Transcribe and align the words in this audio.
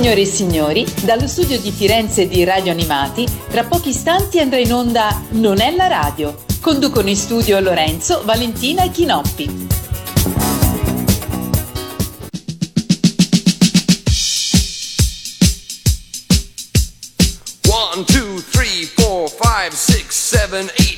Signore 0.00 0.22
e 0.22 0.24
signori, 0.24 0.86
dallo 1.02 1.28
studio 1.28 1.60
di 1.60 1.70
Firenze 1.70 2.26
di 2.26 2.42
Radio 2.42 2.72
Animati, 2.72 3.28
tra 3.50 3.64
pochi 3.64 3.90
istanti 3.90 4.40
andrà 4.40 4.58
in 4.58 4.72
onda 4.72 5.24
Non 5.32 5.60
è 5.60 5.76
la 5.76 5.88
radio. 5.88 6.42
Conducono 6.62 7.10
in 7.10 7.16
studio 7.16 7.60
Lorenzo, 7.60 8.22
Valentina 8.24 8.82
e 8.82 8.90
Chinoppi. 8.90 9.68
One, 17.68 18.04
two, 18.06 18.42
three, 18.50 18.86
four, 18.96 19.28
five, 19.28 19.74
six, 19.74 20.14
seven, 20.14 20.70
eight. 20.78 20.89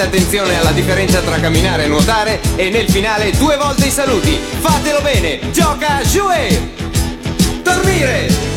Fate 0.00 0.16
attenzione 0.16 0.58
alla 0.58 0.70
differenza 0.70 1.20
tra 1.20 1.38
camminare 1.38 1.84
e 1.84 1.86
nuotare 1.86 2.40
e 2.56 2.70
nel 2.70 2.88
finale 2.88 3.32
due 3.32 3.58
volte 3.58 3.88
i 3.88 3.90
saluti. 3.90 4.38
Fatelo 4.60 5.02
bene, 5.02 5.50
gioca 5.52 6.00
Jouet! 6.00 6.58
Dormire. 7.62 8.49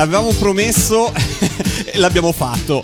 Alright, 0.00 0.14
avevamo 0.14 0.32
promesso 0.32 1.12
e 1.84 1.98
l'abbiamo 1.98 2.32
fatto. 2.32 2.82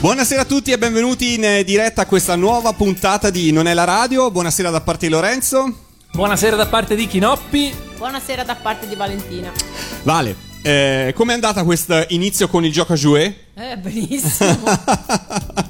Buonasera 0.00 0.42
a 0.42 0.44
tutti 0.44 0.72
e 0.72 0.78
benvenuti 0.78 1.34
in 1.34 1.62
diretta 1.64 2.02
a 2.02 2.06
questa 2.06 2.34
nuova 2.34 2.72
puntata 2.72 3.30
di 3.30 3.52
Non 3.52 3.68
è 3.68 3.74
la 3.74 3.84
radio. 3.84 4.30
Buonasera 4.30 4.70
da 4.70 4.80
parte 4.80 5.06
di 5.06 5.12
Lorenzo. 5.12 5.72
Buonasera 6.12 6.56
da 6.56 6.66
parte 6.66 6.96
di 6.96 7.06
Chinoppi. 7.06 7.72
Buonasera 7.96 8.42
da 8.42 8.56
parte 8.56 8.88
di 8.88 8.96
Valentina. 8.96 9.52
Vale, 10.02 10.34
eh, 10.62 11.12
com'è 11.14 11.34
andata 11.34 11.62
questo 11.62 12.04
inizio 12.08 12.48
con 12.48 12.64
il 12.64 12.72
gioco 12.72 12.94
a 12.94 12.96
jouet? 12.96 13.34
Eh, 13.54 13.76
benissimo. 13.76 14.58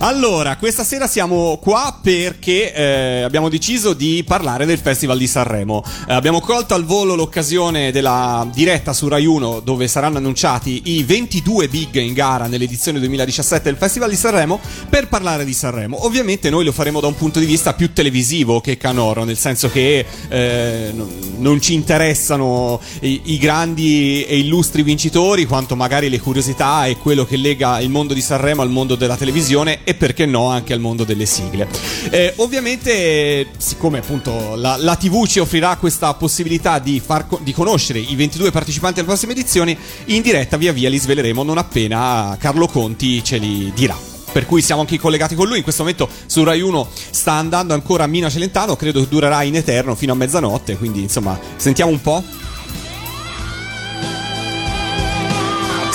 Allora, 0.00 0.56
questa 0.56 0.84
sera 0.84 1.06
siamo 1.06 1.58
qua 1.60 1.98
perché 2.02 2.72
eh, 2.72 3.22
abbiamo 3.22 3.48
deciso 3.48 3.92
di 3.92 4.24
parlare 4.26 4.66
del 4.66 4.78
Festival 4.78 5.18
di 5.18 5.26
Sanremo. 5.26 5.82
Eh, 6.08 6.14
abbiamo 6.14 6.40
colto 6.40 6.74
al 6.74 6.84
volo 6.84 7.14
l'occasione 7.14 7.92
della 7.92 8.48
diretta 8.52 8.92
su 8.92 9.08
Rai 9.08 9.26
1 9.26 9.60
dove 9.60 9.88
saranno 9.88 10.18
annunciati 10.18 10.82
i 10.86 11.02
22 11.02 11.68
big 11.68 11.96
in 11.96 12.12
gara 12.14 12.46
nell'edizione 12.46 12.98
2017 12.98 13.64
del 13.64 13.76
Festival 13.76 14.08
di 14.10 14.16
Sanremo 14.16 14.60
per 14.88 15.08
parlare 15.08 15.44
di 15.44 15.52
Sanremo. 15.52 16.04
Ovviamente 16.04 16.50
noi 16.50 16.64
lo 16.64 16.72
faremo 16.72 17.00
da 17.00 17.06
un 17.06 17.14
punto 17.16 17.38
di 17.38 17.46
vista 17.46 17.74
più 17.74 17.92
televisivo 17.92 18.60
che 18.60 18.76
canoro, 18.76 19.24
nel 19.24 19.38
senso 19.38 19.70
che 19.70 20.04
eh, 20.28 20.92
non- 21.36 21.60
ci 21.60 21.74
interessano 21.74 22.80
i, 23.00 23.20
i 23.24 23.38
grandi 23.38 24.24
e 24.24 24.38
illustri 24.38 24.82
vincitori 24.82 25.44
quanto 25.44 25.76
magari 25.76 26.08
le 26.08 26.18
curiosità 26.18 26.86
e 26.86 26.96
quello 26.96 27.26
che 27.26 27.36
lega 27.36 27.80
il 27.80 27.90
mondo 27.90 28.14
di 28.14 28.22
Sanremo 28.22 28.62
al 28.62 28.70
mondo 28.70 28.94
della 28.94 29.16
televisione 29.20 29.80
e 29.84 29.94
perché 29.94 30.24
no 30.24 30.48
anche 30.48 30.72
al 30.72 30.80
mondo 30.80 31.04
delle 31.04 31.26
sigle. 31.26 31.68
Eh, 32.10 32.32
ovviamente, 32.36 33.48
siccome 33.58 33.98
appunto 33.98 34.54
la, 34.54 34.76
la 34.78 34.96
TV 34.96 35.26
ci 35.26 35.38
offrirà 35.38 35.76
questa 35.76 36.14
possibilità 36.14 36.78
di, 36.78 37.00
far 37.04 37.26
di 37.40 37.52
conoscere 37.52 37.98
i 37.98 38.14
22 38.16 38.50
partecipanti 38.50 39.00
alle 39.00 39.08
prossime 39.08 39.32
edizioni, 39.32 39.76
in 40.06 40.22
diretta 40.22 40.56
via 40.56 40.72
via 40.72 40.88
li 40.88 40.98
sveleremo 40.98 41.42
non 41.42 41.58
appena 41.58 42.34
Carlo 42.40 42.66
Conti 42.66 43.22
ce 43.22 43.36
li 43.36 43.70
dirà. 43.74 43.96
Per 44.32 44.46
cui 44.46 44.62
siamo 44.62 44.82
anche 44.82 44.98
collegati 44.98 45.34
con 45.34 45.48
lui. 45.48 45.56
In 45.56 45.64
questo 45.64 45.82
momento 45.82 46.08
su 46.26 46.44
Rai 46.44 46.60
1 46.60 46.88
sta 47.10 47.32
andando 47.32 47.74
ancora 47.74 48.06
Mina 48.06 48.30
Celentano. 48.30 48.76
Credo 48.76 49.00
che 49.00 49.08
durerà 49.08 49.42
in 49.42 49.56
eterno 49.56 49.96
fino 49.96 50.12
a 50.12 50.14
mezzanotte. 50.14 50.76
Quindi, 50.76 51.02
insomma, 51.02 51.36
sentiamo 51.56 51.90
un 51.90 52.00
po'. 52.00 52.22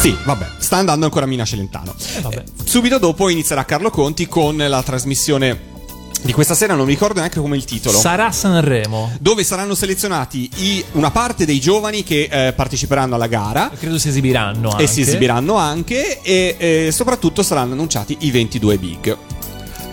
Sì, 0.05 0.15
vabbè, 0.23 0.45
sta 0.59 0.77
andando 0.77 1.05
ancora 1.05 1.25
Mina 1.25 1.45
Celentano. 1.45 1.95
vabbè. 2.21 2.43
Subito 2.63 2.99
dopo 2.99 3.27
inizierà 3.27 3.65
Carlo 3.65 3.89
Conti 3.89 4.27
con 4.27 4.55
la 4.55 4.83
trasmissione 4.83 5.73
di 6.21 6.31
questa 6.31 6.53
sera, 6.53 6.75
non 6.75 6.85
mi 6.85 6.91
ricordo 6.91 7.17
neanche 7.21 7.39
come 7.39 7.55
il 7.55 7.63
titolo. 7.65 7.97
Sarà 7.97 8.31
Sanremo. 8.31 9.11
dove 9.19 9.43
saranno 9.43 9.73
selezionati 9.73 10.47
i- 10.57 10.85
una 10.91 11.09
parte 11.09 11.43
dei 11.45 11.59
giovani 11.59 12.03
che 12.03 12.29
eh, 12.31 12.53
parteciperanno 12.53 13.15
alla 13.15 13.25
gara 13.25 13.71
Credo 13.75 13.97
si 13.97 14.09
esibiranno 14.09 14.69
anche. 14.69 14.83
e 14.83 14.87
si 14.87 15.01
esibiranno 15.01 15.55
anche 15.55 16.21
e 16.21 16.55
eh, 16.59 16.91
soprattutto 16.91 17.41
saranno 17.41 17.73
annunciati 17.73 18.15
i 18.19 18.29
22 18.29 18.77
big. 18.77 19.17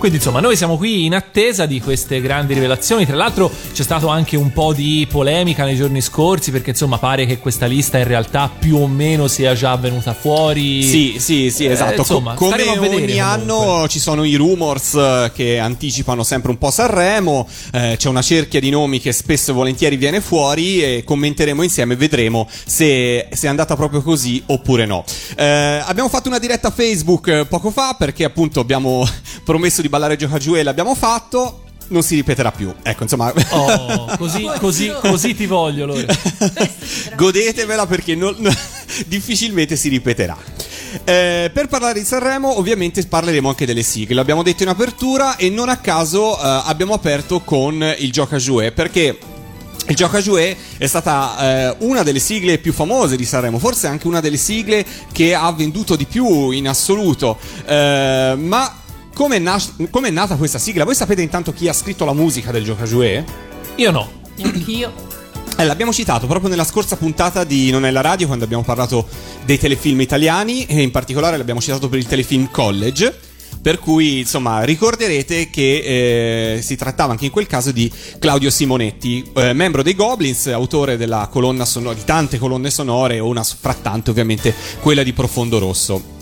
Quindi 0.03 0.19
insomma 0.19 0.41
noi 0.41 0.57
siamo 0.57 0.77
qui 0.77 1.05
in 1.05 1.15
attesa 1.15 1.65
di 1.65 1.81
queste 1.81 2.21
grandi 2.21 2.55
rivelazioni. 2.55 3.07
Tra 3.07 3.15
l'altro 3.15 3.49
c'è 3.73 3.85
stato 3.85 4.09
anche 4.09 4.37
un 4.37 4.53
po' 4.53 4.73
di 4.73 5.07
polemica 5.09 5.63
nei 5.65 5.77
giorni 5.77 6.01
scorsi 6.01 6.51
perché 6.51 6.71
insomma 6.71 6.99
pare 6.99 7.25
che 7.25 7.39
questa 7.39 7.67
lista 7.67 7.99
in 7.99 8.05
realtà 8.09 8.51
più 8.59 8.79
o 8.79 8.89
meno 8.89 9.29
sia 9.29 9.55
già 9.55 9.77
venuta 9.77 10.13
fuori. 10.13 10.83
Sì, 10.83 11.15
sì, 11.21 11.53
sì, 11.53 11.67
Eh, 11.67 11.71
esatto. 11.71 12.01
insomma, 12.01 12.35
Co- 12.35 12.47
come 12.49 12.65
vedere 12.81 12.97
ogni 12.97 13.21
anno 13.21 13.55
comunque. 13.55 13.89
ci 13.91 14.01
sono 14.01 14.25
i 14.25 14.35
rumors 14.35 14.95
eh, 14.95 15.31
che 15.33 15.61
anticipano 15.61 16.25
sempre 16.25 16.51
un 16.51 16.59
po' 16.59 16.73
Sanremo, 16.73 17.47
eh, 17.73 17.95
c'è 17.97 18.09
una 18.09 18.23
cerchia 18.23 18.59
di 18.59 18.71
nomi 18.71 18.99
che 18.99 19.13
spesso 19.13 19.53
e 19.53 19.55
volentieri 19.55 19.95
viene 19.97 20.21
fuori 20.21 20.83
e 20.83 21.05
commenteremo 21.05 21.63
insieme 21.63 21.95
e 21.95 21.97
vedremo 21.97 22.49
se, 22.51 23.29
se 23.31 23.47
è 23.47 23.49
andata 23.49 23.77
proprio 23.77 24.03
così 24.03 24.43
oppure 24.47 24.85
no. 24.85 25.05
Eh, 25.37 25.45
abbiamo 25.45 26.09
fatto 26.09 26.27
una 26.27 26.41
diretta 26.41 26.73
Facebook 26.73 27.29
eh, 27.29 27.47
poco 27.47 27.71
fa 27.71 27.95
perché 27.97 28.25
appunto 28.25 28.59
abbiamo 28.59 29.07
promesso 29.45 29.81
di 29.81 29.91
ballare 29.93 30.17
gioca 30.17 30.39
giù 30.39 30.55
e 30.55 30.63
l'abbiamo 30.63 30.95
fatto. 30.95 31.65
Non 31.89 32.03
si 32.03 32.15
ripeterà 32.15 32.51
più. 32.51 32.73
Ecco, 32.83 33.03
insomma. 33.03 33.31
Oh, 33.51 34.07
così, 34.17 34.49
così, 34.59 34.91
così 35.03 35.35
ti 35.35 35.45
voglio, 35.45 35.85
Lore. 35.85 36.07
Godetevela 37.15 37.87
perché 37.87 38.15
non- 38.15 38.35
difficilmente 39.07 39.77
si 39.77 39.91
ripeterà. 39.91 40.35
Eh, 41.05 41.51
per 41.53 41.69
parlare 41.69 41.99
di 41.99 42.07
Sanremo, 42.07 42.57
ovviamente 42.57 43.05
parleremo 43.07 43.51
anche 43.51 43.67
delle 43.67 43.83
sigle. 43.83 44.15
L'abbiamo 44.15 44.43
detto 44.43 44.63
in 44.63 44.71
apertura 44.71 45.37
e 45.37 45.51
non 45.51 45.69
a 45.69 45.77
caso 45.77 46.39
eh, 46.39 46.63
abbiamo 46.65 46.95
aperto 46.95 47.41
con 47.41 47.95
il 47.99 48.11
Gioca 48.11 48.39
Jouet 48.39 48.73
perché. 48.73 49.19
Il 49.89 49.97
Gioca 49.97 50.21
Jouet 50.21 50.57
è 50.79 50.87
stata 50.87 51.73
eh, 51.73 51.77
una 51.81 52.05
delle 52.05 52.21
sigle 52.21 52.59
più 52.59 52.73
famose 52.73 53.17
di 53.17 53.25
Sanremo, 53.25 53.59
forse 53.59 53.89
anche 53.89 54.07
una 54.07 54.21
delle 54.21 54.37
sigle 54.37 54.87
che 55.11 55.35
ha 55.35 55.51
venduto 55.53 55.97
di 55.97 56.05
più 56.07 56.51
in 56.51 56.69
assoluto. 56.69 57.37
Eh, 57.67 58.35
ma 58.39 58.82
come 59.15 59.37
è, 59.37 59.39
nas- 59.39 59.75
come 59.91 60.09
è 60.09 60.11
nata 60.11 60.37
questa 60.37 60.59
sigla? 60.59 60.85
Voi 60.85 60.95
sapete 60.95 61.23
intanto 61.23 61.53
chi 61.53 61.69
ha 61.69 61.73
scritto 61.73 62.05
la 62.05 62.13
musica 62.13 62.51
del 62.51 62.65
Gioca 62.65 62.85
Jouet? 62.85 63.25
Io 63.77 63.91
no. 63.91 64.11
Anch'io. 64.43 64.93
Eh, 65.57 65.65
l'abbiamo 65.65 65.93
citato 65.93 66.27
proprio 66.27 66.49
nella 66.49 66.65
scorsa 66.65 66.97
puntata 66.97 67.45
di 67.45 67.71
Non 67.71 67.85
è 67.85 67.91
la 67.91 68.01
radio, 68.01 68.27
quando 68.27 68.45
abbiamo 68.45 68.65
parlato 68.65 69.07
dei 69.45 69.59
telefilm 69.59 70.01
italiani, 70.01 70.65
e 70.65 70.81
in 70.81 70.91
particolare 70.91 71.37
l'abbiamo 71.37 71.61
citato 71.61 71.89
per 71.89 71.99
il 71.99 72.07
telefilm 72.07 72.51
College. 72.51 73.31
Per 73.61 73.79
cui, 73.79 74.21
insomma, 74.21 74.65
ricorderete 74.65 75.51
che 75.51 76.57
eh, 76.57 76.63
si 76.63 76.75
trattava 76.75 77.13
anche 77.13 77.27
in 77.27 77.31
quel 77.31 77.47
caso 77.47 77.71
di 77.71 77.89
Claudio 78.19 78.51
Simonetti, 78.51 79.31
eh, 79.35 79.53
membro 79.53 79.83
dei 79.83 79.95
Goblins, 79.95 80.47
autore 80.49 80.97
della 80.97 81.29
colonna 81.31 81.65
sonora, 81.65 81.95
di 81.95 82.03
tante 82.05 82.39
colonne 82.39 82.71
sonore, 82.71 83.21
una 83.21 83.45
frattante 83.45 84.11
ovviamente 84.11 84.53
quella 84.81 85.05
di 85.05 85.13
Profondo 85.13 85.59
Rosso. 85.61 86.21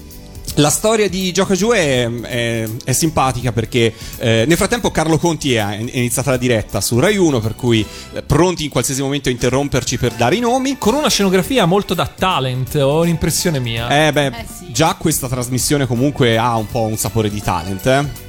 La 0.57 0.69
storia 0.69 1.09
di 1.09 1.33
Gioca 1.33 1.55
Giù 1.55 1.71
è, 1.71 2.11
è- 2.11 2.69
è 2.85 2.93
simpatica 2.93 3.53
perché 3.53 3.95
eh, 4.19 4.45
nel 4.47 4.57
frattempo 4.57 4.91
Carlo 4.91 5.17
Conti 5.17 5.55
è, 5.55 5.65
è 5.67 5.97
iniziata 5.97 6.31
la 6.31 6.37
diretta 6.37 6.81
su 6.81 6.99
Rai 6.99 7.17
1, 7.17 7.41
per 7.41 7.55
cui 7.55 7.87
eh, 8.13 8.23
pronti 8.23 8.65
in 8.65 8.71
qualsiasi 8.71 9.01
momento 9.01 9.29
a 9.29 9.33
interromperci 9.33 9.97
per 9.97 10.13
dare 10.13 10.35
i 10.37 10.41
nomi. 10.41 10.77
Con 10.77 10.95
una 10.95 11.09
scenografia 11.09 11.65
molto 11.67 11.95
da 11.95 12.07
talent, 12.07 12.75
ho 12.75 13.01
un'impressione 13.01 13.59
mia. 13.59 14.07
Eh 14.07 14.13
beh, 14.13 14.27
Eh 14.27 14.47
sì. 14.59 14.73
già 14.73 14.97
questa 14.99 15.29
trasmissione 15.29 15.87
comunque 15.87 16.37
ha 16.37 16.57
un 16.57 16.67
po' 16.67 16.83
un 16.83 16.97
sapore 16.97 17.31
di 17.31 17.41
talent, 17.41 17.87
eh? 17.87 18.29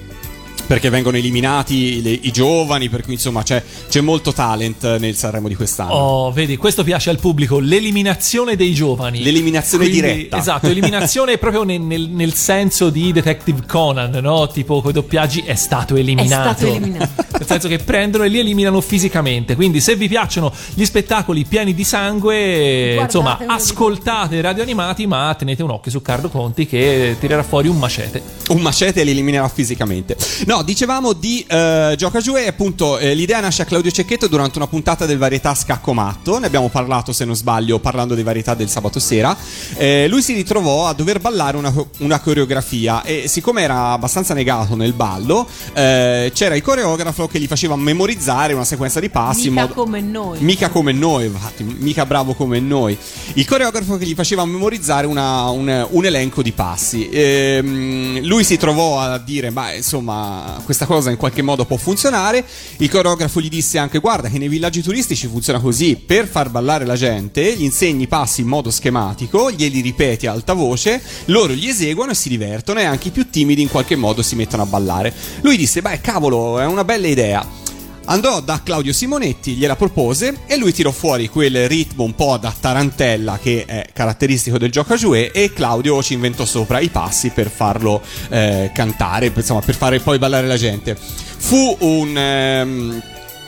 Perché 0.71 0.89
vengono 0.89 1.17
eliminati 1.17 2.01
le- 2.01 2.17
i 2.21 2.31
giovani, 2.31 2.87
per 2.87 3.03
cui 3.03 3.11
insomma 3.15 3.43
c'è, 3.43 3.61
c'è 3.89 3.99
molto 3.99 4.31
talent 4.31 4.99
nel 4.99 5.17
Sanremo 5.17 5.49
di 5.49 5.55
quest'anno. 5.55 5.91
Oh, 5.91 6.31
vedi, 6.31 6.55
questo 6.55 6.85
piace 6.85 7.09
al 7.09 7.19
pubblico, 7.19 7.59
l'eliminazione 7.59 8.55
dei 8.55 8.73
giovani. 8.73 9.21
L'eliminazione 9.21 9.83
Quindi, 9.89 10.01
diretta. 10.01 10.37
Esatto, 10.37 10.67
eliminazione 10.67 11.37
proprio 11.37 11.63
nel, 11.63 11.81
nel- 11.81 12.07
nel 12.07 12.33
senso 12.35 12.89
di 12.89 13.11
Detective 13.11 13.63
Conan, 13.67 14.11
no? 14.21 14.47
Tipo 14.47 14.81
coi 14.81 14.93
doppiaggi 14.93 15.41
è 15.45 15.55
stato 15.55 15.97
eliminato. 15.97 16.49
È 16.51 16.53
stato 16.53 16.73
eliminato. 16.73 17.29
Nel 17.41 17.49
senso 17.49 17.67
che 17.67 17.79
prendono 17.79 18.23
e 18.23 18.27
li 18.29 18.37
eliminano 18.39 18.79
fisicamente. 18.81 19.55
Quindi 19.55 19.81
se 19.81 19.95
vi 19.95 20.07
piacciono 20.07 20.53
gli 20.75 20.85
spettacoli 20.85 21.43
pieni 21.43 21.73
di 21.73 21.83
sangue, 21.83 22.93
Guardate 22.93 23.17
insomma, 23.17 23.39
ascoltate 23.47 24.35
i 24.35 24.41
radio 24.41 24.61
animati, 24.61 25.07
ma 25.07 25.35
tenete 25.37 25.63
un 25.63 25.71
occhio 25.71 25.89
su 25.91 26.01
Carlo 26.03 26.29
Conti 26.29 26.67
che 26.67 27.17
tirerà 27.19 27.41
fuori 27.43 27.67
un 27.67 27.77
macete. 27.77 28.21
un 28.49 28.61
macete 28.61 29.01
e 29.01 29.03
li 29.03 29.11
eliminerà 29.11 29.49
fisicamente. 29.49 30.15
No, 30.45 30.60
dicevamo 30.61 31.13
di 31.13 31.45
eh, 31.47 31.95
Gioca 31.97 32.19
Giù 32.19 32.35
e 32.35 32.47
appunto 32.47 32.97
eh, 32.97 33.13
l'idea 33.13 33.39
nasce 33.39 33.61
a 33.63 33.65
Claudio 33.65 33.91
Cecchetto 33.91 34.27
durante 34.27 34.57
una 34.57 34.67
puntata 34.67 35.05
del 35.05 35.17
varietà 35.17 35.53
Scacco 35.55 35.93
Matto. 35.93 36.39
Ne 36.39 36.45
abbiamo 36.47 36.69
parlato, 36.69 37.13
se 37.13 37.25
non 37.25 37.35
sbaglio, 37.35 37.79
parlando 37.79 38.15
di 38.15 38.23
varietà 38.23 38.53
del 38.53 38.69
sabato 38.69 38.99
sera. 38.99 39.35
Eh, 39.77 40.07
lui 40.07 40.21
si 40.21 40.33
ritrovò 40.33 40.87
a 40.87 40.93
dover 40.93 41.19
ballare 41.19 41.57
una, 41.57 41.73
una 41.99 42.19
coreografia 42.19 43.03
e 43.03 43.27
siccome 43.27 43.61
era 43.61 43.91
abbastanza 43.91 44.33
negato 44.33 44.75
nel 44.75 44.93
ballo, 44.93 45.47
eh, 45.73 46.31
c'era 46.33 46.55
il 46.55 46.61
coreografo 46.61 47.27
che 47.27 47.39
gli 47.39 47.47
faceva 47.47 47.75
memorizzare 47.75 48.53
una 48.53 48.65
sequenza 48.65 48.99
di 48.99 49.09
passi. 49.09 49.49
Mica 49.49 49.61
modo- 49.61 49.73
come 49.73 50.01
noi. 50.01 50.39
Mica 50.41 50.69
come 50.69 50.91
noi, 50.91 51.25
infatti, 51.25 51.63
mica 51.63 52.05
bravo 52.05 52.33
come 52.33 52.59
noi. 52.59 52.97
Il 53.33 53.45
coreografo 53.47 53.97
che 53.97 54.05
gli 54.05 54.15
faceva 54.15 54.45
memorizzare 54.45 55.07
una- 55.07 55.49
un, 55.49 55.87
un 55.89 56.05
elenco 56.05 56.41
di 56.41 56.51
passi. 56.51 57.09
Ehm, 57.09 58.21
lui 58.23 58.43
si 58.43 58.57
trovò 58.57 58.99
a 58.99 59.17
dire: 59.17 59.51
Beh, 59.51 59.77
insomma, 59.77 60.50
questa 60.63 60.85
cosa 60.85 61.09
in 61.09 61.17
qualche 61.17 61.41
modo 61.41 61.65
può 61.65 61.77
funzionare. 61.77 62.45
Il 62.77 62.89
coreografo 62.89 63.39
gli 63.39 63.49
disse 63.49 63.77
anche: 63.77 63.99
Guarda, 63.99 64.29
che 64.29 64.37
nei 64.37 64.47
villaggi 64.47 64.81
turistici 64.81 65.27
funziona 65.27 65.59
così: 65.59 65.95
per 65.95 66.27
far 66.27 66.49
ballare 66.49 66.85
la 66.85 66.95
gente, 66.95 67.55
gli 67.55 67.63
insegni 67.63 68.03
i 68.03 68.07
passi 68.07 68.41
in 68.41 68.47
modo 68.47 68.71
schematico, 68.71 69.51
glieli 69.51 69.81
ripeti 69.81 70.27
a 70.27 70.31
alta 70.31 70.53
voce, 70.53 71.01
loro 71.25 71.53
li 71.53 71.67
eseguono 71.67 72.11
e 72.11 72.15
si 72.15 72.29
divertono, 72.29 72.79
e 72.79 72.83
anche 72.83 73.09
i 73.09 73.11
più 73.11 73.29
timidi 73.29 73.61
in 73.61 73.69
qualche 73.69 73.95
modo 73.95 74.21
si 74.21 74.35
mettono 74.35 74.63
a 74.63 74.65
ballare. 74.65 75.13
Lui 75.41 75.57
disse: 75.57 75.81
Beh, 75.81 76.01
cavolo, 76.01 76.59
è 76.59 76.65
una 76.65 76.83
bella 76.83 77.07
idea. 77.07 77.69
Andò 78.05 78.41
da 78.41 78.61
Claudio 78.63 78.93
Simonetti, 78.93 79.53
gliela 79.53 79.75
propose 79.75 80.39
e 80.47 80.57
lui 80.57 80.73
tirò 80.73 80.91
fuori 80.91 81.29
quel 81.29 81.67
ritmo 81.67 82.03
un 82.03 82.15
po' 82.15 82.37
da 82.37 82.53
tarantella 82.57 83.37
che 83.41 83.63
è 83.65 83.87
caratteristico 83.93 84.57
del 84.57 84.71
gioco 84.71 84.93
a 84.93 84.97
jouet 84.97 85.35
e 85.35 85.53
Claudio 85.53 86.01
ci 86.01 86.13
inventò 86.13 86.43
sopra 86.43 86.79
i 86.79 86.89
passi 86.89 87.29
per 87.29 87.49
farlo 87.49 88.01
eh, 88.29 88.71
cantare, 88.73 89.31
insomma 89.33 89.61
per 89.61 89.75
fare 89.75 89.99
poi 89.99 90.17
ballare 90.17 90.47
la 90.47 90.57
gente. 90.57 90.97
Fu 90.97 91.77
un... 91.79 92.17
ehm, 92.17 93.03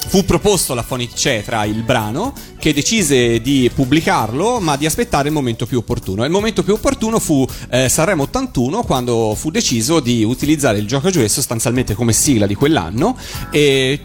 Fu 0.05 0.25
proposto 0.25 0.73
alla 0.73 0.83
Phonic 0.83 1.13
Cetra 1.13 1.63
il 1.63 1.81
brano 1.81 2.33
che 2.59 2.73
decise 2.73 3.41
di 3.41 3.71
pubblicarlo 3.73 4.59
ma 4.59 4.75
di 4.75 4.85
aspettare 4.85 5.29
il 5.29 5.33
momento 5.33 5.65
più 5.65 5.77
opportuno. 5.79 6.23
E 6.23 6.25
il 6.25 6.31
momento 6.31 6.61
più 6.61 6.73
opportuno 6.73 7.19
fu 7.19 7.47
eh, 7.69 7.87
Sanremo 7.87 8.23
81 8.23 8.83
quando 8.83 9.33
fu 9.35 9.49
deciso 9.49 10.01
di 10.01 10.23
utilizzare 10.23 10.77
il 10.77 10.87
gioco 10.87 11.07
a 11.07 11.09
jouet 11.09 11.29
sostanzialmente 11.29 11.95
come 11.95 12.11
sigla 12.11 12.45
di 12.45 12.53
quell'anno 12.53 13.17
e 13.49 14.01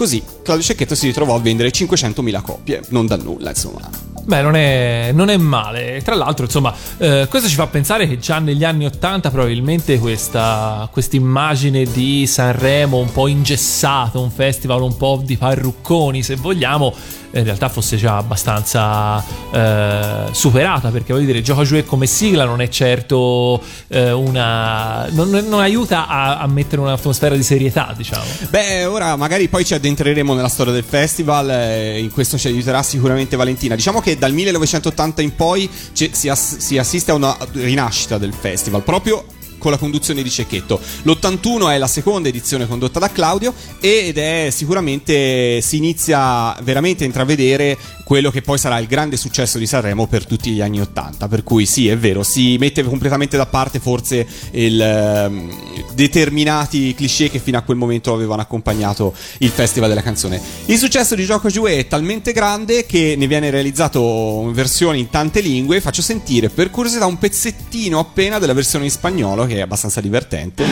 così 0.00 0.39
Claudio 0.42 0.64
Cecchetto 0.64 0.94
si 0.94 1.06
ritrovò 1.06 1.34
a 1.34 1.40
vendere 1.40 1.70
500.000 1.70 2.42
copie, 2.42 2.82
non 2.88 3.06
da 3.06 3.16
nulla 3.16 3.50
insomma. 3.50 4.10
Beh, 4.22 4.42
non 4.42 4.54
è, 4.54 5.10
non 5.12 5.28
è 5.28 5.36
male. 5.36 6.02
Tra 6.04 6.14
l'altro, 6.14 6.44
insomma, 6.44 6.72
eh, 6.98 7.26
questo 7.28 7.48
ci 7.48 7.54
fa 7.54 7.66
pensare 7.66 8.06
che 8.06 8.18
già 8.18 8.38
negli 8.38 8.64
anni 8.64 8.84
Ottanta 8.84 9.30
probabilmente 9.30 9.98
questa 9.98 10.88
immagine 11.12 11.84
di 11.84 12.26
Sanremo 12.26 12.98
un 12.98 13.10
po' 13.10 13.26
ingessato, 13.26 14.20
un 14.20 14.30
festival 14.30 14.82
un 14.82 14.96
po' 14.96 15.20
di 15.24 15.36
parrucconi, 15.36 16.22
se 16.22 16.36
vogliamo, 16.36 16.94
in 17.32 17.44
realtà 17.44 17.68
fosse 17.68 17.96
già 17.96 18.18
abbastanza 18.18 19.24
eh, 19.52 20.26
superata, 20.32 20.90
perché 20.90 21.12
voglio 21.12 21.26
dire, 21.26 21.42
Gioca 21.42 21.62
Giù 21.64 21.82
come 21.84 22.06
sigla 22.06 22.44
non 22.44 22.60
è 22.60 22.68
certo 22.68 23.60
eh, 23.88 24.12
una... 24.12 25.08
Non, 25.10 25.30
non 25.30 25.60
aiuta 25.60 26.06
a, 26.06 26.38
a 26.38 26.46
mettere 26.46 26.82
un'atmosfera 26.82 27.34
di 27.34 27.42
serietà, 27.42 27.94
diciamo. 27.96 28.24
Beh, 28.48 28.84
ora 28.84 29.16
magari 29.16 29.48
poi 29.48 29.64
ci 29.64 29.74
addentreremo 29.74 30.29
nella 30.34 30.48
storia 30.48 30.72
del 30.72 30.84
festival, 30.84 31.50
eh, 31.50 31.98
in 32.00 32.10
questo 32.10 32.38
ci 32.38 32.48
aiuterà 32.48 32.82
sicuramente 32.82 33.36
Valentina. 33.36 33.74
Diciamo 33.74 34.00
che 34.00 34.16
dal 34.18 34.32
1980 34.32 35.22
in 35.22 35.34
poi 35.34 35.68
ci- 35.92 36.10
si, 36.12 36.28
ass- 36.28 36.56
si 36.58 36.78
assiste 36.78 37.10
a 37.10 37.14
una 37.14 37.36
rinascita 37.52 38.18
del 38.18 38.32
festival, 38.32 38.82
proprio 38.82 39.24
con 39.60 39.70
la 39.70 39.76
conduzione 39.76 40.24
di 40.24 40.30
Cecchetto. 40.30 40.80
L'81 41.02 41.70
è 41.70 41.78
la 41.78 41.86
seconda 41.86 42.28
edizione 42.28 42.66
condotta 42.66 42.98
da 42.98 43.12
Claudio 43.12 43.54
ed 43.78 44.18
è 44.18 44.48
sicuramente 44.50 45.60
si 45.60 45.76
inizia 45.76 46.56
veramente 46.62 47.04
a 47.04 47.06
intravedere 47.06 47.78
quello 48.10 48.32
che 48.32 48.42
poi 48.42 48.58
sarà 48.58 48.76
il 48.78 48.88
grande 48.88 49.16
successo 49.16 49.56
di 49.56 49.68
Sanremo 49.68 50.08
per 50.08 50.26
tutti 50.26 50.50
gli 50.50 50.60
anni 50.60 50.80
80. 50.80 51.28
Per 51.28 51.44
cui 51.44 51.64
sì, 51.64 51.86
è 51.86 51.96
vero, 51.96 52.24
si 52.24 52.56
mette 52.58 52.82
completamente 52.82 53.36
da 53.36 53.46
parte 53.46 53.78
forse 53.78 54.26
il, 54.50 54.80
ehm, 54.80 55.94
determinati 55.94 56.92
cliché 56.94 57.30
che 57.30 57.38
fino 57.38 57.58
a 57.58 57.62
quel 57.62 57.76
momento 57.76 58.12
avevano 58.12 58.42
accompagnato 58.42 59.14
il 59.38 59.50
Festival 59.50 59.90
della 59.90 60.02
canzone. 60.02 60.40
Il 60.66 60.76
successo 60.76 61.14
di 61.14 61.24
Gioco 61.24 61.48
Jouet 61.48 61.78
è 61.78 61.86
talmente 61.86 62.32
grande 62.32 62.84
che 62.84 63.14
ne 63.16 63.28
viene 63.28 63.48
realizzato 63.48 64.42
in 64.44 64.54
versioni 64.54 64.98
in 64.98 65.10
tante 65.10 65.40
lingue. 65.40 65.80
Faccio 65.80 66.02
sentire 66.02 66.48
per 66.48 66.70
curiosità 66.70 67.06
un 67.06 67.16
pezzettino 67.16 68.00
appena 68.00 68.40
della 68.40 68.54
versione 68.54 68.86
in 68.86 68.90
spagnolo 68.90 69.46
che 69.50 69.56
è 69.56 69.62
abbastanza 69.62 70.00
divertente. 70.00 70.64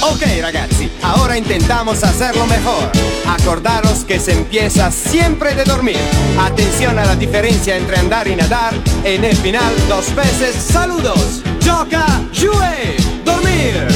Ok 0.00 0.40
ragazzi, 0.40 0.90
ahora 1.00 1.34
intentamos 1.36 2.02
hacerlo 2.02 2.44
mejor. 2.46 2.90
Acordaros 3.26 4.04
que 4.04 4.20
se 4.20 4.32
empieza 4.32 4.90
siempre 4.90 5.54
de 5.54 5.64
dormir. 5.64 5.98
Atención 6.38 6.98
a 6.98 7.06
la 7.06 7.16
diferencia 7.16 7.74
entre 7.76 7.96
andar 7.96 8.28
y 8.28 8.36
nadar. 8.36 8.74
En 9.02 9.24
el 9.24 9.36
final, 9.36 9.72
dos 9.88 10.14
veces 10.14 10.54
saludos. 10.56 11.42
Joca, 11.64 12.06
jouer, 12.34 12.96
dormir. 13.24 13.88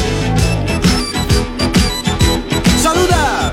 Saludar. 2.83 3.53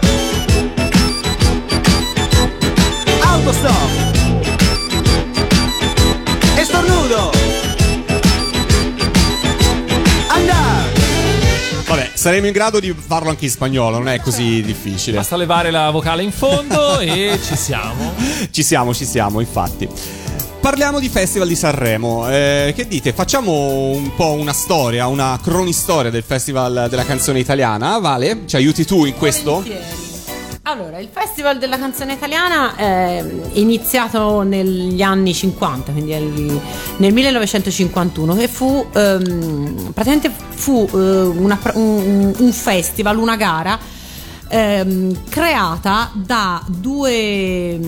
Autostop. 3.21 3.87
Saremo 12.17 12.47
in 12.47 12.51
grado 12.51 12.79
di 12.79 12.93
farlo 12.97 13.29
anche 13.29 13.45
in 13.45 13.51
spagnolo, 13.51 14.00
non 14.00 14.09
è 14.09 14.19
così 14.19 14.63
difficile. 14.63 15.17
Basta 15.17 15.36
levare 15.36 15.69
la 15.69 15.91
vocale 15.91 16.24
in 16.24 16.31
fondo 16.31 16.97
e 17.00 17.39
ci 17.45 17.55
siamo. 17.55 18.13
Ci 18.50 18.63
siamo, 18.63 18.93
ci 18.93 19.05
siamo, 19.05 19.39
infatti. 19.39 19.88
Parliamo 20.59 21.00
di 21.00 21.09
Festival 21.09 21.47
di 21.47 21.55
Sanremo. 21.55 22.27
Eh, 22.29 22.74
che 22.75 22.88
dite? 22.88 23.13
Facciamo 23.13 23.91
un 23.91 24.15
po' 24.15 24.31
una 24.31 24.53
storia, 24.53 25.05
una 25.07 25.39
cronistoria 25.41 26.09
del 26.09 26.24
Festival 26.24 26.88
della 26.89 27.05
canzone 27.05 27.39
italiana. 27.39 28.00
Vale? 28.00 28.41
Ci 28.45 28.55
aiuti 28.55 28.83
tu 28.83 29.05
in 29.05 29.15
questo? 29.15 29.62
Volentieri. 29.62 30.06
Allora, 30.69 31.00
il 31.00 31.07
Festival 31.09 31.59
della 31.59 31.77
canzone 31.77 32.12
italiana 32.12 32.75
è 32.75 33.24
iniziato 33.53 34.41
negli 34.41 35.01
anni 35.01 35.33
50, 35.33 35.93
quindi 35.93 36.12
nel 36.97 37.13
1951, 37.13 38.36
e 38.36 38.47
fu 38.50 38.86
ehm, 38.91 39.91
praticamente 39.93 40.29
fu 40.29 40.86
eh, 40.91 40.97
una- 40.97 41.57
un, 41.75 42.33
un 42.38 42.51
festival, 42.51 43.17
una 43.17 43.38
gara 43.38 43.79
ehm, 44.50 45.29
creata 45.29 46.12
da 46.13 46.62
due, 46.67 47.79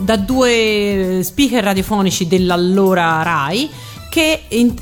da 0.00 0.18
due 0.18 1.20
speaker 1.24 1.64
radiofonici 1.64 2.26
dell'allora 2.26 3.22
RAI 3.22 3.70
che 4.14 4.42
in- 4.50 4.76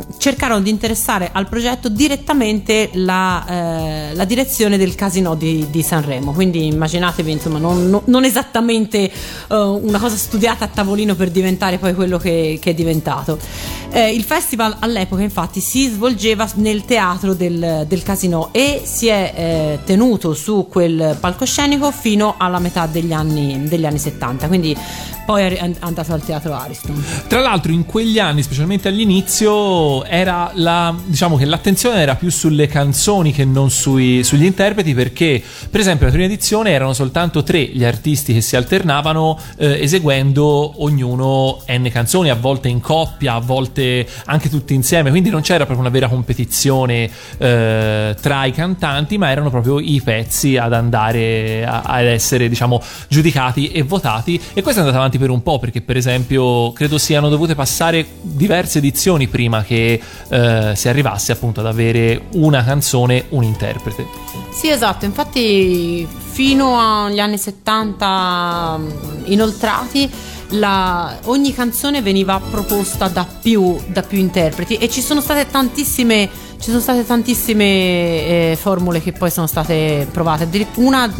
mh, 0.00 0.16
cercarono 0.16 0.62
di 0.62 0.70
interessare 0.70 1.28
al 1.30 1.46
progetto 1.50 1.90
direttamente 1.90 2.88
la, 2.94 3.44
eh, 3.46 4.14
la 4.14 4.24
direzione 4.24 4.78
del 4.78 4.94
casino 4.94 5.34
di, 5.34 5.66
di 5.68 5.82
Sanremo. 5.82 6.32
Quindi 6.32 6.64
immaginatevi, 6.64 7.30
insomma, 7.30 7.58
non, 7.58 7.90
non- 7.90 8.00
non 8.06 8.24
esattamente 8.24 9.00
eh, 9.02 9.54
una 9.54 9.98
cosa 9.98 10.16
studiata 10.16 10.64
a 10.64 10.68
tavolino 10.68 11.14
per 11.14 11.30
diventare 11.30 11.76
poi 11.76 11.92
quello 11.92 12.16
che, 12.16 12.58
che 12.58 12.70
è 12.70 12.74
diventato. 12.74 13.38
Eh, 13.90 14.14
il 14.14 14.22
festival 14.22 14.76
all'epoca, 14.78 15.20
infatti, 15.20 15.60
si 15.60 15.86
svolgeva 15.86 16.48
nel 16.54 16.86
teatro 16.86 17.34
del, 17.34 17.84
del 17.86 18.02
casino 18.02 18.48
e 18.52 18.80
si 18.82 19.08
è 19.08 19.32
eh, 19.36 19.78
tenuto 19.84 20.32
su 20.32 20.68
quel 20.70 21.18
palcoscenico 21.20 21.90
fino 21.90 22.36
alla 22.38 22.60
metà 22.60 22.86
degli 22.86 23.12
anni, 23.12 23.68
degli 23.68 23.84
anni 23.84 23.98
70. 23.98 24.46
Quindi 24.46 24.74
poi 25.28 25.42
è 25.42 25.70
andato 25.80 26.14
al 26.14 26.24
teatro 26.24 26.54
Ariston. 26.54 27.04
Tra 27.26 27.40
l'altro, 27.40 27.70
in 27.70 27.84
quegli 27.84 28.18
anni, 28.18 28.42
specialmente 28.42 28.88
all'inizio, 28.88 30.02
era 30.04 30.50
la, 30.54 30.96
diciamo 31.04 31.36
che 31.36 31.44
l'attenzione 31.44 32.00
era 32.00 32.14
più 32.14 32.30
sulle 32.30 32.66
canzoni 32.66 33.30
che 33.30 33.44
non 33.44 33.68
sui- 33.68 34.24
sugli 34.24 34.46
interpreti, 34.46 34.94
perché, 34.94 35.42
per 35.70 35.80
esempio, 35.80 36.06
la 36.06 36.12
prima 36.12 36.24
edizione 36.24 36.70
erano 36.70 36.94
soltanto 36.94 37.42
tre 37.42 37.62
gli 37.62 37.84
artisti 37.84 38.32
che 38.32 38.40
si 38.40 38.56
alternavano 38.56 39.38
eh, 39.58 39.82
eseguendo 39.82 40.82
ognuno 40.82 41.62
n 41.66 41.90
canzoni, 41.92 42.30
a 42.30 42.34
volte 42.34 42.68
in 42.68 42.80
coppia, 42.80 43.34
a 43.34 43.40
volte 43.40 44.08
anche 44.24 44.48
tutti 44.48 44.72
insieme. 44.72 45.10
Quindi 45.10 45.28
non 45.28 45.42
c'era 45.42 45.66
proprio 45.66 45.80
una 45.80 45.90
vera 45.90 46.08
competizione 46.08 47.10
eh, 47.36 48.16
tra 48.18 48.44
i 48.46 48.52
cantanti, 48.52 49.18
ma 49.18 49.30
erano 49.30 49.50
proprio 49.50 49.78
i 49.78 50.00
pezzi 50.02 50.56
ad 50.56 50.72
andare 50.72 51.66
a- 51.66 51.82
ad 51.82 52.06
essere, 52.06 52.48
diciamo, 52.48 52.80
giudicati 53.08 53.68
e 53.72 53.82
votati. 53.82 54.40
E 54.54 54.62
questo 54.62 54.80
è 54.80 54.84
andato 54.84 54.96
avanti 54.96 55.16
per 55.18 55.30
un 55.30 55.42
po', 55.42 55.58
perché, 55.58 55.80
per 55.82 55.96
esempio, 55.96 56.72
credo 56.72 56.96
siano 56.98 57.28
dovute 57.28 57.54
passare 57.54 58.06
diverse 58.20 58.78
edizioni 58.78 59.26
prima 59.28 59.62
che 59.62 60.00
eh, 60.28 60.72
si 60.74 60.88
arrivasse 60.88 61.32
appunto 61.32 61.60
ad 61.60 61.66
avere 61.66 62.26
una 62.32 62.64
canzone, 62.64 63.24
un 63.30 63.42
interprete. 63.42 64.06
Sì, 64.50 64.70
esatto, 64.70 65.04
infatti 65.04 66.06
fino 66.30 66.78
agli 66.78 67.18
anni 67.20 67.36
70 67.38 68.76
mh, 68.78 68.92
inoltrati 69.26 70.10
la- 70.52 71.18
ogni 71.24 71.52
canzone 71.52 72.00
veniva 72.00 72.40
proposta 72.40 73.08
da 73.08 73.26
più, 73.26 73.76
da 73.88 74.02
più 74.02 74.18
interpreti 74.18 74.76
e 74.76 74.88
ci 74.88 75.02
sono 75.02 75.20
state 75.20 75.46
tantissime, 75.50 76.28
ci 76.58 76.70
sono 76.70 76.80
state 76.80 77.06
tantissime 77.06 77.64
eh, 77.64 78.58
formule 78.60 79.00
che 79.00 79.12
poi 79.12 79.30
sono 79.30 79.46
state 79.46 80.06
provate. 80.10 80.66
Una, 80.74 81.10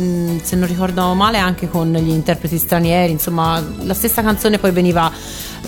se 0.42 0.56
non 0.56 0.66
ricordo 0.66 1.14
male, 1.14 1.38
anche 1.38 1.68
con 1.68 1.92
gli 1.92 2.10
interpreti 2.10 2.58
stranieri, 2.58 3.12
insomma, 3.12 3.64
la 3.82 3.94
stessa 3.94 4.22
canzone 4.22 4.58
poi 4.58 4.72
veniva, 4.72 5.10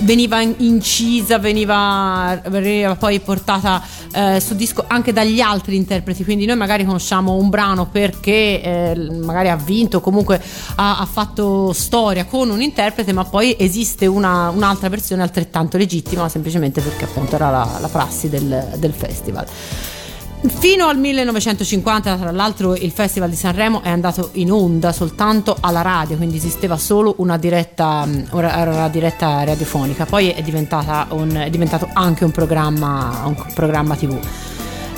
veniva 0.00 0.40
in- 0.40 0.54
incisa, 0.58 1.38
veniva, 1.38 2.40
veniva 2.48 2.96
poi 2.96 3.20
portata 3.20 3.80
eh, 4.12 4.40
su 4.40 4.56
disco 4.56 4.84
anche 4.88 5.12
dagli 5.12 5.40
altri 5.40 5.76
interpreti. 5.76 6.24
Quindi 6.24 6.46
noi 6.46 6.56
magari 6.56 6.84
conosciamo 6.84 7.34
un 7.34 7.48
brano 7.48 7.86
perché 7.86 8.60
eh, 8.60 8.94
magari 9.22 9.50
ha 9.50 9.56
vinto, 9.56 9.98
o 9.98 10.00
comunque 10.00 10.42
ha, 10.74 10.98
ha 10.98 11.06
fatto 11.06 11.72
storia 11.72 12.24
con 12.24 12.50
un 12.50 12.60
interprete, 12.60 13.12
ma 13.12 13.24
poi 13.24 13.54
esiste 13.56 14.06
una- 14.06 14.50
un'altra 14.50 14.88
versione 14.88 15.22
altrettanto 15.22 15.76
legittima, 15.76 16.28
semplicemente 16.28 16.80
perché 16.80 17.04
appunto 17.04 17.36
era 17.36 17.50
la, 17.50 17.78
la 17.80 17.88
prassi 17.88 18.28
del, 18.28 18.74
del 18.76 18.92
festival. 18.92 19.46
Fino 20.42 20.86
al 20.86 20.96
1950, 20.96 22.16
tra 22.16 22.30
l'altro, 22.30 22.74
il 22.74 22.92
Festival 22.92 23.28
di 23.28 23.36
Sanremo 23.36 23.82
è 23.82 23.90
andato 23.90 24.30
in 24.34 24.50
onda 24.50 24.90
soltanto 24.90 25.54
alla 25.60 25.82
radio, 25.82 26.16
quindi 26.16 26.38
esisteva 26.38 26.78
solo 26.78 27.14
una 27.18 27.36
diretta, 27.36 28.06
mh, 28.06 28.28
una 28.30 28.88
diretta 28.88 29.44
radiofonica. 29.44 30.06
Poi 30.06 30.30
è, 30.30 30.42
un- 31.10 31.42
è 31.44 31.50
diventato 31.50 31.90
anche 31.92 32.24
un 32.24 32.30
programma, 32.30 33.22
un 33.26 33.36
programma 33.54 33.96
TV. 33.96 34.18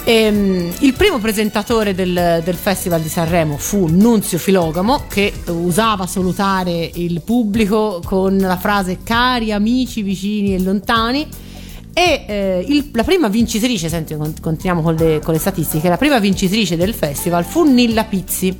Ehm, 0.04 0.72
il 0.80 0.94
primo 0.94 1.18
presentatore 1.18 1.94
del, 1.94 2.40
del 2.44 2.54
Festival 2.56 3.00
di 3.00 3.08
Sanremo 3.08 3.56
fu 3.56 3.86
Nunzio 3.88 4.38
Filogamo 4.38 5.04
che 5.08 5.32
usava 5.46 6.06
salutare 6.06 6.90
il 6.94 7.20
pubblico 7.20 8.00
con 8.04 8.36
la 8.36 8.56
frase 8.56 8.98
cari 9.04 9.52
amici 9.52 10.02
vicini 10.02 10.54
e 10.54 10.60
lontani 10.60 11.28
e 11.94 12.24
eh, 12.26 12.64
il- 12.68 12.90
la 12.92 13.04
prima 13.04 13.28
vincitrice, 13.28 13.88
senti, 13.88 14.14
con- 14.16 14.34
continuiamo 14.40 14.82
con 14.82 14.94
le, 14.94 15.20
con 15.22 15.34
le 15.34 15.40
statistiche, 15.40 15.88
la 15.88 15.96
prima 15.98 16.18
vincitrice 16.18 16.76
del 16.76 16.94
festival 16.94 17.44
fu 17.44 17.64
Nilla 17.64 18.04
Pizzi. 18.04 18.56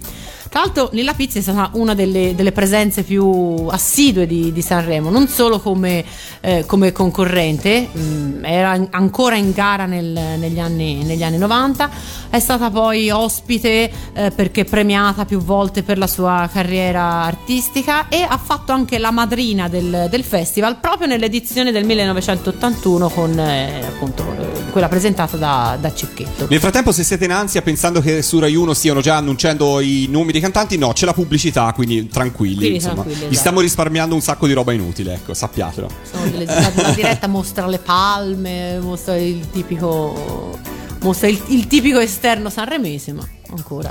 Tra 0.53 0.61
l'altro 0.61 0.91
Nilla 0.93 1.15
Pizzi 1.15 1.39
è 1.39 1.41
stata 1.41 1.71
una 1.79 1.95
delle, 1.95 2.35
delle 2.35 2.53
presenze 2.53 3.05
più 3.05 3.69
assidue 3.71 4.27
di, 4.27 4.53
di 4.53 4.61
Sanremo, 4.61 5.09
non 5.09 5.27
solo 5.27 5.59
come, 5.59 6.05
eh, 6.43 6.65
come 6.67 6.93
concorrente, 6.93 7.89
mh, 7.91 8.45
era 8.45 8.75
in- 8.75 8.87
ancora 8.91 9.37
in 9.37 9.53
gara 9.53 9.87
nel- 9.87 10.37
negli, 10.37 10.59
anni, 10.59 11.05
negli 11.05 11.23
anni 11.23 11.39
90, 11.39 11.91
è 12.29 12.39
stata 12.39 12.69
poi 12.69 13.09
ospite 13.09 13.91
eh, 14.13 14.31
perché 14.31 14.67
premiata 14.67 15.25
più 15.25 15.39
volte 15.39 15.83
per 15.83 15.97
la 15.97 16.07
sua 16.07 16.47
carriera 16.53 17.23
artistica 17.23 18.09
e 18.09 18.21
ha 18.21 18.37
fatto 18.37 18.73
anche 18.73 18.99
la 18.99 19.11
madrina 19.11 19.71
del, 19.71 20.09
del 20.11 20.23
festival 20.23 20.81
proprio 20.81 21.07
nell'edizione 21.07 21.73
del 21.73 21.87
1981 21.87 23.09
con 23.09 23.39
eh, 23.39 23.87
appunto 23.87 24.23
eh, 24.39 24.71
quella 24.71 24.89
presentata 24.89 25.39
da, 25.39 25.79
da 25.81 25.95
Cecchetto. 25.95 26.47
Nel 26.51 26.61
frattempo, 26.61 26.93
se 26.93 27.05
siete 27.05 27.25
in 27.25 27.33
ansia 27.33 27.63
pensando 27.63 28.03
che 28.03 28.21
su 28.21 28.39
Rai 28.39 28.55
1 28.55 28.75
stiano 28.75 29.01
già 29.01 29.17
annunciando 29.17 29.81
i 29.81 30.09
nomi 30.11 30.31
dei 30.33 30.41
cantanti, 30.43 30.77
no, 30.77 30.93
c'è 30.93 31.07
la 31.07 31.15
pubblicità, 31.15 31.73
quindi 31.73 32.07
tranquilli. 32.09 32.57
Quindi 32.57 32.75
insomma. 32.75 33.03
tranquilli, 33.03 33.29
Gli 33.29 33.35
stiamo 33.35 33.61
risparmiando 33.61 34.15
un 34.15 34.21
sacco 34.21 34.47
di 34.47 34.53
roba 34.53 34.73
inutile, 34.73 35.15
ecco, 35.15 35.33
sappiatelo. 35.33 35.89
Sono 36.11 36.25
delle- 36.29 36.45
la, 36.45 36.93
diretta 36.95 37.27
mostra 37.27 37.67
le 37.67 37.79
palme, 37.79 38.79
mostra 38.81 39.17
il 39.17 39.49
tipico 39.51 40.59
mostra 41.03 41.29
il, 41.29 41.41
il 41.49 41.67
tipico 41.67 41.99
esterno 41.99 42.49
sanremese, 42.49 43.13
ma 43.13 43.27
ancora. 43.51 43.91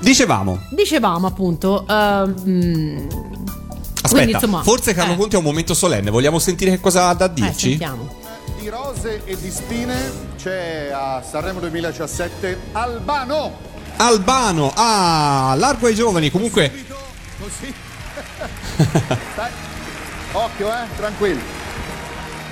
Dicevamo, 0.00 0.60
Dicevamo 0.70 1.26
appunto 1.26 1.84
ehm, 1.88 3.06
aspetta, 3.08 4.08
quindi, 4.08 4.32
insomma, 4.32 4.62
forse 4.62 4.94
Carlo 4.94 5.14
eh, 5.14 5.16
Conti 5.16 5.34
è 5.34 5.38
un 5.38 5.44
momento 5.44 5.74
solenne, 5.74 6.10
vogliamo 6.10 6.38
sentire 6.38 6.70
che 6.70 6.80
cosa 6.80 7.08
ha 7.08 7.14
da 7.14 7.26
eh, 7.26 7.34
dirci? 7.34 7.70
sentiamo. 7.70 8.08
di 8.58 8.68
rose 8.68 9.22
e 9.24 9.36
di 9.36 9.50
spine 9.50 9.94
c'è 10.36 10.90
a 10.92 11.22
Sanremo 11.28 11.60
2017 11.60 12.58
Albano. 12.72 13.74
Albano, 13.96 14.72
ah, 14.74 15.54
largo 15.56 15.86
ai 15.86 15.94
giovani, 15.94 16.30
comunque 16.30 16.84
Così. 17.38 17.74
Occhio, 20.32 20.68
eh, 20.68 20.86
tranquillo. 20.96 21.40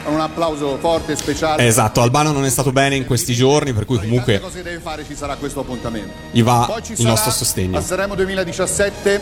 Un 0.07 0.21
applauso 0.21 0.77
forte 0.79 1.13
e 1.13 1.17
speciale. 1.17 1.67
Esatto, 1.67 2.03
Albano 2.03 2.33
non 2.33 2.45
è 2.45 2.51
stato 2.51 2.73
bene 2.73 2.95
in 2.95 3.07
questi 3.07 3.33
giorni, 3.35 3.73
per 3.73 3.87
cui 3.87 3.99
comunque 3.99 4.39
cose 4.39 4.63
deve 4.63 4.79
fare, 4.79 5.05
ci 5.07 5.17
sarà 5.17 5.37
questo 5.37 5.61
appuntamento. 5.61 6.13
gli 6.31 6.43
va 6.43 6.71
il 6.97 7.07
nostro 7.07 7.31
sostegno. 7.31 7.79
A 7.79 7.81
Sanremo 7.81 8.15
2017 8.15 9.21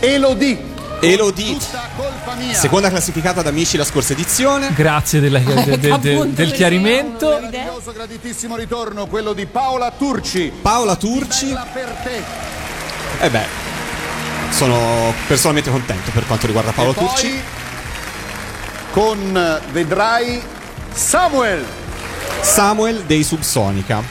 Elodie. 0.00 0.82
Elodie, 1.00 1.58
seconda 2.52 2.88
classificata 2.88 3.42
da 3.42 3.50
Amici 3.50 3.76
la 3.76 3.84
scorsa 3.84 4.12
edizione. 4.14 4.70
Grazie 4.74 5.20
della- 5.20 5.38
de- 5.40 5.78
de- 5.78 5.98
de- 5.98 6.32
del 6.32 6.52
chiarimento. 6.52 7.28
siamo- 7.30 7.46
Meraviglioso, 7.50 7.92
graditissimo 7.92 8.56
ritorno, 8.56 9.06
quello 9.06 9.32
di 9.34 9.44
Paola 9.46 9.90
Turci. 9.90 10.50
Paola 10.62 10.96
Turci, 10.96 11.46
Bella 11.48 11.66
per 11.72 11.88
te. 12.02 12.22
e 13.24 13.30
beh, 13.30 13.46
sono 14.50 15.12
personalmente 15.26 15.70
contento 15.70 16.10
per 16.10 16.26
quanto 16.26 16.46
riguarda 16.46 16.72
Paola 16.72 16.90
e 16.92 16.94
Turci. 16.94 17.40
con 18.92 19.36
eh, 19.36 19.60
vedrai 19.72 20.40
Samuel. 20.92 21.64
Samuel 22.40 23.02
dei 23.04 23.22
Subsonica. 23.24 24.02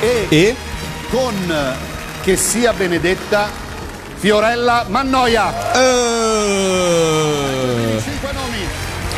E, 0.00 0.26
E 0.30 0.56
con 1.10 1.34
eh, 1.50 1.88
che 2.22 2.36
sia 2.36 2.72
benedetta 2.74 3.68
Fiorella 4.20 4.84
Mannoia. 4.88 5.50
nomi. 5.72 7.49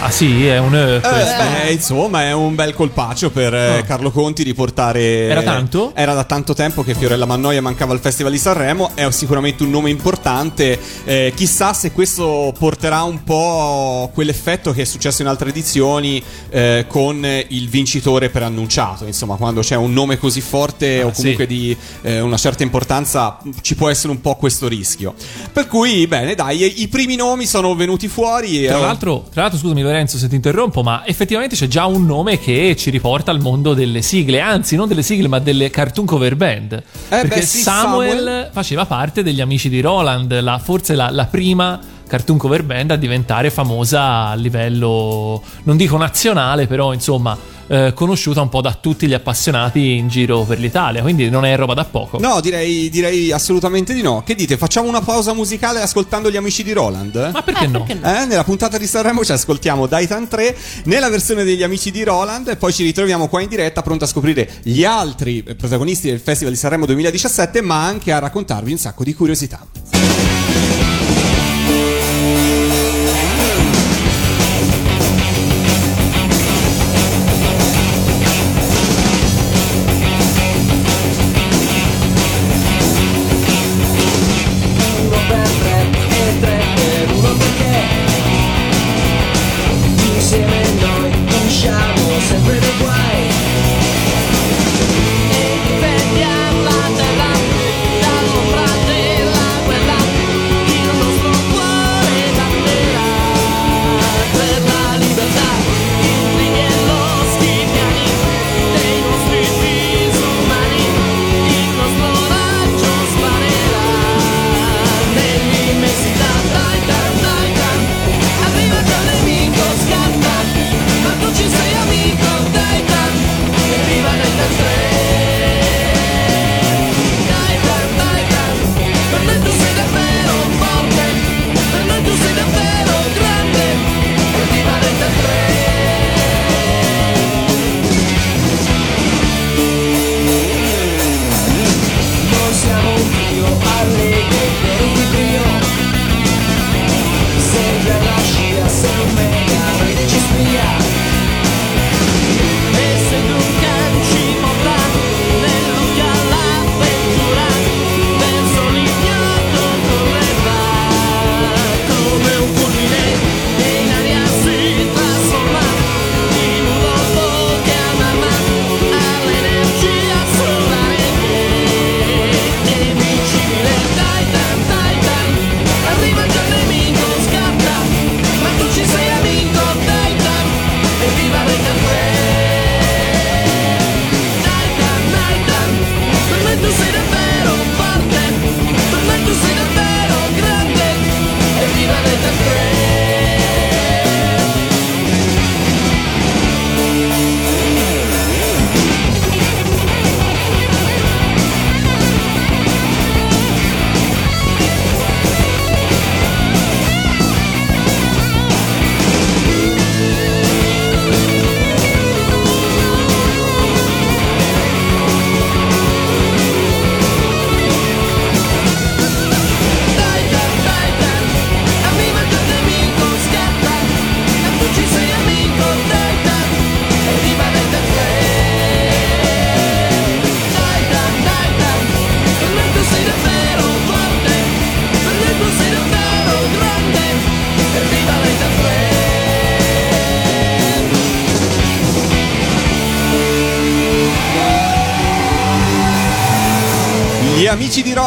Ah 0.05 0.11
sì, 0.11 0.47
è 0.49 0.59
un 0.59 0.75
eh, 0.75 0.97
Eh, 0.97 1.01
beh, 1.01 1.71
insomma, 1.71 2.23
è 2.25 2.33
un 2.33 2.57
bel 2.57 2.75
colpaccio 2.75 3.31
per 3.31 3.55
eh, 3.55 3.79
Ah. 3.79 3.83
Carlo 3.83 4.11
Conti 4.11 4.43
riportare. 4.43 5.01
Era 5.29 5.43
tanto? 5.43 5.93
Era 5.95 6.13
da 6.13 6.25
tanto 6.25 6.55
tempo 6.55 6.83
che 6.83 6.95
Fiorella 6.95 7.25
Mannoia 7.25 7.63
mancava 7.63 7.93
al 7.93 8.01
Festival 8.01 8.33
di 8.33 8.39
Sanremo. 8.39 8.91
È 8.95 9.09
sicuramente 9.13 9.63
un 9.63 9.71
nome 9.71 9.91
importante. 9.91 10.77
Eh, 11.05 11.33
chissà 11.37 11.73
se 11.73 11.93
questo 11.93 12.53
porterà 12.59 13.05
un 13.05 13.23
po' 13.23 14.11
quell'effetto 14.13 14.73
che 14.73 14.83
è 14.83 14.85
successo 14.85 15.23
in 15.23 15.29
altre 15.29 15.51
edizioni 15.51 16.21
eh, 16.51 16.85
con 16.89 17.25
il 17.49 17.69
vincitore 17.69 18.29
preannunciato. 18.29 19.07
Insomma, 19.07 19.37
quando 19.37 19.61
c'è 19.61 19.77
un 19.77 19.93
nome 19.93 20.19
così 20.19 20.41
forte 20.41 21.01
Ah, 21.03 21.07
o 21.07 21.13
comunque 21.13 21.47
sì. 21.47 21.55
di 21.55 21.77
eh, 22.03 22.19
una 22.21 22.37
certa 22.39 22.65
importanza, 22.65 23.39
ci 23.61 23.77
può 23.77 23.89
essere 23.89 24.11
un 24.11 24.21
po' 24.21 24.35
questo 24.35 24.67
rischio. 24.67 25.15
Per 25.53 25.69
cui, 25.69 26.09
bene, 26.09 26.35
dai, 26.35 26.83
i 26.83 26.89
primi 26.89 27.15
nomi 27.15 27.47
sono 27.47 27.73
venuti 27.77 28.09
fuori. 28.09 28.65
Tra 28.67 28.79
l'altro, 28.79 29.27
tra 29.31 29.43
l'altro, 29.43 29.61
scusami 29.61 29.91
Lorenzo 29.93 30.17
se 30.17 30.27
ti 30.29 30.35
interrompo, 30.35 30.83
ma 30.83 31.03
effettivamente 31.07 31.55
c'è 31.55 31.67
già 31.69 31.85
un 31.85 32.07
nome 32.07 32.39
che 32.39 32.75
ci 32.77 32.89
riporta 32.89 33.31
al 33.31 33.41
mondo 33.41 33.75
delle 33.75 34.01
sigle, 34.01 34.41
anzi 34.41 34.75
non 34.75 34.89
delle 34.89 35.03
sigle 35.03 35.29
ma 35.29 35.39
delle 35.39 35.69
cartoon 35.69 36.07
cover 36.07 36.35
band. 36.35 36.83
perché 37.09 37.41
beh, 37.41 37.43
sì, 37.43 37.61
Samuel, 37.61 38.17
Samuel. 38.17 38.49
faceva 38.53 38.87
parte 38.87 39.23
degli 39.23 39.41
amici 39.43 39.69
di 39.69 39.81
Roland, 39.81 40.41
la- 40.41 40.59
forse 40.59 40.95
la, 40.95 41.11
la 41.11 41.27
prima 41.27 41.79
cartoon 42.13 42.37
cover 42.37 42.63
band 42.63 42.91
a 42.91 42.97
diventare 42.97 43.49
famosa 43.49 44.27
a 44.27 44.35
livello, 44.35 45.43
non 45.63 45.79
dico 45.79 45.97
nazionale, 45.97 46.67
però 46.67 46.93
insomma 46.93 47.35
eh, 47.69 47.93
conosciuta 47.95 48.43
un 48.43 48.51
po' 48.51 48.61
da 48.61 48.75
tutti 48.75 49.07
gli 49.07 49.15
appassionati 49.15 49.93
in 49.97 50.09
giro 50.09 50.43
per 50.43 50.59
l'Italia, 50.59 51.01
quindi 51.01 51.31
non 51.31 51.47
è 51.47 51.57
roba 51.57 51.73
da 51.73 51.85
poco. 51.87 52.19
No, 52.21 52.43
direi, 52.43 52.91
direi 52.91 53.33
assolutamente 53.33 53.95
di 53.95 54.03
no. 54.03 54.23
Che 54.27 54.35
dite? 54.35 54.59
Facciamo 54.59 54.89
una 54.89 55.01
pausa 55.01 55.33
musicale 55.33 55.81
ascoltando 55.81 56.31
gli 56.31 56.37
amici 56.37 56.63
di 56.63 56.73
Roland? 56.73 57.31
Ma 57.33 57.41
perché 57.41 57.65
Eh, 57.65 57.69
no? 57.69 57.79
perché 57.83 57.95
no? 57.95 58.15
Eh, 58.21 58.27
nella 58.27 58.45
puntata 58.45 58.77
di 58.77 58.87
Sanremo 58.87 59.25
ci 59.25 59.33
ascoltiamo 59.33 59.87
Daitan 59.87 60.29
3 60.29 60.55
nella 60.85 61.09
versione 61.09 61.45
degli 61.45 61.63
amici 61.63 61.91
di 61.91 62.05
Roland 62.05 62.47
e 62.49 62.57
poi 62.57 62.75
ci 62.75 62.83
ritroviamo 62.85 63.27
qua 63.29 63.41
in 63.41 63.49
diretta 63.49 63.81
pronto 63.81 64.05
a 64.05 64.07
scoprire 64.07 64.51
gli 64.65 64.85
altri 64.85 65.43
eh, 65.47 65.55
protagonisti 65.55 66.09
del 66.11 66.21
Festival 66.21 66.53
di 66.53 66.59
Sanremo 66.59 66.85
2017 66.85 67.63
ma 67.63 67.83
anche 67.87 68.13
a 68.13 68.19
raccontarvi 68.19 68.71
un 68.71 68.77
sacco 68.79 69.03
di 69.03 69.15
curiosità. 69.15 69.67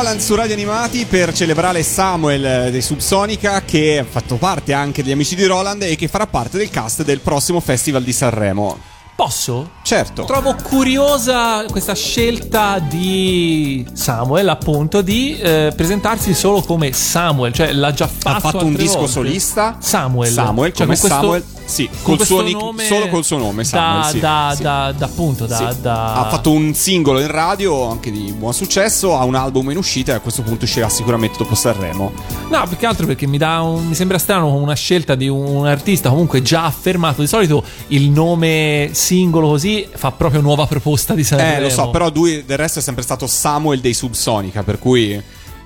Roland 0.05 0.21
su 0.21 0.35
Radio 0.35 0.53
Animati 0.53 1.05
per 1.05 1.33
celebrare 1.33 1.81
Samuel 1.81 2.45
eh, 2.45 2.69
dei 2.69 2.83
Subsonica 2.83 3.63
che 3.63 3.97
ha 3.97 4.03
fatto 4.07 4.35
parte 4.35 4.71
anche 4.71 5.01
degli 5.01 5.11
amici 5.13 5.33
di 5.35 5.45
Roland 5.45 5.81
e 5.81 5.95
che 5.95 6.07
farà 6.07 6.27
parte 6.27 6.59
del 6.59 6.69
cast 6.69 7.03
del 7.03 7.21
prossimo 7.21 7.59
Festival 7.59 8.03
di 8.03 8.13
Sanremo. 8.13 8.77
Posso? 9.15 9.71
Certo. 9.81 10.25
Trovo 10.25 10.53
curiosa 10.61 11.63
questa 11.71 11.95
scelta 11.95 12.77
di 12.77 13.83
Samuel, 13.93 14.49
appunto, 14.49 15.01
di 15.01 15.39
eh, 15.39 15.73
presentarsi 15.75 16.35
solo 16.35 16.61
come 16.61 16.91
Samuel, 16.93 17.51
cioè 17.51 17.71
l'ha 17.71 17.91
già 17.91 18.05
fatto. 18.07 18.35
ha 18.37 18.39
fatto 18.51 18.65
un 18.65 18.75
disco 18.75 18.97
volte. 18.97 19.11
solista. 19.11 19.77
Samuel. 19.79 20.31
Samuel, 20.31 20.71
Cioè, 20.71 20.85
come 20.85 20.99
con 20.99 21.09
questo- 21.09 21.19
Samuel. 21.21 21.45
Sì, 21.65 21.89
col 22.03 22.21
suo 22.23 22.41
nick- 22.41 22.59
nome 22.61 22.85
solo 22.85 23.07
col 23.09 23.23
suo 23.25 23.37
nome, 23.37 23.63
Samuel. 23.63 24.01
Da, 24.01 24.07
sì, 24.09 24.19
da, 24.19 24.53
sì. 24.55 24.61
da- 24.61 25.05
appunto, 25.05 25.45
da, 25.47 25.57
Sì. 25.71 25.81
da- 25.81 26.13
Ha 26.13 26.29
fatto 26.29 26.51
un 26.51 26.73
singolo 26.75 27.19
in 27.19 27.27
radio, 27.27 27.89
anche 27.89 28.11
di 28.11 28.33
buon 28.37 28.53
successo, 28.53 29.17
ha 29.17 29.23
un 29.23 29.33
album 29.35 29.71
in 29.71 29.77
uscita 29.77 30.11
e 30.11 30.15
a 30.15 30.19
questo 30.19 30.43
punto 30.43 30.65
uscirà 30.65 30.89
sicuramente 30.89 31.37
dopo 31.39 31.55
Sanremo. 31.55 32.13
No, 32.49 32.67
più 32.67 32.77
che 32.77 32.85
altro 32.85 33.07
perché 33.07 33.25
mi, 33.25 33.37
dà 33.39 33.61
un- 33.61 33.87
mi 33.87 33.95
sembra 33.95 34.19
strano 34.19 34.53
una 34.53 34.75
scelta 34.75 35.15
di 35.15 35.27
un, 35.27 35.43
un 35.43 35.65
artista 35.65 36.09
comunque 36.09 36.41
già 36.43 36.65
affermato. 36.65 37.21
Di 37.21 37.27
solito 37.27 37.63
il 37.87 38.09
nome 38.09 38.89
singolo 38.93 39.47
così 39.47 39.87
fa 39.91 40.11
proprio 40.11 40.41
nuova 40.41 40.67
proposta 40.67 41.13
di 41.15 41.23
Sanremo. 41.23 41.55
Eh, 41.57 41.61
lo 41.61 41.69
so, 41.69 41.89
però 41.89 42.11
lui 42.13 42.45
del 42.45 42.57
resto 42.57 42.77
è 42.79 42.81
sempre 42.81 43.03
stato 43.03 43.25
Samuel 43.25 43.79
dei 43.79 43.93
Subsonica, 43.95 44.61
per 44.61 44.77
cui 44.77 45.19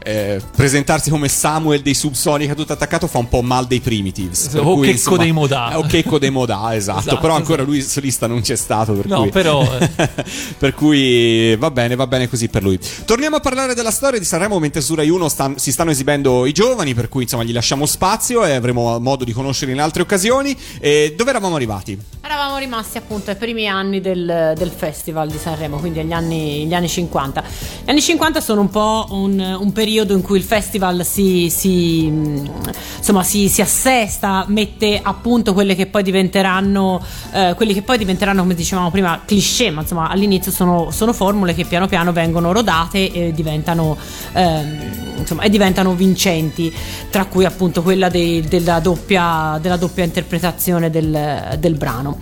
eh, 0.10 0.41
presentarsi 0.56 1.10
come 1.10 1.28
Samuel 1.28 1.82
dei 1.82 1.93
Subsonica 1.93 2.54
tutto 2.56 2.74
attaccato 2.74 3.08
fa 3.08 3.17
un 3.19 3.30
po' 3.30 3.41
mal 3.41 3.65
dei 3.67 3.80
Primitives. 3.80 4.50
O 4.56 4.62
cui, 4.76 4.88
Checco 4.88 4.91
insomma, 4.91 5.17
dei 5.17 5.32
Modà. 5.32 5.72
eh, 5.72 5.76
O 5.76 5.82
Checco 5.84 6.17
dei 6.19 6.30
Modà, 6.32 6.74
esatto. 6.76 7.00
Esatto, 7.00 7.19
però 7.19 7.36
ancora 7.36 7.62
esatto. 7.62 7.72
lui 7.72 7.82
solista 7.82 8.28
non 8.28 8.41
c'è 8.41 8.56
stato, 8.56 8.93
per 8.93 9.06
No, 9.08 9.22
cui... 9.22 9.30
però, 9.30 9.62
eh. 9.63 10.10
per 10.58 10.74
cui 10.74 11.56
va 11.56 11.72
bene, 11.72 11.95
va 11.95 12.08
bene 12.08 12.28
così 12.28 12.48
per 12.50 12.63
lui. 12.63 12.80
Torniamo 13.06 13.36
a 13.38 13.39
parlare 13.39 13.74
della 13.74 13.91
storia 13.91 14.19
di 14.19 14.26
Sanremo 14.26 14.60
mentre 14.60 14.82
su 14.82 14.95
Rai 14.95 15.10
1 15.10 15.30
stan- 15.30 15.58
si 15.58 15.72
stanno 15.72 15.91
esibendo 15.91 16.45
i 16.45 16.52
giovani, 16.52 16.93
per 16.93 17.10
cui 17.10 17.24
insomma 17.24 17.43
gli 17.43 17.54
lasciamo 17.54 17.86
spazio 17.86 18.45
e 18.45 18.54
avremo 18.54 19.00
modo 19.00 19.24
di 19.24 19.32
conoscerli 19.34 19.74
in 19.74 19.82
altre 19.82 20.02
occasioni. 20.02 20.58
E 20.80 21.13
dove 21.17 21.30
eravamo 21.30 21.56
arrivati? 21.56 21.98
Eravamo 22.22 22.58
rimasti 22.58 22.98
appunto 22.98 23.30
ai 23.30 23.36
primi 23.36 23.67
anni 23.67 24.02
del, 24.02 24.54
del 24.56 24.72
festival 24.76 25.30
di 25.30 25.38
Sanremo, 25.38 25.78
quindi 25.78 26.00
agli 26.00 26.12
anni, 26.12 26.65
gli 26.65 26.74
anni 26.74 26.88
50. 26.88 27.43
Gli 27.86 27.89
anni 27.89 28.02
50 28.02 28.41
sono 28.41 28.62
un 28.62 28.69
po' 28.69 29.08
un, 29.12 29.39
un 29.39 29.72
periodo 29.72 29.98
in 30.08 30.22
cui 30.22 30.38
il 30.38 30.44
festival 30.44 31.06
si, 31.06 31.50
si, 31.50 32.10
mh, 32.10 32.52
insomma, 32.98 33.24
si, 33.24 33.50
si 33.50 33.62
assesta, 33.62 34.46
mette 34.48 35.00
a 35.02 35.14
punto 35.14 35.54
quelle 35.54 35.76
che 35.76 35.88
poi 35.88 36.04
diventeranno, 36.04 37.04
eh, 37.32 37.54
quelli 37.56 37.74
che 37.74 37.82
poi 37.82 37.98
diventeranno, 37.98 38.42
come 38.42 38.56
dicevamo 38.56 38.92
prima, 38.92 39.22
cliché, 39.26 39.72
ma 39.72 39.82
insomma 39.82 40.10
all'inizio 40.10 40.52
sono, 40.52 40.92
sono 40.92 41.14
formule 41.14 41.54
che 41.54 41.66
piano 41.66 41.88
piano 41.88 42.12
vengono 42.12 42.52
rodate 42.52 43.12
e 43.12 43.34
diventano, 43.34 43.98
ehm, 44.34 45.18
insomma, 45.18 45.44
e 45.44 45.50
diventano 45.50 45.94
vincenti, 45.94 46.74
tra 47.10 47.26
cui 47.26 47.46
appunto 47.46 47.82
quella 47.82 48.10
dei- 48.10 48.42
della, 48.42 48.80
doppia, 48.80 49.58
della 49.62 49.78
doppia 49.78 50.04
interpretazione 50.04 50.90
del, 50.90 51.58
del 51.60 51.76
brano. 51.76 52.18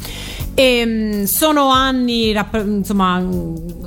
E, 0.60 0.84
mh, 0.84 1.24
sono 1.26 1.70
anni, 1.70 2.36
insomma, 2.52 3.24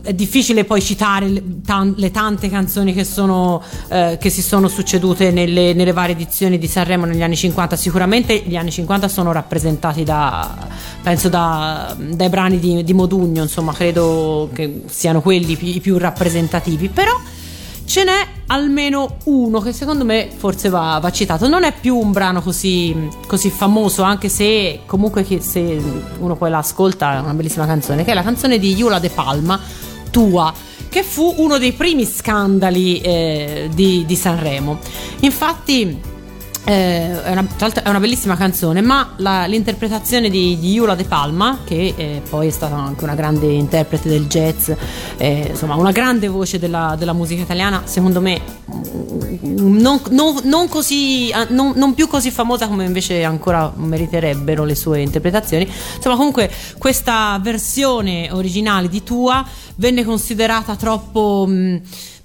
è 0.03 0.13
difficile 0.13 0.65
poi 0.65 0.81
citare 0.81 1.27
le, 1.29 1.43
tan- 1.67 1.95
le 1.97 2.13
tante 2.13 2.49
canzoni 2.49 2.95
che, 2.95 3.03
sono, 3.03 3.61
eh, 3.89 4.19
che 4.21 4.31
si 4.31 4.41
sono 4.41 4.69
succedute 4.69 5.33
nelle, 5.33 5.73
nelle 5.73 5.91
varie 5.91 6.15
edizioni 6.15 6.59
di 6.59 6.69
Sanremo 6.69 7.07
negli 7.07 7.23
anni 7.23 7.35
50. 7.35 7.75
Sicuramente 7.75 8.45
gli 8.47 8.55
anni 8.55 8.71
50 8.71 9.09
sono 9.09 9.33
rappresentati 9.33 10.05
da, 10.05 10.69
penso, 11.03 11.29
da- 11.29 11.97
dai 11.99 12.29
brani 12.29 12.61
di, 12.61 12.85
di 12.85 12.93
Modugno, 12.93 13.43
insomma, 13.43 13.73
credo 13.73 14.49
che 14.53 14.83
siano 14.87 15.21
quelli 15.23 15.59
i 15.61 15.81
più 15.81 15.99
rappresentativi, 15.99 16.89
però 16.89 17.19
ce 17.91 18.05
n'è 18.05 18.25
almeno 18.47 19.17
uno 19.25 19.59
che 19.59 19.73
secondo 19.73 20.05
me 20.05 20.29
forse 20.33 20.69
va, 20.69 21.01
va 21.03 21.11
citato. 21.11 21.49
Non 21.49 21.65
è 21.65 21.73
più 21.73 21.97
un 21.97 22.13
brano 22.13 22.41
così, 22.41 23.09
così 23.27 23.51
famoso, 23.51 24.03
anche 24.03 24.29
se 24.29 24.83
comunque 24.87 25.27
se 25.41 25.83
uno 26.19 26.37
poi 26.37 26.51
l'ascolta 26.51 27.17
è 27.17 27.19
una 27.19 27.35
bellissima 27.35 27.67
canzone, 27.67 28.05
che 28.05 28.13
è 28.13 28.15
la 28.15 28.23
canzone 28.23 28.61
di 28.61 28.77
Iula 28.77 29.01
De 29.01 29.11
Palma, 29.11 29.59
Tua, 30.13 30.55
che 30.89 31.03
fu 31.03 31.35
uno 31.39 31.59
dei 31.59 31.73
primi 31.73 32.07
scandali 32.07 33.01
eh, 33.01 33.69
di, 33.75 34.05
di 34.07 34.15
Sanremo. 34.15 34.79
Infatti... 35.21 36.10
eh, 36.65 37.23
è, 37.23 37.31
una, 37.33 37.47
è 37.83 37.89
una 37.89 38.01
bellissima 38.01 38.37
canzone, 38.37 38.81
ma 38.83 39.15
la- 39.17 39.47
l'interpretazione 39.47 40.29
di, 40.29 40.59
di 40.59 40.73
Iula 40.73 40.95
De 40.95 41.05
Palma, 41.05 41.61
che 41.65 41.95
eh, 41.97 42.23
poi 42.29 42.49
è 42.49 42.51
stata 42.51 42.77
anche 42.77 43.05
una 43.05 43.15
grande 43.15 43.47
interprete 43.47 44.09
del 44.09 44.27
jazz, 44.27 44.71
eh, 45.17 45.47
insomma 45.51 45.75
una 45.77 45.91
grande 45.91 46.29
voce 46.29 46.59
della, 46.59 46.95
della 46.99 47.13
musica 47.13 47.43
italiana, 47.43 47.83
secondo 47.87 48.21
me 48.21 48.41
mm, 48.73 49.79
non, 49.79 50.01
non- 50.11 50.41
non 50.45 50.69
così, 50.69 51.31
ah, 51.33 51.47
non, 51.49 51.73
non 51.77 51.95
più 51.95 52.07
così 52.09 52.31
famosa 52.31 52.69
come 52.69 52.85
invece 52.85 53.25
ancora 53.25 53.73
meriterebbero 53.75 54.65
le 54.65 54.75
sue 54.75 55.01
interpretazioni. 55.01 55.67
Insomma, 55.97 56.17
comunque 56.17 56.51
questa 56.79 57.39
versione 57.43 58.29
originale 58.31 58.89
di 58.89 59.03
Tua 59.03 59.45
venne 59.77 60.05
considerata 60.05 60.77
troppo... 60.77 61.47
mh, 61.49 61.81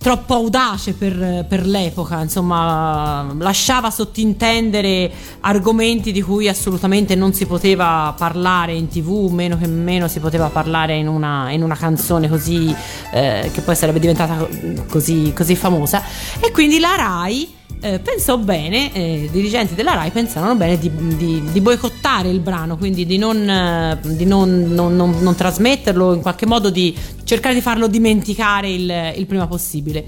troppo 0.06 0.36
audace 0.36 0.94
per, 0.94 1.48
per 1.50 1.66
l'epoca, 1.66 2.22
insomma, 2.22 3.26
lasciava 3.40 3.90
sottintendere 3.90 5.12
argomenti 5.40 6.12
di 6.12 6.22
cui 6.22 6.48
assolutamente 6.48 7.16
non 7.16 7.34
si 7.34 7.48
poteva 7.48 8.14
parlare 8.16 8.76
in 8.76 8.88
tv, 8.88 9.32
meno 9.32 9.58
che 9.58 9.66
meno 9.66 10.08
si 10.08 10.20
poteva 10.20 10.50
parlare 10.50 10.96
in 10.96 11.08
una, 11.08 11.50
in 11.50 11.64
una 11.64 11.76
canzone 11.76 12.30
così, 12.30 12.72
eh, 13.14 13.50
che 13.52 13.62
poi 13.62 13.76
sarebbe 13.76 13.98
diventata 13.98 14.48
così, 14.88 15.34
così 15.36 15.56
famosa. 15.56 16.04
E 16.40 16.52
quindi 16.52 16.78
la 16.78 16.96
Rai. 16.96 17.64
Eh, 17.82 18.00
pensò 18.00 18.38
bene, 18.38 18.92
eh, 18.94 19.24
i 19.26 19.30
dirigenti 19.30 19.76
della 19.76 19.94
Rai 19.94 20.10
pensarono 20.12 20.56
bene 20.56 20.78
di, 20.78 20.90
di- 21.18 21.44
di 21.52 21.62
boicottare 21.62 22.30
il 22.30 22.40
brano, 22.40 22.78
quindi 22.78 23.06
di 23.06 23.18
non, 23.18 23.48
eh, 23.48 24.00
di 24.02 24.26
non- 24.26 24.68
non- 24.70 24.96
non- 24.96 25.36
trasmetterlo, 25.36 26.14
in 26.14 26.22
qualche 26.22 26.46
modo 26.46 26.70
di 26.70 26.96
cercare 27.24 27.54
di 27.54 27.62
farlo 27.62 27.88
dimenticare 27.88 28.72
il, 28.72 29.14
il 29.18 29.26
prima 29.28 29.46
possibile. 29.48 30.06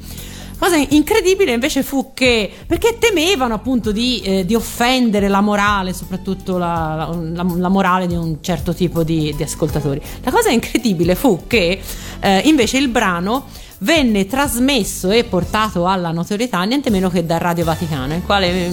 Cosa 0.60 0.76
incredibile 0.76 1.52
invece 1.54 1.84
fu 1.84 2.14
che, 2.16 2.50
perché 2.66 2.98
temevano 3.00 3.54
appunto 3.54 3.92
di, 3.92 4.22
eh, 4.22 4.44
di 4.44 4.56
offendere 4.56 5.28
la 5.28 5.42
morale, 5.42 5.94
soprattutto 5.94 6.58
la, 6.58 7.16
la- 7.34 7.46
la 7.58 7.70
morale 7.70 8.08
di 8.08 8.16
un 8.16 8.38
certo 8.42 8.74
tipo 8.74 9.04
di, 9.04 9.32
di 9.38 9.44
ascoltatori. 9.44 10.02
La 10.24 10.32
cosa 10.32 10.50
incredibile 10.50 11.14
fu 11.14 11.44
che 11.46 11.80
eh, 12.20 12.40
invece 12.46 12.80
il 12.80 12.88
brano 12.88 13.46
venne 13.80 14.26
trasmesso 14.26 15.12
e 15.12 15.24
portato 15.24 15.86
alla 15.88 16.12
notorietà 16.12 16.64
niente 16.64 16.90
meno 16.90 17.10
che 17.10 17.26
da 17.26 17.38
Radio 17.38 17.64
Vaticano, 17.64 18.16
il 18.16 18.24
quale, 18.26 18.72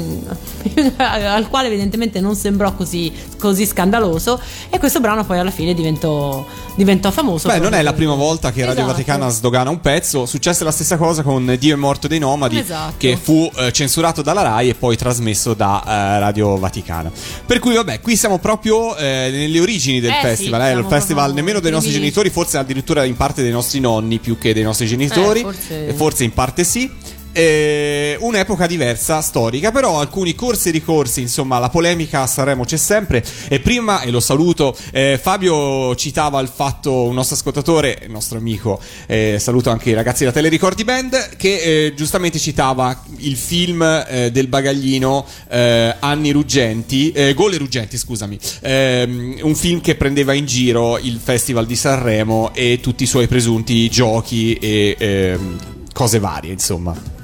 al 0.97 1.49
quale 1.49 1.67
evidentemente 1.69 2.21
non 2.21 2.35
sembrò 2.35 2.73
così, 2.75 3.13
così 3.39 3.67
scandaloso 3.67 4.41
e 4.71 4.79
questo 4.79 5.01
brano 5.01 5.25
poi 5.25 5.39
alla 5.39 5.51
fine 5.51 5.75
diventò, 5.75 6.45
diventò 6.75 7.11
famoso. 7.11 7.49
Beh, 7.49 7.59
non 7.59 7.75
è 7.75 7.83
la 7.83 7.93
prima 7.93 8.15
volta 8.15 8.51
che 8.51 8.61
Radio 8.65 8.83
Esatto. 8.83 8.93
Vaticana 8.93 9.29
sdogana 9.29 9.71
un 9.71 9.81
pezzo. 9.81 10.25
Successe 10.27 10.65
la 10.65 10.71
stessa 10.71 10.97
cosa 10.97 11.23
con 11.23 11.55
Dio 11.59 11.75
è 11.75 11.79
morto 11.79 12.09
dei 12.09 12.19
nomadi, 12.19 12.59
Esatto. 12.59 12.95
che 12.97 13.17
fu 13.17 13.51
eh, 13.57 13.73
censurato 13.73 14.23
dalla 14.23 14.43
Rai 14.43 14.71
e 14.71 14.75
poi 14.75 14.97
trasmesso 14.97 15.53
da 15.55 15.83
eh, 15.87 16.19
Radio 16.19 16.57
Vaticana. 16.57 17.11
Per 17.45 17.59
cui, 17.59 17.75
vabbè, 17.75 18.01
qui 18.01 18.17
siamo 18.17 18.39
proprio 18.39 18.97
eh, 18.97 19.29
nelle 19.31 19.61
origini 19.61 20.01
del 20.01 20.11
Eh 20.13 20.15
sì, 20.15 20.21
festival. 20.23 20.61
eh, 20.63 20.73
il 20.73 20.87
festival 20.89 21.35
nemmeno 21.35 21.61
dei 21.61 21.71
nostri 21.71 21.93
genitori, 21.93 22.31
forse 22.31 22.57
addirittura 22.57 23.05
in 23.05 23.17
parte 23.17 23.43
dei 23.43 23.51
nostri 23.53 23.81
nonni 23.81 24.19
più 24.19 24.39
che 24.39 24.55
dei 24.55 24.63
nostri 24.63 24.77
genitori. 24.87 24.93
Eh, 25.39 25.43
forse- 25.43 25.93
forse 25.95 26.25
in 26.25 26.33
parte 26.33 26.65
sì. 26.65 26.91
Eh, 27.37 28.17
un'epoca 28.21 28.69
diversa, 28.69 29.21
storica, 29.21 29.73
però 29.73 29.99
alcuni 29.99 30.37
corsi 30.37 30.69
e 30.69 30.71
ricorsi, 30.71 31.21
insomma, 31.21 31.59
la 31.59 31.69
polemica 31.69 32.23
a 32.23 32.29
Sanremo 32.29 32.65
c'è 32.65 32.77
sempre. 32.77 33.25
E 33.49 33.59
prima, 33.59 34.03
e 34.03 34.13
lo 34.13 34.21
saluto, 34.21 34.77
eh, 34.93 35.19
Fabio 35.21 35.97
citava 35.97 36.39
il 36.41 36.47
fatto, 36.47 37.03
un 37.03 37.15
nostro 37.15 37.35
ascoltatore, 37.35 37.99
il 38.05 38.11
nostro 38.13 38.39
amico, 38.39 38.81
eh, 39.07 39.39
saluto 39.41 39.71
anche 39.71 39.91
i 39.91 39.95
ragazzi 39.95 40.21
della 40.21 40.31
Telericordi 40.31 40.85
Band, 40.85 41.37
che 41.37 41.87
eh, 41.87 41.95
giustamente 41.97 42.39
citava 42.39 43.03
il 43.17 43.37
film 43.37 43.83
eh, 43.83 44.31
del 44.31 44.47
bagaglino 44.47 45.27
eh, 45.49 45.97
Anni 45.99 46.31
Ruggenti, 46.31 47.33
Gole 47.35 47.57
Ruggenti, 47.57 47.99
scusami, 47.99 48.39
ehm, 48.61 49.39
un 49.43 49.55
film 49.57 49.81
che 49.81 49.97
prendeva 49.97 50.35
in 50.35 50.47
giro 50.47 50.99
il 50.99 51.19
Festival 51.21 51.67
di 51.67 51.75
Sanremo 51.75 52.55
e 52.55 52.79
tutti 52.81 53.03
i 53.03 53.07
suoi 53.07 53.27
presunti 53.27 53.89
giochi 53.91 54.55
e 54.55 54.95
ehm, 54.97 55.59
cose 55.93 56.21
varie, 56.21 56.53
insomma. 56.53 57.23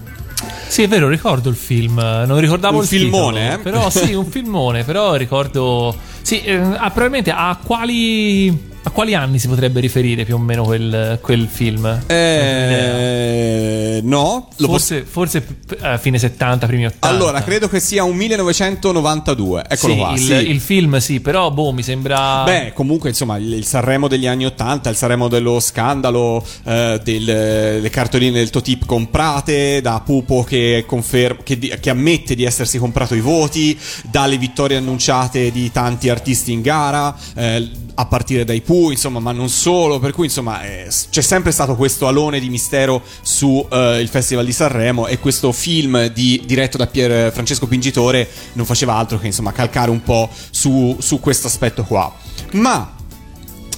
Sì, 0.68 0.82
è 0.82 0.88
vero, 0.88 1.08
ricordo 1.08 1.48
il 1.48 1.56
film. 1.56 1.96
Non 1.98 2.38
ricordavo 2.38 2.76
Un 2.76 2.82
il 2.82 2.88
filmone, 2.88 3.40
titolo, 3.40 3.60
eh? 3.60 3.62
Però 3.62 3.90
sì, 3.90 4.14
un 4.14 4.26
filmone, 4.26 4.84
però 4.84 5.14
ricordo. 5.14 5.94
Sì, 6.22 6.42
eh, 6.42 6.56
ah, 6.56 6.90
probabilmente 6.90 7.30
a 7.30 7.58
quali. 7.62 8.68
A 8.82 8.90
quali 8.92 9.14
anni 9.14 9.38
si 9.38 9.46
potrebbe 9.46 9.78
riferire 9.78 10.24
più 10.24 10.36
o 10.36 10.38
meno 10.38 10.62
quel, 10.62 11.18
quel 11.20 11.46
film? 11.48 12.00
Eh, 12.06 14.00
no, 14.02 14.48
lo 14.56 14.66
posso- 14.66 15.02
Forse, 15.04 15.04
forse 15.04 15.46
eh, 15.82 15.98
fine 15.98 16.18
70, 16.18 16.66
primi 16.66 16.86
80. 16.86 17.06
Allora, 17.06 17.42
credo 17.42 17.68
che 17.68 17.80
sia 17.80 18.04
un 18.04 18.16
1992. 18.16 19.64
Eccolo 19.68 19.92
sì, 19.92 19.98
qua. 19.98 20.12
il, 20.12 20.18
sì. 20.18 20.32
il 20.32 20.60
film 20.60 20.96
sì, 20.98 21.20
però 21.20 21.50
boh, 21.50 21.72
mi 21.72 21.82
sembra... 21.82 22.42
Beh, 22.44 22.72
comunque, 22.72 23.10
insomma, 23.10 23.36
il, 23.36 23.52
il 23.52 23.64
Sanremo 23.66 24.08
degli 24.08 24.26
anni 24.26 24.46
80, 24.46 24.90
il 24.90 24.96
Sanremo 24.96 25.28
dello 25.28 25.60
scandalo, 25.60 26.44
eh, 26.64 27.00
delle 27.02 27.88
cartoline 27.90 28.32
del 28.32 28.50
Totip 28.50 28.86
comprate, 28.86 29.80
da 29.80 30.00
Pupo 30.04 30.42
che, 30.42 30.84
conferma, 30.86 31.42
che, 31.42 31.58
che 31.58 31.90
ammette 31.90 32.34
di 32.34 32.44
essersi 32.44 32.78
comprato 32.78 33.14
i 33.14 33.20
voti, 33.20 33.78
dalle 34.10 34.38
vittorie 34.38 34.78
annunciate 34.78 35.50
di 35.50 35.70
tanti 35.70 36.08
artisti 36.10 36.52
in 36.52 36.60
gara, 36.60 37.16
eh, 37.34 37.70
a 37.94 38.06
partire 38.06 38.44
dai 38.44 38.60
Pooh, 38.60 38.90
insomma, 38.90 39.18
ma 39.20 39.32
non 39.32 39.48
solo. 39.48 39.98
Per 39.98 40.12
cui, 40.12 40.26
insomma, 40.26 40.62
eh, 40.62 40.88
c'è 41.10 41.20
sempre 41.20 41.52
stato 41.52 41.76
questo 41.76 42.06
alone 42.06 42.40
di 42.40 42.48
mistero 42.48 43.02
su 43.22 43.66
eh, 43.70 44.00
il 44.00 44.08
Festival 44.08 44.44
di 44.44 44.52
Sanremo 44.52 45.06
e 45.06 45.18
questo 45.18 45.52
film 45.52 46.06
di- 46.08 46.42
diretto 46.44 46.76
da 46.76 46.86
Pier 46.86 47.32
Francesco 47.32 47.66
Pingitore 47.66 48.28
non 48.54 48.66
faceva 48.66 48.94
altro 48.94 49.18
che, 49.18 49.26
insomma, 49.26 49.52
calcare 49.52 49.90
un 49.90 50.02
po' 50.02 50.28
su, 50.50 50.96
su 51.00 51.20
questo 51.20 51.46
aspetto 51.46 51.84
qua. 51.84 52.12
Ma 52.52 52.98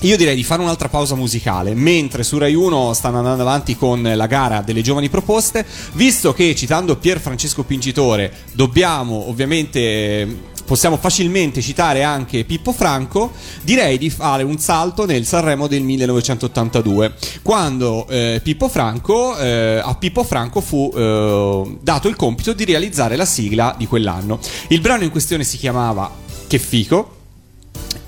io 0.02 0.16
direi 0.16 0.34
di 0.34 0.42
fare 0.42 0.62
un'altra 0.62 0.88
pausa 0.88 1.14
musicale, 1.14 1.74
mentre 1.74 2.24
su 2.24 2.36
Rai 2.38 2.54
1 2.54 2.92
stanno 2.92 3.18
andando 3.18 3.42
avanti 3.42 3.76
con 3.76 4.02
la 4.02 4.26
gara 4.26 4.60
delle 4.60 4.82
giovani 4.82 5.08
proposte, 5.08 5.64
visto 5.92 6.32
che 6.32 6.54
citando 6.56 6.96
Pier 6.96 7.20
Francesco 7.20 7.62
Pingitore 7.62 8.32
dobbiamo 8.52 9.28
ovviamente 9.28 10.50
possiamo 10.64 10.96
facilmente 10.96 11.60
citare 11.60 12.02
anche 12.02 12.44
Pippo 12.44 12.72
Franco, 12.72 13.32
direi 13.62 13.98
di 13.98 14.10
fare 14.10 14.42
un 14.42 14.58
salto 14.58 15.04
nel 15.06 15.24
Sanremo 15.24 15.66
del 15.66 15.82
1982, 15.82 17.14
quando 17.42 18.06
eh, 18.08 18.40
Pippo 18.42 18.68
Franco, 18.68 19.36
eh, 19.38 19.80
a 19.84 19.94
Pippo 19.94 20.24
Franco 20.24 20.60
fu 20.60 20.90
eh, 20.94 21.78
dato 21.80 22.08
il 22.08 22.16
compito 22.16 22.54
di 22.54 22.64
realizzare 22.64 23.16
la 23.16 23.26
sigla 23.26 23.74
di 23.76 23.86
quell'anno. 23.86 24.40
Il 24.68 24.80
brano 24.80 25.04
in 25.04 25.10
questione 25.10 25.44
si 25.44 25.58
chiamava 25.58 26.10
Che 26.46 26.58
fico 26.58 27.20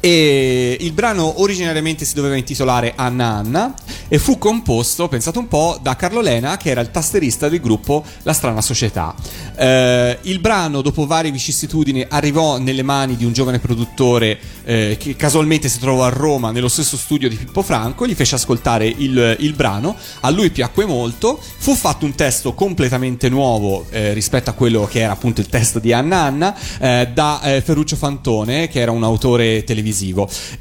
e 0.05 0.77
il 0.81 0.93
brano 0.93 1.41
originariamente 1.41 2.05
si 2.05 2.13
doveva 2.13 2.37
intitolare 2.37 2.93
Anna 2.95 3.25
Anna 3.25 3.75
e 4.07 4.19
fu 4.19 4.37
composto, 4.37 5.09
pensate 5.09 5.39
un 5.39 5.49
po', 5.49 5.79
da 5.81 5.97
Carlo 5.97 6.21
Lena 6.21 6.59
che 6.59 6.69
era 6.69 6.83
il 6.83 6.91
tasterista 6.91 7.49
del 7.49 7.59
gruppo 7.59 8.05
La 8.25 8.35
Strana 8.35 8.61
Società. 8.61 9.15
Eh, 9.57 10.19
il 10.21 10.41
brano 10.41 10.83
dopo 10.83 11.07
varie 11.07 11.31
vicissitudini 11.31 12.05
arrivò 12.07 12.59
nelle 12.59 12.83
mani 12.83 13.17
di 13.17 13.25
un 13.25 13.33
giovane 13.33 13.61
produttore 13.61 14.39
eh, 14.65 14.97
che 14.99 15.17
casualmente 15.17 15.71
si 15.71 15.79
trovò 15.79 16.05
a 16.05 16.11
Roma 16.11 16.51
nello 16.51 16.69
stesso 16.69 16.99
studio 16.99 17.31
di 17.31 17.37
Pippo 17.37 17.63
Franco, 17.63 18.07
gli 18.07 18.15
fece 18.15 18.35
ascoltare 18.35 18.87
il, 18.87 19.37
il 19.39 19.55
brano, 19.55 19.97
a 20.21 20.29
lui 20.29 20.51
piacque 20.51 20.85
molto, 20.85 21.41
fu 21.41 21.75
fatto 21.75 22.05
un 22.05 22.15
testo 22.15 22.53
completamente 22.53 23.31
nuovo 23.31 23.87
eh, 23.89 24.13
rispetto 24.13 24.51
a 24.51 24.53
quello 24.53 24.85
che 24.85 25.01
era 25.01 25.13
appunto 25.13 25.41
il 25.41 25.49
testo 25.49 25.79
di 25.79 25.95
Anna 25.95 26.25
Anna 26.25 26.55
eh, 26.79 27.09
da 27.11 27.41
eh, 27.41 27.63
Ferruccio 27.63 27.97
Fantone 27.97 28.69
che 28.69 28.81
era 28.81 28.91
un 28.91 29.03
autore 29.03 29.65
televisivo 29.65 29.93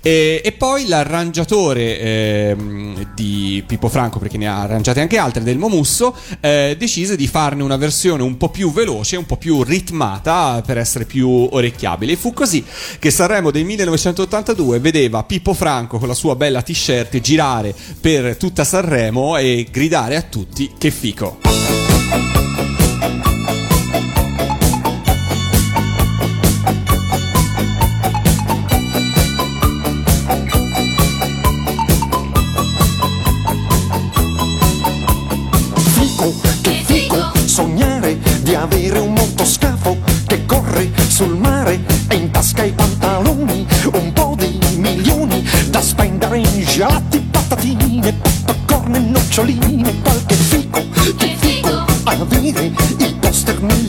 e, 0.01 0.41
e 0.43 0.51
poi 0.53 0.87
l'arrangiatore 0.87 1.99
ehm, 1.99 3.13
di 3.15 3.63
Pippo 3.65 3.89
Franco 3.89 4.19
perché 4.19 4.37
ne 4.37 4.47
ha 4.47 4.61
arrangiate 4.61 5.01
anche 5.01 5.17
altre 5.17 5.43
del 5.43 5.57
Momusso 5.57 6.15
eh, 6.39 6.75
decise 6.77 7.15
di 7.15 7.27
farne 7.27 7.63
una 7.63 7.77
versione 7.77 8.23
un 8.23 8.37
po' 8.37 8.49
più 8.49 8.71
veloce 8.71 9.15
un 9.15 9.25
po' 9.25 9.37
più 9.37 9.63
ritmata 9.63 10.61
per 10.65 10.77
essere 10.77 11.05
più 11.05 11.29
orecchiabile. 11.29 12.13
E 12.13 12.15
fu 12.15 12.33
così 12.33 12.63
che 12.99 13.11
Sanremo 13.11 13.51
del 13.51 13.65
1982 13.65 14.79
vedeva 14.79 15.23
Pippo 15.23 15.53
Franco 15.53 15.97
con 15.97 16.07
la 16.07 16.13
sua 16.13 16.35
bella 16.35 16.61
t-shirt 16.61 17.19
girare 17.19 17.73
per 17.99 18.37
tutta 18.37 18.63
Sanremo 18.63 19.37
e 19.37 19.67
gridare 19.71 20.15
a 20.15 20.21
tutti 20.21 20.71
che 20.77 20.91
Fico, 20.91 21.39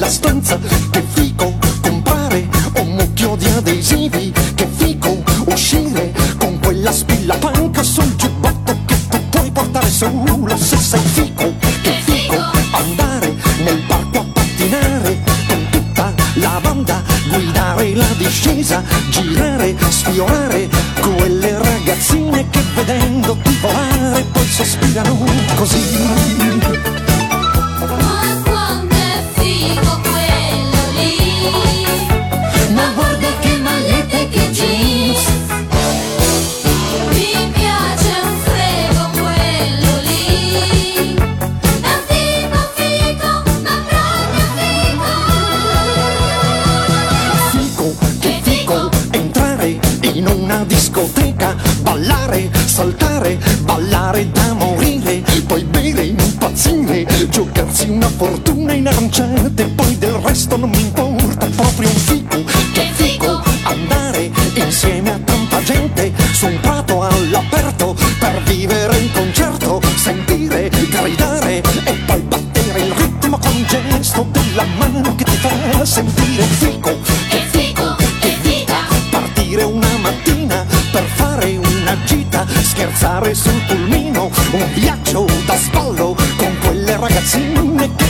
nella 0.04 0.10
stanza, 0.10 0.83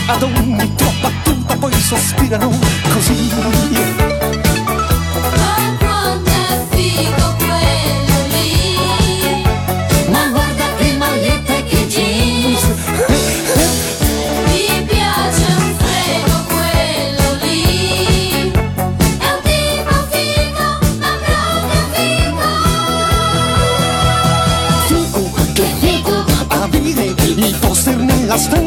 ad 0.06 0.22
ogni 0.22 0.74
tua 0.74 0.92
battuta 1.00 1.56
poi 1.56 1.72
sospirano 1.72 2.53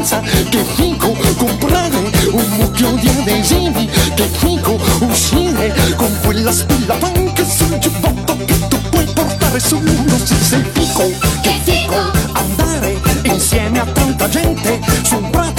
stanza, 0.08 0.22
che 0.22 0.64
fico, 0.76 1.14
comprare 1.36 1.98
un 2.32 2.46
mucchio 2.58 2.92
di 2.94 3.10
adesivi, 3.10 3.90
che 4.16 4.30
figo, 4.38 4.80
uscire 5.02 5.74
con 5.96 6.10
quella 6.24 6.52
spilla 6.52 6.96
panca 6.96 7.44
sul 7.44 7.78
giubbotto 7.78 8.38
che 8.46 8.68
tu 8.68 8.80
puoi 8.90 9.06
portare 9.14 9.60
solo 9.60 9.92
se 10.24 10.36
sei 10.36 10.64
fico, 10.72 11.12
che 11.42 11.60
fico, 11.64 12.12
andare 12.32 13.02
insieme 13.24 13.80
a 13.80 13.86
tanta 13.86 14.30
gente 14.30 14.80
su 15.04 15.18
un 15.18 15.30
prato 15.30 15.57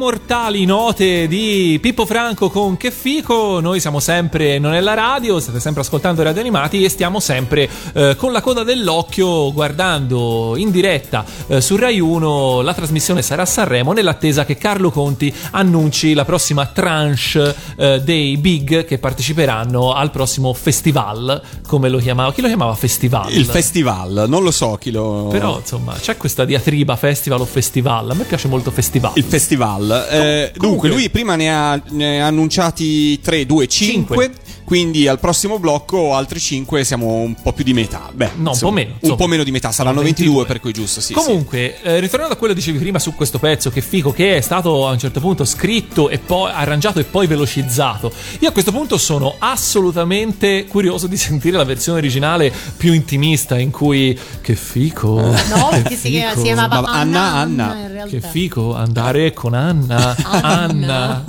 immortali 0.00 0.64
note 0.64 1.28
di 1.28 1.78
Pippo 1.78 2.06
Franco 2.06 2.48
con 2.48 2.78
Che 2.78 2.90
Fico, 2.90 3.60
noi 3.60 3.80
siamo 3.80 4.00
sempre 4.00 4.58
non 4.58 4.72
è 4.72 4.80
la 4.80 4.94
radio, 4.94 5.38
state 5.38 5.60
sempre 5.60 5.82
ascoltando 5.82 6.22
Radio 6.22 6.40
Animati 6.40 6.82
e 6.82 6.88
stiamo 6.88 7.20
sempre 7.20 7.68
eh, 7.92 8.16
con 8.16 8.32
la 8.32 8.40
coda 8.40 8.62
dell'occhio 8.62 9.52
guardando 9.52 10.54
in 10.56 10.70
diretta 10.70 11.22
eh, 11.48 11.60
su 11.60 11.76
Rai 11.76 12.00
1 12.00 12.62
la 12.62 12.72
trasmissione 12.72 13.20
sarà 13.20 13.42
a 13.42 13.44
Sanremo 13.44 13.92
nell'attesa 13.92 14.46
che 14.46 14.56
Carlo 14.56 14.90
Conti 14.90 15.30
annunci 15.50 16.14
la 16.14 16.24
prossima 16.24 16.64
tranche 16.64 17.54
eh, 17.76 18.00
dei 18.00 18.38
big 18.38 18.86
che 18.86 18.98
parteciperanno 18.98 19.92
al 19.92 20.10
prossimo 20.10 20.54
festival, 20.54 21.42
come 21.66 21.90
lo 21.90 21.98
chiamava? 21.98 22.32
Chi 22.32 22.40
lo 22.40 22.46
chiamava 22.46 22.74
festival? 22.74 23.32
Il 23.32 23.44
festival, 23.44 24.24
non 24.28 24.42
lo 24.42 24.50
so 24.50 24.76
chi 24.80 24.90
lo. 24.90 25.28
Però 25.30 25.58
insomma 25.58 25.92
c'è 25.92 26.16
questa 26.16 26.44
diatriba 26.44 26.96
festival 26.96 27.40
o 27.40 27.44
festival, 27.44 28.10
a 28.10 28.14
me 28.14 28.24
piace 28.24 28.48
molto 28.48 28.70
festival. 28.70 29.12
Il 29.16 29.24
festival. 29.24 29.89
Eh, 29.92 30.52
dunque, 30.56 30.88
lui 30.88 31.08
prima 31.10 31.36
ne 31.36 31.50
ha, 31.52 31.80
ne 31.90 32.22
ha 32.22 32.26
annunciati 32.26 33.20
3, 33.20 33.46
2, 33.46 33.66
5. 33.66 34.30
Quindi 34.70 35.08
al 35.08 35.18
prossimo 35.18 35.58
blocco 35.58 36.14
altri 36.14 36.38
5 36.38 36.84
siamo 36.84 37.14
un 37.14 37.34
po' 37.34 37.52
più 37.52 37.64
di 37.64 37.72
metà. 37.72 38.08
Beh, 38.14 38.30
No, 38.36 38.40
un 38.42 38.46
insomma, 38.50 38.70
po' 38.70 38.76
meno, 38.76 38.90
Un 38.90 38.96
insomma. 39.00 39.16
po' 39.16 39.26
meno 39.26 39.42
di 39.42 39.50
metà, 39.50 39.72
saranno 39.72 40.00
22, 40.00 40.44
per 40.44 40.60
cui 40.60 40.70
giusto, 40.72 41.00
sì. 41.00 41.12
Comunque, 41.12 41.82
eh, 41.82 41.98
ritornando 41.98 42.34
a 42.34 42.36
quello 42.36 42.52
che 42.54 42.60
dicevi 42.60 42.78
prima 42.78 43.00
su 43.00 43.12
questo 43.16 43.40
pezzo, 43.40 43.70
che 43.70 43.80
figo, 43.80 44.12
che 44.12 44.36
è 44.36 44.40
stato 44.40 44.86
a 44.86 44.92
un 44.92 44.98
certo 45.00 45.18
punto 45.18 45.44
scritto 45.44 46.08
e 46.08 46.18
poi 46.18 46.52
arrangiato 46.54 47.00
e 47.00 47.04
poi 47.04 47.26
velocizzato. 47.26 48.12
Io 48.38 48.48
a 48.48 48.52
questo 48.52 48.70
punto 48.70 48.96
sono 48.96 49.34
assolutamente 49.40 50.66
curioso 50.66 51.08
di 51.08 51.16
sentire 51.16 51.56
la 51.56 51.64
versione 51.64 51.98
originale 51.98 52.52
più 52.76 52.92
intimista, 52.92 53.58
in 53.58 53.72
cui 53.72 54.16
che 54.40 54.54
fico. 54.54 55.20
No, 55.20 55.68
che 55.72 55.80
perché 55.82 55.96
si, 55.96 56.10
chiama- 56.10 56.28
fico. 56.30 56.40
si 56.42 56.46
chiamava 56.46 56.80
Ma 56.80 56.92
Anna, 56.92 57.32
Anna. 57.32 57.86
realtà. 57.88 58.08
Che 58.08 58.20
fico 58.20 58.76
andare 58.76 59.32
con 59.32 59.54
Anna. 59.54 60.14
Anna. 60.22 61.24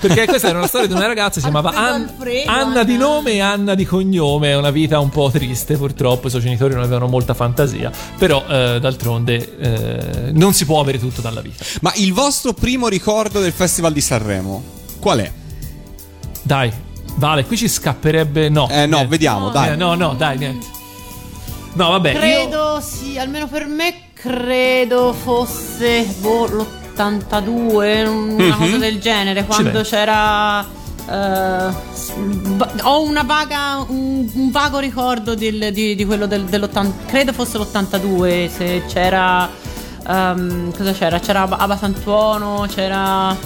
Perché 0.00 0.26
questa 0.26 0.48
era 0.48 0.58
una 0.58 0.66
storia 0.68 0.86
di 0.86 0.92
una 0.92 1.06
ragazza, 1.06 1.34
si 1.40 1.40
chiamava 1.40 1.70
Alfredo, 1.70 1.90
An- 1.92 2.08
Alfredo, 2.18 2.50
Anna 2.50 2.83
di 2.84 2.96
nome 2.96 3.32
e 3.32 3.40
Anna 3.40 3.74
di 3.74 3.84
cognome. 3.84 4.50
È 4.50 4.56
una 4.56 4.70
vita 4.70 4.98
un 5.00 5.08
po' 5.10 5.30
triste, 5.30 5.76
purtroppo. 5.76 6.26
I 6.26 6.30
suoi 6.30 6.42
genitori 6.42 6.74
non 6.74 6.82
avevano 6.82 7.06
molta 7.08 7.34
fantasia. 7.34 7.90
Però, 8.18 8.44
eh, 8.48 8.78
d'altronde, 8.80 9.56
eh, 9.58 10.32
non 10.32 10.52
si 10.52 10.64
può 10.64 10.80
avere 10.80 10.98
tutto 10.98 11.20
dalla 11.20 11.40
vita. 11.40 11.64
Ma 11.80 11.92
il 11.96 12.12
vostro 12.12 12.52
primo 12.52 12.88
ricordo 12.88 13.40
del 13.40 13.52
Festival 13.52 13.92
di 13.92 14.00
Sanremo? 14.00 14.62
Qual 15.00 15.18
è? 15.18 15.32
Dai, 16.42 16.72
Vale, 17.16 17.44
qui 17.44 17.56
ci 17.56 17.68
scapperebbe. 17.68 18.48
No, 18.48 18.68
Eh, 18.68 18.86
no, 18.86 18.96
niente. 18.96 19.06
vediamo, 19.06 19.48
dai. 19.50 19.70
Eh, 19.72 19.76
no, 19.76 19.94
no, 19.94 20.14
dai, 20.14 20.36
niente. 20.36 20.66
No, 21.74 21.90
vabbè, 21.90 22.10
io. 22.12 22.18
Credo, 22.18 22.80
sì, 22.84 23.16
almeno 23.18 23.46
per 23.46 23.66
me 23.66 23.94
credo 24.14 25.12
fosse 25.12 26.04
boh, 26.18 26.46
l'82, 26.46 28.04
una 28.06 28.44
Mhm. 28.44 28.58
cosa 28.58 28.76
del 28.78 28.98
genere, 29.00 29.44
quando 29.44 29.82
c'era... 29.82 30.66
va- 32.56 32.70
ho 32.82 33.02
una 33.02 33.22
vaga, 33.22 33.84
un, 33.88 34.28
un 34.32 34.50
vago 34.50 34.78
ricordo 34.78 35.34
del- 35.34 35.72
di, 35.72 35.94
di 35.94 36.04
quello 36.04 36.26
del, 36.26 36.44
dell'80, 36.44 36.90
credo 37.06 37.32
fosse 37.32 37.58
l'82, 37.58 38.48
se 38.50 38.82
c'era... 38.88 39.48
ehm, 40.06 40.76
cosa 40.76 40.92
c'era? 40.92 41.18
C'era 41.18 41.42
Ab- 41.42 41.56
Aba 41.58 41.76
Santuono, 41.76 42.66
c'era... 42.72 43.36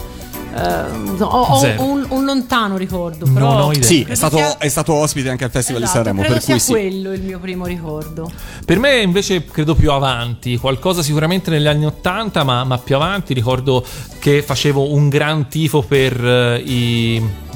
ehm, 0.54 1.16
ho 1.20 1.26
ho 1.26 1.82
un, 1.84 2.06
un 2.08 2.24
lontano 2.24 2.76
ricordo, 2.76 3.24
Non 3.26 3.34
però... 3.34 3.64
ho 3.66 3.72
idea. 3.72 3.82
Sì, 3.86 4.04
è 4.08 4.14
stato, 4.14 4.36
sia- 4.36 4.58
è 4.58 4.68
stato 4.68 4.92
ospite 4.94 5.28
anche 5.28 5.44
al 5.44 5.50
Festival 5.50 5.82
Esatto, 5.82 5.98
di 5.98 6.04
Sanremo, 6.04 6.20
credo 6.22 6.34
per 6.34 6.42
sia 6.42 6.54
cui 6.54 6.62
sì. 6.62 6.72
quello 6.72 7.12
il 7.12 7.22
mio 7.22 7.38
primo 7.38 7.66
ricordo. 7.66 8.30
Per 8.64 8.78
me 8.78 9.00
invece 9.00 9.44
credo 9.44 9.74
più 9.74 9.90
avanti, 9.92 10.56
qualcosa 10.56 11.02
sicuramente 11.02 11.50
negli 11.50 11.66
anni 11.66 11.86
80, 11.86 12.44
ma, 12.44 12.64
ma 12.64 12.78
più 12.78 12.94
avanti 12.96 13.34
ricordo 13.34 13.84
che 14.18 14.42
facevo 14.42 14.92
un 14.92 15.08
gran 15.08 15.48
tifo 15.48 15.82
per 15.82 16.24
eh, 16.24 16.58
i... 16.64 17.46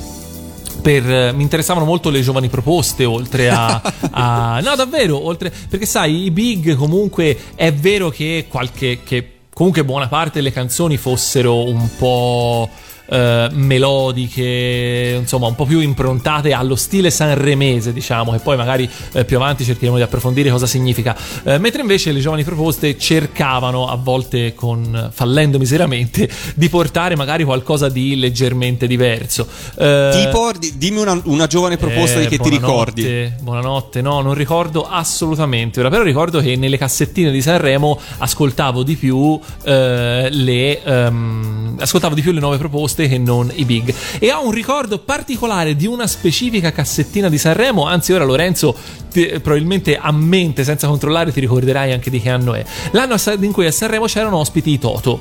Per, 0.83 1.09
eh, 1.09 1.33
mi 1.33 1.43
interessavano 1.43 1.87
molto 1.87 2.11
le 2.11 2.23
giovani 2.23 2.49
proposte 2.49 3.05
oltre 3.05 3.49
a, 3.51 3.81
a- 4.11 4.61
no 4.61 4.75
davvero 4.75 5.25
oltre 5.25 5.53
perché 5.69 5.87
sai 5.87 6.25
i 6.25 6.31
big 6.33 6.75
comunque 6.75 7.39
è 7.55 7.73
vero 7.73 8.09
che 8.11 8.47
qualche 8.49 9.01
che 9.05 9.32
comunque 9.53 9.85
buona 9.85 10.09
parte 10.09 10.39
delle 10.39 10.53
canzoni 10.53 10.97
fossero 10.97 11.65
un 11.69 11.97
po' 11.97 12.69
eh, 13.13 13.49
melodiche, 13.53 15.19
insomma, 15.21 15.47
un 15.47 15.55
po' 15.55 15.67
più 15.67 15.81
improntate 15.81 16.53
allo 16.53 16.77
stile 16.77 17.11
sanremese, 17.11 17.93
diciamo, 17.93 18.35
e 18.35 18.39
poi 18.39 18.57
magari 18.57 18.89
eh, 19.13 19.25
più 19.25 19.37
avanti 19.37 19.65
cercheremo 19.65 19.97
di 19.97 20.03
approfondire 20.03 20.51
cosa 20.51 20.67
significa. 20.67 21.15
Eh, 21.45 21.59
mentre 21.59 21.83
invece 21.83 22.11
le 22.13 22.21
giovani 22.21 22.43
proposte 22.43 22.99
cercavano, 22.99 23.89
a 23.89 23.97
volte 23.97 24.55
con 24.55 25.11
fallendo 25.13 25.59
miseramente, 25.59 26.29
di 26.55 26.69
portare 26.69 27.15
magari 27.17 27.45
qualcosa 27.45 27.89
di 27.89 28.17
leggermente 28.17 28.87
diverso. 28.87 29.47
Eh, 29.77 30.11
Tipo, 30.25 30.51
di- 30.59 30.75
dimmi 30.77 31.01
una, 31.01 31.21
una 31.25 31.47
giovane 31.47 31.77
proposta 31.77 32.19
eh, 32.19 32.23
di 32.23 32.29
che 32.29 32.39
ti 32.39 32.49
ricordi. 32.49 33.31
Buonanotte, 33.43 34.01
no, 34.01 34.21
non 34.21 34.35
ricordo 34.35 34.89
assolutamente 34.89 35.81
ora, 35.81 35.91
però 35.91 36.03
ricordo 36.03 36.41
che 36.41 36.57
nelle 36.57 36.79
cassettine 36.79 37.31
di 37.31 37.43
Sanremo 37.43 37.99
ascoltavo 38.19 38.83
di 38.83 38.97
più 38.97 39.39
eh, 39.65 40.29
le 40.31 40.83
ehm, 40.83 41.77
ascoltavo 41.79 42.15
di 42.15 42.23
più 42.23 42.33
le 42.33 42.41
nuove 42.41 42.59
proposte 42.59 43.02
che 43.09 43.19
non 43.19 43.51
i 43.55 43.65
big. 43.65 43.95
E 44.19 44.33
ho 44.33 44.45
un 44.45 44.51
ricordo 44.53 44.99
particolare 44.99 45.77
di 45.77 45.87
una 45.87 46.07
specifica 46.07 46.73
cassettina 46.73 47.29
di 47.29 47.39
Sanremo, 47.39 47.87
anzi 47.87 48.13
ora 48.13 48.25
Lorenzo 48.25 48.75
ti- 49.11 49.27
probabilmente 49.41 49.97
a 49.97 50.11
mente 50.13 50.65
senza 50.65 50.87
controllare 50.89 51.33
ti 51.33 51.41
ricorderai 51.41 51.93
anche 51.93 52.11
di 52.11 52.21
che 52.21 52.31
anno 52.31 52.55
è. 52.55 52.65
L'anno 52.93 53.17
in 53.41 53.53
cui 53.53 53.67
a 53.67 53.73
Sanremo 53.73 54.07
c'erano 54.07 54.37
ospiti 54.39 54.71
i 54.71 54.79
Toto. 54.79 55.21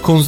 Con 0.00 0.24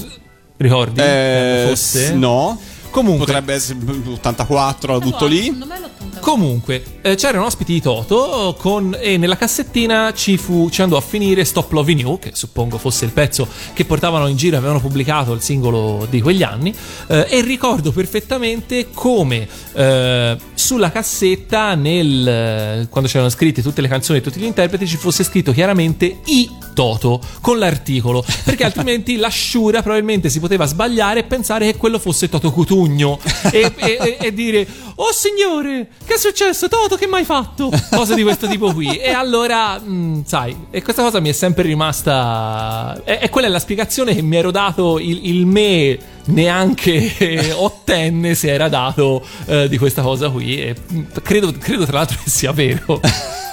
ricordi? 0.56 1.00
Eh, 1.00 1.64
fosse? 1.68 2.06
s- 2.06 2.10
no. 2.10 2.58
Comunque 2.90 3.26
Potrebbe 3.26 3.54
essere 3.54 3.78
84, 4.06 4.92
la 4.92 4.98
butto 4.98 5.26
lì. 5.26 5.44
Secondo 5.44 5.66
me 5.66 5.80
l'82. 5.80 6.20
Comunque, 6.20 6.82
eh, 7.02 7.14
c'erano 7.14 7.44
ospiti 7.44 7.74
di 7.74 7.80
Toto 7.80 8.56
con, 8.58 8.96
e 8.98 9.16
nella 9.16 9.36
cassettina 9.36 10.12
ci, 10.12 10.36
fu, 10.36 10.68
ci 10.70 10.82
andò 10.82 10.96
a 10.96 11.00
finire 11.00 11.44
Stop 11.44 11.70
Loving 11.72 12.00
You, 12.00 12.18
che 12.18 12.30
suppongo 12.34 12.78
fosse 12.78 13.04
il 13.04 13.12
pezzo 13.12 13.46
che 13.72 13.84
portavano 13.84 14.26
in 14.26 14.36
giro, 14.36 14.56
avevano 14.56 14.80
pubblicato 14.80 15.32
il 15.32 15.40
singolo 15.40 16.06
di 16.08 16.20
quegli 16.20 16.42
anni, 16.42 16.74
eh, 17.08 17.26
e 17.28 17.40
ricordo 17.42 17.92
perfettamente 17.92 18.88
come 18.92 19.46
eh, 19.72 20.36
sulla 20.54 20.90
cassetta, 20.90 21.74
nel, 21.74 22.26
eh, 22.26 22.86
quando 22.90 23.08
c'erano 23.08 23.30
scritte 23.30 23.62
tutte 23.62 23.80
le 23.80 23.88
canzoni 23.88 24.18
e 24.18 24.22
tutti 24.22 24.40
gli 24.40 24.44
interpreti, 24.44 24.86
ci 24.86 24.96
fosse 24.96 25.22
scritto 25.22 25.52
chiaramente 25.52 26.20
I 26.24 26.50
Toto 26.74 27.20
con 27.40 27.58
l'articolo, 27.58 28.24
perché 28.44 28.64
altrimenti 28.66 29.16
l'asciura 29.16 29.82
probabilmente 29.82 30.28
si 30.28 30.40
poteva 30.40 30.66
sbagliare 30.66 31.20
e 31.20 31.24
pensare 31.24 31.70
che 31.70 31.78
quello 31.78 31.98
fosse 31.98 32.28
Toto 32.28 32.50
Cutugno 32.50 32.75
e, 32.84 33.72
e- 33.76 33.98
e- 34.00 34.16
e 34.20 34.32
dire 34.34 34.66
oh 34.96 35.12
signore 35.12 35.88
che 36.04 36.14
è 36.14 36.18
successo? 36.18 36.68
Toto 36.68 36.96
che 36.96 37.06
mai 37.06 37.24
fatto? 37.24 37.70
Cose 37.90 38.14
di 38.14 38.22
questo 38.22 38.46
tipo 38.46 38.72
qui. 38.72 38.96
E 38.96 39.10
allora 39.10 39.78
mh, 39.78 40.24
sai 40.26 40.56
e 40.70 40.82
questa 40.82 41.02
cosa 41.02 41.20
mi 41.20 41.28
è 41.28 41.32
sempre 41.32 41.62
rimasta 41.64 43.00
e, 43.04 43.18
e 43.22 43.28
quella 43.30 43.46
è 43.46 43.50
la 43.50 43.58
spiegazione 43.58 44.14
che 44.14 44.22
mi 44.22 44.36
ero 44.36 44.50
dato 44.50 44.98
il, 44.98 45.28
il 45.28 45.46
me 45.46 45.98
neanche 46.26 47.52
ottenne 47.54 48.34
si 48.34 48.48
era 48.48 48.68
dato 48.68 49.24
eh, 49.46 49.68
di 49.68 49.78
questa 49.78 50.02
cosa 50.02 50.28
qui 50.30 50.60
e 50.60 50.74
mh, 50.86 51.00
credo, 51.22 51.52
credo 51.52 51.84
tra 51.84 51.98
l'altro 51.98 52.18
che 52.22 52.30
sia 52.30 52.52
vero 52.52 53.00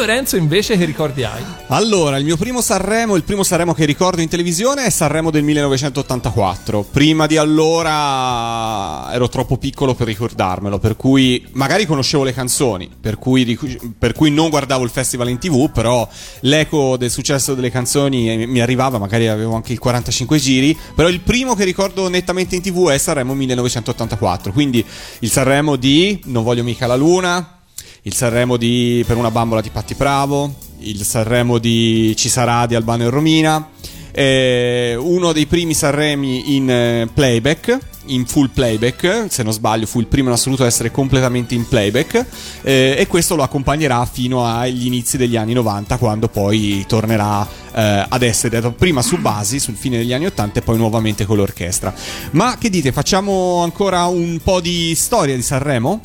Lorenzo 0.00 0.36
invece 0.36 0.78
che 0.78 0.86
ricordi 0.86 1.24
hai? 1.24 1.42
Allora, 1.66 2.16
il 2.16 2.24
mio 2.24 2.38
primo 2.38 2.62
Sanremo, 2.62 3.16
il 3.16 3.22
primo 3.22 3.42
Sanremo 3.42 3.74
che 3.74 3.84
ricordo 3.84 4.22
in 4.22 4.30
televisione 4.30 4.86
è 4.86 4.88
Sanremo 4.88 5.30
del 5.30 5.42
1984. 5.42 6.86
Prima 6.90 7.26
di 7.26 7.36
allora 7.36 9.12
ero 9.12 9.28
troppo 9.28 9.58
piccolo 9.58 9.94
per 9.94 10.06
ricordarmelo, 10.06 10.78
per 10.78 10.96
cui 10.96 11.46
magari 11.52 11.84
conoscevo 11.84 12.24
le 12.24 12.32
canzoni, 12.32 12.88
per 12.98 13.18
cui, 13.18 13.58
per 13.98 14.14
cui 14.14 14.30
non 14.30 14.48
guardavo 14.48 14.84
il 14.84 14.90
festival 14.90 15.28
in 15.28 15.36
tv, 15.36 15.70
però 15.70 16.08
l'eco 16.40 16.96
del 16.96 17.10
successo 17.10 17.52
delle 17.52 17.70
canzoni 17.70 18.46
mi 18.46 18.62
arrivava, 18.62 18.96
magari 18.96 19.28
avevo 19.28 19.54
anche 19.54 19.72
il 19.72 19.78
45 19.78 20.38
giri, 20.38 20.74
però 20.94 21.10
il 21.10 21.20
primo 21.20 21.54
che 21.54 21.64
ricordo 21.64 22.08
nettamente 22.08 22.56
in 22.56 22.62
tv 22.62 22.88
è 22.88 22.96
Sanremo 22.96 23.34
1984, 23.34 24.50
quindi 24.50 24.82
il 25.18 25.30
Sanremo 25.30 25.76
di 25.76 26.22
Non 26.24 26.42
voglio 26.42 26.62
mica 26.62 26.86
la 26.86 26.96
luna, 26.96 27.59
il 28.02 28.14
Sanremo 28.14 28.56
di 28.56 29.04
Per 29.06 29.16
una 29.16 29.30
bambola 29.30 29.60
di 29.60 29.70
Patti 29.70 29.94
Bravo, 29.94 30.54
il 30.78 31.02
Sanremo 31.04 31.58
di 31.58 32.14
Ci 32.16 32.28
sarà 32.28 32.66
di 32.66 32.74
Albano 32.74 33.04
e 33.04 33.10
Romina, 33.10 33.68
eh, 34.12 34.96
uno 34.98 35.32
dei 35.32 35.46
primi 35.46 35.74
Sanremi 35.74 36.56
in 36.56 36.70
eh, 36.70 37.08
playback, 37.12 37.78
in 38.06 38.24
full 38.24 38.48
playback, 38.48 39.26
se 39.28 39.42
non 39.42 39.52
sbaglio 39.52 39.84
fu 39.84 40.00
il 40.00 40.06
primo 40.06 40.28
in 40.28 40.34
assoluto 40.34 40.62
ad 40.62 40.68
essere 40.68 40.90
completamente 40.90 41.54
in 41.54 41.68
playback 41.68 42.24
eh, 42.62 42.96
e 42.98 43.06
questo 43.06 43.36
lo 43.36 43.42
accompagnerà 43.42 44.04
fino 44.06 44.46
agli 44.46 44.86
inizi 44.86 45.18
degli 45.18 45.36
anni 45.36 45.52
90 45.52 45.98
quando 45.98 46.28
poi 46.28 46.84
tornerà 46.88 47.46
eh, 47.72 48.06
ad 48.08 48.22
essere 48.22 48.60
dato 48.60 48.74
prima 48.74 49.02
su 49.02 49.18
basi 49.18 49.60
sul 49.60 49.74
fine 49.74 49.98
degli 49.98 50.14
anni 50.14 50.26
80 50.26 50.58
e 50.58 50.62
poi 50.62 50.78
nuovamente 50.78 51.26
con 51.26 51.36
l'orchestra. 51.36 51.92
Ma 52.30 52.56
che 52.58 52.70
dite, 52.70 52.92
facciamo 52.92 53.62
ancora 53.62 54.06
un 54.06 54.40
po' 54.42 54.60
di 54.60 54.94
storia 54.94 55.36
di 55.36 55.42
Sanremo? 55.42 56.00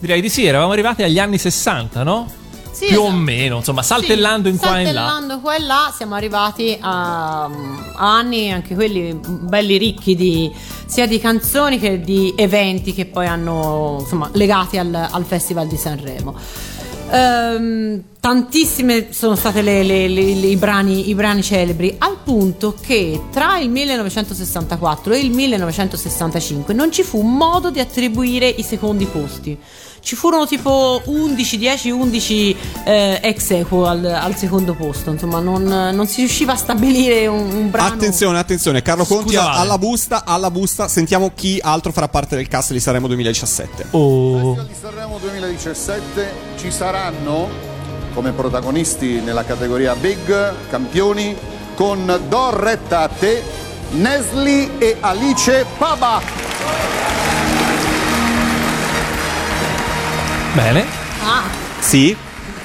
Direi 0.00 0.20
di 0.20 0.28
sì, 0.30 0.46
eravamo 0.46 0.72
arrivati 0.72 1.02
agli 1.02 1.18
anni 1.18 1.36
60, 1.38 2.02
no? 2.02 2.26
Sì, 2.72 2.86
più 2.86 3.00
o 3.00 3.04
esatto. 3.06 3.16
meno, 3.18 3.56
insomma, 3.56 3.82
saltellando 3.82 4.48
Sì, 4.48 4.54
in 4.54 4.58
qua 4.60 4.78
e 4.78 4.86
in 4.86 4.94
là. 4.94 5.00
Saltellando 5.06 5.40
qua 5.40 5.54
e 5.56 5.60
là 5.60 5.92
siamo 5.94 6.14
arrivati 6.14 6.78
a, 6.80 7.42
a 7.44 7.50
anni 8.16 8.50
anche 8.50 8.74
quelli 8.74 9.12
belli 9.22 9.76
ricchi 9.76 10.14
di 10.16 10.50
sia 10.86 11.06
di 11.06 11.18
canzoni 11.20 11.78
che 11.78 12.00
di 12.00 12.32
eventi 12.36 12.94
che 12.94 13.04
poi 13.06 13.26
hanno 13.26 13.98
insomma 14.00 14.30
legati 14.32 14.78
al, 14.78 14.94
al 14.94 15.24
Festival 15.24 15.66
di 15.66 15.76
Sanremo. 15.76 16.34
Ehm, 17.12 18.02
tantissime 18.20 19.08
sono 19.12 19.34
state 19.34 19.62
le- 19.62 19.82
le- 19.82 20.06
le- 20.08 20.34
le- 20.34 20.46
i, 20.46 20.56
brani, 20.56 21.08
i 21.10 21.14
brani 21.14 21.42
celebri 21.42 21.96
al 21.98 22.18
punto 22.22 22.74
che 22.80 23.20
tra 23.32 23.58
il 23.58 23.68
1964 23.68 25.12
e 25.14 25.18
il 25.18 25.30
1965 25.32 26.72
non 26.72 26.92
ci 26.92 27.02
fu 27.02 27.20
modo 27.22 27.70
di 27.70 27.80
attribuire 27.80 28.46
i 28.46 28.62
secondi 28.62 29.06
posti 29.06 29.58
ci 30.02 30.16
furono 30.16 30.46
tipo 30.46 31.00
11, 31.04 31.58
10, 31.58 31.90
11 31.90 32.56
eh, 32.84 33.20
ex 33.22 33.50
equo 33.50 33.86
al, 33.86 34.04
al 34.04 34.34
secondo 34.36 34.74
posto 34.74 35.10
insomma 35.10 35.40
non, 35.40 35.62
non 35.62 36.06
si 36.06 36.20
riusciva 36.20 36.52
a 36.52 36.56
stabilire 36.56 37.26
un, 37.26 37.50
un 37.50 37.70
brano 37.70 37.94
Attenzione, 37.94 38.38
attenzione, 38.38 38.82
Carlo 38.82 39.04
Conti 39.04 39.28
Scusa, 39.28 39.42
ha- 39.42 39.44
Vale. 39.46 39.60
alla 39.60 39.78
busta, 39.78 40.24
alla 40.24 40.50
busta, 40.50 40.88
sentiamo 40.88 41.32
chi 41.34 41.58
altro 41.62 41.92
farà 41.92 42.08
parte 42.08 42.36
del 42.36 42.48
cast 42.48 42.72
di 42.72 42.80
Sanremo 42.80 43.06
2017. 43.06 43.86
Oh. 43.90 44.54
Festival 44.54 44.66
di 44.66 44.74
Sanremo 44.80 45.18
2017 45.18 46.32
ci 46.58 46.70
saranno 46.70 47.48
come 48.14 48.32
protagonisti 48.32 49.20
nella 49.20 49.44
categoria 49.44 49.94
Big 49.94 50.68
campioni 50.68 51.36
con 51.74 52.20
Do 52.28 52.50
retta 52.56 53.02
a 53.02 53.08
te 53.08 53.42
Nesli 53.92 54.70
e 54.78 54.96
Alice 55.00 55.66
Paba. 55.76 57.19
Bene. 60.52 60.84
ah, 61.24 61.42
Sì? 61.78 62.16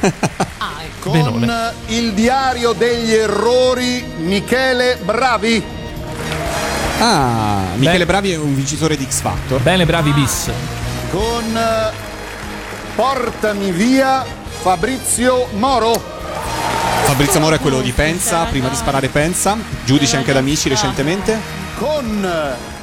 ah, 0.01 0.73
ecco. 0.83 0.93
Con 1.11 1.11
Benone. 1.11 1.73
il 1.87 2.13
diario 2.13 2.73
degli 2.73 3.13
errori 3.13 4.03
Michele 4.17 4.97
Bravi. 5.03 5.63
Ah, 6.99 7.61
Michele 7.75 7.99
Beh. 7.99 8.05
Bravi 8.05 8.31
è 8.31 8.37
un 8.37 8.55
vincitore 8.55 8.97
di 8.97 9.05
X 9.07 9.21
Factor. 9.21 9.61
Bene, 9.61 9.85
bravi 9.85 10.11
bis. 10.13 10.49
Con 11.11 11.55
eh, 11.55 11.91
Portami 12.95 13.71
via 13.71 14.25
Fabrizio 14.61 15.47
Moro. 15.53 15.93
Fabrizio 17.03 17.39
Moro 17.39 17.55
è 17.55 17.59
quello 17.59 17.81
di 17.81 17.91
Pensa, 17.91 18.45
prima 18.45 18.67
di 18.67 18.75
sparare 18.75 19.09
Pensa, 19.09 19.55
giudice 19.83 20.17
anche 20.17 20.31
ad 20.31 20.37
Amici 20.37 20.69
recentemente. 20.69 21.39
Con 21.77 22.25
eh, 22.25 22.74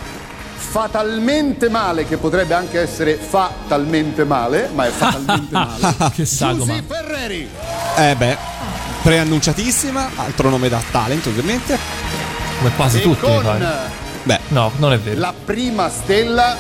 Fatalmente 0.73 1.69
male, 1.69 2.07
che 2.07 2.17
potrebbe 2.17 2.55
anche 2.55 2.81
essere 2.81 3.17
fatalmente 3.17 4.25
male, 4.25 4.71
ma 4.73 4.87
è 4.87 4.89
fatalmente 4.89 5.53
male. 5.53 6.11
che 6.15 6.25
sagoma. 6.25 6.65
Giusy 6.73 6.83
Ferreri. 6.89 7.49
Eh 7.99 8.17
beh, 8.17 8.37
preannunciatissima, 9.03 10.13
altro 10.17 10.49
nome 10.49 10.71
da 10.71 10.81
talent 10.91 11.27
ovviamente. 11.27 11.79
Come 12.57 12.71
quasi 12.75 12.99
E 13.01 13.03
tutti, 13.03 13.21
con. 13.21 13.69
Beh, 14.23 14.39
No, 14.49 14.73
non 14.77 14.95
è 14.95 14.99
vero. 14.99 15.21
la 15.21 15.35
prima 15.45 15.91
stella 15.91 16.57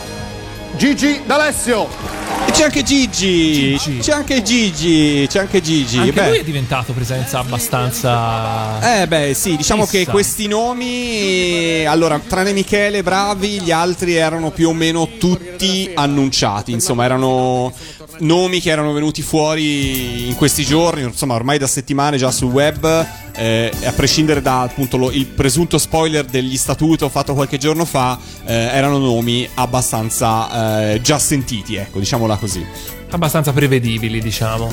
Gigi 0.76 1.22
D'Alessio. 1.24 2.31
E 2.46 2.50
c'è 2.50 2.64
anche 2.64 2.82
Gigi, 2.82 3.78
c'è 4.00 4.12
anche 4.12 4.42
Gigi, 4.42 5.26
c'è 5.28 5.40
anche 5.40 5.60
Gigi. 5.60 5.98
Anche 5.98 6.12
Beh. 6.12 6.28
lui 6.28 6.38
è 6.38 6.44
diventato 6.44 6.92
presenza 6.92 7.38
abbastanza. 7.38 9.00
Eh 9.00 9.06
beh 9.06 9.34
sì, 9.34 9.56
diciamo 9.56 9.86
che 9.86 9.98
Fissa. 10.00 10.10
questi 10.10 10.48
nomi, 10.48 11.84
allora, 11.86 12.18
tranne 12.18 12.52
Michele 12.52 13.02
Bravi, 13.02 13.60
gli 13.60 13.70
altri 13.70 14.14
erano 14.14 14.50
più 14.50 14.68
o 14.68 14.72
meno 14.72 15.08
tutti 15.18 15.90
annunciati, 15.94 16.72
insomma 16.72 17.04
erano 17.04 17.72
nomi 18.18 18.60
che 18.60 18.70
erano 18.70 18.92
venuti 18.92 19.22
fuori 19.22 20.28
in 20.28 20.34
questi 20.36 20.64
giorni, 20.64 21.02
insomma 21.02 21.34
ormai 21.34 21.58
da 21.58 21.66
settimane 21.66 22.16
già 22.16 22.30
sul 22.30 22.50
web, 22.50 23.06
eh, 23.34 23.70
a 23.84 23.92
prescindere 23.92 24.42
da 24.42 24.62
appunto 24.62 24.96
lo- 24.96 25.10
il 25.10 25.26
presunto 25.26 25.78
spoiler 25.78 26.24
degli 26.24 26.56
statuto 26.56 27.08
fatto 27.08 27.34
qualche 27.34 27.58
giorno 27.58 27.84
fa, 27.84 28.18
eh, 28.44 28.52
erano 28.52 28.98
nomi 28.98 29.48
abbastanza 29.54 30.92
eh, 30.92 31.00
già 31.00 31.18
sentiti, 31.18 31.76
ecco, 31.76 31.98
diciamola 31.98 32.36
così. 32.36 32.64
Abbastanza 33.12 33.52
prevedibili, 33.52 34.20
diciamo. 34.20 34.72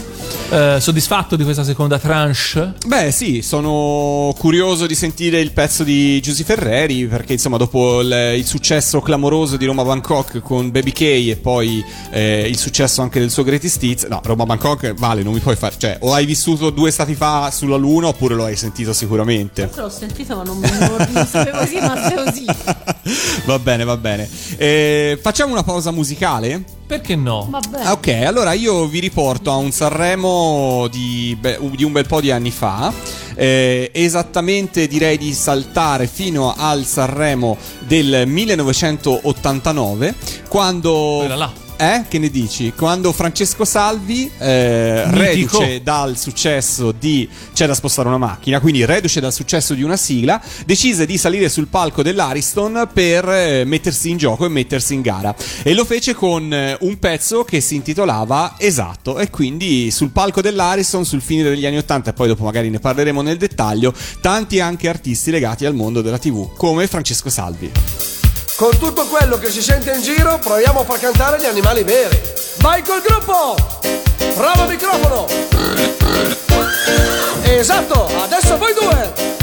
Eh, 0.49 0.77
soddisfatto 0.79 1.35
di 1.35 1.43
questa 1.43 1.63
seconda 1.63 1.99
tranche? 1.99 2.73
Beh, 2.85 3.11
sì, 3.11 3.41
sono 3.41 4.33
curioso 4.37 4.87
di 4.87 4.95
sentire 4.95 5.39
il 5.39 5.51
pezzo 5.51 5.83
di 5.83 6.19
Giusy 6.21 6.43
Ferreri 6.43 7.05
perché 7.05 7.33
insomma 7.33 7.57
dopo 7.57 8.01
il, 8.01 8.33
il 8.37 8.45
successo 8.45 8.99
clamoroso 9.01 9.57
di 9.57 9.65
Roma 9.65 9.83
Bangkok 9.83 10.39
con 10.39 10.71
Baby 10.71 10.91
K 10.91 11.01
e 11.01 11.37
poi 11.39 11.83
eh, 12.11 12.47
il 12.47 12.57
successo 12.57 13.01
anche 13.01 13.19
del 13.19 13.29
suo 13.29 13.43
Greatest 13.43 13.83
Hits, 13.83 14.03
no, 14.05 14.21
Roma 14.23 14.45
Bangkok 14.45 14.93
vale, 14.95 15.21
non 15.21 15.33
mi 15.33 15.39
puoi 15.39 15.55
fare, 15.55 15.75
cioè 15.77 15.97
o 16.01 16.13
hai 16.13 16.25
vissuto 16.25 16.69
due 16.71 16.91
stati 16.91 17.13
fa 17.13 17.51
sulla 17.51 17.75
Luna 17.75 18.07
oppure 18.07 18.35
lo 18.35 18.45
hai 18.45 18.55
sentito 18.55 18.93
sicuramente. 18.93 19.69
L'ho 19.75 19.89
sentito 19.89 20.35
ma 20.35 20.43
non, 20.43 20.59
non, 20.59 21.07
non 21.11 21.27
sapevo 21.27 21.59
così, 21.59 21.79
ma 21.79 22.07
se 22.07 22.15
così. 22.15 22.45
va 23.45 23.59
bene, 23.59 23.83
va 23.83 23.97
bene. 23.97 24.27
Eh, 24.57 25.19
facciamo 25.21 25.51
una 25.51 25.63
pausa 25.63 25.91
musicale? 25.91 26.77
Perché 26.89 27.15
no? 27.15 27.45
Vabbè. 27.47 27.81
Ah, 27.83 27.91
Ok, 27.91 28.07
allora 28.25 28.53
io 28.53 28.87
vi 28.87 28.97
riporto 28.97 29.51
a 29.51 29.57
un 29.57 29.69
Sanremo 29.69 30.87
di, 30.89 31.37
beh, 31.39 31.59
di 31.75 31.83
un 31.83 31.91
bel 31.91 32.07
po' 32.07 32.19
di 32.19 32.31
anni 32.31 32.49
fa. 32.49 32.91
Eh, 33.35 33.91
esattamente 33.93 34.87
direi 34.87 35.19
di 35.19 35.31
saltare 35.33 36.07
fino 36.07 36.51
al 36.57 36.85
Sanremo 36.85 37.57
del 37.81 38.23
1989, 38.25 40.15
quando. 40.47 41.17
Quella 41.19 41.35
là. 41.35 41.68
Eh? 41.81 42.03
Che 42.09 42.19
ne 42.19 42.29
dici? 42.29 42.73
Quando 42.75 43.13
Francesco 43.13 43.63
Salvi, 43.63 44.29
eh, 44.37 45.09
reduce 45.09 45.81
dal 45.81 46.17
successo 46.17 46.91
di 46.91 47.25
C'è 47.53 47.67
da 47.67 47.73
spostare 47.73 48.09
una 48.09 48.17
macchina, 48.17 48.59
quindi 48.59 48.83
reduce 48.83 49.21
dal 49.21 49.31
successo 49.31 49.73
di 49.73 49.81
una 49.81 49.95
sigla, 49.95 50.41
decise 50.65 51.05
di 51.05 51.17
salire 51.17 51.47
sul 51.47 51.67
palco 51.67 52.03
dell'Ariston 52.03 52.89
per 52.91 53.29
eh, 53.29 53.63
mettersi 53.63 54.09
in 54.09 54.17
gioco 54.17 54.43
e 54.43 54.49
mettersi 54.49 54.93
in 54.93 54.99
gara. 54.99 55.33
E 55.63 55.73
lo 55.73 55.85
fece 55.85 56.13
con 56.13 56.51
eh, 56.53 56.75
un 56.81 56.99
pezzo 56.99 57.45
che 57.45 57.61
si 57.61 57.75
intitolava 57.75 58.55
Esatto. 58.57 59.17
E 59.17 59.29
quindi 59.29 59.89
sul 59.89 60.09
palco 60.09 60.41
dell'Ariston, 60.41 61.05
sul 61.05 61.21
fine 61.21 61.43
degli 61.43 61.65
anni 61.65 61.77
Ottanta, 61.77 62.09
e 62.09 62.13
poi 62.13 62.27
dopo 62.27 62.43
magari 62.43 62.69
ne 62.69 62.79
parleremo 62.79 63.21
nel 63.21 63.37
dettaglio, 63.37 63.93
tanti 64.19 64.59
anche 64.59 64.89
artisti 64.89 65.31
legati 65.31 65.65
al 65.65 65.75
mondo 65.75 66.01
della 66.01 66.17
TV, 66.17 66.53
come 66.57 66.87
Francesco 66.87 67.29
Salvi. 67.29 68.18
Con 68.59 68.77
tutto 68.77 69.05
quello 69.05 69.37
che 69.37 69.49
si 69.49 69.61
sente 69.61 69.93
in 69.93 70.01
giro, 70.01 70.37
proviamo 70.37 70.81
a 70.81 70.83
far 70.83 70.99
cantare 70.99 71.39
gli 71.39 71.45
animali 71.45 71.81
veri. 71.83 72.21
Vai 72.57 72.83
col 72.83 73.01
gruppo! 73.01 73.55
Bravo 74.35 74.65
microfono! 74.65 75.25
Esatto, 77.43 78.09
adesso 78.21 78.57
voi 78.57 78.73
due! 78.73 79.37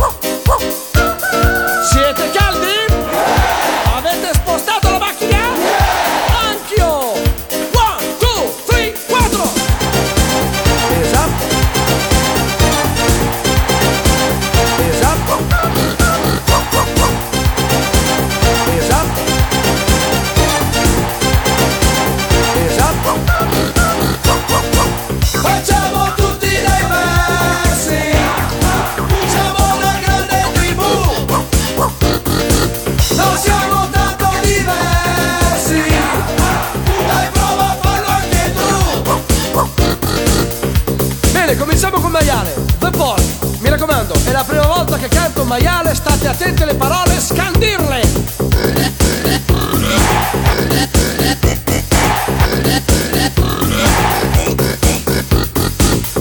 Che 45.09 45.16
canto 45.16 45.42
un 45.42 45.48
maiale 45.48 45.94
State 45.94 46.26
attenti 46.26 46.62
alle 46.62 46.74
parole, 46.74 47.20
scandirle 47.20 48.24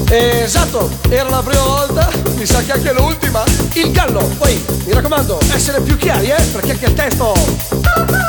Esatto, 0.07 0.89
era 1.09 1.29
la 1.29 1.41
prima 1.41 1.63
volta, 1.63 2.09
mi 2.36 2.45
sa 2.45 2.61
che 2.61 2.73
anche 2.73 2.93
l'ultima. 2.93 3.43
Il 3.73 3.91
gallo, 3.91 4.19
poi 4.38 4.63
mi 4.86 4.93
raccomando, 4.93 5.39
essere 5.51 5.81
più 5.81 5.97
chiari, 5.97 6.29
eh, 6.29 6.41
perché 6.53 6.71
anche 6.71 6.86
il 6.86 6.93
testo. 6.93 8.24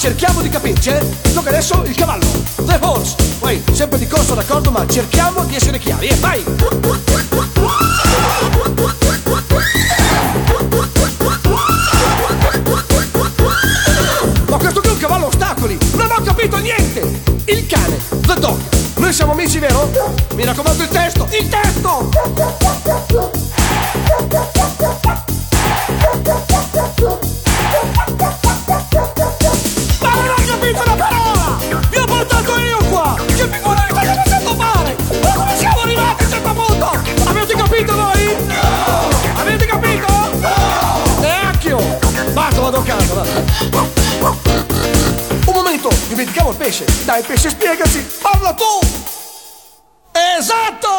Cerchiamo 0.00 0.40
di 0.40 0.48
capirci, 0.48 0.88
eh? 0.88 1.04
Tocca 1.34 1.50
adesso 1.50 1.82
il 1.84 1.94
cavallo. 1.94 2.24
The 2.64 2.78
horse. 2.80 3.16
Poi, 3.38 3.62
sempre 3.70 3.98
di 3.98 4.06
corso, 4.06 4.34
d'accordo, 4.34 4.70
ma 4.70 4.86
cerchiamo 4.88 5.44
di 5.44 5.54
essere 5.54 5.78
chiari, 5.78 6.06
eh? 6.08 6.14
Vai! 6.14 6.42
Ma 14.48 14.56
questo 14.56 14.80
qui 14.80 14.88
è 14.88 14.92
un 14.92 14.98
cavallo 14.98 15.26
ostacoli! 15.26 15.78
Non 15.92 16.10
ho 16.10 16.22
capito 16.22 16.56
niente! 16.56 17.20
Il 17.44 17.66
cane, 17.66 17.98
the 18.22 18.34
dog. 18.40 18.58
Noi 18.96 19.12
siamo 19.12 19.32
amici, 19.32 19.58
vero? 19.58 19.90
Mi 20.34 20.46
raccomando 20.46 20.82
il 20.82 20.88
testo! 20.88 21.28
Il 21.30 21.46
testo! 21.46 22.08
Pesce! 46.60 46.84
Dai, 47.06 47.22
pesce, 47.22 47.48
spiegaci! 47.48 48.04
Parla 48.20 48.52
tu! 48.52 48.64
Esatto! 50.12 50.89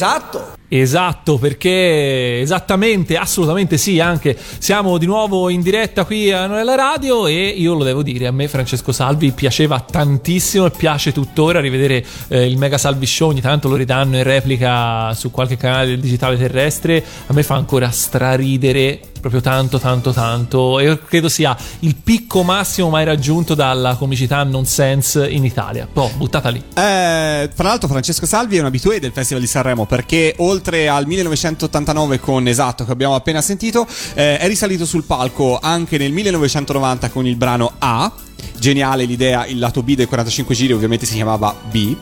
Esatto! 0.00 0.56
Esatto, 0.72 1.36
perché 1.36 2.40
esattamente, 2.40 3.16
assolutamente 3.16 3.76
sì, 3.76 3.98
anche 3.98 4.34
siamo 4.58 4.96
di 4.96 5.04
nuovo 5.04 5.50
in 5.50 5.60
diretta 5.62 6.04
qui 6.04 6.30
a 6.30 6.46
Noella 6.46 6.76
Radio 6.76 7.26
e 7.26 7.48
io 7.48 7.74
lo 7.74 7.82
devo 7.82 8.02
dire, 8.02 8.28
a 8.28 8.30
me 8.30 8.46
Francesco 8.46 8.92
Salvi 8.92 9.32
piaceva 9.32 9.80
tantissimo 9.80 10.66
e 10.66 10.70
piace 10.70 11.12
tuttora 11.12 11.60
rivedere 11.60 12.02
eh, 12.28 12.46
il 12.46 12.56
Mega 12.56 12.78
Salvi 12.78 13.04
Show, 13.04 13.30
ogni 13.30 13.40
tanto 13.40 13.68
lo 13.68 13.74
ridanno 13.74 14.16
in 14.16 14.22
replica 14.22 15.12
su 15.12 15.32
qualche 15.32 15.56
canale 15.56 15.86
del 15.88 16.00
digitale 16.00 16.38
terrestre, 16.38 17.04
a 17.26 17.32
me 17.34 17.42
fa 17.42 17.56
ancora 17.56 17.90
straridere 17.90 19.00
proprio 19.20 19.40
tanto 19.40 19.78
tanto 19.78 20.12
tanto 20.12 20.78
e 20.78 20.98
credo 21.04 21.28
sia 21.28 21.56
il 21.80 21.96
picco 21.96 22.42
massimo 22.42 22.88
mai 22.88 23.04
raggiunto 23.04 23.54
dalla 23.54 23.94
comicità 23.96 24.42
nonsense 24.42 25.28
in 25.28 25.44
Italia. 25.44 25.86
Boh, 25.90 26.10
buttata 26.16 26.48
lì. 26.48 26.58
Eh, 26.58 27.50
fra 27.52 27.68
l'altro 27.68 27.88
Francesco 27.88 28.26
Salvi 28.26 28.56
è 28.56 28.60
un 28.60 28.66
abitué 28.66 29.00
del 29.00 29.12
Festival 29.12 29.42
di 29.42 29.48
Sanremo 29.48 29.86
perché 29.86 30.34
oltre 30.38 30.88
al 30.88 31.06
1989 31.06 32.20
con 32.20 32.46
Esatto 32.46 32.84
che 32.84 32.92
abbiamo 32.92 33.14
appena 33.14 33.40
sentito 33.40 33.86
eh, 34.14 34.38
è 34.38 34.46
risalito 34.46 34.84
sul 34.84 35.04
palco 35.04 35.58
anche 35.60 35.98
nel 35.98 36.12
1990 36.12 37.10
con 37.10 37.26
il 37.26 37.36
brano 37.36 37.72
A 37.78 38.10
Geniale 38.58 39.04
l'idea, 39.04 39.46
il 39.46 39.58
lato 39.58 39.82
B 39.82 39.94
del 39.94 40.06
45 40.06 40.54
giri 40.54 40.72
ovviamente 40.72 41.06
si 41.06 41.14
chiamava 41.14 41.54
B. 41.70 41.96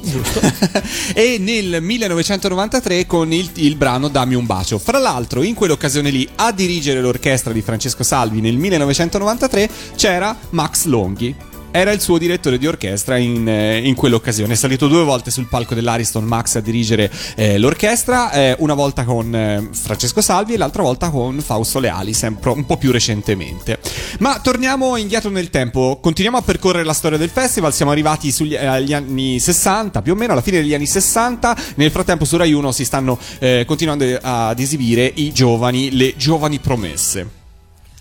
e 1.15 1.39
nel 1.39 1.83
1993 1.83 3.07
con 3.07 3.33
il, 3.33 3.49
il 3.55 3.77
brano 3.77 4.09
Dammi 4.09 4.35
un 4.35 4.47
bacio. 4.47 4.79
Fra 4.79 4.99
l'altro, 4.99 5.43
in 5.43 5.55
quell'occasione 5.55 6.11
lì, 6.11 6.29
a 6.37 6.53
dirigere 6.53 7.01
l'orchestra 7.01 7.53
di 7.53 7.63
Francesco 7.63 8.03
Salvi 8.03 8.41
nel 8.41 8.57
1993 8.57 9.71
c'era 9.97 10.37
Max 10.51 10.85
Longhi. 10.85 11.48
Era 11.71 11.93
il 11.93 12.01
suo 12.01 12.17
direttore 12.17 12.57
di 12.57 12.67
orchestra 12.67 13.19
in, 13.19 13.47
eh, 13.47 13.79
in 13.79 13.95
quell'occasione. 13.95 14.55
È 14.55 14.57
salito 14.57 14.89
due 14.89 15.05
volte 15.05 15.31
sul 15.31 15.47
palco 15.47 15.75
dell'Ariston 15.75 16.25
Max 16.25 16.57
a 16.57 16.61
dirigere 16.61 17.11
eh, 17.37 17.59
l'orchestra, 17.59 18.33
eh, 18.33 18.57
una 18.61 18.73
volta 18.73 19.05
con 19.05 19.35
eh, 19.35 19.69
Francesco 19.73 20.23
Salvi 20.23 20.55
e 20.55 20.57
l'altra 20.57 20.83
volta 20.83 21.11
con 21.11 21.39
Fausto 21.41 21.79
Leali, 21.79 22.15
sempre 22.15 22.51
un 22.51 22.65
po' 22.65 22.79
più 22.79 22.91
recentemente. 22.91 23.79
Ma 24.21 24.41
torniamo 24.41 24.97
indietro 24.97 25.29
nel 25.29 25.51
tempo, 25.51 25.99
continuiamo 26.01 26.39
a 26.39 26.43
percorrere 26.43 26.85
la 26.85 26.95
storia 26.95 27.19
del 27.19 27.29
festival, 27.29 27.75
siamo 27.75 27.91
arrivati 27.91 28.33
sugli, 28.33 28.57
agli 28.57 28.95
anni 28.95 29.39
60, 29.39 30.01
più 30.01 30.13
o 30.13 30.17
meno 30.17 30.33
alla 30.33 30.43
fine 30.43 30.61
degli 30.61 30.75
anni 30.75 30.87
60. 30.87 31.57
Nel 31.75 31.91
frattempo 31.91 32.25
su 32.25 32.39
Rai 32.39 32.53
1 32.53 32.73
si 32.73 32.85
stanno 32.85 33.19
eh, 33.39 33.65
continuando 33.67 34.19
ad 34.21 34.59
esibire 34.59 35.11
i 35.17 35.33
giovani, 35.33 35.95
le 35.95 36.15
giovani 36.17 36.59
promesse. 36.59 37.38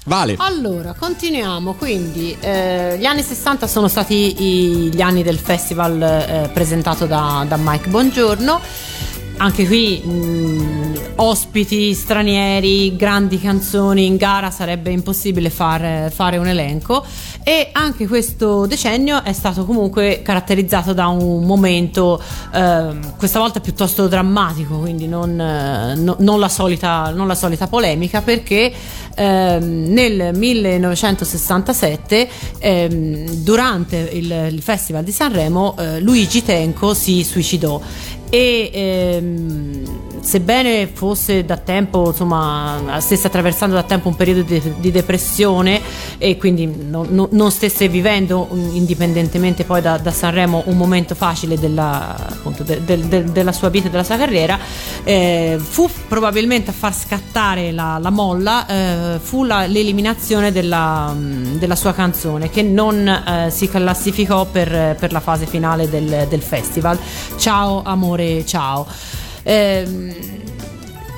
Vale. 0.08 0.36
Allora, 0.38 0.96
continuiamo. 0.98 1.74
Quindi, 1.74 2.36
eh, 2.40 2.98
gli 2.98 3.06
anni 3.06 3.22
60 3.22 3.68
sono 3.68 3.90
stati 3.90 4.42
i- 4.42 4.90
gli 4.94 5.02
anni 5.02 5.22
del 5.22 5.38
festival 5.38 6.02
eh, 6.02 6.50
presentato 6.54 7.06
da, 7.06 7.44
da 7.48 7.58
Mike 7.60 7.90
Bongiorno. 7.90 8.62
Anche 9.40 9.68
qui 9.68 10.02
mh, 10.04 11.00
ospiti 11.18 11.94
stranieri, 11.94 12.96
grandi 12.96 13.40
canzoni 13.40 14.08
in 14.08 14.18
gara, 14.18 14.50
sarebbe 14.50 14.90
impossibile 14.90 15.52
fare, 15.52 16.12
fare 16.14 16.38
un 16.38 16.48
elenco. 16.48 17.06
E 17.44 17.70
anche 17.72 18.08
questo 18.08 18.66
decennio 18.66 19.24
è 19.24 19.32
stato 19.34 19.64
comunque 19.64 20.22
caratterizzato 20.24 20.94
da 20.94 21.08
un 21.08 21.46
momento, 21.46 22.22
ehm, 22.52 23.16
questa 23.16 23.38
volta 23.40 23.60
piuttosto 23.60 24.08
drammatico, 24.08 24.80
quindi 24.80 25.08
non, 25.08 25.40
eh, 25.40 25.94
no- 25.96 26.18
non 26.20 26.40
la, 26.40 26.50
solita, 26.50 27.12
non 27.12 27.28
la 27.28 27.36
solita 27.36 27.68
polemica, 27.68 28.22
perché 28.22 28.74
ehm, 29.16 29.86
nel 29.88 30.32
1967, 30.36 32.30
ehm, 32.58 33.30
durante 33.44 33.98
il, 34.14 34.50
il 34.52 34.62
Festival 34.62 35.04
di 35.04 35.12
Sanremo, 35.12 35.76
eh, 35.78 36.00
Luigi 36.02 36.44
Tenco 36.44 36.94
si 36.94 37.24
suicidò 37.24 37.80
e 38.32 38.70
ehm, 38.74 40.07
sebbene 40.28 40.88
fosse 40.92 41.46
da 41.46 41.56
tempo 41.56 42.08
insomma 42.10 42.98
stesse 43.00 43.28
attraversando 43.28 43.76
da 43.76 43.84
tempo 43.84 44.10
un 44.10 44.16
periodo 44.18 44.42
di, 44.42 44.62
di 44.78 44.92
depressione 44.92 45.80
e 46.18 46.36
quindi 46.36 46.66
non, 46.66 47.08
non- 47.12 47.30
non 47.32 47.50
stesse 47.50 47.88
vivendo 47.88 48.50
mm, 48.54 48.76
indipendentemente 48.76 49.64
poi 49.64 49.80
da, 49.82 49.98
da 49.98 50.12
Sanremo 50.12 50.64
un 50.66 50.76
momento 50.76 51.16
facile 51.16 51.58
della, 51.58 52.14
appunto, 52.30 52.64
de- 52.64 52.84
del- 52.84 53.06
del- 53.06 53.30
della 53.32 53.54
sua 53.54 53.70
vita 53.70 53.88
e 53.88 53.90
della 53.90 54.04
sua 54.04 54.18
carriera 54.18 54.60
eh, 55.06 55.58
fu 55.62 55.90
probabilmente 56.10 56.72
a 56.72 56.74
far 56.74 56.94
scattare 56.94 57.72
la, 57.72 57.98
la 57.98 58.10
molla 58.10 58.68
eh, 58.68 59.20
fu 59.22 59.46
la- 59.46 59.66
l'eliminazione 59.66 60.52
della, 60.52 61.10
mm, 61.16 61.56
della 61.56 61.78
sua 61.78 61.94
canzone 61.94 62.50
che 62.50 62.64
non 62.64 63.08
eh, 63.08 63.50
si 63.50 63.70
classificò 63.70 64.44
per, 64.44 64.98
per 65.00 65.14
la 65.14 65.22
fase 65.22 65.46
finale 65.46 65.90
del, 65.90 66.26
del 66.28 66.42
festival. 66.42 67.00
Ciao 67.38 67.82
amore 67.86 68.46
ciao 68.46 68.86
Ehm, 69.48 70.14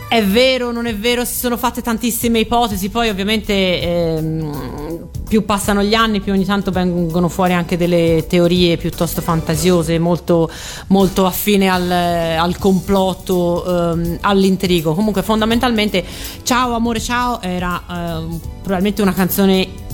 è 0.08 0.24
vero, 0.24 0.72
non 0.72 0.86
è 0.86 0.96
vero, 0.96 1.26
si 1.26 1.36
sono 1.36 1.58
fatte 1.58 1.82
tantissime 1.82 2.40
ipotesi, 2.40 2.90
poi 2.90 3.10
ovviamente 3.10 3.54
ehm, 3.82 5.08
più 5.28 5.46
passano 5.46 5.84
gli 5.84 5.96
anni, 5.96 6.20
più 6.20 6.34
ogni 6.34 6.46
tanto 6.46 6.70
vengono 6.70 7.28
fuori 7.28 7.54
anche 7.54 7.76
delle 7.76 8.26
teorie 8.28 8.78
piuttosto 8.78 9.22
fantasiose, 9.22 9.98
molto, 9.98 10.50
molto 10.88 11.26
affine 11.26 11.70
al, 11.70 11.90
al 11.90 12.58
complotto, 12.58 13.94
ehm, 13.94 14.18
all'intrigo. 14.22 14.94
Comunque 14.94 15.24
fondamentalmente 15.24 16.04
Ciao 16.44 16.74
amore 16.74 17.00
ciao 17.00 17.42
era 17.42 17.82
ehm, 17.90 18.40
probabilmente 18.62 19.02
una 19.02 19.14
canzone 19.14 19.88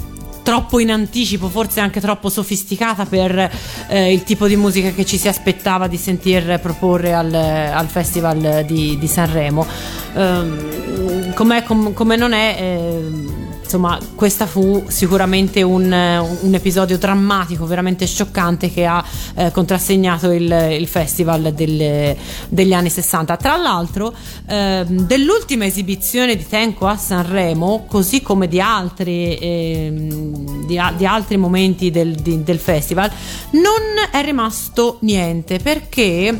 troppo 0.46 0.78
in 0.78 0.92
anticipo, 0.92 1.50
forse 1.50 1.80
anche 1.80 2.00
troppo 2.00 2.30
sofisticata 2.30 3.06
per 3.06 3.50
eh, 3.88 4.14
il 4.14 4.24
tipo 4.24 4.48
di 4.48 4.56
musica 4.56 4.92
che 4.92 5.04
ci 5.04 5.18
si 5.18 5.28
aspettava 5.28 5.88
di 5.88 5.98
sentir 5.98 6.60
proporre 6.60 7.16
al, 7.16 7.34
al 7.34 7.88
Festival 7.88 8.64
di, 8.64 8.96
di 9.00 9.08
Sanremo. 9.08 9.66
Ehm, 10.14 11.34
com'è, 11.34 11.64
com- 11.64 11.94
come 11.94 12.16
non 12.16 12.34
è, 12.34 12.58
ehm, 12.60 13.45
insomma, 13.66 13.98
questo 14.16 14.46
fu 14.46 14.84
sicuramente 14.88 15.62
un, 15.64 15.84
un 15.86 16.54
episodio 16.54 16.98
drammatico, 16.98 17.66
veramente 17.66 18.06
scioccante 18.06 18.72
che 18.72 18.86
ha 18.86 19.04
eh, 19.36 19.52
contrassegnato 19.52 20.32
il, 20.32 20.78
il 20.80 20.88
festival 20.88 21.52
del- 21.54 22.16
degli 22.48 22.74
anni 22.74 22.90
60. 22.90 23.36
Tra 23.38 23.58
l'altro, 23.58 24.14
ehm, 24.48 25.02
dell'ultima 25.08 25.66
esibizione 25.66 26.36
di 26.36 26.48
Tenco 26.48 26.86
a 26.88 26.96
Sanremo, 26.96 27.86
così 27.88 28.22
come 28.22 28.48
di 28.48 28.62
altri, 28.62 29.36
ehm, 29.36 30.66
di, 30.66 30.80
di 30.96 31.06
altri 31.06 31.38
momenti 31.38 31.92
del, 31.92 32.14
di- 32.14 32.44
del 32.44 32.60
festival, 32.60 33.12
non 33.52 34.10
è 34.12 34.24
rimasto 34.24 34.98
niente 35.02 35.58
perché 35.60 36.36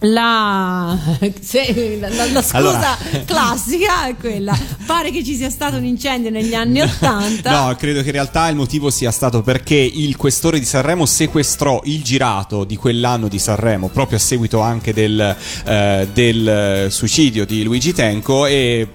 la, 0.00 0.98
se- 1.40 1.98
la- 2.00 2.08
la- 2.08 2.26
la 2.32 2.42
scusa 2.42 2.56
Allora. 2.56 2.96
classica 3.26 4.06
è 4.06 4.16
quella. 4.16 4.56
Pare 4.86 5.10
che 5.10 5.24
ci 5.24 5.34
sia 5.36 5.50
stato 5.50 5.76
un 5.76 5.84
incendio 5.84 6.30
negli 6.30 6.54
anni 6.54 6.80
Ottanta. 6.82 7.66
No, 7.66 7.74
credo 7.76 8.00
che 8.00 8.06
in 8.06 8.12
realtà 8.12 8.48
il 8.48 8.56
motivo 8.56 8.90
sia 8.90 9.10
stato 9.10 9.42
perché 9.42 9.76
il 9.76 10.16
questore 10.16 10.58
di 10.58 10.64
Sanremo 10.64 11.06
sequestrò 11.06 11.80
il 11.84 12.02
girato 12.02 12.64
di 12.64 12.76
quell'anno 12.76 13.28
di 13.28 13.38
Sanremo, 13.38 13.88
proprio 13.88 14.18
a 14.18 14.20
seguito 14.20 14.60
anche 14.60 14.92
del, 14.92 15.36
eh, 15.66 16.08
del 16.12 16.86
suicidio 16.90 17.44
di 17.46 17.62
Luigi 17.62 17.92
Tenco 17.92 18.46
e 18.46 18.88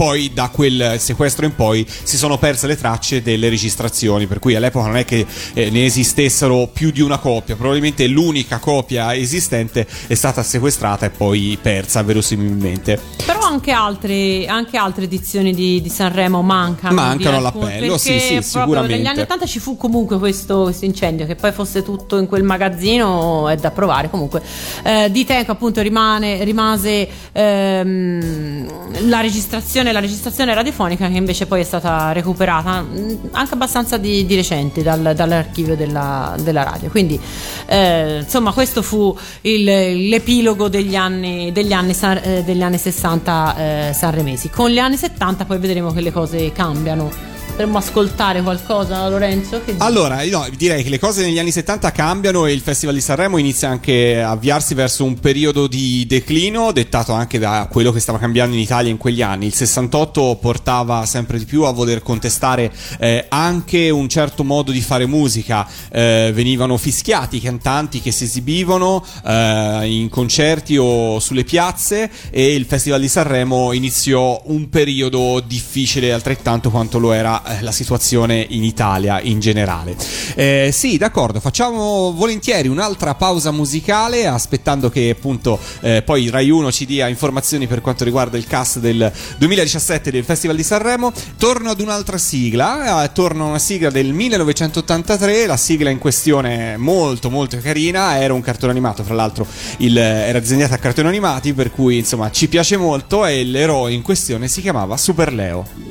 poi 0.00 0.32
da 0.32 0.48
quel 0.48 0.96
sequestro 0.98 1.44
in 1.44 1.54
poi 1.54 1.86
si 1.86 2.16
sono 2.16 2.38
perse 2.38 2.66
le 2.66 2.78
tracce 2.78 3.20
delle 3.20 3.50
registrazioni, 3.50 4.26
per 4.26 4.38
cui 4.38 4.54
all'epoca 4.54 4.86
non 4.86 4.96
è 4.96 5.04
che 5.04 5.26
eh, 5.52 5.68
ne 5.68 5.84
esistessero 5.84 6.70
più 6.72 6.90
di 6.90 7.02
una 7.02 7.18
copia, 7.18 7.54
probabilmente 7.54 8.06
l'unica 8.06 8.56
copia 8.60 9.14
esistente 9.14 9.86
è 10.06 10.14
stata 10.14 10.42
sequestrata 10.42 11.04
e 11.04 11.10
poi 11.10 11.58
persa 11.60 12.02
verosimilmente. 12.02 12.98
Però 13.26 13.40
anche 13.40 13.72
altre, 13.72 14.46
anche 14.46 14.78
altre 14.78 15.04
edizioni 15.04 15.52
di, 15.52 15.82
di 15.82 15.88
Sanremo 15.90 16.40
mancano. 16.40 16.94
Mancano 16.94 17.36
all'appello, 17.36 17.98
sì, 17.98 18.18
sì, 18.18 18.38
sicuramente. 18.40 18.96
Negli 18.96 19.06
anni 19.06 19.20
80 19.20 19.44
ci 19.44 19.58
fu 19.58 19.76
comunque 19.76 20.18
questo, 20.18 20.62
questo 20.62 20.86
incendio, 20.86 21.26
che 21.26 21.34
poi 21.34 21.52
fosse 21.52 21.82
tutto 21.82 22.16
in 22.16 22.26
quel 22.26 22.42
magazzino 22.42 23.48
è 23.48 23.56
da 23.56 23.70
provare. 23.70 24.08
Comunque, 24.08 24.42
eh, 24.82 25.10
di 25.10 25.26
Tenco 25.26 25.52
appunto 25.52 25.82
rimane, 25.82 26.42
rimase 26.44 27.06
ehm, 27.32 29.08
la 29.08 29.20
registrazione, 29.20 29.89
la 29.92 30.00
registrazione 30.00 30.54
radiofonica 30.54 31.08
che 31.08 31.16
invece 31.16 31.46
poi 31.46 31.60
è 31.60 31.64
stata 31.64 32.12
recuperata 32.12 32.80
mh, 32.80 33.28
anche 33.32 33.54
abbastanza 33.54 33.96
di, 33.96 34.24
di 34.26 34.34
recente 34.36 34.82
dal- 34.82 35.12
dall'archivio 35.14 35.76
della, 35.76 36.34
della 36.40 36.62
radio. 36.62 36.88
Quindi, 36.90 37.18
eh, 37.66 38.18
insomma, 38.22 38.52
questo 38.52 38.82
fu 38.82 39.16
il- 39.42 40.08
l'epilogo 40.08 40.68
degli 40.68 40.94
anni, 40.96 41.52
degli 41.52 41.72
anni, 41.72 41.94
eh, 42.22 42.42
degli 42.44 42.62
anni 42.62 42.78
60 42.78 43.56
eh, 43.56 43.92
sanremesi. 43.94 44.50
Con 44.50 44.70
gli 44.70 44.78
anni 44.78 44.96
70 44.96 45.44
poi 45.44 45.58
vedremo 45.58 45.92
che 45.92 46.00
le 46.00 46.12
cose 46.12 46.52
cambiano. 46.52 47.29
Potremmo 47.50 47.78
ascoltare 47.78 48.42
qualcosa, 48.42 49.06
Lorenzo? 49.08 49.60
Allora, 49.78 50.24
no, 50.24 50.46
direi 50.56 50.82
che 50.82 50.88
le 50.88 50.98
cose 50.98 51.22
negli 51.22 51.38
anni 51.38 51.50
70 51.50 51.90
cambiano 51.92 52.46
e 52.46 52.52
il 52.52 52.60
Festival 52.60 52.94
di 52.94 53.02
Sanremo 53.02 53.36
inizia 53.36 53.68
anche 53.68 54.22
a 54.22 54.30
avviarsi 54.30 54.72
verso 54.72 55.04
un 55.04 55.18
periodo 55.18 55.66
di 55.66 56.06
declino, 56.06 56.72
dettato 56.72 57.12
anche 57.12 57.38
da 57.38 57.68
quello 57.70 57.92
che 57.92 58.00
stava 58.00 58.18
cambiando 58.18 58.54
in 58.54 58.62
Italia 58.62 58.90
in 58.90 58.96
quegli 58.96 59.20
anni. 59.20 59.46
Il 59.46 59.54
68 59.54 60.38
portava 60.40 61.04
sempre 61.04 61.38
di 61.38 61.44
più 61.44 61.64
a 61.64 61.72
voler 61.72 62.02
contestare 62.02 62.72
eh, 62.98 63.26
anche 63.28 63.90
un 63.90 64.08
certo 64.08 64.42
modo 64.42 64.70
di 64.70 64.80
fare 64.80 65.04
musica. 65.06 65.66
Eh, 65.90 66.30
venivano 66.32 66.78
fischiati 66.78 67.36
i 67.36 67.40
cantanti 67.40 68.00
che 68.00 68.12
si 68.12 68.24
esibivano 68.24 69.04
eh, 69.26 69.80
in 69.86 70.08
concerti 70.08 70.78
o 70.78 71.18
sulle 71.18 71.44
piazze 71.44 72.10
e 72.30 72.54
il 72.54 72.64
Festival 72.64 73.00
di 73.00 73.08
Sanremo 73.08 73.72
iniziò 73.72 74.40
un 74.46 74.68
periodo 74.70 75.42
difficile 75.44 76.12
altrettanto 76.12 76.70
quanto 76.70 76.98
lo 76.98 77.12
era 77.12 77.39
eh, 77.46 77.62
la 77.62 77.72
situazione 77.72 78.44
in 78.50 78.64
Italia 78.64 79.20
in 79.20 79.40
generale. 79.40 79.96
Eh, 80.34 80.70
sì, 80.72 80.96
d'accordo, 80.96 81.40
facciamo 81.40 82.12
volentieri 82.12 82.68
un'altra 82.68 83.14
pausa 83.14 83.50
musicale 83.50 84.26
aspettando 84.26 84.90
che 84.90 85.10
appunto 85.10 85.58
eh, 85.80 86.02
poi 86.02 86.28
Rai 86.30 86.50
1 86.50 86.70
ci 86.72 86.86
dia 86.86 87.08
informazioni 87.08 87.66
per 87.66 87.80
quanto 87.80 88.04
riguarda 88.04 88.36
il 88.36 88.46
cast 88.46 88.78
del 88.78 89.10
2017 89.38 90.10
del 90.10 90.24
Festival 90.24 90.56
di 90.56 90.62
Sanremo. 90.62 91.12
Torno 91.38 91.70
ad 91.70 91.80
un'altra 91.80 92.18
sigla, 92.18 93.04
eh, 93.04 93.12
torno 93.12 93.44
a 93.44 93.48
una 93.48 93.58
sigla 93.58 93.90
del 93.90 94.12
1983, 94.12 95.46
la 95.46 95.56
sigla 95.56 95.90
in 95.90 95.98
questione 95.98 96.74
è 96.74 96.76
molto 96.76 97.30
molto 97.30 97.58
carina, 97.60 98.20
era 98.20 98.34
un 98.34 98.40
cartone 98.40 98.72
animato, 98.72 99.02
fra 99.02 99.14
l'altro 99.14 99.46
il- 99.78 99.96
era 99.96 100.38
disegnata 100.38 100.74
a 100.74 100.78
cartoni 100.78 101.08
animati, 101.08 101.52
per 101.52 101.70
cui 101.70 101.98
insomma 101.98 102.30
ci 102.30 102.48
piace 102.48 102.76
molto 102.76 103.26
e 103.26 103.44
l'eroe 103.44 103.92
in 103.92 104.02
questione 104.02 104.48
si 104.48 104.60
chiamava 104.60 104.96
Super 104.96 105.32
Leo. 105.32 105.89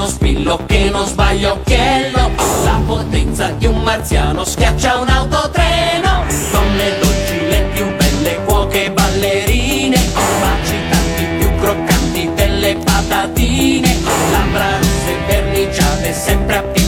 Uno 0.00 0.08
spillo 0.08 0.58
che 0.64 0.88
non 0.90 1.06
sbaglia 1.06 1.52
occhiello 1.52 2.30
La 2.64 2.80
potenza 2.86 3.50
di 3.50 3.66
un 3.66 3.82
marziano 3.82 4.44
schiaccia 4.44 4.98
un 4.98 5.08
autotreno. 5.08 6.24
Con 6.50 6.76
le 6.76 6.98
dolci, 6.98 7.48
le 7.48 7.68
più 7.74 7.84
belle 7.96 8.40
cuoche 8.46 8.90
ballerine. 8.92 9.98
Baci 10.40 10.76
tanti 10.88 11.24
più 11.38 11.54
croccanti 11.60 12.30
delle 12.34 12.76
patatine. 12.76 13.98
Labbra 14.30 14.78
rosse 14.78 15.16
verniciate, 15.26 16.12
sempre 16.14 16.56
appiccicate 16.56 16.79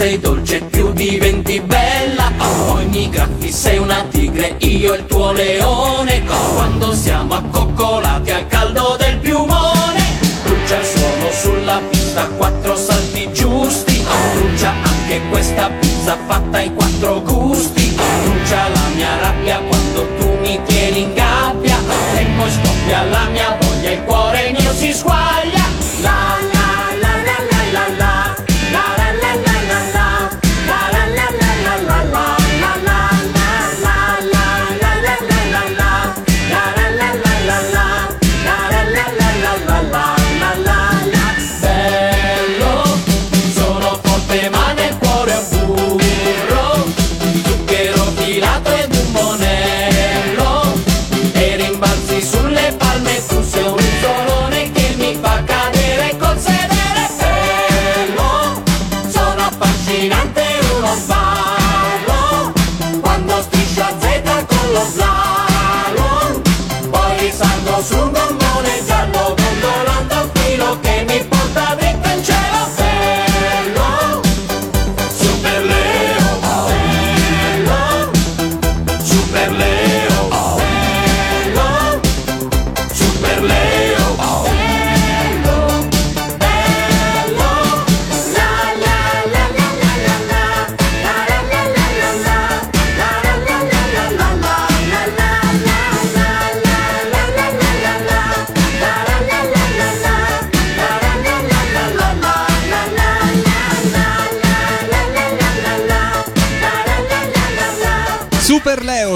sei 0.00 0.18
dolce, 0.18 0.62
più 0.62 0.92
diventi 0.92 1.60
bella. 1.60 2.32
Poi 2.38 2.86
mi 2.86 3.10
graffi, 3.10 3.52
sei 3.52 3.76
una 3.76 4.02
tigre, 4.08 4.56
io 4.60 4.94
il 4.94 5.04
tuo 5.04 5.30
leone. 5.32 6.22
Quando 6.54 6.94
siamo 6.94 7.34
accoccolati 7.34 8.30
al 8.30 8.46
caldo 8.46 8.96
del 8.98 9.18
piumone 9.18 10.00
Brucia 10.42 10.78
il 10.78 10.86
suono 10.86 11.30
sulla 11.32 11.80
pista, 11.90 12.26
quattro 12.38 12.76
salti 12.76 13.30
giusti. 13.32 14.02
Brucia 14.36 14.72
anche 14.82 15.20
questa 15.28 15.68
pizza 15.78 16.16
fatta 16.26 16.56
ai 16.56 16.72
quattro 16.72 17.20
gusti. 17.20 17.94
Brucia 18.22 18.68
la 18.68 18.88
mia 18.94 19.18
rabbia 19.20 19.58
quando 19.68 20.08
tu 20.18 20.38
mi 20.40 20.58
tieni 20.64 21.02
in 21.02 21.12
gabbia. 21.12 21.76
E 22.16 22.24
poi 22.38 22.50
scoppia 22.50 23.04
la 23.04 23.24
mia 23.30 23.39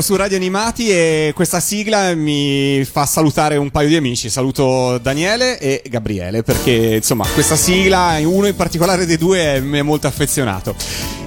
su 0.04 0.16
Radio 0.16 0.36
Animati 0.36 0.90
e 0.90 1.32
questa 1.34 1.60
sigla 1.60 2.14
mi 2.14 2.84
fa 2.84 3.06
salutare 3.06 3.56
un 3.56 3.70
paio 3.70 3.88
di 3.88 3.96
amici. 3.96 4.28
Saluto 4.28 4.98
Daniele 4.98 5.58
e 5.58 5.82
Gabriele 5.88 6.42
perché 6.42 6.96
insomma 6.96 7.26
questa 7.32 7.56
sigla, 7.56 8.18
uno 8.22 8.46
in 8.46 8.54
particolare 8.54 9.06
dei 9.06 9.16
due, 9.16 9.60
mi 9.60 9.78
è 9.78 9.82
molto 9.82 10.06
affezionato. 10.06 10.74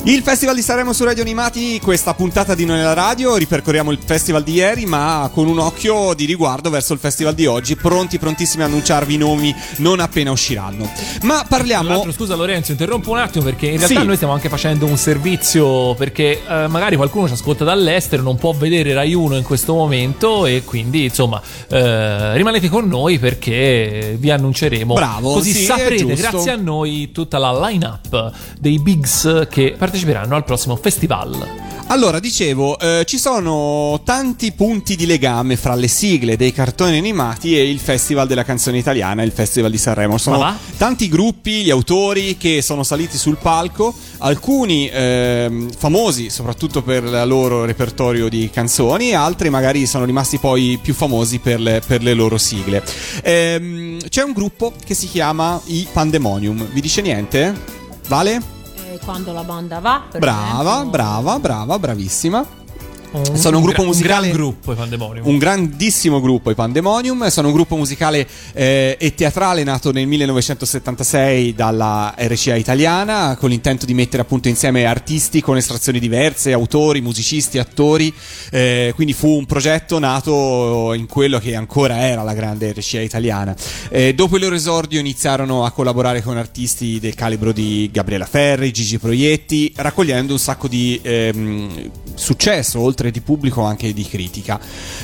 Il 0.07 0.21
Festival 0.23 0.55
di 0.55 0.61
Sanremo 0.61 0.93
su 0.93 1.03
Radio 1.03 1.21
Animati, 1.21 1.81
questa 1.81 2.13
puntata 2.13 2.55
di 2.55 2.63
Noi 2.63 2.77
nella 2.77 2.93
Radio, 2.93 3.35
ripercorriamo 3.35 3.91
il 3.91 3.99
festival 4.01 4.41
di 4.41 4.53
ieri 4.53 4.85
ma 4.85 5.29
con 5.33 5.49
un 5.49 5.59
occhio 5.59 6.13
di 6.13 6.23
riguardo 6.23 6.69
verso 6.69 6.93
il 6.93 6.99
festival 6.99 7.33
di 7.33 7.45
oggi, 7.45 7.75
pronti 7.75 8.17
prontissimi 8.17 8.63
a 8.63 8.67
annunciarvi 8.67 9.15
i 9.15 9.17
nomi 9.17 9.53
non 9.79 9.99
appena 9.99 10.31
usciranno. 10.31 10.89
Ma 11.23 11.45
parliamo... 11.45 12.09
scusa 12.13 12.35
Lorenzo, 12.35 12.71
interrompo 12.71 13.11
un 13.11 13.17
attimo 13.17 13.43
perché 13.43 13.65
in 13.65 13.79
realtà 13.79 13.99
Sì. 13.99 14.05
noi 14.05 14.15
stiamo 14.15 14.31
anche 14.31 14.47
facendo 14.47 14.85
un 14.85 14.95
servizio 14.95 15.93
perché 15.95 16.41
eh, 16.47 16.67
magari 16.67 16.95
qualcuno 16.95 17.27
ci 17.27 17.33
ascolta 17.33 17.65
dall'estero, 17.65 18.23
non 18.23 18.37
può 18.37 18.53
vedere 18.53 18.93
Rai 18.93 19.13
1 19.13 19.35
in 19.35 19.43
questo 19.43 19.73
momento 19.73 20.45
e 20.45 20.63
quindi 20.63 21.03
insomma 21.03 21.41
eh, 21.67 22.33
rimanete 22.33 22.69
con 22.69 22.87
noi 22.87 23.19
perché 23.19 24.15
vi 24.17 24.31
annunceremo. 24.31 24.93
Bravo, 24.93 25.33
Così 25.33 25.51
sì, 25.51 25.63
saprete 25.65 26.15
grazie 26.15 26.51
a 26.51 26.55
noi 26.55 27.11
tutta 27.11 27.37
la 27.37 27.67
line-up 27.67 28.31
dei 28.57 28.79
Bigs 28.79 29.47
che 29.49 29.75
parteciperanno 29.97 30.35
al 30.35 30.43
prossimo 30.43 30.75
festival. 30.75 31.65
Allora, 31.89 32.19
dicevo, 32.19 32.77
eh, 32.77 33.03
ci 33.05 33.17
sono 33.17 34.01
tanti 34.03 34.51
punti 34.51 34.97
di 34.97 35.05
legame 35.05 35.55
fra 35.55 35.73
le 35.73 35.87
sigle 35.87 36.35
dei 36.35 36.51
cartoni 36.51 36.97
animati 36.97 37.57
e 37.57 37.69
il 37.69 37.79
Festival 37.79 38.27
della 38.27 38.43
canzone 38.43 38.77
italiana, 38.77 39.23
il 39.23 39.31
Festival 39.31 39.71
di 39.71 39.77
Sanremo. 39.77 40.17
Sono 40.17 40.53
tanti 40.75 41.07
gruppi, 41.07 41.63
gli 41.63 41.69
autori 41.69 42.35
che 42.35 42.61
sono 42.61 42.83
saliti 42.83 43.17
sul 43.17 43.37
palco, 43.37 43.93
alcuni 44.17 44.89
ehm, 44.91 45.71
famosi 45.71 46.29
soprattutto 46.29 46.83
per 46.83 47.05
il 47.05 47.23
loro 47.25 47.63
repertorio 47.63 48.27
di 48.27 48.49
canzoni, 48.51 49.13
altri 49.13 49.49
magari 49.49 49.85
sono 49.85 50.03
rimasti 50.03 50.39
poi 50.39 50.77
più 50.81 50.93
famosi 50.93 51.39
per 51.39 51.61
le, 51.61 51.81
per 51.87 52.03
le 52.03 52.13
loro 52.13 52.37
sigle. 52.37 52.83
Ehm, 53.23 53.99
c'è 54.09 54.23
un 54.23 54.33
gruppo 54.33 54.73
che 54.83 54.93
si 54.93 55.07
chiama 55.07 55.59
i 55.67 55.87
Pandemonium, 55.89 56.67
vi 56.73 56.81
dice 56.81 56.99
niente? 56.99 57.75
Vale? 58.09 58.55
Quando 59.03 59.33
la 59.33 59.43
banda 59.43 59.79
va. 59.79 60.03
Brava, 60.17 60.71
esempio. 60.71 60.89
brava, 60.91 61.39
brava, 61.39 61.79
bravissima. 61.79 62.66
Un- 63.18 63.38
Sono 63.38 63.57
un 63.57 63.63
gruppo 63.63 63.82
gra- 63.82 63.88
musicale- 63.88 64.28
Un 64.28 64.34
gran 64.34 64.41
gruppo, 64.41 64.72
i 64.72 64.76
Pandemonium. 64.76 65.28
Un 65.28 65.38
grandissimo 65.38 66.22
gruppo, 66.22 66.51
i 66.51 66.55
Pandemonium. 66.55 67.28
Sono 67.30 67.47
un 67.47 67.53
gruppo 67.53 67.76
musicale 67.76 68.28
eh, 68.53 68.95
e 68.99 69.15
teatrale 69.15 69.63
nato 69.63 69.91
nel 69.91 70.07
1976 70.07 71.53
dalla 71.55 72.13
RCA 72.18 72.55
italiana 72.55 73.36
con 73.39 73.49
l'intento 73.49 73.86
di 73.86 73.93
mettere 73.93 74.22
appunto 74.22 74.47
insieme 74.47 74.86
artisti 74.86 75.41
con 75.41 75.57
estrazioni 75.57 75.99
diverse, 75.99 76.51
autori, 76.53 77.01
musicisti, 77.01 77.57
attori. 77.57 78.13
Eh, 78.51 78.91
quindi 78.95 79.13
fu 79.13 79.30
un 79.38 79.45
progetto 79.45 79.99
nato 79.99 80.93
in 80.93 81.07
quello 81.07 81.39
che 81.39 81.55
ancora 81.55 82.07
era 82.07 82.24
la 82.24 82.34
grande 82.34 82.72
RCA 82.74 83.01
italiana. 83.01 83.55
Eh, 83.89 84.13
dopo 84.13 84.36
il 84.36 84.43
loro 84.43 84.55
esordio 84.55 84.99
iniziarono 84.99 85.65
a 85.65 85.72
collaborare 85.72 86.22
con 86.22 86.38
artisti 86.38 86.99
del 86.99 87.15
calibro 87.15 87.51
di 87.51 87.89
Gabriela 87.91 88.26
Ferri, 88.26 88.72
Gigi 88.72 88.97
Proietti, 88.99 89.74
raccogliendo 89.76 90.34
un 90.34 90.39
sacco 90.39 90.68
di 90.68 90.99
ehm, 91.01 91.89
successo, 92.15 92.80
oltre 92.80 93.06
di 93.11 93.21
pubblico 93.21 93.63
anche 93.63 93.93
di 93.93 94.03
critica. 94.03 94.59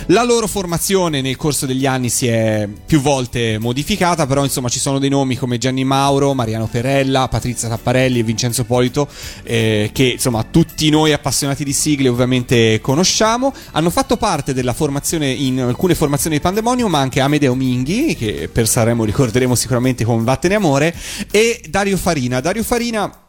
La 0.08 0.24
loro 0.24 0.48
formazione 0.48 1.22
nel 1.22 1.36
corso 1.36 1.66
degli 1.66 1.86
anni 1.86 2.10
si 2.10 2.28
è 2.28 2.68
più 2.86 3.02
volte 3.02 3.58
modificata, 3.60 4.26
però 4.28 4.44
insomma 4.44 4.70
ci 4.70 4.80
sono 4.80 5.00
dei 5.00 5.10
nomi 5.10 5.36
come 5.36 5.58
Gianni 5.58 5.84
Mauro, 5.84 6.34
Mariano 6.34 6.68
Perella, 6.68 7.28
Patrizia 7.28 7.70
Tapparelli 7.70 8.20
e 8.20 8.24
Vincenzo 8.24 8.64
Polito 8.64 9.08
eh, 9.44 9.90
che 9.94 10.04
insomma 10.04 10.44
tutti 10.44 10.90
noi 10.90 11.14
appassionati 11.14 11.64
di 11.64 11.74
sigle 11.74 12.10
ovviamente 12.10 12.80
conosciamo. 12.82 13.54
Hanno 13.72 13.90
fatto 13.90 14.18
parte 14.18 14.54
della 14.54 14.74
formazione 14.74 15.30
in 15.30 15.60
alcune 15.60 15.96
formazioni 15.96 16.38
di 16.38 16.42
Pandemonium, 16.42 16.90
ma 16.90 17.00
anche 17.00 17.22
Amedeo 17.22 17.56
Minghi, 17.56 18.16
che 18.16 18.50
per 18.52 18.68
Sanremo 18.68 19.04
ricorderemo 19.04 19.56
sicuramente 19.56 20.04
con 20.04 20.24
Vattene 20.24 20.56
Amore, 20.56 20.96
e 21.32 21.64
Dario 21.70 21.98
Farina. 21.98 22.40
Dario 22.40 22.64
Farina 22.64 23.23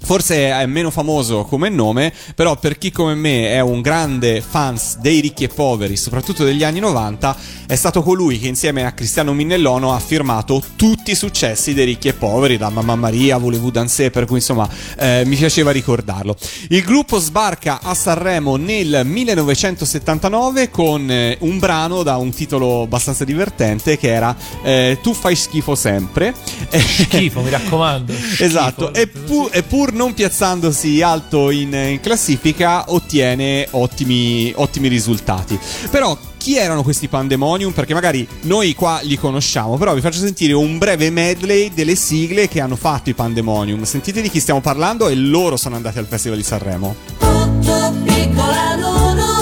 Forse 0.00 0.50
è 0.50 0.64
meno 0.66 0.90
famoso 0.90 1.44
come 1.44 1.68
nome, 1.68 2.12
però 2.34 2.56
per 2.56 2.78
chi 2.78 2.90
come 2.90 3.14
me 3.14 3.48
è 3.50 3.60
un 3.60 3.80
grande 3.82 4.40
fans 4.40 4.96
dei 4.98 5.20
ricchi 5.20 5.44
e 5.44 5.48
poveri, 5.48 5.96
soprattutto 5.96 6.44
degli 6.44 6.64
anni 6.64 6.78
90, 6.78 7.36
è 7.66 7.74
stato 7.76 8.02
colui 8.02 8.38
che 8.38 8.48
insieme 8.48 8.86
a 8.86 8.92
Cristiano 8.92 9.34
Minnellono 9.34 9.92
ha 9.92 9.98
firmato 9.98 10.62
tutti 10.76 11.10
i 11.10 11.14
successi 11.14 11.74
dei 11.74 11.84
ricchi 11.84 12.08
e 12.08 12.14
poveri, 12.14 12.56
da 12.56 12.70
Mamma 12.70 12.94
Maria, 12.94 13.36
Volevo 13.36 13.70
Danser, 13.70 14.10
per 14.10 14.24
cui 14.24 14.36
insomma 14.36 14.66
eh, 14.98 15.24
mi 15.26 15.36
piaceva 15.36 15.72
ricordarlo. 15.72 16.36
Il 16.68 16.82
gruppo 16.82 17.18
sbarca 17.18 17.80
a 17.82 17.92
Sanremo 17.92 18.56
nel 18.56 19.02
1979 19.04 20.70
con 20.70 21.10
eh, 21.10 21.36
un 21.40 21.58
brano 21.58 22.02
da 22.02 22.16
un 22.16 22.30
titolo 22.30 22.82
abbastanza 22.82 23.24
divertente 23.24 23.98
che 23.98 24.12
era 24.12 24.34
eh, 24.62 24.98
Tu 25.02 25.12
fai 25.12 25.34
schifo 25.36 25.74
sempre. 25.74 26.34
Schifo, 26.70 27.42
mi 27.42 27.50
raccomando. 27.50 28.12
Esatto, 28.38 28.90
Schifo. 28.92 29.00
e, 29.00 29.06
pu- 29.08 29.48
e 29.52 29.62
pur 29.88 29.92
non 29.94 30.12
piazzandosi 30.12 31.00
alto 31.00 31.50
in, 31.50 31.72
in 31.72 32.00
classifica, 32.00 32.84
ottiene 32.88 33.66
ottimi, 33.70 34.52
ottimi 34.54 34.88
risultati. 34.88 35.58
Però 35.90 36.16
chi 36.36 36.56
erano 36.58 36.82
questi 36.82 37.08
Pandemonium? 37.08 37.72
Perché 37.72 37.94
magari 37.94 38.28
noi 38.42 38.74
qua 38.74 39.00
li 39.02 39.16
conosciamo, 39.16 39.78
però 39.78 39.94
vi 39.94 40.02
faccio 40.02 40.18
sentire 40.18 40.52
un 40.52 40.76
breve 40.76 41.08
medley 41.10 41.72
delle 41.72 41.94
sigle 41.94 42.48
che 42.48 42.60
hanno 42.60 42.76
fatto 42.76 43.08
i 43.08 43.14
Pandemonium. 43.14 43.82
Sentite 43.84 44.20
di 44.20 44.28
chi 44.28 44.40
stiamo 44.40 44.60
parlando 44.60 45.08
e 45.08 45.14
loro 45.14 45.56
sono 45.56 45.76
andati 45.76 45.98
al 45.98 46.06
Festival 46.06 46.36
di 46.36 46.44
Sanremo. 46.44 46.94
Tutto 47.18 47.94
piccola 48.04 48.76
Lulu, 48.76 49.37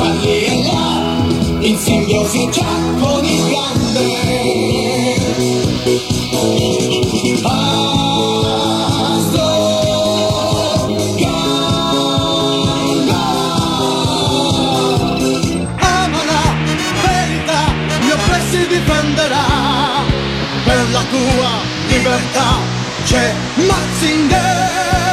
Charlie 0.00 0.46
è 0.46 0.54
là, 0.64 1.26
in 1.58 1.76
simbiosi 1.76 2.48
già 2.50 2.64
con 2.98 3.22
il 3.22 3.42
grande. 3.50 4.08
Astro 7.42 7.68
Ama 15.76 16.24
la 16.24 16.44
verità, 17.02 17.60
gli 18.00 18.10
oppressi 18.10 18.66
difenderà. 18.68 19.44
Per 20.64 20.90
la 20.92 21.02
tua 21.10 21.50
libertà 21.88 22.56
c'è 23.04 23.34
Mazinger 23.56 25.09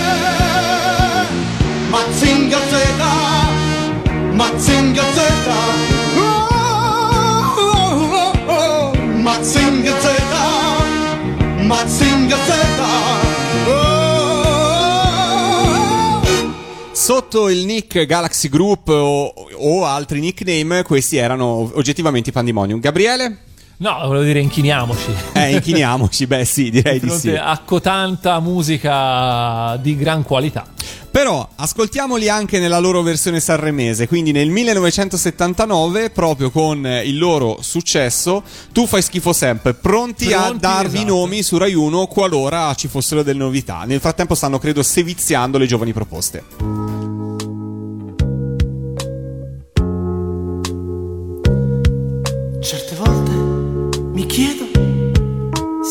Sotto 17.30 17.49
il 17.49 17.65
nick 17.65 18.05
Galaxy 18.05 18.47
Group 18.47 18.88
o, 18.88 19.34
o 19.55 19.84
altri 19.86 20.21
nickname, 20.21 20.84
questi 20.84 21.17
erano 21.17 21.69
oggettivamente 21.73 22.30
i 22.30 22.32
Pandemonium. 22.32 22.80
Gabriele? 22.80 23.39
No, 23.80 23.97
volevo 24.05 24.23
dire 24.23 24.39
inchiniamoci. 24.39 25.13
Eh, 25.34 25.51
inchiniamoci, 25.55 26.25
beh 26.25 26.45
sì, 26.45 26.69
direi 26.71 27.01
Di 27.01 27.09
sì. 27.09 27.32
a 27.36 27.61
cotanta 27.65 28.39
musica 28.39 29.75
di 29.82 29.97
gran 29.97 30.23
qualità. 30.23 30.65
Però 31.11 31.49
ascoltiamoli 31.55 32.30
anche 32.30 32.59
nella 32.59 32.78
loro 32.80 33.01
versione 33.01 33.39
sanremese, 33.39 34.07
quindi 34.07 34.32
nel 34.32 34.49
1979, 34.49 36.11
proprio 36.11 36.49
con 36.51 36.86
il 37.03 37.17
loro 37.17 37.57
successo, 37.61 38.43
Tu 38.71 38.86
fai 38.88 39.01
schifo 39.01 39.34
sempre, 39.34 39.73
pronti, 39.73 40.32
a 40.32 40.41
Pronti, 40.43 40.59
darvi 40.59 40.97
i 40.97 41.01
esatto. 41.01 41.13
nomi 41.15 41.41
su 41.43 41.57
Rai 41.57 41.73
1 41.73 42.05
qualora 42.05 42.73
ci 42.75 42.88
fossero 42.88 43.21
delle 43.23 43.39
novità. 43.39 43.84
Nel 43.86 43.99
frattempo 43.99 44.34
stanno, 44.36 44.59
credo, 44.59 44.82
seviziando 44.84 45.57
le 45.57 45.65
giovani 45.65 45.91
proposte. 45.91 47.15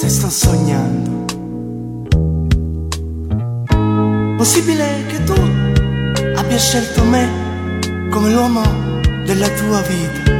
Se 0.08 0.10
sto 0.10 0.30
sognando. 0.30 1.24
Possibile 4.36 5.04
che 5.08 5.24
tu 5.24 5.34
abbia 6.36 6.58
scelto 6.58 7.02
me 7.02 7.28
come 8.10 8.32
l'uomo 8.32 8.62
della 9.24 9.48
tua 9.48 9.80
vita. 9.82 10.32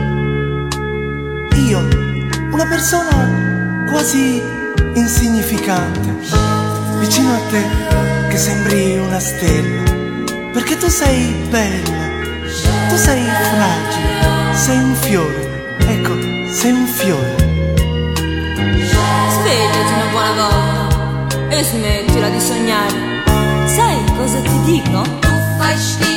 Io, 1.57 1.81
una 2.53 2.67
persona 2.69 3.87
quasi 3.91 4.41
insignificante, 4.95 6.15
vicino 7.01 7.33
a 7.33 7.41
te 7.51 7.63
che 8.29 8.37
sembri 8.37 8.99
una 8.99 9.19
stella, 9.19 9.83
perché 10.53 10.77
tu 10.77 10.89
sei 10.89 11.35
bella, 11.51 12.05
tu 12.89 12.97
sei 12.97 13.25
fragile, 13.25 14.55
sei 14.55 14.79
un 14.79 14.95
fiore, 14.95 15.75
ecco, 15.79 16.53
sei 16.53 16.71
un 16.71 16.87
fiore. 16.87 17.46
Buona 20.27 20.49
volta 20.49 21.49
e 21.51 21.63
smettila 21.63 22.29
di 22.29 22.41
sognare. 22.41 23.23
Sai 23.67 24.05
cosa 24.17 24.41
ti 24.41 24.61
dico? 24.65 25.03
Tu 25.21 25.29
fai 25.57 25.79
schifo 25.79 26.16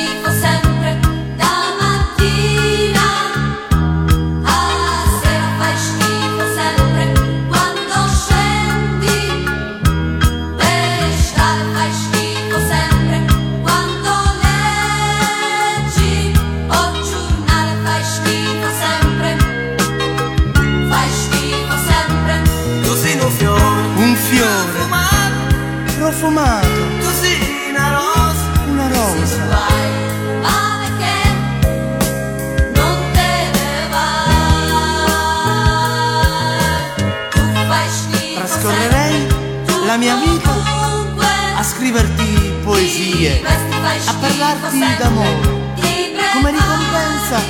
poesie, 43.20 43.42
a 44.06 44.14
parlarti 44.14 44.96
d'amore. 44.98 45.58
Come 46.32 46.50
ricompensa 46.50 47.40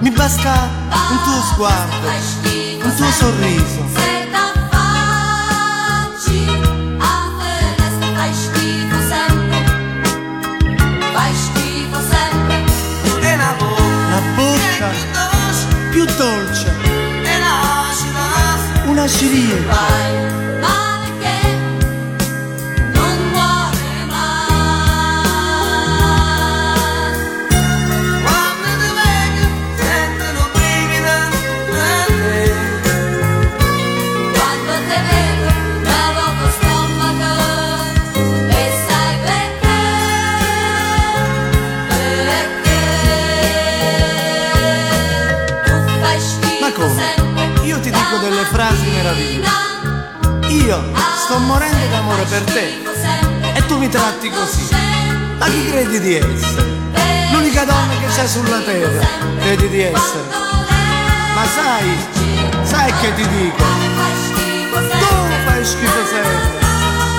mi 0.00 0.10
basta 0.10 0.68
un 1.10 1.18
tuo 1.22 1.40
sguardo, 1.52 2.08
un 2.82 2.94
tuo 2.96 3.10
sorriso. 3.10 3.90
La 14.10 14.20
bocca 14.34 14.90
più 15.90 16.04
dolce, 16.04 16.74
una 18.86 19.08
ciliegina. 19.08 20.51
Delle 48.42 48.44
frasi 48.44 48.86
meravigliose. 48.90 49.50
Io 50.48 50.82
sto 51.24 51.38
morendo 51.38 51.86
d'amore 51.90 52.24
per 52.24 52.42
te 52.42 52.82
e 53.54 53.66
tu 53.66 53.78
mi 53.78 53.88
tratti 53.88 54.30
così. 54.30 54.68
Ma 55.38 55.46
chi 55.46 55.70
credi 55.70 56.00
di 56.00 56.14
essere? 56.16 56.80
L'unica 57.32 57.64
donna 57.64 57.92
che 58.00 58.06
c'è 58.14 58.26
sulla 58.26 58.58
terra, 58.60 59.06
credi 59.40 59.68
di 59.68 59.82
essere. 59.82 60.24
Ma 61.34 61.44
sai, 61.46 61.96
sai 62.62 62.92
che 63.00 63.14
ti 63.14 63.28
dico? 63.28 63.64
Tu 64.72 65.08
fai 65.44 65.64
schifo 65.64 66.04
sempre, 66.10 66.60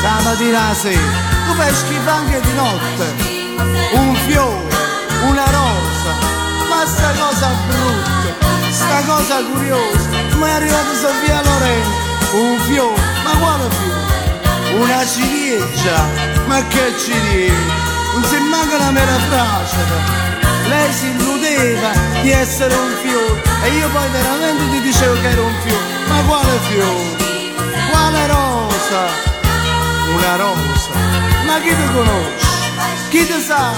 da 0.02 0.20
mattina 0.24 0.74
sera, 0.74 1.00
tu 1.48 1.54
fai 1.56 1.74
schifo 1.74 2.10
anche 2.10 2.42
di 2.42 2.54
notte. 2.54 3.32
Un 3.94 4.16
fiore, 4.28 4.76
una 5.28 5.46
rosa, 5.46 6.14
ma 6.70 6.86
sta 6.86 7.12
cosa 7.12 7.50
brutta, 7.68 8.03
sta 8.94 9.02
cosa 9.06 9.44
curiosa, 9.52 10.10
ma 10.38 10.48
è 10.48 10.52
arrivato 10.52 10.94
Sofia 10.94 11.42
Loren, 11.42 11.84
un 12.34 12.60
fiore, 12.62 13.02
ma 13.24 13.32
quale 13.40 13.68
fiore? 13.70 14.82
Una 14.82 15.06
ciliegia, 15.06 16.08
ma 16.46 16.64
che 16.68 16.94
ciliegia? 17.00 17.82
Non 18.14 18.24
si 18.24 18.38
manca 18.38 18.76
una 18.76 18.92
mera 18.92 19.18
frase. 19.30 19.78
Lei 20.68 20.94
si 20.94 21.08
illudeva 21.08 21.92
di 22.22 22.32
essere 22.32 22.74
un 22.76 22.94
fiore 23.02 23.42
e 23.64 23.70
io 23.78 23.90
poi 23.90 24.10
veramente 24.12 24.70
ti 24.70 24.82
dicevo 24.82 25.14
che 25.22 25.30
ero 25.30 25.44
un 25.44 25.56
fiore. 25.64 25.84
Ma 26.08 26.22
quale 26.28 26.60
fiore? 26.70 27.52
Quale 27.90 28.28
rosa? 28.28 29.02
Una 30.16 30.36
rosa. 30.36 30.92
Ma 31.46 31.60
chi 31.60 31.76
ti 31.76 31.94
conosce? 31.94 32.48
Chi 33.10 33.26
ti 33.26 33.42
sa? 33.42 33.72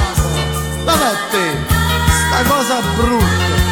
Vabbè 0.84 1.06
a 1.06 1.16
te, 1.32 1.58
sta 2.10 2.44
cosa 2.50 2.82
brutta. 2.98 3.65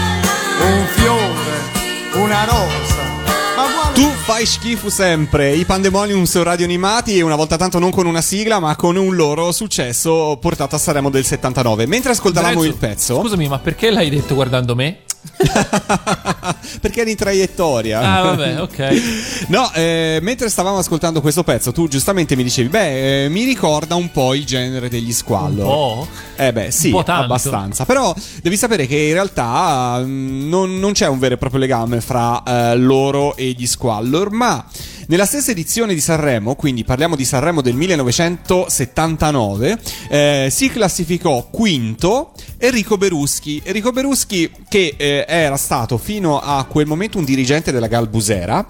Un 0.62 0.86
fiore, 0.88 2.24
una 2.24 2.46
rosa. 2.46 3.22
Ma 3.56 3.64
quale 3.72 3.94
Tu 3.94 4.08
fai 4.24 4.46
schifo 4.46 4.90
sempre, 4.90 5.54
i 5.54 5.66
Pandemonium 5.66 6.24
su 6.24 6.42
radio 6.42 6.66
animati 6.66 7.18
e 7.18 7.22
una 7.22 7.36
volta 7.36 7.56
tanto 7.58 7.80
non 7.80 7.92
con 7.92 8.06
una 8.06 8.22
sigla 8.22 8.60
ma 8.60 8.76
con 8.76 8.96
un 8.96 9.16
loro 9.16 9.52
successo 9.52 10.38
portato 10.42 10.76
a 10.76 10.80
Sanremo 10.80 11.10
del 11.10 11.26
79. 11.26 11.86
Mentre 11.86 12.12
ascoltavamo 12.12 12.56
Lorenzo, 12.56 12.74
il 12.74 12.80
pezzo, 12.80 13.20
Scusami, 13.20 13.48
ma 13.48 13.60
perché 13.60 13.92
l'hai 13.92 14.10
detto 14.10 14.34
guardando 14.36 14.76
me? 14.76 15.00
perché 16.82 17.02
eri 17.02 17.12
in 17.12 17.18
traiettoria. 17.18 18.00
Ah, 18.00 18.22
vabbè, 18.22 18.62
ok. 18.62 19.02
No, 19.54 19.72
eh, 19.74 20.20
mentre 20.22 20.50
stavamo 20.50 20.78
ascoltando 20.78 21.22
questo 21.22 21.44
pezzo, 21.44 21.72
tu 21.72 21.88
giustamente 21.88 22.36
mi 22.36 22.44
dicevi, 22.44 22.70
beh, 22.70 23.26
eh, 23.26 23.30
mi 23.30 23.44
ricorda 23.44 23.96
un 23.96 24.10
po' 24.12 24.34
il 24.34 24.46
genere 24.46 24.90
degli 24.90 25.12
squallor. 25.12 25.66
Un 25.66 25.72
po'? 25.72 26.08
Eh 26.36 26.54
beh, 26.54 26.72
sì, 26.72 26.92
abbastanza. 27.06 27.86
Però 27.86 28.14
devi 28.42 28.58
sapere 28.58 28.88
che 28.88 28.98
in 28.98 29.14
realtà 29.14 30.00
mm, 30.04 30.48
non, 30.50 30.80
non 30.80 30.94
c'è 30.94 31.08
un 31.08 31.20
vero 31.20 31.36
e 31.36 31.38
proprio 31.38 31.60
legame 31.60 32.02
fra 32.02 32.42
eh, 32.44 32.76
loro 32.78 33.36
e 33.36 33.54
gli 33.58 33.68
squallor, 33.68 34.32
ma 34.32 34.66
nella 35.08 35.26
stessa 35.26 35.52
edizione 35.52 35.94
di 35.94 36.00
Sanremo, 36.00 36.56
quindi 36.56 36.84
parliamo 36.84 37.16
di 37.16 37.26
Sanremo 37.26 37.62
del 37.62 37.76
1979, 37.76 39.80
eh, 40.10 40.48
si 40.50 40.70
classificò 40.70 41.48
quinto 41.50 42.34
Enrico 42.58 42.98
Beruschi. 42.98 43.62
Enrico 43.64 43.92
Beruschi 43.92 44.50
che 44.70 44.96
eh, 44.98 45.26
era 45.28 45.58
stato 45.58 45.98
fino 45.98 46.40
a 46.40 46.64
quel 46.66 46.88
momento 46.88 47.18
un 47.18 47.26
dirigente 47.26 47.72
della 47.72 47.88
Galbusera 47.88 48.66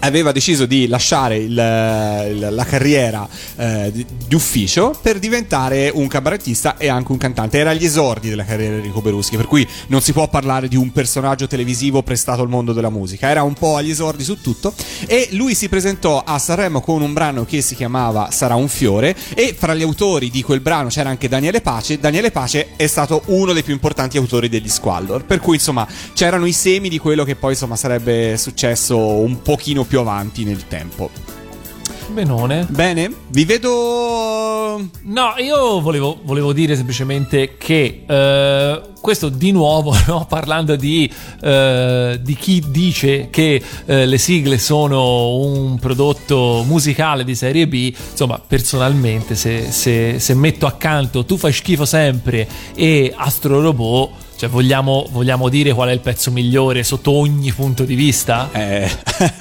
aveva 0.00 0.32
deciso 0.32 0.66
di 0.66 0.86
lasciare 0.86 1.36
il- 1.36 1.54
la 2.50 2.64
carriera 2.64 3.28
eh, 3.56 3.90
di 3.92 4.34
ufficio 4.34 4.96
per 5.00 5.18
diventare 5.18 5.90
un 5.92 6.06
cabarettista 6.06 6.76
e 6.76 6.88
anche 6.88 7.12
un 7.12 7.18
cantante. 7.18 7.58
Era 7.58 7.70
agli 7.70 7.84
esordi 7.84 8.28
della 8.28 8.44
carriera 8.44 8.72
di 8.74 8.78
Enrico 8.80 9.00
Beruschi, 9.00 9.36
per 9.36 9.46
cui 9.46 9.66
non 9.88 10.00
si 10.00 10.12
può 10.12 10.28
parlare 10.28 10.68
di 10.68 10.76
un 10.76 10.92
personaggio 10.92 11.46
televisivo 11.46 12.02
prestato 12.02 12.42
al 12.42 12.48
mondo 12.48 12.72
della 12.72 12.90
musica. 12.90 13.28
Era 13.28 13.42
un 13.42 13.54
po' 13.54 13.76
agli 13.76 13.90
esordi 13.90 14.24
su 14.24 14.40
tutto 14.40 14.72
e 15.06 15.28
lui 15.32 15.54
si 15.54 15.68
presentò 15.68 16.22
a 16.24 16.38
Sanremo 16.38 16.80
con 16.80 17.02
un 17.02 17.12
brano 17.12 17.44
che 17.44 17.60
si 17.60 17.74
chiamava 17.74 18.30
Sarà 18.30 18.54
un 18.54 18.68
fiore 18.68 19.14
e 19.34 19.54
fra 19.58 19.74
gli 19.74 19.82
autori 19.82 20.30
di 20.30 20.42
quel 20.42 20.60
brano 20.60 20.88
c'era 20.88 21.08
anche 21.10 21.28
Daniele 21.28 21.60
Pace. 21.60 21.98
Daniele 21.98 22.30
Pace 22.30 22.68
è 22.76 22.86
stato 22.86 23.22
uno 23.26 23.52
dei 23.52 23.62
più 23.62 23.72
importanti 23.72 24.16
autori 24.16 24.48
degli 24.48 24.68
Squallor, 24.68 25.24
per 25.24 25.40
cui 25.40 25.56
insomma 25.56 25.86
c'erano 26.14 26.46
i 26.46 26.52
semi 26.52 26.88
di 26.88 26.98
quello 26.98 27.24
che 27.24 27.36
poi 27.36 27.52
insomma 27.52 27.76
sarebbe 27.76 28.36
successo 28.36 28.96
un 28.98 29.42
pochino 29.42 29.81
più 29.84 30.00
avanti 30.00 30.44
nel 30.44 30.66
tempo. 30.66 31.10
Benone. 32.08 32.66
Bene, 32.68 33.10
vi 33.28 33.44
vedo 33.44 34.52
No, 35.02 35.34
io 35.38 35.80
volevo, 35.80 36.20
volevo 36.24 36.52
dire 36.52 36.76
semplicemente 36.76 37.56
che 37.58 38.04
eh, 38.06 38.80
questo 39.00 39.28
di 39.28 39.50
nuovo, 39.50 39.94
no, 40.06 40.26
parlando 40.28 40.76
di, 40.76 41.10
eh, 41.40 42.18
di 42.22 42.34
chi 42.34 42.62
dice 42.68 43.28
che 43.30 43.62
eh, 43.84 44.06
le 44.06 44.18
sigle 44.18 44.58
sono 44.58 45.36
un 45.36 45.78
prodotto 45.78 46.62
musicale 46.66 47.24
di 47.24 47.34
serie 47.34 47.66
B, 47.66 47.94
insomma, 48.10 48.40
personalmente, 48.44 49.34
se, 49.34 49.70
se- 49.70 50.18
se 50.18 50.34
metto 50.34 50.66
accanto 50.66 51.24
Tu 51.24 51.36
fai 51.36 51.52
schifo 51.52 51.84
sempre 51.84 52.48
e 52.74 53.12
Astro 53.14 53.60
Robot. 53.60 54.21
Cioè, 54.42 54.50
vogliamo, 54.50 55.06
vogliamo 55.12 55.48
dire 55.48 55.72
qual 55.72 55.90
è 55.90 55.92
il 55.92 56.00
pezzo 56.00 56.32
migliore 56.32 56.82
sotto 56.82 57.12
ogni 57.12 57.52
punto 57.52 57.84
di 57.84 57.94
vista? 57.94 58.48
Eh. 58.50 58.90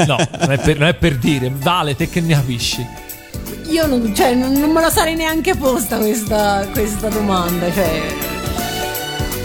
No, 0.06 0.16
non 0.40 0.52
è, 0.52 0.60
per, 0.60 0.78
non 0.78 0.90
è 0.90 0.94
per 0.94 1.18
dire. 1.18 1.52
Vale, 1.52 1.96
te 1.96 2.08
che 2.08 2.22
ne 2.22 2.36
capisci? 2.36 2.86
Io 3.70 3.88
non, 3.88 4.14
cioè, 4.14 4.36
non, 4.36 4.52
non 4.52 4.70
me 4.70 4.80
la 4.80 4.92
sarei 4.92 5.16
neanche 5.16 5.56
posta 5.56 5.98
questa, 5.98 6.68
questa 6.72 7.10
domanda. 7.10 7.74
Cioè, 7.74 8.16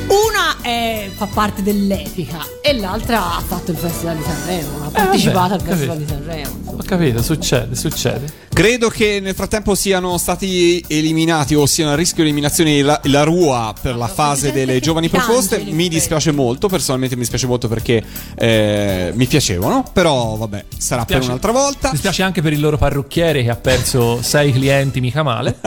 una 0.08 0.55
è- 0.66 1.10
fa 1.14 1.26
parte 1.26 1.62
dell'epica 1.62 2.44
e 2.60 2.72
l'altra 2.74 3.36
ha 3.36 3.40
fatto 3.40 3.70
il 3.70 3.76
Festival 3.76 4.16
di 4.16 4.22
Sanremo, 4.24 4.84
ha 4.84 4.90
partecipato 4.90 5.54
Eh, 5.54 5.58
vabbè, 5.58 5.70
al 5.70 5.76
Festival 5.76 5.96
capito. 5.98 6.14
di 6.14 6.24
Sanremo. 6.26 6.72
Ho 6.78 6.82
capito, 6.84 7.22
succede, 7.22 7.74
succede. 7.76 8.44
Credo 8.56 8.88
che 8.88 9.20
nel 9.20 9.34
frattempo 9.34 9.74
siano 9.74 10.16
stati 10.18 10.82
eliminati 10.88 11.54
o 11.54 11.66
siano 11.66 11.92
a 11.92 11.94
rischio 11.94 12.22
eliminazione 12.22 12.80
la, 12.82 12.98
la 13.04 13.22
Rua 13.22 13.74
per 13.80 13.96
la 13.96 14.08
fase 14.08 14.50
delle 14.50 14.80
giovani 14.80 15.08
proposte. 15.08 15.58
Mi 15.62 15.88
dispiace 15.88 16.32
molto, 16.32 16.66
personalmente 16.68 17.14
mi 17.14 17.20
dispiace 17.20 17.46
molto 17.46 17.68
perché 17.68 18.02
eh, 18.34 19.12
mi 19.14 19.26
piacevano, 19.26 19.84
però 19.92 20.36
vabbè, 20.36 20.64
sarà 20.78 21.04
per 21.04 21.22
un'altra 21.22 21.52
volta. 21.52 21.90
Mi 21.92 21.98
spiace 21.98 22.22
anche 22.22 22.40
per 22.42 22.52
il 22.54 22.60
loro 22.60 22.76
parrucchiere 22.78 23.42
che 23.42 23.50
ha 23.50 23.56
perso 23.56 24.20
sei 24.24 24.52
clienti 24.52 25.00
mica 25.00 25.22
male. 25.22 25.58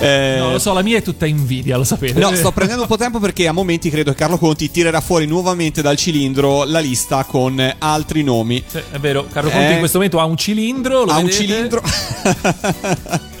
Eh, 0.00 0.36
No, 0.38 0.50
lo 0.50 0.58
so, 0.58 0.72
la 0.72 0.82
mia 0.82 0.98
è 0.98 1.02
tutta 1.02 1.24
invidia, 1.26 1.76
lo 1.76 1.84
sapete. 1.84 2.18
No, 2.18 2.34
sto 2.34 2.50
prendendo 2.52 2.82
un 2.82 2.88
po' 2.88 2.96
tempo 2.96 3.18
perché 3.20 3.46
a 3.46 3.52
momenti 3.54 3.88
credo 3.88 4.10
che 4.10 4.18
Carlo 4.18 4.36
Conti 4.36 4.70
tirerà 4.70 5.00
fuori 5.00 5.26
nuovamente 5.26 5.80
dal 5.80 5.96
cilindro 5.96 6.64
la 6.64 6.80
lista 6.80 7.24
con 7.24 7.74
altri 7.78 8.22
nomi. 8.22 8.62
Sì, 8.66 8.78
è 8.90 8.98
vero, 8.98 9.26
Carlo 9.32 9.48
Conti 9.50 9.64
Eh. 9.66 9.72
in 9.72 9.78
questo 9.78 9.96
momento 9.98 10.20
ha 10.20 10.24
un 10.24 10.36
cilindro. 10.36 11.04
Lo 11.04 11.12
Ha 11.12 11.16
un 11.16 11.24
vedete? 11.24 11.36
cilindro. 11.42 11.82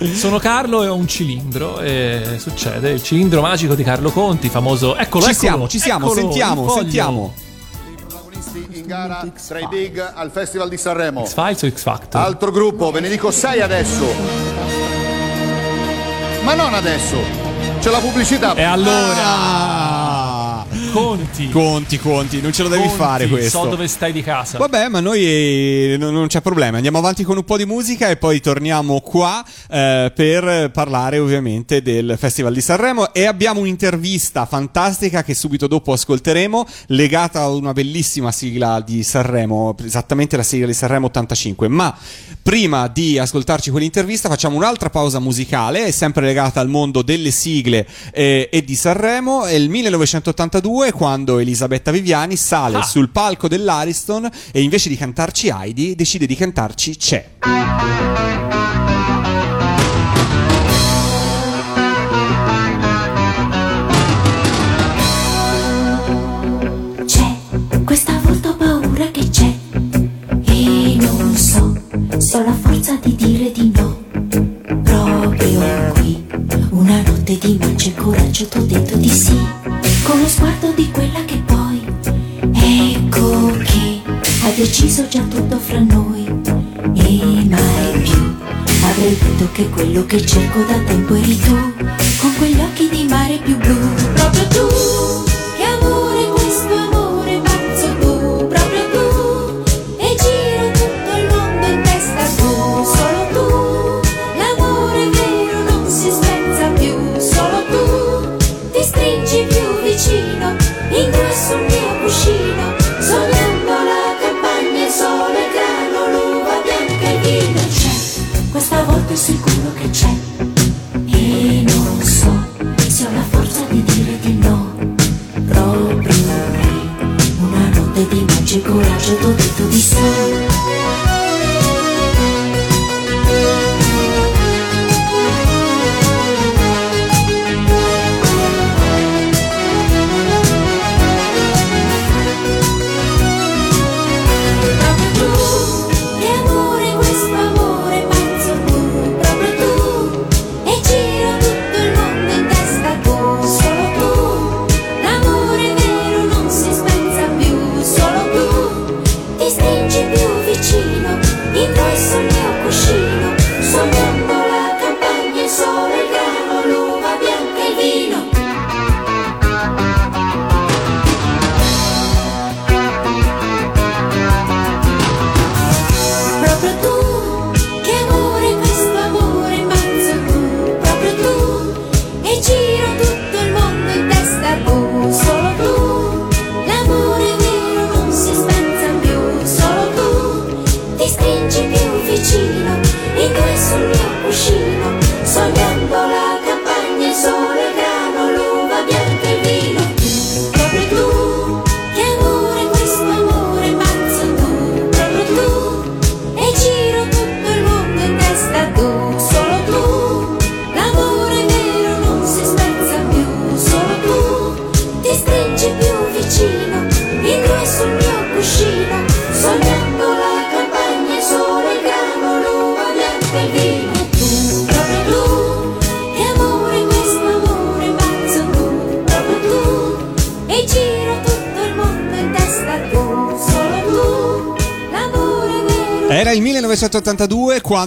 Sono 0.14 0.38
Carlo 0.38 0.82
e 0.82 0.88
ho 0.88 0.94
un 0.94 1.06
cilindro. 1.06 1.80
E 1.80 2.36
succede. 2.38 2.90
Il 2.90 3.02
cilindro 3.02 3.40
magico 3.42 3.74
di 3.74 3.82
Carlo 3.82 4.10
Conti, 4.10 4.48
famoso. 4.48 4.96
Eccolo, 4.96 5.24
ci 5.24 5.30
eccolo, 5.30 5.48
siamo, 5.48 5.68
ci 5.68 5.78
siamo, 5.78 6.06
eccolo, 6.06 6.20
sentiamo, 6.20 6.72
sentiamo. 6.74 7.34
in 8.72 8.86
gara 8.86 9.26
tra 9.46 9.58
i 9.58 9.66
big 9.68 10.12
al 10.14 10.30
Festival 10.30 10.68
di 10.68 10.76
Sanremo. 10.76 11.24
X-Files 11.24 11.62
o 11.62 11.70
X-Factor? 11.70 12.20
Altro 12.20 12.50
gruppo, 12.50 12.90
ve 12.90 13.00
ne 13.00 13.08
dico 13.08 13.30
sei 13.30 13.60
adesso. 13.60 14.04
Ma 16.44 16.54
non 16.54 16.74
adesso. 16.74 17.43
C'è 17.80 17.90
la 17.90 17.98
pubblicità. 17.98 18.54
E 18.54 18.62
allora, 18.62 19.22
Ah, 19.24 20.23
Conti. 20.94 21.48
conti, 21.50 21.98
conti, 21.98 22.40
non 22.40 22.52
ce 22.52 22.62
lo 22.62 22.68
devi 22.68 22.84
Conti, 22.84 22.96
fare 22.96 23.26
questo. 23.26 23.62
So 23.62 23.68
dove 23.68 23.88
stai 23.88 24.12
di 24.12 24.22
casa. 24.22 24.58
Vabbè, 24.58 24.86
ma 24.86 25.00
noi 25.00 25.24
eh, 25.24 25.96
non, 25.98 26.14
non 26.14 26.28
c'è 26.28 26.40
problema. 26.40 26.76
Andiamo 26.76 26.98
avanti 26.98 27.24
con 27.24 27.36
un 27.36 27.42
po' 27.42 27.56
di 27.56 27.66
musica 27.66 28.10
e 28.10 28.16
poi 28.16 28.38
torniamo 28.40 29.00
qua 29.00 29.44
eh, 29.68 30.12
per 30.14 30.70
parlare 30.70 31.18
ovviamente 31.18 31.82
del 31.82 32.14
Festival 32.16 32.54
di 32.54 32.60
Sanremo. 32.60 33.12
E 33.12 33.24
abbiamo 33.24 33.58
un'intervista 33.58 34.46
fantastica 34.46 35.24
che 35.24 35.34
subito 35.34 35.66
dopo 35.66 35.92
ascolteremo, 35.92 36.64
legata 36.86 37.40
a 37.40 37.48
una 37.48 37.72
bellissima 37.72 38.30
sigla 38.30 38.80
di 38.80 39.02
Sanremo, 39.02 39.74
esattamente 39.84 40.36
la 40.36 40.44
sigla 40.44 40.66
di 40.66 40.74
Sanremo 40.74 41.06
85. 41.06 41.66
Ma 41.66 41.92
prima 42.40 42.86
di 42.86 43.18
ascoltarci 43.18 43.70
quell'intervista, 43.70 44.28
facciamo 44.28 44.54
un'altra 44.54 44.90
pausa 44.90 45.18
musicale, 45.18 45.90
sempre 45.90 46.24
legata 46.24 46.60
al 46.60 46.68
mondo 46.68 47.02
delle 47.02 47.32
sigle 47.32 47.84
eh, 48.12 48.48
e 48.52 48.62
di 48.62 48.76
Sanremo. 48.76 49.44
È 49.44 49.54
il 49.54 49.68
1982 49.68 50.83
quando 50.92 51.38
Elisabetta 51.38 51.90
Viviani 51.90 52.36
sale 52.36 52.78
Ah. 52.78 52.82
sul 52.82 53.10
palco 53.10 53.48
dell'Ariston 53.48 54.28
e 54.52 54.62
invece 54.62 54.88
di 54.88 54.96
cantarci 54.96 55.48
Heidi 55.48 55.94
decide 55.94 56.26
di 56.26 56.34
cantarci 56.34 56.96
C'è. 56.96 57.28
C'è, 67.06 67.36
questa 67.84 68.18
volta 68.22 68.48
ho 68.50 68.56
paura 68.56 69.10
che 69.10 69.28
c'è 69.30 69.52
E 70.46 70.96
non 70.98 71.34
so 71.36 71.72
se 72.18 72.36
ho 72.36 72.44
la 72.44 72.52
forza 72.52 72.98
di 73.02 73.14
dire 73.14 73.52
di 73.52 73.63
Proprio 75.36 75.92
qui, 75.94 76.24
una 76.70 77.02
notte 77.02 77.36
di 77.38 77.56
maggio 77.58 77.88
e 77.88 77.94
coraggio 77.94 78.46
t'ho 78.46 78.60
detto 78.60 78.96
di 78.96 79.08
sì. 79.08 79.36
Con 80.04 80.20
lo 80.20 80.28
sguardo 80.28 80.72
di 80.74 80.90
quella 80.90 81.24
che 81.24 81.42
poi 81.44 81.82
Ecco 82.52 83.50
che 83.62 84.00
ha 84.44 84.50
deciso 84.54 85.06
già 85.08 85.22
tutto 85.22 85.58
fra 85.58 85.80
noi. 85.80 86.24
E 86.94 87.46
mai 87.48 88.00
più 88.02 88.34
avrei 88.82 89.18
detto 89.18 89.48
che 89.52 89.68
quello 89.70 90.06
che 90.06 90.24
cerco 90.24 90.60
da 90.62 90.78
tempo 90.86 91.14
eri 91.14 91.36
tu. 91.36 91.56
Con 92.20 92.34
quegli 92.38 92.60
occhi 92.60 92.88
di 92.88 93.06
mare 93.08 93.38
più 93.38 93.56
blu 93.56 94.13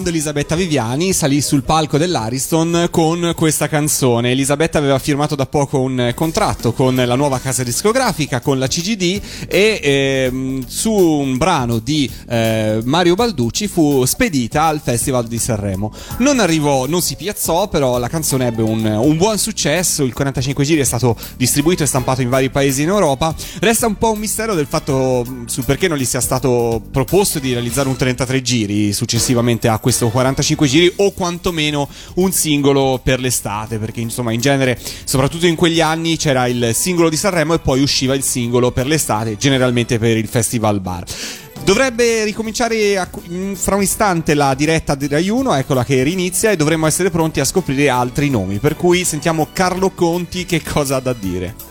quando 0.08 0.10
Elisabetta 0.10 0.54
Viviani 0.54 1.12
salì 1.12 1.40
sul 1.40 1.62
palco 1.62 1.98
dell'Ariston 1.98 2.88
con 2.90 3.32
questa 3.36 3.68
canzone. 3.68 4.30
Elisabetta 4.30 4.78
aveva 4.78 4.98
firmato 4.98 5.34
da 5.34 5.46
poco 5.46 5.80
un 5.80 6.12
contratto 6.14 6.72
con 6.72 6.94
la 6.94 7.14
nuova 7.14 7.38
casa 7.38 7.62
discografica, 7.62 8.40
con 8.40 8.58
la 8.58 8.66
CGD 8.66 9.20
e 9.48 9.80
ehm, 9.82 10.64
su 10.66 10.92
un 10.92 11.36
brano 11.36 11.78
di 11.78 12.10
eh, 12.28 12.80
Mario 12.84 13.14
Balducci 13.14 13.68
fu 13.68 14.04
spedita 14.04 14.64
al 14.64 14.80
Festival 14.82 15.26
di 15.26 15.38
Sanremo. 15.38 15.92
Non 16.18 16.40
arrivò, 16.40 16.86
non 16.86 17.02
si 17.02 17.16
piazzò, 17.16 17.68
però 17.68 17.98
la 17.98 18.08
canzone 18.08 18.46
ebbe 18.46 18.62
un, 18.62 18.84
un 18.84 19.16
buon 19.16 19.38
successo. 19.38 20.04
Il 20.04 20.14
45 20.14 20.64
giri 20.64 20.80
è 20.80 20.84
stato 20.84 21.16
distribuito 21.36 21.82
e 21.82 21.86
stampato 21.86 22.22
in 22.22 22.28
vari 22.28 22.50
paesi 22.50 22.82
in 22.82 22.88
Europa. 22.88 23.34
Resta 23.60 23.86
un 23.86 23.96
po' 23.96 24.12
un 24.12 24.18
mistero 24.18 24.54
del 24.54 24.66
fatto 24.66 25.24
mh, 25.26 25.46
sul 25.46 25.64
perché 25.64 25.88
non 25.88 25.98
gli 25.98 26.04
sia 26.04 26.20
stato 26.20 26.82
proposto 26.90 27.38
di 27.38 27.52
realizzare 27.52 27.88
un 27.88 27.96
33 27.96 28.42
giri 28.42 28.92
successivamente 28.92 29.68
a 29.68 29.78
questo 29.78 29.97
45 30.06 30.66
giri 30.68 30.92
o 30.96 31.10
quantomeno 31.12 31.88
un 32.14 32.30
singolo 32.32 33.00
per 33.02 33.18
l'estate 33.20 33.78
perché 33.78 34.00
insomma 34.00 34.32
in 34.32 34.40
genere 34.40 34.78
soprattutto 35.04 35.46
in 35.46 35.56
quegli 35.56 35.80
anni 35.80 36.16
c'era 36.16 36.46
il 36.46 36.70
singolo 36.74 37.08
di 37.08 37.16
Sanremo 37.16 37.54
e 37.54 37.58
poi 37.58 37.82
usciva 37.82 38.14
il 38.14 38.22
singolo 38.22 38.70
per 38.70 38.86
l'estate 38.86 39.36
generalmente 39.36 39.98
per 39.98 40.16
il 40.16 40.28
festival 40.28 40.80
bar 40.80 41.04
Dovrebbe 41.64 42.24
ricominciare 42.24 42.96
a- 42.96 43.08
in- 43.28 43.54
fra 43.54 43.74
un 43.74 43.82
istante 43.82 44.32
la 44.32 44.54
diretta 44.54 44.94
di 44.94 45.06
Rai 45.06 45.28
1, 45.28 45.52
eccola 45.54 45.84
che 45.84 46.02
rinizia 46.02 46.50
e 46.50 46.56
dovremmo 46.56 46.86
essere 46.86 47.10
pronti 47.10 47.40
a 47.40 47.44
scoprire 47.44 47.90
altri 47.90 48.30
nomi. 48.30 48.58
Per 48.58 48.74
cui 48.74 49.04
sentiamo 49.04 49.48
Carlo 49.52 49.90
Conti 49.90 50.46
che 50.46 50.62
cosa 50.62 50.96
ha 50.96 51.00
da 51.00 51.12
dire. 51.12 51.67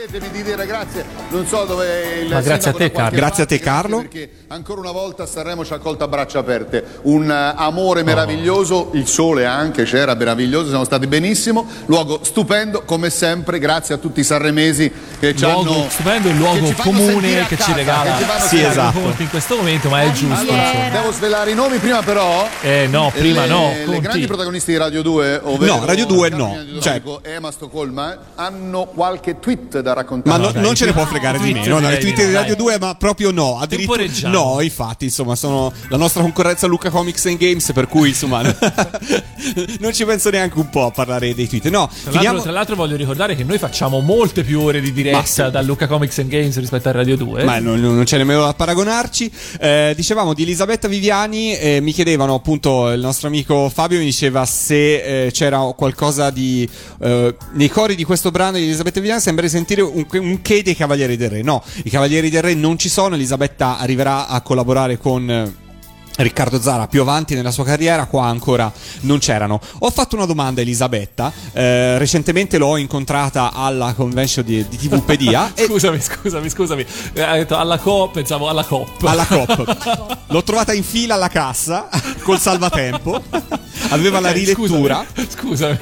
Permettetemi 0.00 0.30
di 0.30 0.42
dire 0.42 0.64
grazie, 0.64 1.04
non 1.28 1.46
so 1.46 1.64
dove 1.66 2.20
il 2.22 2.32
Ma 2.32 2.40
grazie 2.40 2.70
a 2.70 2.72
te, 2.72 2.90
Carlo. 2.90 3.18
Grazie 3.18 3.42
a 3.42 3.46
te, 3.46 3.58
Carlo. 3.58 3.98
Perché 3.98 4.30
ancora 4.46 4.80
una 4.80 4.92
volta 4.92 5.26
Sanremo 5.26 5.62
ci 5.62 5.74
ha 5.74 5.76
accolto 5.76 6.04
a 6.04 6.08
braccia 6.08 6.38
aperte. 6.38 6.82
Un 7.02 7.30
eh, 7.30 7.54
amore 7.54 8.02
meraviglioso, 8.02 8.92
il 8.94 9.06
sole 9.06 9.44
anche 9.44 9.82
c'era 9.84 10.14
meraviglioso, 10.14 10.68
siamo 10.68 10.84
stati 10.84 11.06
benissimo. 11.06 11.66
Luogo 11.84 12.20
stupendo, 12.22 12.82
come 12.86 13.10
sempre, 13.10 13.58
grazie 13.58 13.94
a 13.94 13.98
tutti 13.98 14.20
i 14.20 14.24
sanremesi 14.24 14.90
che 15.18 15.36
ci 15.36 15.44
luogo 15.44 15.70
hanno 15.70 15.90
stupendo, 15.90 16.28
il 16.28 16.34
che 16.34 16.40
luogo 16.40 16.72
comune 16.78 17.46
che 17.46 17.58
ci 17.58 17.72
regala 17.74 18.16
che 18.16 18.24
ci 18.24 18.48
sì, 18.48 18.62
esatto. 18.62 19.12
In 19.18 19.28
questo 19.28 19.56
momento, 19.56 19.90
ma 19.90 20.00
è 20.00 20.12
giusto. 20.12 20.34
Allora, 20.34 20.62
insomma. 20.62 20.88
devo 20.88 21.12
svelare 21.12 21.50
i 21.50 21.54
nomi 21.54 21.76
prima 21.76 22.00
però. 22.00 22.48
Eh 22.62 22.86
no, 22.90 23.12
prima 23.14 23.42
le, 23.42 23.48
no. 23.48 23.68
Le 23.68 23.84
Conti. 23.84 24.00
grandi 24.00 24.26
protagonisti 24.26 24.70
di 24.70 24.78
Radio 24.78 25.02
2, 25.02 25.40
ovvero 25.42 25.76
No, 25.76 25.84
Radio 25.84 26.06
2 26.06 26.28
no. 26.30 26.56
Cioè- 26.80 27.02
Emma 27.20 27.50
Stoccolma, 27.50 28.16
hanno 28.36 28.86
qualche 28.86 29.38
tweet 29.38 29.80
da 29.80 29.89
Ma 29.94 30.00
raccontare. 30.00 30.52
no- 30.54 30.60
non 30.60 30.74
ce 30.74 30.84
ne 30.86 30.92
può 30.92 31.04
fregare 31.06 31.38
di 31.38 31.52
meno. 31.52 31.78
No, 31.78 31.90
i 31.90 31.98
tweet 31.98 32.24
di 32.26 32.32
Radio 32.32 32.56
2, 32.56 32.78
ma 32.78 32.94
proprio 32.94 33.30
no. 33.30 33.58
Addirittura, 33.58 34.04
no, 34.28 34.60
infatti, 34.60 35.04
insomma, 35.04 35.34
sono 35.36 35.72
la 35.88 35.96
nostra 35.96 36.22
concorrenza 36.22 36.66
Luca 36.66 36.90
Comics 36.90 37.26
and 37.26 37.38
Games. 37.38 37.70
Per 37.72 37.86
cui, 37.88 38.08
insomma, 38.08 38.42
non 39.80 39.92
ci 39.92 40.04
penso 40.04 40.30
neanche 40.30 40.58
un 40.58 40.68
po' 40.68 40.86
a 40.86 40.90
parlare 40.90 41.34
dei 41.34 41.48
tweet. 41.48 41.68
No, 41.68 41.86
Tra 41.86 41.94
l'altro, 42.04 42.12
finiamo. 42.12 42.42
tra 42.42 42.50
l'altro 42.52 42.74
voglio 42.76 42.96
ricordare 42.96 43.34
che 43.34 43.44
noi 43.44 43.58
facciamo 43.58 44.00
molte 44.00 44.42
più 44.44 44.60
ore 44.60 44.80
di 44.80 44.92
diretta 44.92 45.18
Ma 45.18 45.24
sì. 45.24 45.50
da 45.50 45.62
Luca 45.62 45.86
Comics 45.86 46.18
and 46.18 46.28
Games 46.28 46.58
rispetto 46.58 46.88
a 46.88 46.92
Radio 46.92 47.16
2. 47.16 47.44
Ma 47.44 47.58
non, 47.58 47.80
non 47.80 48.04
c'è 48.04 48.16
nemmeno 48.16 48.42
da 48.44 48.54
paragonarci. 48.54 49.30
Eh, 49.60 49.92
dicevamo 49.96 50.34
di 50.34 50.42
Elisabetta 50.42 50.88
Viviani, 50.88 51.56
eh, 51.56 51.80
mi 51.80 51.92
chiedevano 51.92 52.34
appunto 52.34 52.90
il 52.90 53.00
nostro 53.00 53.28
amico 53.28 53.68
Fabio 53.72 53.98
mi 53.98 54.04
diceva 54.04 54.44
se 54.44 55.26
eh, 55.26 55.30
c'era 55.30 55.58
qualcosa 55.76 56.30
di 56.30 56.68
eh, 57.02 57.34
nei 57.52 57.68
cori 57.68 57.94
di 57.94 58.04
questo 58.04 58.30
brano 58.30 58.56
di 58.56 58.64
Elisabetta 58.64 59.00
Viviani 59.00 59.20
sembra 59.20 59.44
di 59.44 59.50
sentire 59.50 59.79
un, 59.80 60.06
un 60.12 60.42
che 60.42 60.62
dei 60.62 60.74
Cavalieri 60.74 61.16
del 61.16 61.30
Re. 61.30 61.42
No, 61.42 61.62
i 61.84 61.90
Cavalieri 61.90 62.30
del 62.30 62.42
Re 62.42 62.54
non 62.54 62.78
ci 62.78 62.88
sono, 62.88 63.14
Elisabetta 63.14 63.78
arriverà 63.78 64.28
a 64.28 64.40
collaborare 64.42 64.98
con 64.98 65.30
eh, 65.30 65.59
Riccardo 66.22 66.60
Zara 66.60 66.86
più 66.86 67.00
avanti 67.00 67.34
nella 67.34 67.50
sua 67.50 67.64
carriera, 67.64 68.06
qua 68.06 68.26
ancora 68.26 68.70
non 69.00 69.18
c'erano. 69.18 69.60
Ho 69.80 69.90
fatto 69.90 70.16
una 70.16 70.26
domanda 70.26 70.60
a 70.60 70.62
Elisabetta, 70.64 71.32
eh, 71.52 71.98
recentemente 71.98 72.58
l'ho 72.58 72.76
incontrata 72.76 73.52
alla 73.52 73.92
convention 73.94 74.44
di, 74.44 74.66
di 74.68 74.76
TVpedia 74.76 75.52
e 75.56 75.64
Scusami, 75.66 76.00
scusami, 76.00 76.48
scusami. 76.50 76.86
Eh, 77.14 77.22
Ha 77.22 77.34
detto 77.36 77.56
alla 77.56 77.78
COP, 77.78 78.14
pensavo 78.14 78.48
alla 78.48 78.64
COP. 78.64 79.02
alla 79.04 79.24
COP. 79.24 80.18
L'ho 80.30 80.42
trovata 80.44 80.72
in 80.72 80.84
fila 80.84 81.14
alla 81.14 81.28
cassa 81.28 81.88
col 82.22 82.38
salvatempo. 82.38 83.20
Aveva 83.90 84.20
la 84.20 84.28
Ok, 84.28 84.34
rilettura. 84.34 85.04
Scusami. 85.28 85.78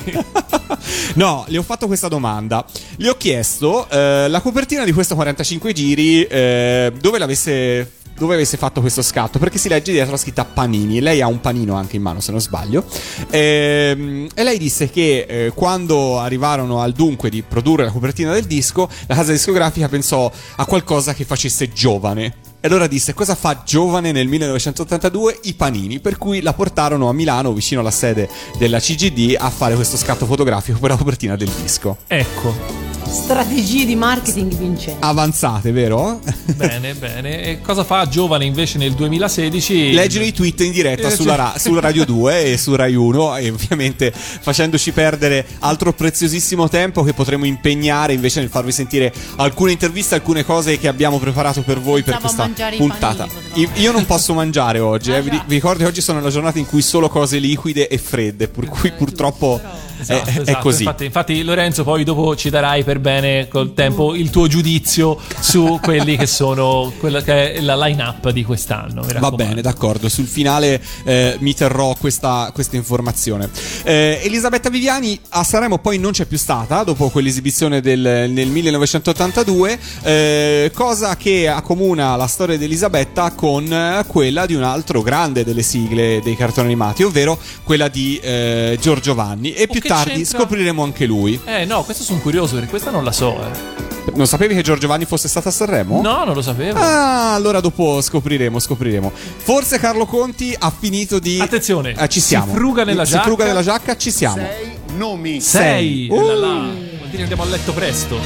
No, 1.15 1.45
le 1.49 1.59
ho 1.59 1.63
fatto 1.63 1.87
questa 1.87 2.09
domanda. 2.09 2.65
Le 2.97 3.09
ho 3.11 3.17
chiesto 3.17 3.87
eh, 3.91 4.27
la 4.29 4.41
copertina 4.41 4.85
di 4.85 4.93
questo 4.93 5.15
45 5.15 5.73
giri 5.73 6.23
eh, 6.25 6.93
dove 6.99 7.19
l'avesse 7.19 7.93
dove 8.19 8.35
avesse 8.35 8.57
fatto 8.57 8.81
questo 8.81 9.03
scatto? 9.03 9.39
Perché 9.39 9.59
si 9.59 9.69
legge 9.69 9.93
dietro 9.93 10.13
la 10.13 10.17
scritta 10.17 10.45
Panini 10.45 11.01
lei 11.01 11.21
ha 11.21 11.27
un 11.27 11.41
panino 11.41 11.75
anche 11.75 11.97
in 11.97 12.03
mano 12.03 12.21
se 12.21 12.31
non 12.33 12.41
sbaglio. 12.41 12.85
Ehm, 13.31 14.29
e 14.35 14.43
lei 14.43 14.59
disse 14.59 14.91
che 14.91 15.27
eh, 15.29 15.53
quando 15.55 16.19
arrivarono 16.19 16.81
al 16.81 16.93
dunque 16.93 17.31
di 17.31 17.43
produrre 17.43 17.85
la 17.85 17.91
copertina 17.91 18.33
del 18.33 18.45
disco 18.45 18.89
la 19.07 19.15
casa 19.15 19.33
discografica 19.33 19.89
pensò 19.89 20.31
a 20.57 20.67
qualcosa 20.67 21.15
che 21.15 21.25
facesse 21.25 21.73
giovane 21.73 22.48
e 22.61 22.67
allora 22.67 22.89
disse 22.89 23.15
cosa 23.15 23.37
fa 23.37 23.63
giovane 23.65 24.11
nel 24.11 24.27
1982 24.27 25.41
i 25.45 25.55
panini 25.55 26.01
per 26.01 26.19
cui 26.19 26.41
la 26.43 26.53
portarono 26.53 27.09
a 27.09 27.13
Milano 27.13 27.53
vicino 27.53 27.81
alla 27.81 27.91
sede 27.93 28.29
della 28.59 28.81
CGD 28.81 29.37
a 29.39 29.49
fare 29.51 29.77
questo 29.77 29.97
scatto 29.97 30.27
fotografico 30.27 30.79
per 30.81 30.91
la 30.91 30.97
copertina 30.97 31.37
del 31.37 31.51
disco 31.63 31.99
Ecco, 32.09 32.97
Strategie 33.09 33.87
di 33.87 33.95
marketing 33.95 34.55
vincenti. 34.55 34.99
avanzate 35.01 35.71
vero? 35.73 36.21
bene, 36.57 36.93
bene. 36.99 37.43
E 37.43 37.61
cosa 37.63 37.83
fa 37.85 38.07
giovane 38.07 38.45
invece 38.45 38.77
nel 38.77 38.93
2016? 38.93 39.93
leggere 39.93 40.27
i 40.27 40.33
tweet 40.33 40.61
in 40.61 40.73
diretta 40.73 41.09
Eh, 41.09 41.11
sulla, 41.15 41.35
Ra- 41.37 41.55
sul 41.57 41.79
Radio 41.81 42.05
2 42.05 42.53
e 42.53 42.59
su 42.59 42.75
Rai 42.75 42.95
1 42.95 43.37
e 43.37 43.51
ovviamente 43.51 44.13
facendoci 44.13 44.93
perdere 44.93 45.47
altro 45.61 45.93
preziosissimo 45.95 46.69
tempo 46.69 47.03
che 47.03 47.15
potremo 47.15 47.47
impegnare 47.47 48.13
invece 48.13 48.41
nel 48.41 48.51
farvi 48.51 48.73
sentire 48.73 49.11
alcune 49.37 49.73
interviste, 49.73 50.15
alcune 50.15 50.45
cose 50.45 50.77
che 50.79 50.89
abbiamo 50.89 51.19
preparato 51.19 51.63
per 51.63 51.81
voi 51.81 52.03
per 52.03 52.19
Pensavo 52.19 52.35
questa 52.35 52.48
puntata. 52.77 53.27
panini, 53.27 53.71
Io, 53.77 53.93
non 53.93 54.07
posso 54.07 54.35
mangiare 54.35 54.79
oggi, 54.79 55.13
eh, 55.13 55.23
vi 55.23 55.41
ricordo 55.47 55.83
che 55.83 55.89
oggi 55.89 56.01
sono 56.01 56.21
la 56.21 56.31
giornata 56.31 56.59
in 56.59 56.67
cui 56.67 56.83
solo 56.83 57.09
cose 57.09 57.39
liquide 57.39 57.89
e 57.89 57.99
fredde, 57.99 58.49
per 58.49 58.67
cui 58.67 58.93
purtroppo 58.93 59.61
è- 59.99 60.13
Esatto, 60.13 60.31
è, 60.31 60.41
esatto. 60.41 60.59
così. 60.61 60.83
Infatti, 60.85 61.05
infatti, 61.05 61.43
Lorenzo, 61.43 61.85
poi 61.85 62.05
dopo 62.05 62.37
ci 62.37 62.51
darai 62.51 62.85
per 62.85 62.99
bene 63.01 63.49
col 63.49 63.75
tempo 63.75 64.15
il 64.15 64.31
tuo 64.31 64.47
giudizio 64.47 65.19
su 65.41 65.79
quelli 65.83 66.17
che 66.17 66.27
sono 66.27 66.93
quella 66.99 67.23
che 67.23 67.55
è 67.55 67.61
la 67.61 67.77
line-up 67.77 68.31
di 68.31 68.45
quest'anno. 68.45 69.05
Va 69.19 69.31
bene, 69.31 69.61
d'accordo. 69.63 70.09
Sul 70.09 70.27
finale 70.27 70.83
eh, 71.05 71.37
mi 71.41 71.55
terrò 71.55 71.95
questa, 71.99 72.51
questa 72.53 72.77
informazione. 72.77 73.49
Eh, 73.85 74.21
Elisabetta 74.23 74.69
Viviani 74.71 75.19
a 75.31 75.43
Sanremo 75.45 75.79
poi 75.79 75.99
non 75.99 76.13
c'è 76.13 76.25
più 76.27 76.39
stata 76.39 76.83
dopo 76.83 77.09
quell'esibizione 77.09 77.81
del, 77.81 78.01
nel 78.31 78.49
1982, 78.49 79.79
eh, 80.03 80.71
cosa 80.75 81.17
che 81.17 81.49
accomuna 81.49 82.17
la 82.17 82.27
storia 82.27 82.57
di 82.57 82.65
Elisabetta 82.65 83.33
con 83.33 83.71
eh, 83.73 84.05
quella 84.07 84.47
di 84.47 84.55
un 84.55 84.63
altro 84.63 85.03
grande 85.03 85.45
delle 85.45 85.63
sigle 85.63 86.21
dei 86.23 86.37
cartoni 86.37 86.67
animati, 86.67 87.03
ovvero 87.03 87.39
quella 87.65 87.89
di 87.89 88.19
eh, 88.23 88.79
Giorgio 88.81 89.15
Vanni. 89.15 89.53
E 89.53 89.67
più 89.67 89.81
che 89.81 89.88
tardi 89.89 90.13
c'entra? 90.13 90.39
scopriremo 90.39 90.83
anche 90.83 91.07
lui. 91.07 91.39
Eh 91.45 91.65
no, 91.65 91.83
questo 91.83 92.03
sono 92.03 92.19
curioso 92.21 92.55
perché 92.55 92.69
questa 92.71 92.91
non 92.91 93.05
la 93.05 93.13
so. 93.13 93.37
Eh. 93.43 93.87
Non 94.15 94.27
sapevi 94.27 94.55
che 94.55 94.63
Giorgio 94.63 94.87
Vanni 94.87 95.05
fosse 95.05 95.29
stata 95.29 95.51
a 95.51 95.53
Sanremo? 95.53 96.01
No, 96.01 96.25
non 96.25 96.35
lo 96.35 96.41
sapevo. 96.41 96.79
Ah, 96.79 97.35
allora 97.35 97.61
dopo 97.61 98.01
scopriremo, 98.01 98.59
scopriremo. 98.59 99.13
Forse 99.15 99.79
Carlo 99.79 100.07
Conti 100.07 100.55
ha 100.59 100.73
finito 100.77 101.19
di. 101.19 101.39
Attenzione, 101.41 101.95
Eh, 101.97 102.09
ci 102.09 102.21
si 102.21 102.29
siamo. 102.29 102.55
fruga 102.55 102.85
nella 102.85 103.05
si 103.05 103.13
giacca. 103.13 103.25
fruga 103.25 103.45
nella 103.45 103.63
giacca, 103.63 103.97
ci 103.99 104.11
siamo. 104.11 104.37
Sei 104.37 104.77
nomi. 104.97 105.41
Sei. 105.43 106.09
Uh. 106.11 106.21
là 106.27 106.35
là. 106.35 106.49
Vuol 106.55 107.09
dire 107.11 107.23
andiamo 107.23 107.43
a 107.43 107.47
letto 107.47 107.73
presto. 107.73 108.19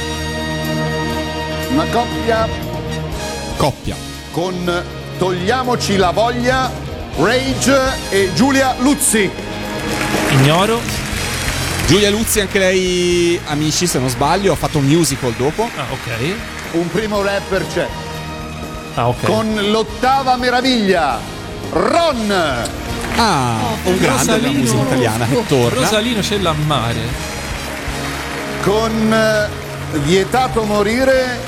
Una 1.73 1.85
coppia 1.91 2.49
Coppia. 3.57 3.97
con 4.31 4.85
Togliamoci 5.19 5.97
la 5.97 6.11
voglia 6.11 6.71
Rage 7.19 7.81
e 8.11 8.31
Giulia 8.35 8.75
Luzzi. 8.79 9.29
Ignoro. 10.31 10.81
Giulia 11.93 12.09
Luzzi, 12.09 12.41
anche 12.41 12.59
lei, 12.59 13.39
amici, 13.49 13.87
se 13.87 13.99
non 13.99 14.09
sbaglio, 14.09 14.55
ha 14.55 14.57
fatto 14.57 14.79
un 14.79 14.87
musical 14.87 15.35
dopo. 15.37 15.69
Ah, 15.77 15.85
ok. 15.91 16.35
Un 16.71 16.89
primo 16.89 17.21
rapper 17.21 17.67
c'è. 17.71 17.87
Ah, 18.95 19.09
ok. 19.09 19.25
Con 19.27 19.55
l'ottava 19.71 20.37
meraviglia, 20.37 21.21
Ron. 21.71 22.31
Ah, 23.17 23.59
un 23.85 23.99
grande 23.99 24.41
della 24.41 24.53
musica 24.53 24.81
italiana 24.85 25.27
che 25.27 25.45
torna. 25.47 25.81
Rosalino 25.81 26.21
c'è 26.21 26.39
la 26.39 26.55
mare. 26.55 27.01
Con 28.63 29.13
eh, 29.13 29.99
Vietato 29.99 30.63
morire, 30.63 31.39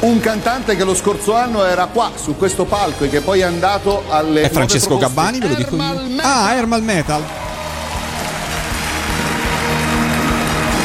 un 0.00 0.20
cantante 0.20 0.76
che 0.76 0.84
lo 0.84 0.94
scorso 0.94 1.34
anno 1.34 1.64
era 1.64 1.86
qua 1.86 2.10
su 2.22 2.36
questo 2.36 2.66
palco 2.66 3.04
e 3.04 3.08
che 3.08 3.22
poi 3.22 3.40
è 3.40 3.44
andato 3.44 4.04
alle. 4.10 4.42
È 4.42 4.50
Francesco 4.50 4.98
Gabbani, 4.98 5.38
ve 5.38 5.48
lo 5.48 5.54
dico 5.54 5.74
io. 5.74 6.20
Ah, 6.20 6.52
Hermal 6.52 6.82
Metal. 6.82 7.46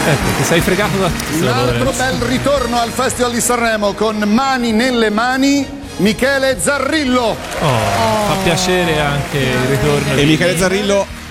Ecco, 0.05 0.27
ti 0.37 0.43
sei 0.43 0.59
fregato 0.59 0.97
da 0.97 1.09
Un 1.39 1.47
altro 1.47 1.91
bel 1.91 2.15
ritorno 2.27 2.79
al 2.79 2.89
Festival 2.89 3.31
di 3.31 3.39
Sanremo 3.39 3.93
con 3.93 4.17
Mani 4.17 4.71
nelle 4.73 5.09
mani, 5.09 5.65
Michele 5.97 6.57
Zarrillo. 6.59 7.21
Oh, 7.61 8.25
Fa 8.27 8.33
piacere 8.43 8.99
anche 8.99 9.37
il 9.37 9.57
ritorno 9.69 10.11
E 10.13 10.15
di 10.15 10.25
Michele 10.25 10.57
Zarrillo 10.57 11.21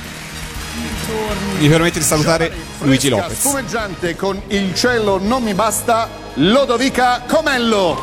mi 1.59 1.69
permette 1.69 1.99
di 2.01 2.05
salutare 2.05 2.51
Luigi 2.81 3.09
Fresca, 3.09 3.23
Lopez. 3.25 3.39
Spumeggiante 3.39 4.17
con 4.17 4.41
Il 4.49 4.75
cielo 4.75 5.19
non 5.23 5.43
mi 5.43 5.55
basta, 5.55 6.09
Lodovica 6.35 7.23
Comello. 7.29 7.95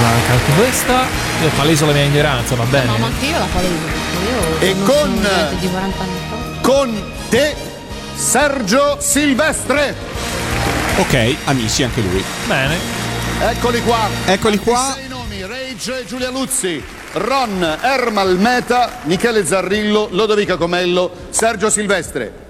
Manca 0.00 0.32
anche 0.32 0.52
questa. 0.56 1.02
Io 1.42 1.50
paleso 1.56 1.84
la 1.86 1.92
mia 1.92 2.04
ignoranza, 2.04 2.54
va 2.54 2.64
bene. 2.64 2.86
No, 2.86 2.96
ma 2.98 3.06
anche 3.06 3.26
io 3.26 3.38
la 3.38 3.46
paleso. 3.52 3.72
Io 4.24 4.60
E 4.60 4.74
con- 4.84 5.18
studente 5.18 5.56
di 5.58 5.68
40 5.68 6.02
anni 6.02 6.18
fa. 6.30 6.60
Con 6.62 7.02
te, 7.28 7.54
Sergio 8.14 8.96
Silvestre. 9.00 9.94
Ok, 10.98 11.36
amici, 11.44 11.82
anche 11.82 12.00
lui. 12.00 12.22
Bene. 12.46 12.76
Eccoli 13.40 13.82
qua. 13.82 14.08
Eccoli 14.26 14.58
qua. 14.58 14.92
Sei 14.94 15.08
nomi, 15.08 15.40
Rage 15.44 16.04
Giulia 16.06 16.30
Luzzi, 16.30 16.82
Ron 17.12 17.78
Ermal 17.82 18.38
Meta, 18.38 19.00
Michele 19.04 19.44
Zarrillo, 19.44 20.08
Lodovica 20.12 20.56
Comello, 20.56 21.10
Sergio 21.30 21.68
Silvestre. 21.70 22.42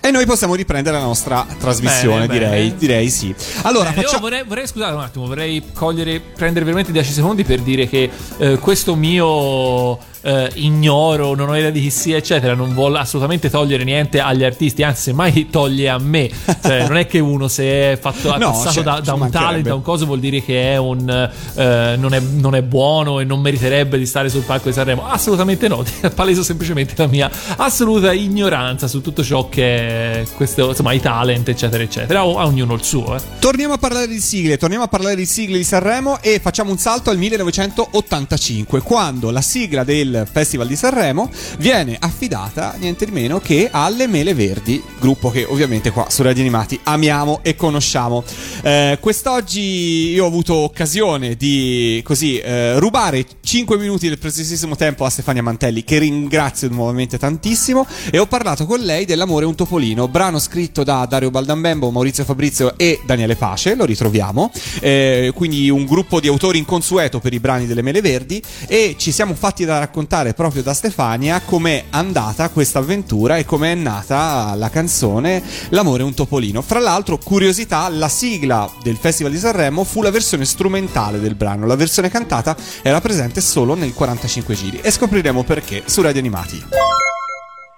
E 0.00 0.10
noi 0.12 0.24
possiamo 0.24 0.54
riprendere 0.54 0.96
la 0.96 1.02
nostra 1.02 1.44
trasmissione, 1.58 2.26
Bene, 2.26 2.32
direi, 2.38 2.66
bene. 2.68 2.76
direi 2.78 3.10
sì. 3.10 3.34
Allora, 3.62 3.90
Bene, 3.90 4.00
io 4.02 4.06
facciamo. 4.06 4.22
vorrei, 4.22 4.42
vorrei 4.44 4.66
scusate 4.66 4.92
un 4.94 5.00
attimo, 5.00 5.26
vorrei 5.26 5.64
cogliere, 5.72 6.20
prendere 6.20 6.64
veramente 6.64 6.92
10 6.92 7.12
secondi 7.12 7.44
per 7.44 7.60
dire 7.60 7.88
che 7.88 8.08
eh, 8.38 8.58
questo 8.58 8.94
mio 8.94 9.98
eh, 10.22 10.50
ignoro, 10.54 11.34
non 11.34 11.48
ho 11.48 11.56
idea 11.56 11.70
di 11.70 11.80
chi 11.80 11.90
sia, 11.90 12.16
eccetera, 12.16 12.54
non 12.54 12.74
vuole 12.74 12.98
assolutamente 12.98 13.50
togliere 13.50 13.84
niente 13.84 14.20
agli 14.20 14.44
artisti, 14.44 14.82
anzi, 14.82 15.02
semmai 15.02 15.48
toglie 15.50 15.88
a 15.88 15.98
me. 15.98 16.30
Cioè, 16.62 16.86
non 16.86 16.96
è 16.96 17.06
che 17.06 17.18
uno 17.18 17.48
se 17.48 17.92
è 17.92 17.98
fatto 18.00 18.36
No, 18.40 18.52
passato 18.52 18.72
certo, 18.72 18.90
da, 18.90 19.00
da 19.00 19.14
un 19.14 19.30
talent, 19.30 19.66
da 19.66 19.74
un 19.74 19.82
coso, 19.82 20.06
vuol 20.06 20.20
dire 20.20 20.42
che 20.42 20.72
è 20.72 20.76
un 20.76 21.08
eh, 21.54 21.96
non, 21.98 22.14
è, 22.14 22.20
non 22.20 22.54
è 22.54 22.62
buono 22.62 23.20
e 23.20 23.24
non 23.24 23.40
meriterebbe 23.40 23.98
di 23.98 24.06
stare 24.06 24.28
sul 24.28 24.42
palco 24.42 24.68
di 24.68 24.74
Sanremo. 24.74 25.06
Assolutamente 25.06 25.68
no, 25.68 25.84
paleso 26.14 26.42
semplicemente 26.42 26.94
la 26.96 27.06
mia 27.06 27.30
assoluta 27.56 28.12
ignoranza 28.12 28.86
su 28.88 29.00
tutto 29.00 29.22
ciò 29.22 29.48
che 29.48 30.20
è 30.20 30.26
questo, 30.34 30.68
insomma, 30.68 30.92
i 30.92 31.00
talent, 31.00 31.48
eccetera, 31.48 31.82
eccetera. 31.82 32.24
O 32.24 32.38
a 32.38 32.46
ognuno 32.46 32.74
il 32.74 32.82
suo, 32.82 33.16
eh. 33.16 33.20
Torniamo 33.38 33.74
a 33.74 33.78
parlare 33.78 34.06
di 34.06 34.20
sigle, 34.20 34.56
torniamo 34.56 34.84
a 34.84 34.88
parlare 34.88 35.16
di 35.16 35.26
sigle 35.26 35.58
di 35.58 35.64
Sanremo 35.64 36.20
e 36.20 36.40
facciamo 36.40 36.70
un 36.70 36.78
salto 36.78 37.10
al 37.10 37.18
1985, 37.18 38.80
quando 38.80 39.30
la 39.30 39.40
sigla 39.40 39.84
del 39.84 40.09
Festival 40.30 40.66
di 40.66 40.76
Sanremo 40.76 41.30
viene 41.58 41.96
affidata 41.98 42.74
niente 42.78 43.04
di 43.04 43.12
meno 43.12 43.38
che 43.40 43.68
alle 43.70 44.06
Mele 44.06 44.34
Verdi, 44.34 44.82
gruppo 44.98 45.30
che 45.30 45.44
ovviamente 45.44 45.90
qua 45.90 46.06
su 46.08 46.22
Radio 46.22 46.42
Animati 46.42 46.78
amiamo 46.84 47.40
e 47.42 47.54
conosciamo. 47.56 48.24
Eh, 48.62 48.98
quest'oggi 49.00 50.10
io 50.10 50.24
ho 50.24 50.26
avuto 50.26 50.54
occasione 50.54 51.36
di 51.36 52.00
così 52.04 52.38
eh, 52.38 52.78
rubare 52.78 53.24
5 53.40 53.78
minuti 53.78 54.08
del 54.08 54.18
preziosissimo 54.18 54.76
tempo 54.76 55.04
a 55.04 55.10
Stefania 55.10 55.42
Mantelli, 55.42 55.84
che 55.84 55.98
ringrazio 55.98 56.68
nuovamente 56.68 57.18
tantissimo, 57.18 57.86
e 58.10 58.18
ho 58.18 58.26
parlato 58.26 58.66
con 58.66 58.80
lei 58.80 59.04
dell'amore 59.04 59.44
un 59.44 59.54
topolino, 59.54 60.08
brano 60.08 60.38
scritto 60.38 60.84
da 60.84 61.06
Dario 61.06 61.30
Baldambembo, 61.30 61.90
Maurizio 61.90 62.24
Fabrizio 62.24 62.76
e 62.76 63.00
Daniele 63.04 63.36
Pace, 63.36 63.74
lo 63.74 63.84
ritroviamo, 63.84 64.50
eh, 64.80 65.32
quindi 65.34 65.70
un 65.70 65.86
gruppo 65.86 66.20
di 66.20 66.28
autori 66.28 66.58
inconsueto 66.58 67.20
per 67.20 67.32
i 67.32 67.40
brani 67.40 67.66
delle 67.66 67.82
Mele 67.82 68.00
Verdi 68.00 68.42
e 68.66 68.96
ci 68.98 69.12
siamo 69.12 69.34
fatti 69.34 69.64
da 69.64 69.78
raccontare 69.78 69.99
proprio 70.06 70.62
da 70.62 70.74
Stefania 70.74 71.40
com'è 71.40 71.86
andata 71.90 72.48
questa 72.50 72.78
avventura 72.78 73.36
e 73.36 73.44
com'è 73.44 73.74
nata 73.74 74.54
la 74.56 74.70
canzone 74.70 75.42
L'amore 75.70 76.02
è 76.02 76.04
un 76.04 76.14
topolino. 76.14 76.62
Fra 76.62 76.78
l'altro, 76.78 77.18
curiosità, 77.18 77.88
la 77.88 78.08
sigla 78.08 78.70
del 78.82 78.96
Festival 78.96 79.32
di 79.32 79.38
Sanremo 79.38 79.84
fu 79.84 80.02
la 80.02 80.10
versione 80.10 80.44
strumentale 80.44 81.20
del 81.20 81.34
brano, 81.34 81.66
la 81.66 81.76
versione 81.76 82.08
cantata 82.08 82.56
era 82.82 83.00
presente 83.00 83.40
solo 83.40 83.74
nel 83.74 83.92
45 83.94 84.54
giri 84.54 84.80
e 84.80 84.90
scopriremo 84.90 85.44
perché 85.44 85.82
su 85.86 86.02
Radio 86.02 86.20
Animati. 86.20 87.19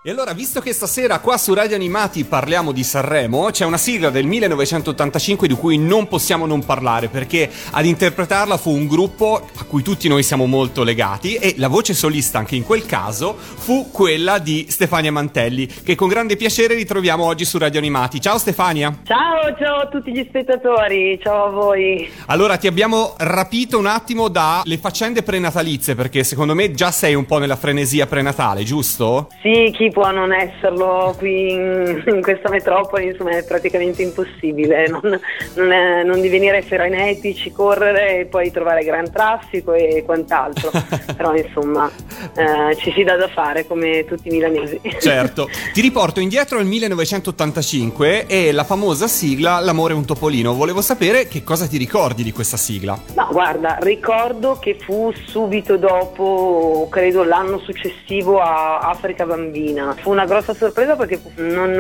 E 0.05 0.11
allora, 0.11 0.33
visto 0.33 0.61
che 0.61 0.73
stasera 0.73 1.21
qua 1.21 1.39
su 1.39 1.55
Radio 1.55 1.77
Animati 1.77 2.25
parliamo 2.25 2.73
di 2.73 2.83
Sanremo, 2.83 3.51
c'è 3.53 3.65
una 3.65 3.77
sigla 3.77 4.11
del 4.11 4.27
1985 4.27 5.47
di 5.47 5.55
cui 5.55 5.79
non 5.79 6.09
possiamo 6.09 6.45
non 6.45 6.65
parlare, 6.65 7.07
perché 7.07 7.49
ad 7.71 7.87
interpretarla 7.87 8.57
fu 8.57 8.73
un 8.73 8.89
gruppo 8.89 9.49
a 9.59 9.63
cui 9.63 9.83
tutti 9.83 10.09
noi 10.09 10.25
siamo 10.25 10.47
molto 10.47 10.83
legati 10.83 11.37
e 11.37 11.55
la 11.59 11.69
voce 11.69 11.95
solista 11.95 12.39
anche 12.39 12.57
in 12.57 12.65
quel 12.65 12.85
caso 12.85 13.37
fu 13.39 13.93
quella 13.93 14.41
di 14.41 14.67
Stefania 14.69 15.13
Mantelli, 15.13 15.69
che 15.69 15.95
con 15.95 16.09
grande 16.09 16.35
piacere 16.35 16.75
ritroviamo 16.75 17.25
oggi 17.25 17.45
su 17.45 17.59
Radio 17.59 17.79
Animati. 17.79 18.21
Ciao 18.21 18.39
Stefania! 18.39 19.03
Ciao, 19.05 19.57
ciao 19.57 19.83
a 19.83 19.87
tutti 19.87 20.11
gli 20.11 20.27
spettatori, 20.29 21.17
ciao 21.23 21.45
a 21.45 21.51
voi. 21.51 22.11
Allora, 22.27 22.57
ti 22.57 22.67
abbiamo 22.67 23.15
rapito 23.19 23.79
un 23.79 23.87
attimo 23.87 24.27
dalle 24.27 24.79
faccende 24.79 25.23
prenatalizie, 25.23 25.95
perché 25.95 26.25
secondo 26.25 26.57
me 26.57 26.73
già 26.73 26.91
sei 26.91 27.15
un 27.15 27.25
po' 27.25 27.39
nella 27.39 27.55
frenesia 27.55 28.09
prenatale, 28.09 28.65
giusto? 28.65 29.29
Sì, 29.41 29.73
chi 29.73 29.91
può 29.93 30.11
non 30.11 30.33
esserlo 30.33 31.15
qui 31.17 31.53
in, 31.53 32.03
in 32.07 32.23
questa 32.23 32.51
metropoli, 32.51 33.07
insomma 33.07 33.37
è 33.37 33.45
praticamente 33.45 34.03
impossibile, 34.03 34.89
non, 34.89 35.21
non 35.55 35.73
è- 35.73 36.03
non 36.03 36.21
divenire 36.21 36.63
frenetici, 36.63 37.53
correre 37.53 38.21
e 38.21 38.25
poi 38.25 38.51
trovare 38.51 38.85
gran 38.85 39.11
traffico 39.11 39.73
e 39.73 40.03
quant'altro, 40.05 40.71
però 41.17 41.35
insomma 41.35 41.91
eh, 42.35 42.77
ci 42.77 42.93
si 42.93 43.05
dà 43.05 43.17
da 43.17 43.29
fare 43.29 43.67
come 43.67 44.05
tutti 44.05 44.29
i 44.29 44.33
milanesi. 44.33 44.81
Certo, 44.99 45.49
ti 45.73 45.81
riporto 45.81 46.21
indietro 46.21 46.59
al 46.59 46.67
1985 46.67 48.27
e 48.27 48.53
la 48.53 48.65
famosa 48.65 49.07
sigla 49.07 49.61
L'amore 49.61 49.93
è 49.93 49.97
un 49.97 50.05
topolino. 50.05 50.55
Volevo 50.55 50.81
sapere 50.81 51.29
che 51.29 51.45
cosa 51.45 51.67
ti 51.67 51.77
ricordi 51.77 52.23
di 52.23 52.33
questa 52.33 52.57
sigla. 52.57 52.99
No, 53.15 53.29
guarda, 53.31 53.79
ricordo 53.81 54.59
che 54.59 54.77
fu 54.81 55.13
subito 55.27 55.77
dopo, 55.77 56.89
credo 56.91 57.25
l'anno 57.25 57.59
successivo 57.59 58.41
a 58.41 58.79
Africa 58.79 59.25
Bambina. 59.25 59.82
Fu 59.97 60.11
una 60.11 60.25
grossa 60.25 60.55
sorpresa 60.55 60.97
perché 60.97 61.21
non, 61.37 61.73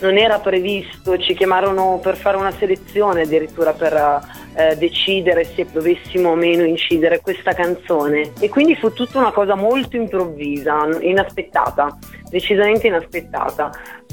non 0.00 0.18
era 0.18 0.38
previsto, 0.38 1.18
ci 1.18 1.34
chiamarono 1.34 2.00
per 2.02 2.16
fare 2.16 2.36
una 2.36 2.52
selezione 2.52 3.22
addirittura 3.22 3.72
per 3.72 4.20
eh, 4.54 4.76
decidere 4.76 5.44
se 5.44 5.66
dovessimo 5.70 6.30
o 6.30 6.34
meno 6.34 6.64
incidere 6.64 7.20
questa 7.20 7.52
canzone. 7.52 8.32
E 8.40 8.48
quindi 8.48 8.76
fu 8.76 8.92
tutta 8.92 9.18
una 9.18 9.32
cosa 9.32 9.54
molto 9.54 9.96
improvvisa, 9.96 10.88
inaspettata, 11.00 11.96
decisamente 12.34 12.88
inaspettata. 12.88 13.70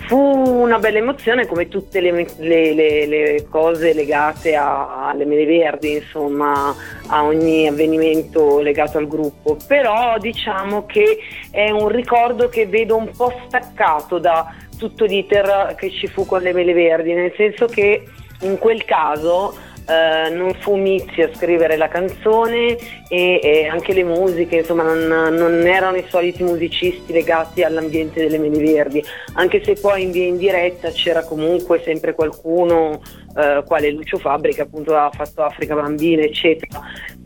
Fu 0.08 0.16
una 0.16 0.78
bella 0.78 1.00
emozione 1.00 1.48
come 1.48 1.68
tutte 1.68 2.00
le, 2.02 2.12
le- 2.38 2.74
le- 2.76 3.06
le 3.08 3.48
cose 3.50 3.94
legate 3.94 4.56
a- 4.56 5.08
alle 5.08 5.26
Mele 5.26 5.46
Verdi, 5.46 5.94
insomma, 5.94 6.72
a 7.08 7.24
ogni 7.24 7.68
avvenimento 7.68 8.60
legato 8.60 9.00
al 9.00 9.08
gruppo. 9.08 9.58
Però 9.68 10.18
diciamo 10.20 10.86
che 10.86 11.18
è 11.50 11.72
un 11.72 11.88
ricordo 11.88 12.48
che 12.48 12.68
vedo 12.68 12.96
un 12.96 13.10
po' 13.16 13.34
staccato 13.48 14.20
da 14.20 14.54
tutto 14.78 15.06
l'iter 15.06 15.74
che 15.76 15.90
ci 15.90 16.06
fu 16.06 16.24
con 16.28 16.42
le 16.44 16.54
Mele 16.54 16.74
Verdi, 16.74 17.14
nel 17.14 17.34
senso 17.36 17.66
che 17.66 18.04
in 18.42 18.58
quel 18.60 18.86
caso 18.86 19.56
eh, 19.92 20.30
non 20.30 20.54
fu 20.54 20.76
Mizzi 20.76 21.22
a 21.22 21.30
scrivere 21.34 21.76
la 21.76 21.90
canzone 21.90 22.78
e, 23.10 23.40
e 23.44 23.68
anche 23.68 23.94
le 23.94 24.06
musiche, 24.06 24.58
insomma 24.58 24.84
non, 24.84 25.34
non 25.34 25.68
erano 25.68 25.98
i 25.98 26.06
soliti 26.08 26.44
musicisti 26.44 27.12
legati 27.12 27.62
all'ambiente 27.64 28.22
delle 28.22 28.38
Mele 28.38 28.64
Verdi, 28.64 29.04
anche 29.34 29.62
se 29.64 29.74
poi 29.74 30.04
in 30.04 30.12
via 30.12 30.26
in 30.26 30.38
diretta 30.38 30.90
c'era 30.92 31.24
comunque 31.26 31.82
sempre 31.84 32.14
qualcuno, 32.14 33.02
eh, 33.36 33.64
quale 33.66 33.92
Lucio 33.92 34.18
Fabri 34.18 34.54
che 34.54 34.62
appunto 34.62 34.96
ha 34.96 35.12
fatto 35.14 35.44
Africa 35.44 35.76
Bambina 35.76 36.24
eccetera, 36.24 36.80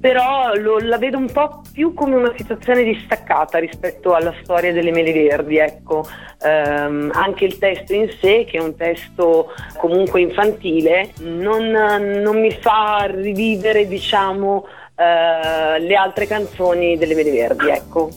però 0.06 0.54
lo- 0.54 0.78
la 0.78 1.00
vedo 1.00 1.18
un 1.18 1.32
po' 1.32 1.64
più 1.74 1.96
come 1.96 2.16
una 2.16 2.32
situazione 2.38 2.84
distaccata 2.84 3.58
rispetto 3.58 4.14
alla 4.14 4.36
storia 4.44 4.72
delle 4.72 4.92
Mele 4.92 5.12
Verdi, 5.12 5.58
ecco. 5.58 6.06
Ehm, 6.44 7.10
anche 7.12 7.46
il 7.46 7.58
testo 7.58 7.92
in 7.96 8.08
sé, 8.22 8.46
che 8.48 8.60
è 8.60 8.62
un 8.62 8.76
testo 8.76 9.52
comunque 9.78 10.22
infantile, 10.22 11.10
non, 11.22 11.72
non 11.72 12.40
mi 12.40 12.52
fa 12.52 13.08
rivivere, 13.10 13.88
diciamo, 13.88 14.68
eh, 14.96 15.80
le 15.80 15.96
altre 15.96 16.28
canzoni 16.28 17.00
delle 17.00 17.16
Mele 17.16 17.32
Verdi, 17.32 17.70
ecco. 17.70 18.10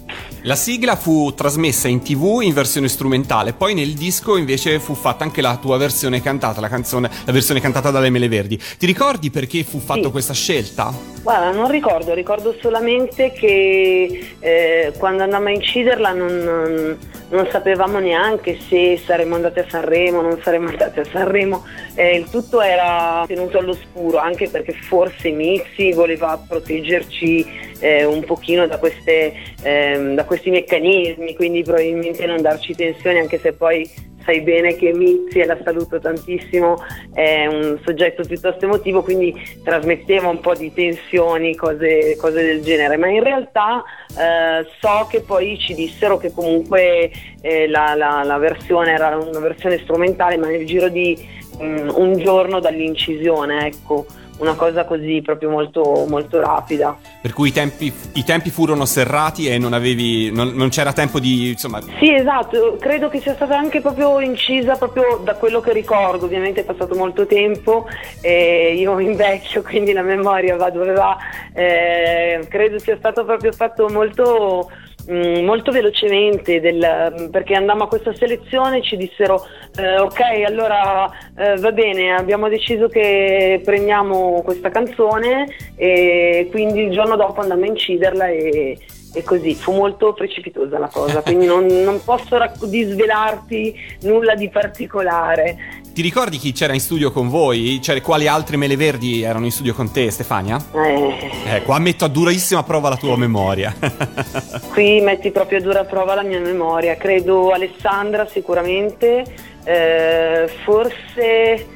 La 0.43 0.55
sigla 0.55 0.95
fu 0.97 1.35
trasmessa 1.35 1.89
in 1.89 2.01
tv 2.01 2.41
in 2.43 2.55
versione 2.55 2.89
strumentale, 2.89 3.53
poi 3.53 3.75
nel 3.75 3.93
disco 3.95 4.37
invece 4.37 4.79
fu 4.79 4.95
fatta 4.95 5.25
anche 5.25 5.41
la 5.43 5.59
tua 5.61 5.77
versione 5.79 6.23
cantata, 6.23 6.61
la 6.61 6.69
canzone, 6.69 7.11
la 7.27 7.33
versione 7.33 7.61
cantata 7.61 7.91
dalle 7.91 8.09
Mele 8.09 8.29
Verdi. 8.29 8.57
Ti 8.79 8.87
ricordi 8.87 9.31
perché 9.31 9.65
fu 9.65 9.79
fatta 9.81 10.05
Sì. 10.05 10.11
questa 10.11 10.33
scelta? 10.33 10.93
Guarda, 11.23 11.51
non 11.51 11.69
ricordo, 11.71 12.15
ricordo 12.15 12.55
solamente 12.63 13.33
che 13.33 14.35
eh, 14.39 14.93
quando 14.97 15.25
andammo 15.25 15.49
a 15.49 15.51
inciderla 15.51 16.13
non, 16.13 16.97
non- 17.31 17.49
sapevamo 17.51 17.99
neanche 17.99 18.59
se 18.69 18.99
saremmo 19.05 19.35
andati 19.35 19.59
a 19.59 19.67
Sanremo, 19.69 20.23
non 20.23 20.39
saremmo 20.43 20.69
andati 20.71 21.01
a 21.01 21.05
Sanremo, 21.11 21.65
Eh, 21.95 22.17
il 22.17 22.31
tutto 22.31 22.61
era 22.63 23.25
tenuto 23.27 23.59
all'oscuro, 23.59 24.19
anche 24.19 24.49
perché 24.49 24.73
forse 24.73 25.31
Mixi 25.31 25.93
voleva 25.93 26.41
proteggerci 26.47 27.67
eh, 27.81 28.05
un 28.05 28.25
pochino 28.25 28.67
da, 28.67 28.79
queste, 28.79 29.33
ehm, 29.63 30.15
da 30.15 30.25
questi 30.25 30.51
meccanismi, 30.51 31.35
quindi 31.35 31.63
probabilmente 31.63 32.27
non 32.27 32.41
darci 32.41 32.75
tensioni, 32.75 33.19
anche 33.19 33.39
se 33.39 33.53
poi 33.53 33.89
sai 34.29 34.43
bene 34.43 34.77
che 34.77 34.93
Mizzi, 34.93 35.39
e 35.39 35.47
la 35.47 35.57
saluto 35.65 35.99
tantissimo, 35.99 36.85
è 37.15 37.47
un 37.47 37.79
soggetto 37.83 38.23
piuttosto 38.25 38.67
emotivo, 38.67 39.03
quindi 39.03 39.35
trasmetteva 39.65 40.29
un 40.29 40.41
po' 40.41 40.55
di 40.55 40.71
tensioni, 40.71 41.55
cose, 41.55 42.15
cose 42.19 42.43
del 42.43 42.61
genere, 42.61 42.99
ma 42.99 43.09
in 43.09 43.23
realtà 43.23 43.83
eh, 44.11 44.67
so 44.81 45.07
che 45.11 45.21
poi 45.23 45.59
ci 45.59 45.73
dissero 45.73 46.19
che 46.19 46.31
comunque 46.31 47.11
eh, 47.41 47.69
la, 47.69 47.95
la- 47.95 48.23
la 48.23 48.37
versione 48.37 48.93
era 48.93 49.17
una 49.17 49.41
versione 49.41 49.79
strumentale, 49.79 50.37
ma 50.37 50.49
nel 50.49 50.67
giro 50.67 50.91
di 50.91 51.17
mm, 51.63 51.89
un 51.95 52.19
giorno 52.19 52.61
dall'incisione, 52.61 53.67
ecco, 53.69 54.05
una 54.39 54.55
cosa 54.55 54.85
così 54.85 55.21
proprio 55.23 55.51
molto, 55.51 56.05
molto 56.09 56.41
rapida. 56.41 56.97
Per 57.21 57.33
cui 57.33 57.49
i 57.49 57.53
tempi, 57.53 57.93
i 58.15 58.25
tempi 58.25 58.51
furono 58.51 58.85
serrati 58.85 59.49
e 59.49 59.59
non 59.59 59.73
avevi. 59.73 60.31
non, 60.33 60.49
non 60.55 60.69
c'era 60.69 60.93
tempo 60.93 61.19
di. 61.21 61.51
insomma. 61.51 61.81
Sì, 61.99 62.13
esatto, 62.13 62.77
credo 62.81 63.09
che 63.09 63.21
sia 63.21 63.35
stata 63.35 63.57
anche 63.57 63.81
proprio 63.81 64.21
incisa 64.21 64.77
proprio 64.77 65.21
da 65.23 65.35
quello 65.35 65.61
che 65.61 65.73
ricordo, 65.73 66.25
ovviamente 66.25 66.61
è 66.61 66.65
passato 66.65 66.95
molto 66.95 67.27
tempo 67.27 67.87
e 68.21 68.75
io 68.77 68.99
invecchio, 68.99 69.63
quindi 69.63 69.93
la 69.93 70.03
memoria 70.03 70.57
va 70.57 70.71
dove 70.71 70.93
va, 70.93 71.17
Eh, 71.53 72.47
credo 72.49 72.79
sia 72.79 72.97
stato 72.97 73.25
proprio 73.25 73.53
fatto 73.53 73.89
molto, 73.89 74.71
mm, 75.11 75.45
molto 75.45 75.71
velocemente 75.73 76.61
del- 76.61 77.29
perché 77.31 77.55
andammo 77.55 77.85
a 77.85 77.89
questa 77.89 78.15
selezione 78.15 78.83
ci 78.83 78.97
dissero 78.97 79.45
eh, 79.79 79.99
ok 79.99 80.21
allora 80.47 81.09
eh, 81.37 81.57
va 81.57 81.73
bene 81.73 82.13
abbiamo 82.15 82.49
deciso 82.49 82.89
che 82.89 83.61
prendiamo 83.65 84.43
questa 84.43 84.71
canzone 84.71 85.47
e 85.77 86.49
quindi 86.51 86.83
il 86.83 86.91
giorno 86.91 87.17
dopo 87.17 87.41
andammo 87.41 87.65
a 87.65 87.69
inciderla 87.69 88.27
e, 88.29 88.79
e 89.15 89.23
così. 89.23 89.55
Fu 89.55 89.73
molto 89.73 90.13
precipitosa 90.13 90.79
la 90.79 90.89
cosa 90.93 91.23
quindi 91.23 91.47
non, 91.47 91.65
non 91.67 92.03
posso 92.05 92.37
racc- 92.37 92.67
disvelarti 92.67 93.75
nulla 94.03 94.35
di 94.35 94.49
particolare 94.51 95.57
Ti 95.99 96.05
ricordi 96.05 96.39
chi 96.39 96.53
c'era 96.53 96.75
in 96.75 96.79
studio 96.79 97.11
con 97.11 97.29
voi? 97.29 97.81
Cioè, 97.83 98.01
quali 98.03 98.29
altri 98.29 98.57
Mele 98.57 98.77
Verdi 98.77 99.23
erano 99.23 99.47
in 99.47 99.51
studio 99.51 99.75
con 99.75 99.91
te, 99.91 100.13
Stefania? 100.13 100.57
Eh, 100.73 101.57
Eh, 101.57 101.63
qua 101.63 101.81
metto 101.81 102.05
a 102.05 102.09
durissima 102.09 102.63
prova 102.63 102.89
la 102.89 102.97
tua 102.97 103.17
memoria. 103.17 103.75
Qui 104.73 105.01
metti 105.01 105.33
proprio 105.33 105.59
a 105.59 105.61
dura 105.61 105.85
prova 105.85 106.15
la 106.15 106.23
mia 106.23 106.39
memoria. 106.39 106.95
Credo 106.95 107.51
Alessandra 107.51 108.29
sicuramente, 108.29 109.25
eh, 109.65 110.49
forse, 110.63 111.67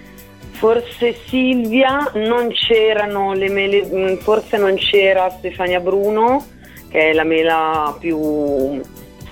forse 0.53 1.17
Silvia, 1.27 2.13
non 2.15 2.53
c'erano 2.53 3.33
le 3.33 3.49
mele, 3.49 3.85
mm, 3.85 4.17
forse 4.19 4.57
non 4.57 4.77
c'era 4.77 5.31
Stefania 5.31 5.81
Bruno, 5.81 6.47
che 6.89 7.11
è 7.11 7.13
la 7.13 7.25
mela 7.25 7.97
più 7.99 8.81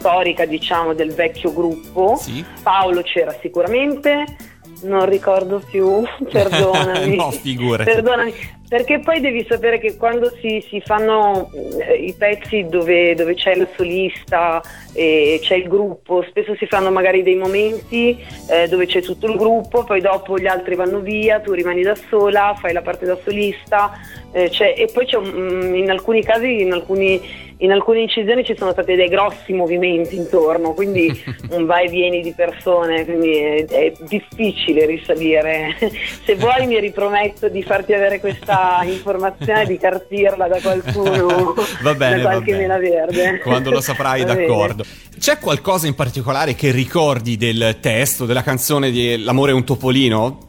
storica 0.01 0.47
diciamo 0.47 0.95
del 0.95 1.13
vecchio 1.13 1.53
gruppo. 1.53 2.19
Paolo 2.61 3.03
c'era 3.03 3.37
sicuramente. 3.41 4.49
Non 4.83 5.07
ricordo 5.07 5.59
più, 5.59 6.03
perdonami. 6.31 7.17
no, 7.17 7.31
figurati. 7.31 7.91
Perdonami, 7.91 8.35
perché 8.71 9.01
poi 9.01 9.19
devi 9.19 9.45
sapere 9.49 9.81
che 9.81 9.97
quando 9.97 10.31
si, 10.41 10.65
si 10.69 10.81
fanno 10.81 11.51
eh, 11.81 11.95
i 11.95 12.15
pezzi 12.17 12.67
dove, 12.69 13.17
dove 13.17 13.35
c'è 13.35 13.57
la 13.57 13.67
solista 13.77 14.63
e 14.93 15.41
c'è 15.43 15.57
il 15.57 15.67
gruppo, 15.67 16.25
spesso 16.29 16.55
si 16.55 16.67
fanno 16.67 16.93
magari 16.93 17.25
dei 17.25 17.35
momenti 17.35 18.17
eh, 18.49 18.69
dove 18.69 18.87
c'è 18.87 19.03
tutto 19.03 19.27
il 19.27 19.37
gruppo, 19.37 19.83
poi 19.83 20.01
dopo 20.01 20.39
gli 20.39 20.47
altri 20.47 20.77
vanno 20.77 21.01
via, 21.01 21.41
tu 21.41 21.53
rimani 21.53 21.83
da 21.83 21.97
sola, 22.09 22.55
fai 22.61 22.73
la 22.73 22.83
parte 22.83 23.07
da 23.07 23.19
solista, 23.25 23.91
eh, 24.31 24.49
c'è- 24.51 24.75
e 24.77 24.89
poi 24.93 25.05
c'è 25.05 25.17
un- 25.17 25.33
mm, 25.35 25.75
in 25.75 25.91
alcuni 25.91 26.23
casi, 26.23 26.61
in, 26.61 26.73
alcuni, 26.73 27.21
in 27.59 27.73
alcune 27.73 28.01
incisioni 28.03 28.45
ci 28.45 28.55
sono 28.57 28.71
stati 28.71 28.95
dei 28.95 29.09
grossi 29.09 29.53
movimenti 29.53 30.15
intorno, 30.17 30.75
quindi 30.75 31.11
un 31.51 31.67
vai 31.67 31.87
e 31.87 31.91
vieni 31.91 32.21
di 32.21 32.33
persone, 32.37 33.05
quindi 33.05 33.37
è, 33.37 33.65
è 33.65 33.93
difficile 34.09 34.87
risalire. 34.87 35.75
Se 36.25 36.37
vuoi 36.37 36.67
mi 36.67 36.79
riprometto 36.79 37.49
di 37.49 37.63
farti 37.63 37.95
avere 37.95 38.21
questa 38.21 38.60
informazione, 38.85 39.67
di 39.67 39.79
cartirla 39.79 40.49
da 40.49 40.61
qualcuno, 40.61 41.55
Va 41.83 41.95
bene, 41.95 42.17
da 42.17 42.23
va 42.23 42.29
qualche 42.31 42.53
bene. 42.53 42.63
mela 42.67 42.79
verde. 42.79 43.39
Quando 43.41 43.71
lo 43.71 43.81
saprai, 43.81 44.23
Va 44.25 44.35
bene. 44.35 44.47
d'accordo. 44.47 44.85
C'è 45.19 45.39
qualcosa 45.39 45.87
in 45.87 45.95
particolare 45.95 46.55
che 46.55 46.71
ricordi 46.71 47.37
del 47.37 47.79
testo, 47.81 48.25
della 48.27 48.43
canzone 48.43 48.91
di 48.91 49.23
L'amore 49.23 49.53
è 49.53 49.55
un 49.55 49.65
topolino? 49.65 50.49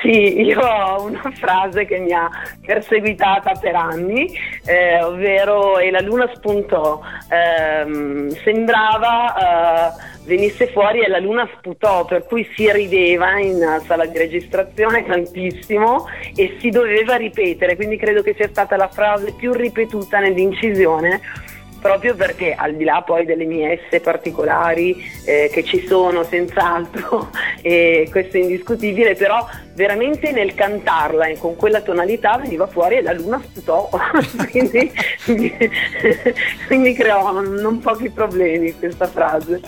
Sì, 0.00 0.40
io 0.40 0.58
ho 0.60 1.02
una 1.04 1.30
frase 1.34 1.84
che 1.84 1.98
mi 1.98 2.10
ha 2.12 2.30
perseguitata 2.64 3.52
per 3.60 3.74
anni, 3.74 4.26
eh, 4.64 5.02
ovvero 5.02 5.78
e 5.78 5.90
la 5.90 6.00
luna 6.00 6.30
spuntò, 6.34 7.00
Ehm, 7.28 8.30
sembrava 8.42 9.34
eh, 9.92 10.15
venisse 10.26 10.66
fuori 10.66 11.00
e 11.00 11.08
la 11.08 11.18
luna 11.18 11.48
sputò, 11.56 12.04
per 12.04 12.26
cui 12.26 12.46
si 12.54 12.70
rideva 12.70 13.38
in 13.38 13.80
sala 13.86 14.04
di 14.04 14.18
registrazione 14.18 15.06
tantissimo 15.06 16.06
e 16.34 16.56
si 16.60 16.68
doveva 16.68 17.16
ripetere, 17.16 17.76
quindi 17.76 17.96
credo 17.96 18.22
che 18.22 18.34
sia 18.34 18.48
stata 18.48 18.76
la 18.76 18.88
frase 18.88 19.32
più 19.32 19.52
ripetuta 19.52 20.18
nell'incisione 20.18 21.20
proprio 21.86 22.16
perché 22.16 22.52
al 22.52 22.74
di 22.74 22.82
là 22.82 23.02
poi 23.06 23.24
delle 23.24 23.44
mie 23.44 23.80
esse 23.80 24.00
particolari 24.00 24.96
eh, 25.24 25.48
che 25.52 25.62
ci 25.62 25.86
sono 25.86 26.24
senz'altro 26.24 27.30
e 27.62 28.08
questo 28.10 28.36
è 28.36 28.40
indiscutibile 28.40 29.14
però 29.14 29.46
veramente 29.76 30.32
nel 30.32 30.54
cantarla 30.54 31.26
e 31.26 31.38
con 31.38 31.54
quella 31.54 31.82
tonalità 31.82 32.38
veniva 32.38 32.66
fuori 32.66 32.96
e 32.96 33.02
la 33.02 33.12
luna 33.12 33.40
sputò. 33.44 33.88
Quindi, 34.50 34.90
quindi 36.66 36.94
creò 36.94 37.40
non 37.42 37.80
pochi 37.80 38.08
problemi 38.10 38.74
questa 38.78 39.06
frase. 39.06 39.60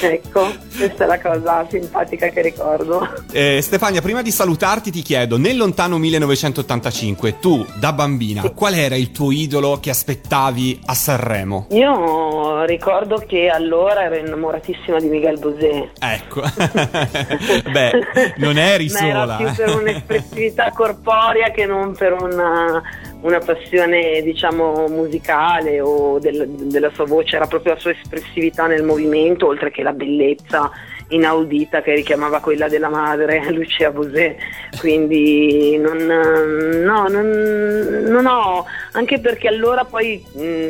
Ecco 0.00 0.52
questa 0.76 1.04
è 1.04 1.06
la 1.06 1.20
cosa 1.20 1.66
simpatica 1.70 2.28
che 2.28 2.42
ricordo. 2.42 3.08
Eh, 3.30 3.60
Stefania, 3.62 4.02
prima 4.02 4.22
di 4.22 4.32
salutarti 4.32 4.90
ti 4.90 5.02
chiedo, 5.02 5.38
nel 5.38 5.56
lontano 5.56 5.96
1985, 5.98 7.38
tu 7.38 7.64
da 7.78 7.92
bambina, 7.92 8.42
qual 8.50 8.74
era 8.74 8.96
il 8.96 9.12
tuo 9.12 9.30
idolo 9.30 9.78
che 9.78 9.90
aspettavi 9.90 10.80
a 10.86 10.94
Sanremo? 10.94 11.61
Io 11.70 12.64
ricordo 12.64 13.22
che 13.26 13.48
allora 13.48 14.04
ero 14.04 14.16
innamoratissima 14.16 14.98
di 14.98 15.08
Miguel 15.08 15.38
Bosé 15.38 15.90
Ecco, 16.00 16.42
beh, 17.70 18.34
non 18.36 18.58
eri 18.58 18.88
Ma 18.90 18.98
era 19.00 19.20
sola. 19.20 19.36
più 19.36 19.46
eh. 19.46 19.52
per 19.56 19.76
un'espressività 19.76 20.70
corporea 20.72 21.50
che 21.50 21.66
non 21.66 21.94
per 21.94 22.12
una, 22.12 22.82
una 23.22 23.38
passione 23.38 24.20
diciamo 24.22 24.86
musicale 24.88 25.80
o 25.80 26.18
del- 26.18 26.48
della 26.48 26.90
sua 26.94 27.04
voce, 27.06 27.36
era 27.36 27.46
proprio 27.46 27.74
la 27.74 27.80
sua 27.80 27.92
espressività 27.92 28.66
nel 28.66 28.82
movimento 28.82 29.46
oltre 29.46 29.70
che 29.70 29.82
la 29.82 29.92
bellezza 29.92 30.70
inaudita 31.08 31.82
che 31.82 31.94
richiamava 31.94 32.40
quella 32.40 32.68
della 32.68 32.88
madre 32.88 33.42
Lucia 33.52 33.90
Bosé 33.90 34.36
quindi 34.78 35.76
non, 35.76 35.96
no, 35.98 37.06
non, 37.08 38.04
non 38.06 38.26
ho 38.26 38.64
anche 38.92 39.18
perché 39.20 39.48
allora 39.48 39.84
poi 39.84 40.24
mh, 40.32 40.68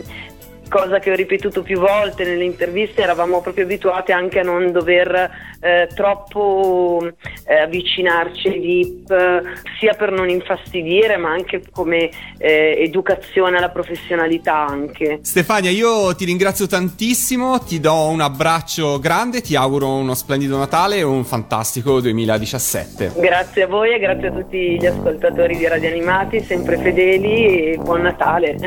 cosa 0.73 1.01
che 1.01 1.13
ho 1.13 1.15
ripetuto 1.15 1.61
più 1.63 1.79
volte 1.79 2.25
nelle 2.25 2.45
interviste, 2.45 3.03
eravamo 3.03 3.43
proprio 3.43 3.65
abituati 3.65 4.11
anche 4.11 4.39
a 4.39 4.43
non 4.43 4.73
dover 4.73 5.31
eh, 5.61 5.87
troppo 5.95 7.07
eh, 7.45 7.61
avvicinarci 7.61 8.49
ai 8.49 8.59
VIP, 8.59 9.43
sia 9.79 9.93
per 9.93 10.11
non 10.11 10.31
infastidire, 10.31 11.19
ma 11.19 11.31
anche 11.31 11.63
come 11.71 12.09
eh, 12.39 12.77
educazione 12.79 13.59
alla 13.59 13.69
professionalità 13.69 14.67
anche. 14.67 15.19
Stefania, 15.21 15.71
io 15.71 16.15
ti 16.15 16.25
ringrazio 16.25 16.67
tantissimo, 16.67 17.59
ti 17.59 17.79
do 17.79 18.07
un 18.07 18.23
abbraccio 18.23 18.99
grande, 18.99 19.43
ti 19.43 19.55
auguro 19.55 19.89
uno 19.89 20.15
splendido 20.15 20.57
Natale 20.57 20.97
e 20.97 21.03
un 21.03 21.25
fantastico 21.25 22.01
2017. 22.01 23.13
Grazie 23.19 23.65
a 23.65 23.67
voi 23.67 23.93
e 23.93 23.99
grazie 23.99 24.29
a 24.29 24.33
tutti 24.33 24.79
gli 24.81 24.87
ascoltatori 24.87 25.55
di 25.55 25.69
Radio 25.69 25.91
Animati, 25.91 26.41
sempre 26.41 26.79
fedeli 26.79 27.73
e 27.73 27.77
buon 27.77 28.01
Natale. 28.01 28.57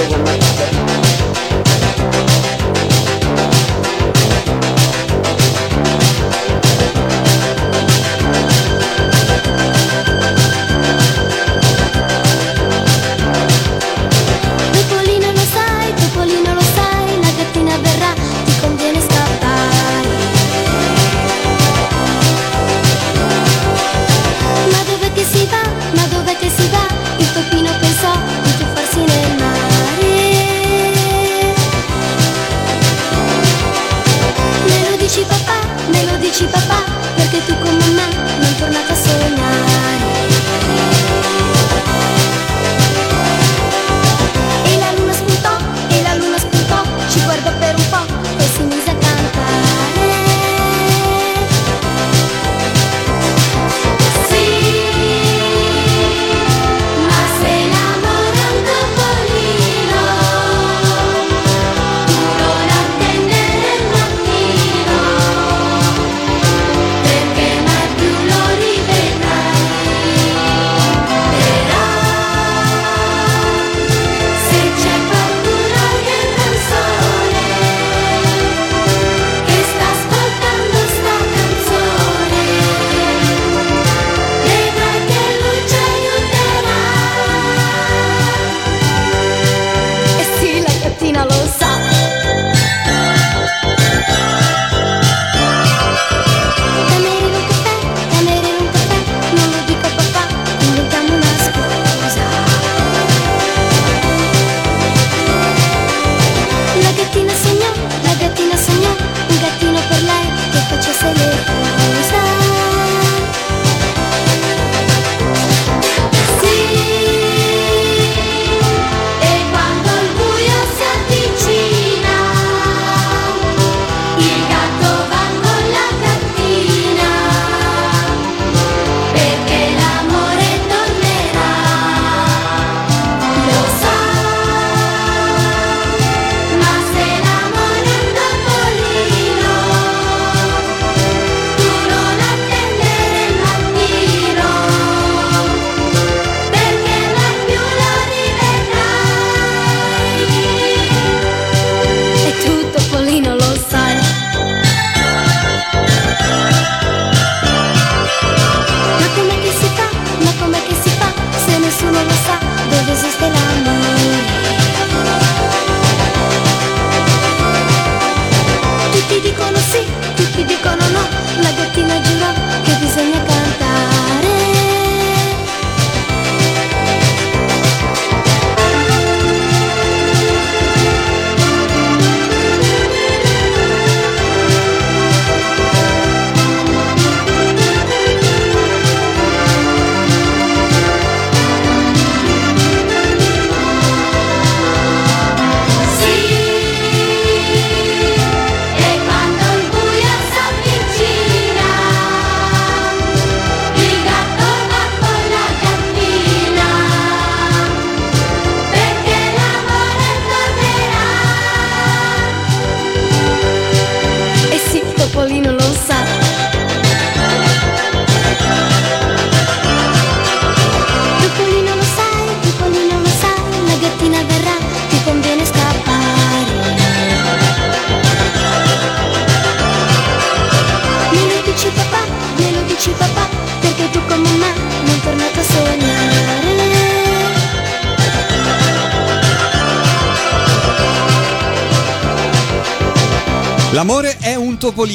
Buon 0.00 0.22
Natale. 0.22 1.09
放。 47.88 48.09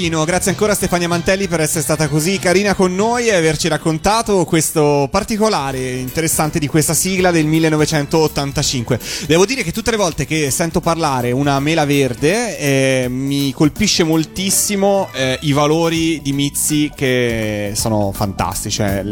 Un 0.05 0.11
topolino. 0.11 0.23
Grazie 0.25 0.51
ancora 0.51 0.73
a 0.73 0.75
Stefania 0.75 1.07
Mantelli 1.07 1.47
per 1.47 1.59
essere 1.59 1.81
stata 1.81 2.07
così 2.07 2.37
carina 2.39 2.73
con 2.75 2.93
noi 2.95 3.27
e 3.27 3.35
averci 3.35 3.67
raccontato 3.67 4.45
questo 4.45 5.07
particolare 5.09 5.91
interessante 5.95 6.59
di 6.59 6.67
questa 6.67 6.93
sigla 6.93 7.31
del 7.31 7.45
1985. 7.45 8.99
Devo 9.27 9.45
dire 9.45 9.63
che 9.63 9.71
tutte 9.71 9.91
le 9.91 9.97
volte 9.97 10.25
che 10.25 10.51
sento 10.51 10.81
parlare 10.81 11.31
una 11.31 11.59
mela 11.59 11.85
verde 11.85 12.57
eh, 12.57 13.07
mi 13.09 13.51
colpisce 13.53 14.03
moltissimo 14.03 15.09
eh, 15.13 15.37
i 15.41 15.51
valori 15.51 16.21
di 16.21 16.33
Mizzi 16.33 16.91
che 16.95 17.71
sono 17.75 18.11
fantastici. 18.11 18.75
Cioè, 18.75 19.03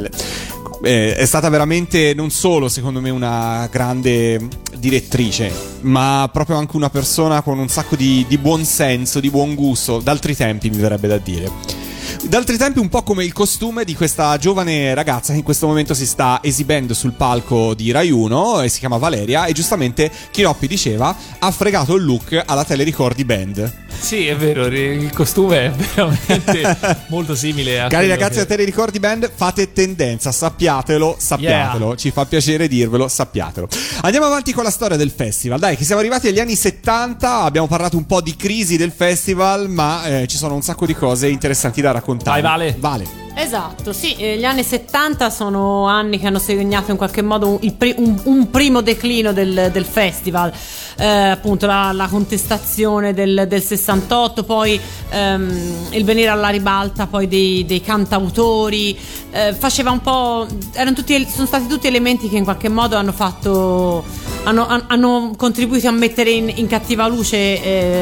eh, 0.84 1.15
è 1.15 1.26
stata 1.26 1.47
veramente 1.47 2.14
non 2.14 2.30
solo 2.30 2.68
secondo 2.68 2.99
me 2.99 3.10
una 3.10 3.68
grande 3.72 4.39
direttrice, 4.76 5.51
ma 5.81 6.30
proprio 6.31 6.57
anche 6.57 6.76
una 6.76 6.89
persona 6.89 7.41
con 7.41 7.57
un 7.57 7.69
sacco 7.69 7.95
di, 7.95 8.26
di 8.27 8.38
buon 8.38 8.65
senso, 8.65 9.22
di 9.22 9.30
buon 9.30 9.55
gusto, 9.55 9.99
d'altri 9.99 10.35
tempi 10.35 10.69
mi 10.69 10.77
verrebbe 10.77 11.07
da 11.07 11.18
dire. 11.18 11.82
D'altri 12.26 12.58
tempi 12.58 12.80
un 12.80 12.90
po' 12.90 13.04
come 13.04 13.24
il 13.26 13.34
costume 13.34 13.84
di 13.84 13.94
questa 13.95 14.38
giovane 14.38 14.94
ragazza 14.95 15.34
che 15.34 15.40
in 15.40 15.44
questo 15.44 15.68
momento 15.68 15.94
si 15.94 16.06
sta 16.06 16.40
esibendo 16.41 16.94
sul 16.94 17.12
palco 17.12 17.74
di 17.76 17.91
Rai 17.91 18.10
1 18.12 18.62
e 18.62 18.70
si 18.70 18.80
chiama 18.80 18.98
Valeria 18.98 19.45
e 19.45 19.52
giustamente 19.54 20.10
Chiroppi 20.32 20.66
diceva 20.68 21.16
ha 21.38 21.52
fregato 21.52 21.95
il 21.95 22.04
look 22.06 22.41
alla 22.45 22.64
Telericordi 22.64 23.24
Band. 23.26 23.82
Sì, 24.00 24.26
è 24.28 24.36
vero, 24.36 24.66
il 24.66 25.12
costume 25.14 25.66
è 25.66 25.72
veramente 25.95 27.06
molto 27.08 27.36
simile 27.36 27.82
a 27.82 27.88
Cari 27.88 28.08
ragazzi 28.08 28.36
che- 28.36 28.41
a 28.41 28.45
Telericordi 28.45 29.00
Band 29.00 29.30
fate 29.34 29.72
tendenza, 29.72 30.32
sappiatelo, 30.32 31.16
sappiatelo, 31.20 31.86
Yeah. 31.88 31.95
ci 31.98 32.12
fa 32.12 32.26
piacere 32.26 32.68
dirvelo, 32.68 33.08
sappiatelo. 33.08 33.68
Andiamo 34.02 34.26
avanti 34.26 34.52
con 34.54 34.64
la 34.64 34.72
storia 34.72 34.98
del 34.98 35.12
festival, 35.12 35.60
dai 35.60 35.78
che 35.78 35.84
siamo 35.84 36.02
arrivati 36.02 36.28
agli 36.30 36.40
anni 36.40 36.56
70, 36.56 37.41
abbiamo 37.41 37.68
parlato 37.68 37.95
un 37.98 38.06
po' 38.06 38.22
di 38.22 38.36
crisi 38.36 38.76
del 38.78 38.91
festival 38.91 39.70
ma 39.70 40.06
eh, 40.22 40.28
ci 40.28 40.38
sono 40.38 40.56
un 40.56 40.62
sacco 40.64 40.86
di 40.86 40.95
cose 40.95 41.28
interessanti 41.28 41.80
da 41.82 41.91
raccontare. 41.91 42.12
Vai, 42.23 42.41
Vale. 42.41 42.76
Vale. 42.80 43.23
Esatto, 43.35 43.93
sì, 43.93 44.14
eh, 44.15 44.38
gli 44.38 44.45
anni 44.45 44.64
70 44.64 45.30
sono 45.31 45.88
anni 45.88 46.19
che 46.19 46.27
hanno 46.27 46.38
segnato 46.39 46.91
in 46.91 46.97
qualche 46.97 47.23
modo 47.23 47.49
un, 47.49 47.60
un- 47.97 48.22
un 48.26 48.49
primo 48.51 48.81
declino 48.81 49.34
del, 49.34 49.69
del 49.72 49.85
festival, 49.85 50.51
Eh, 50.95 51.07
appunto 51.07 51.65
la, 51.65 51.91
la 51.91 52.07
contestazione 52.07 53.15
del, 53.15 53.45
del 53.47 53.64
68, 53.64 54.43
poi 54.43 54.80
ehm, 55.10 55.88
il 55.89 56.03
venire 56.05 56.27
alla 56.27 56.49
ribalta 56.49 57.10
dei, 57.27 57.65
dei 57.65 57.81
cantautori, 57.81 58.95
eh, 59.31 59.55
faceva 59.55 59.89
un 59.89 60.01
po', 60.01 60.45
tutti, 60.93 61.27
sono 61.27 61.47
stati 61.47 61.65
tutti 61.65 61.88
elementi 61.88 62.30
che 62.30 62.38
in 62.38 62.43
qualche 62.43 62.69
modo 62.69 62.95
hanno 62.95 63.11
fatto, 63.11 64.03
hanno, 64.43 64.68
han- 64.68 64.84
hanno 64.85 65.34
contribuito 65.35 65.88
a 65.88 65.91
mettere 65.91 66.30
in, 66.30 66.51
in 66.53 66.68
cattiva 66.68 67.07
luce 67.07 67.38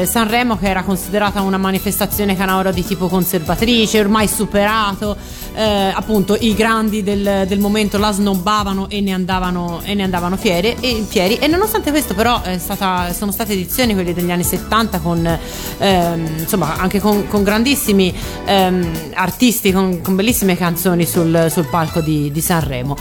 eh, 0.02 0.06
Sanremo 0.06 0.58
che 0.58 0.68
era 0.68 0.82
considerata 0.82 1.40
una 1.40 1.56
manifestazione 1.56 2.36
canora 2.36 2.72
di 2.72 2.84
tipo 2.84 3.08
conservatrice, 3.08 4.00
ormai 4.00 4.28
superato, 4.28 5.16
eh, 5.54 5.92
appunto 5.94 6.36
i 6.38 6.54
grandi 6.54 7.02
del, 7.02 7.44
del 7.46 7.58
momento 7.58 7.98
la 7.98 8.12
snobbavano 8.12 8.88
e 8.88 9.00
ne 9.00 9.12
andavano, 9.12 9.80
e 9.84 9.94
ne 9.94 10.02
andavano 10.02 10.36
fiere, 10.36 10.76
e, 10.80 11.04
fieri 11.06 11.36
e 11.36 11.46
nonostante 11.46 11.90
questo 11.90 12.14
però 12.14 12.40
stata- 12.58 13.12
sono 13.12 13.32
state 13.32 13.52
edizioni 13.52 13.94
quelle 13.94 14.14
degli 14.14 14.30
anni 14.30 14.44
70 14.44 14.98
con 15.00 15.38
ehm, 15.78 16.26
insomma 16.38 16.76
anche 16.76 17.00
con, 17.00 17.26
con 17.28 17.42
grandissimi 17.42 18.14
ehm, 18.44 19.10
artisti, 19.14 19.72
con, 19.72 20.00
con 20.00 20.16
bellissime 20.16 20.56
canzoni 20.56 21.06
sul, 21.06 21.48
sul 21.50 21.66
palco 21.68 22.00
di, 22.00 22.30
di 22.30 22.40
Sanremo. 22.40 22.96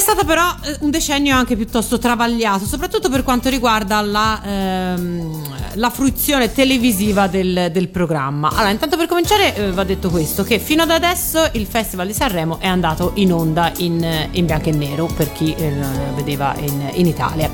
È 0.00 0.02
stato 0.02 0.24
però 0.24 0.54
eh, 0.62 0.78
un 0.80 0.90
decennio 0.90 1.36
anche 1.36 1.56
piuttosto 1.56 1.98
travagliato, 1.98 2.64
soprattutto 2.64 3.10
per 3.10 3.22
quanto 3.22 3.50
riguarda 3.50 4.00
la, 4.00 4.40
ehm, 4.42 5.42
la 5.74 5.90
fruizione 5.90 6.50
televisiva 6.50 7.26
del, 7.26 7.68
del 7.70 7.88
programma. 7.90 8.48
Allora, 8.48 8.70
intanto 8.70 8.96
per 8.96 9.06
cominciare 9.06 9.54
eh, 9.54 9.72
va 9.72 9.84
detto 9.84 10.08
questo, 10.08 10.42
che 10.42 10.58
fino 10.58 10.84
ad 10.84 10.90
adesso 10.90 11.46
il 11.52 11.66
Festival 11.66 12.06
di 12.06 12.14
Sanremo 12.14 12.58
è 12.60 12.66
andato 12.66 13.10
in 13.16 13.30
onda 13.30 13.72
in, 13.76 14.28
in 14.30 14.46
bianco 14.46 14.70
e 14.70 14.72
nero, 14.72 15.04
per 15.04 15.32
chi 15.34 15.54
eh, 15.54 15.70
vedeva 16.14 16.54
in, 16.56 16.92
in 16.94 17.06
Italia. 17.06 17.50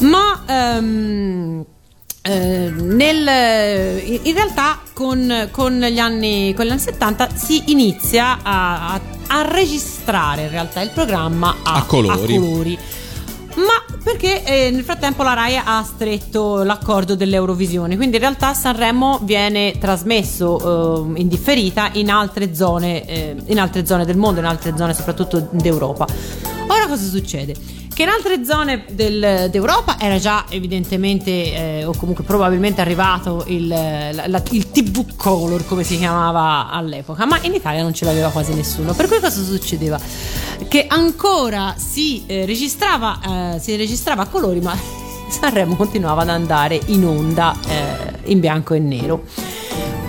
Ma... 0.00 0.42
ehm, 0.46 1.64
eh, 2.26 2.70
nel- 2.74 4.02
in 4.06 4.20
in 4.22 4.34
realtà 4.34 4.78
con, 4.94 5.48
con 5.50 5.78
gli 5.78 5.98
anni, 5.98 6.54
con 6.54 6.64
gli 6.64 6.70
anni 6.70 6.80
70 6.80 7.28
si 7.34 7.64
inizia 7.66 8.38
a, 8.42 8.92
a- 8.94 9.00
a 9.26 9.42
registrare 9.48 10.42
in 10.42 10.50
realtà 10.50 10.80
il 10.80 10.90
programma 10.90 11.56
a, 11.62 11.74
A 11.74 11.82
colori. 11.84 12.36
colori. 12.38 12.78
Ma 13.56 13.94
perché 14.02 14.42
eh, 14.42 14.70
nel 14.70 14.82
frattempo 14.82 15.22
la 15.22 15.34
RAI 15.34 15.60
ha 15.64 15.82
stretto 15.84 16.62
l'accordo 16.64 17.14
dell'Eurovisione, 17.14 17.94
quindi 17.96 18.16
in 18.16 18.22
realtà 18.22 18.52
Sanremo 18.52 19.20
viene 19.22 19.78
trasmesso 19.78 21.06
eh, 21.14 21.20
in 21.20 21.28
differita 21.28 21.90
in 21.92 22.10
altre, 22.10 22.54
zone, 22.54 23.06
eh, 23.06 23.36
in 23.46 23.60
altre 23.60 23.86
zone 23.86 24.04
del 24.04 24.16
mondo, 24.16 24.40
in 24.40 24.46
altre 24.46 24.74
zone 24.76 24.92
soprattutto 24.94 25.48
d'Europa. 25.52 26.06
Ora 26.68 26.86
cosa 26.88 27.06
succede? 27.08 27.54
Che 27.94 28.02
in 28.02 28.08
altre 28.08 28.44
zone 28.44 28.84
del- 28.90 29.48
d'Europa 29.52 29.96
era 30.00 30.18
già 30.18 30.46
evidentemente 30.48 31.30
eh, 31.78 31.84
o 31.84 31.94
comunque 31.96 32.24
probabilmente 32.24 32.80
arrivato 32.80 33.44
il, 33.46 33.68
la- 33.68 34.26
la- 34.26 34.42
il 34.50 34.70
TV 34.72 35.14
Color 35.14 35.64
come 35.64 35.84
si 35.84 35.96
chiamava 35.96 36.70
all'epoca, 36.70 37.24
ma 37.24 37.38
in 37.42 37.54
Italia 37.54 37.82
non 37.82 37.94
ce 37.94 38.04
l'aveva 38.04 38.30
quasi 38.30 38.52
nessuno. 38.52 38.94
Per 38.94 39.06
cui 39.06 39.20
cosa 39.20 39.40
succedeva? 39.40 39.96
Che 40.66 40.86
ancora 40.88 41.74
si 41.76 42.24
eh, 42.26 42.44
registrava, 42.46 43.54
eh, 43.54 43.58
si 43.60 43.76
registrava 43.76 44.22
a 44.22 44.26
colori, 44.26 44.60
ma 44.60 44.76
Sanremo 45.30 45.76
continuava 45.76 46.22
ad 46.22 46.30
andare 46.30 46.80
in 46.86 47.04
onda 47.04 47.54
eh, 47.68 48.30
in 48.32 48.40
bianco 48.40 48.74
e 48.74 48.80
nero. 48.80 49.22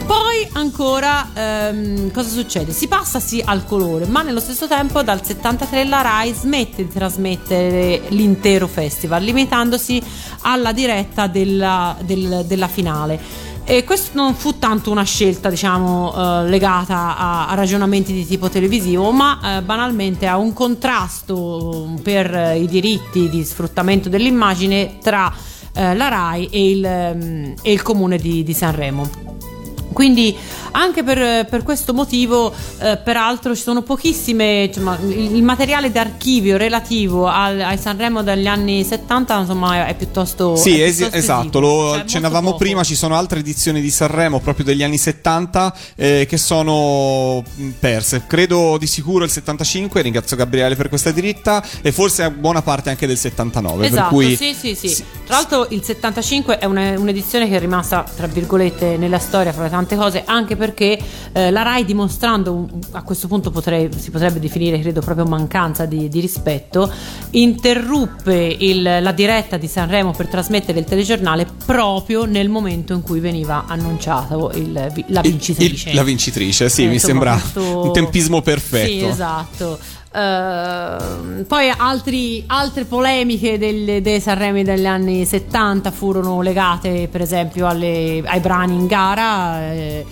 Poi 0.06 0.48
ancora 0.54 1.30
ehm, 1.34 2.12
cosa 2.12 2.30
succede? 2.30 2.72
Si 2.72 2.88
passa 2.88 3.20
sì 3.20 3.42
al 3.44 3.66
colore, 3.66 4.06
ma 4.06 4.22
nello 4.22 4.40
stesso 4.40 4.68
tempo 4.68 5.02
dal 5.02 5.26
73 5.26 5.86
la 5.86 6.02
RAI 6.02 6.34
smette 6.34 6.84
di 6.86 6.94
trasmettere 6.94 8.04
l'intero 8.10 8.68
festival, 8.68 9.24
limitandosi 9.24 10.02
alla 10.42 10.74
diretta 10.74 11.26
della, 11.26 11.98
del- 12.02 12.44
della 12.46 12.68
finale. 12.68 13.20
E 13.68 13.84
questo 13.84 14.12
non 14.14 14.36
fu 14.36 14.60
tanto 14.60 14.92
una 14.92 15.02
scelta, 15.04 15.50
diciamo, 15.50 16.14
eh, 16.14 16.50
legata 16.50 17.18
a, 17.18 17.48
a 17.48 17.56
ragionamenti 17.56 18.14
di 18.14 18.24
tipo 18.28 18.48
televisivo, 18.48 19.10
ma 19.10 19.58
eh, 19.58 19.62
banalmente 19.64 20.28
a 20.28 20.38
un 20.38 20.54
contrasto 20.54 21.96
per 22.04 22.32
eh, 22.32 22.60
i 22.60 22.68
diritti 22.68 23.28
di 23.28 23.44
sfruttamento 23.44 24.08
dell'immagine 24.08 25.00
tra 25.02 25.34
eh, 25.74 25.96
la 25.96 26.08
RAI 26.10 26.46
e 26.52 26.70
il, 26.70 26.86
ehm, 26.86 27.54
e 27.64 27.72
il 27.72 27.82
comune 27.82 28.18
di, 28.18 28.44
di 28.44 28.54
Sanremo. 28.54 29.10
Quindi 29.96 30.38
Anche 30.78 31.04
per, 31.04 31.46
per 31.46 31.64
questo 31.64 31.94
motivo, 31.94 32.54
eh, 32.80 32.98
peraltro, 32.98 33.56
ci 33.56 33.62
sono 33.62 33.82
pochissime. 33.82 34.64
Insomma, 34.66 34.98
il, 35.02 35.36
il 35.36 35.44
materiale 35.44 35.92
d'archivio 35.92 36.58
relativo 36.58 37.28
al, 37.28 37.62
ai 37.62 37.78
Sanremo 37.78 38.24
degli 38.24 38.48
anni 38.48 38.84
70 38.84 39.40
insomma, 39.40 39.88
è, 39.88 39.96
piuttosto. 39.96 40.56
Sì, 40.56 40.80
è 40.80 40.84
es- 40.86 40.96
piuttosto 40.96 41.18
esatto, 41.18 41.42
esiguo. 41.48 41.60
lo 41.62 41.92
Cioè, 41.92 42.00
accennavamo 42.02 42.56
prima, 42.56 42.84
ci 42.84 42.96
sono 42.96 43.16
altre 43.16 43.40
edizioni 43.40 43.80
di 43.82 43.90
Sanremo 43.90 44.40
proprio 44.40 44.66
degli 44.66 44.84
anni 44.84 44.98
70 44.98 45.76
eh, 45.96 46.26
che 46.28 46.38
sono 46.38 47.42
mh, 47.56 47.70
perse. 47.80 48.24
Credo 48.28 48.78
di 48.78 48.88
sicuro 48.88 49.24
il 49.24 49.32
75, 49.32 50.02
ringrazio 50.02 50.36
Gabriele 50.36 50.76
per 50.76 50.90
questa 50.90 51.12
diritta 51.12 51.64
e 51.82 51.92
forse 51.92 52.30
buona 52.32 52.62
parte 52.62 52.90
anche 52.90 53.08
del 53.08 53.18
79. 53.18 53.86
Esatto, 53.86 54.02
per 54.02 54.08
cui 54.10 54.36
sì, 54.36 54.54
sì, 54.54 54.76
sì, 54.76 55.04
Tra 55.26 55.36
l'altro 55.38 55.68
il 55.70 55.84
75 55.84 56.58
è 56.60 56.66
una- 56.66 56.98
un'edizione 57.00 57.48
che 57.48 57.56
è 57.56 57.60
rimasta, 57.60 58.04
tra 58.16 58.28
virgolette, 58.28 58.98
nella 58.98 59.20
storia 59.20 59.54
fra 59.54 59.64
le 59.64 59.70
tante 59.70 59.96
cose, 59.96 60.24
anche 60.26 60.56
perché 60.66 60.98
eh, 61.34 61.52
la 61.52 61.62
RAI 61.62 61.86
dimostrando, 61.86 62.68
a 62.92 63.04
questo 63.04 63.28
punto 63.28 63.52
potrei- 63.52 63.90
si 63.98 64.10
potrebbe 64.12 64.40
definire, 64.40 64.80
credo, 64.80 65.02
proprio 65.02 65.26
mancanza 65.26 65.86
di, 65.86 66.10
di 66.10 66.20
rispetto, 66.20 66.92
interruppe 67.32 68.56
il- 68.60 68.82
la 69.02 69.12
diretta 69.12 69.58
di 69.58 69.68
Sanremo 69.68 70.12
per 70.12 70.28
trasmettere 70.28 70.80
il 70.80 70.86
telegiornale 70.86 71.46
proprio 71.66 72.26
nel 72.26 72.50
momento 72.50 72.94
in 72.94 73.02
cui 73.02 73.20
veniva 73.20 73.66
annunciato 73.68 74.52
il 74.56 74.74
la 75.08 75.22
vincitrice. 75.22 75.90
il- 75.90 75.96
la 75.96 76.04
vincitrice, 76.04 76.70
sì, 76.70 76.84
Eh, 76.84 76.88
mi 76.88 77.00
sembra 77.00 77.34
questo- 77.34 77.84
un 77.86 77.94
tempismo 77.94 78.42
perfetto. 78.42 78.88
Sì, 78.88 79.06
esatto. 79.06 79.78
Ehm, 80.14 81.44
poi 81.48 81.70
altri- 81.76 82.44
altre 82.48 82.86
polemiche 82.86 83.58
del- 83.58 84.02
dei 84.02 84.20
Sanremi 84.22 84.64
degli 84.64 84.86
anni 84.86 85.26
70 85.26 85.92
furono 85.92 86.42
legate 86.42 87.08
per 87.12 87.22
esempio 87.22 87.68
alle- 87.68 88.22
ai 88.26 88.40
brani 88.40 88.76
in 88.76 88.88
gara. 88.88 89.72
eh, 89.74 90.06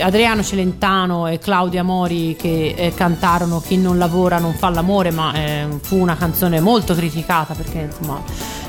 Adriano 0.00 0.42
Celentano 0.42 1.28
e 1.28 1.38
Claudia 1.38 1.82
Mori 1.82 2.34
che 2.36 2.74
eh, 2.76 2.92
cantarono 2.94 3.60
Chi 3.60 3.76
non 3.76 3.98
lavora 3.98 4.38
non 4.38 4.54
fa 4.54 4.68
l'amore, 4.70 5.10
ma 5.10 5.32
eh, 5.34 5.66
fu 5.80 5.96
una 5.98 6.16
canzone 6.16 6.60
molto 6.60 6.94
criticata 6.94 7.54
perché 7.54 7.88
insomma 7.90 8.20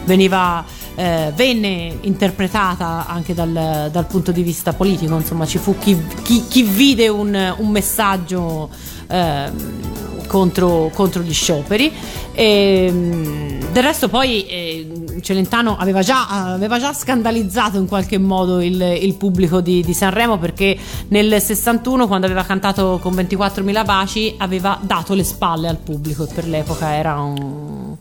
veniva, 0.03 0.63
eh, 0.95 1.31
venne 1.35 1.97
interpretata 2.01 3.07
anche 3.07 3.33
dal, 3.33 3.89
dal 3.91 4.05
punto 4.05 4.31
di 4.31 4.43
vista 4.43 4.73
politico, 4.73 5.15
insomma 5.15 5.45
ci 5.45 5.57
fu 5.57 5.77
chi, 5.79 5.99
chi- 6.23 6.45
chi 6.47 6.61
vide 6.61 7.07
un, 7.07 7.55
un 7.57 7.69
messaggio 7.69 8.69
ehm, 9.07 10.27
contro, 10.27 10.91
contro 10.93 11.21
gli 11.21 11.33
scioperi. 11.33 11.91
E, 12.31 12.89
mm, 12.91 13.59
del 13.71 13.83
resto 13.83 14.07
poi 14.07 14.45
eh, 14.45 15.05
Celentano 15.21 15.77
aveva 15.77 16.01
già, 16.01 16.27
aveva 16.53 16.79
già 16.79 16.93
scandalizzato 16.93 17.77
in 17.77 17.87
qualche 17.87 18.17
modo 18.17 18.61
il, 18.61 18.79
il 19.01 19.15
pubblico 19.15 19.61
di, 19.61 19.81
di 19.83 19.93
Sanremo 19.93 20.37
perché 20.37 20.77
nel 21.09 21.41
61 21.41 22.07
quando 22.07 22.25
aveva 22.25 22.43
cantato 22.43 22.99
con 23.01 23.13
24.000 23.13 23.85
baci 23.85 24.35
aveva 24.37 24.77
dato 24.81 25.13
le 25.13 25.23
spalle 25.23 25.67
al 25.67 25.77
pubblico 25.77 26.23
e 26.23 26.33
per 26.33 26.47
l'epoca 26.47 26.93
era 26.95 27.19
un- 27.19 27.95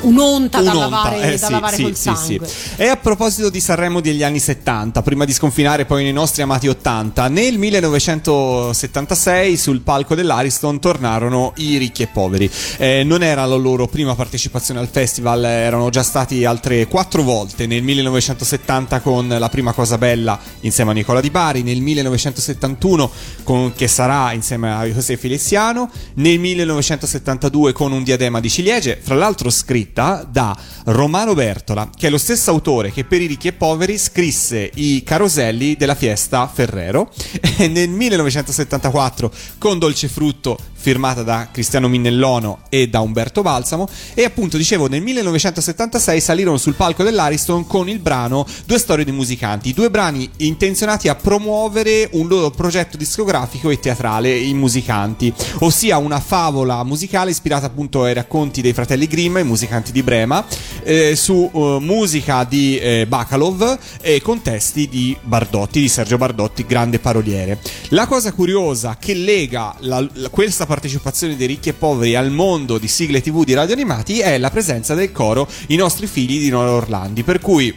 un'onta, 0.00 0.60
da 0.60 0.72
Un'onta, 0.72 0.88
lavare, 0.88 1.20
eh, 1.22 1.38
da 1.38 1.46
sì, 1.46 1.52
lavare 1.52 1.76
sì, 1.76 1.82
col 1.82 1.96
sì, 1.96 2.02
sangue. 2.02 2.48
E 2.76 2.86
a 2.88 2.96
proposito 2.96 3.50
di 3.50 3.60
Sanremo 3.60 4.00
degli 4.00 4.22
anni 4.22 4.38
70, 4.38 5.02
prima 5.02 5.24
di 5.24 5.32
sconfinare 5.32 5.84
poi 5.84 6.02
nei 6.04 6.12
nostri 6.12 6.42
amati 6.42 6.68
80, 6.68 7.28
nel 7.28 7.58
1976 7.58 9.56
sul 9.56 9.80
palco 9.80 10.14
dell'Ariston 10.14 10.80
tornarono 10.80 11.52
i 11.56 11.76
ricchi 11.76 12.02
e 12.02 12.06
poveri. 12.08 12.50
Eh, 12.78 13.02
non 13.04 13.22
era 13.22 13.44
la 13.44 13.56
loro 13.56 13.86
prima 13.86 14.14
partecipazione 14.14 14.80
al 14.80 14.88
festival, 14.88 15.44
erano 15.44 15.90
già 15.90 16.02
stati 16.02 16.44
altre 16.44 16.86
quattro 16.86 17.22
volte, 17.22 17.66
nel 17.66 17.82
1970 17.82 19.00
con 19.00 19.28
La 19.28 19.48
prima 19.48 19.72
cosa 19.72 19.98
bella 19.98 20.38
insieme 20.60 20.90
a 20.90 20.94
Nicola 20.94 21.20
Di 21.20 21.30
Bari, 21.30 21.62
nel 21.62 21.80
1971 21.80 23.10
con 23.42 23.72
Che 23.74 23.88
sarà 23.88 24.32
insieme 24.32 24.72
a 24.72 24.84
José 24.84 25.16
Feliciano, 25.16 25.90
nel 26.14 26.38
1972 26.38 27.72
con 27.72 27.92
Un 27.92 28.02
diadema 28.02 28.40
di 28.40 28.50
ciliegie, 28.50 28.98
fra 29.00 29.14
l'altro 29.14 29.50
scritta 29.82 30.26
da 30.28 30.56
Romano 30.84 31.34
Bertola, 31.34 31.90
che 31.94 32.06
è 32.06 32.10
lo 32.10 32.18
stesso 32.18 32.50
autore 32.50 32.92
che 32.92 33.04
per 33.04 33.20
i 33.20 33.26
ricchi 33.26 33.48
e 33.48 33.52
poveri 33.52 33.98
scrisse 33.98 34.70
i 34.74 35.02
caroselli 35.02 35.74
della 35.76 35.96
fiesta 35.96 36.48
Ferrero, 36.52 37.10
e 37.58 37.66
nel 37.66 37.88
1974 37.88 39.32
con 39.58 39.78
Dolce 39.78 40.08
Frutto 40.08 40.56
firmata 40.82 41.22
da 41.22 41.48
Cristiano 41.52 41.86
Minnellono 41.86 42.62
e 42.68 42.88
da 42.88 43.00
Umberto 43.00 43.40
Balsamo. 43.42 43.88
E 44.14 44.24
appunto 44.24 44.56
dicevo 44.56 44.88
nel 44.88 45.00
1976 45.00 46.20
salirono 46.20 46.56
sul 46.56 46.74
palco 46.74 47.04
dell'Ariston 47.04 47.66
con 47.66 47.88
il 47.88 48.00
brano 48.00 48.44
Due 48.66 48.78
storie 48.78 49.04
di 49.04 49.12
musicanti, 49.12 49.72
due 49.72 49.90
brani 49.90 50.28
intenzionati 50.38 51.08
a 51.08 51.14
promuovere 51.14 52.08
un 52.12 52.26
loro 52.26 52.50
progetto 52.50 52.96
discografico 52.96 53.70
e 53.70 53.78
teatrale 53.78 54.36
in 54.36 54.58
musicanti, 54.58 55.32
ossia 55.60 55.98
una 55.98 56.18
favola 56.18 56.82
musicale 56.82 57.30
ispirata 57.30 57.66
appunto 57.66 58.02
ai 58.02 58.14
racconti 58.14 58.60
dei 58.60 58.72
fratelli 58.72 59.06
Grimm, 59.06 59.38
i 59.38 59.44
musicanti 59.44 59.70
di 59.80 60.02
Brema, 60.02 60.44
eh, 60.82 61.16
su 61.16 61.50
eh, 61.52 61.78
musica 61.80 62.44
di 62.44 62.78
eh, 62.78 63.06
Bacalov 63.06 63.78
e 64.00 64.20
con 64.20 64.42
testi 64.42 64.88
di 64.88 65.16
Bardotti, 65.22 65.80
di 65.80 65.88
Sergio 65.88 66.18
Bardotti, 66.18 66.66
grande 66.66 66.98
paroliere. 66.98 67.58
La 67.88 68.06
cosa 68.06 68.32
curiosa 68.32 68.96
che 69.00 69.14
lega 69.14 69.74
la- 69.80 70.06
la- 70.14 70.28
questa 70.28 70.66
partecipazione 70.66 71.36
dei 71.36 71.46
ricchi 71.46 71.70
e 71.70 71.72
poveri 71.72 72.14
al 72.16 72.30
mondo 72.30 72.78
di 72.78 72.88
sigle 72.88 73.20
tv 73.22 73.44
di 73.44 73.54
radio 73.54 73.74
animati 73.74 74.20
è 74.20 74.36
la 74.38 74.50
presenza 74.50 74.94
del 74.94 75.12
coro 75.12 75.48
I 75.68 75.76
nostri 75.76 76.06
figli 76.06 76.38
di 76.38 76.50
Nora 76.50 76.72
Orlandi, 76.72 77.22
per 77.22 77.40
cui 77.40 77.74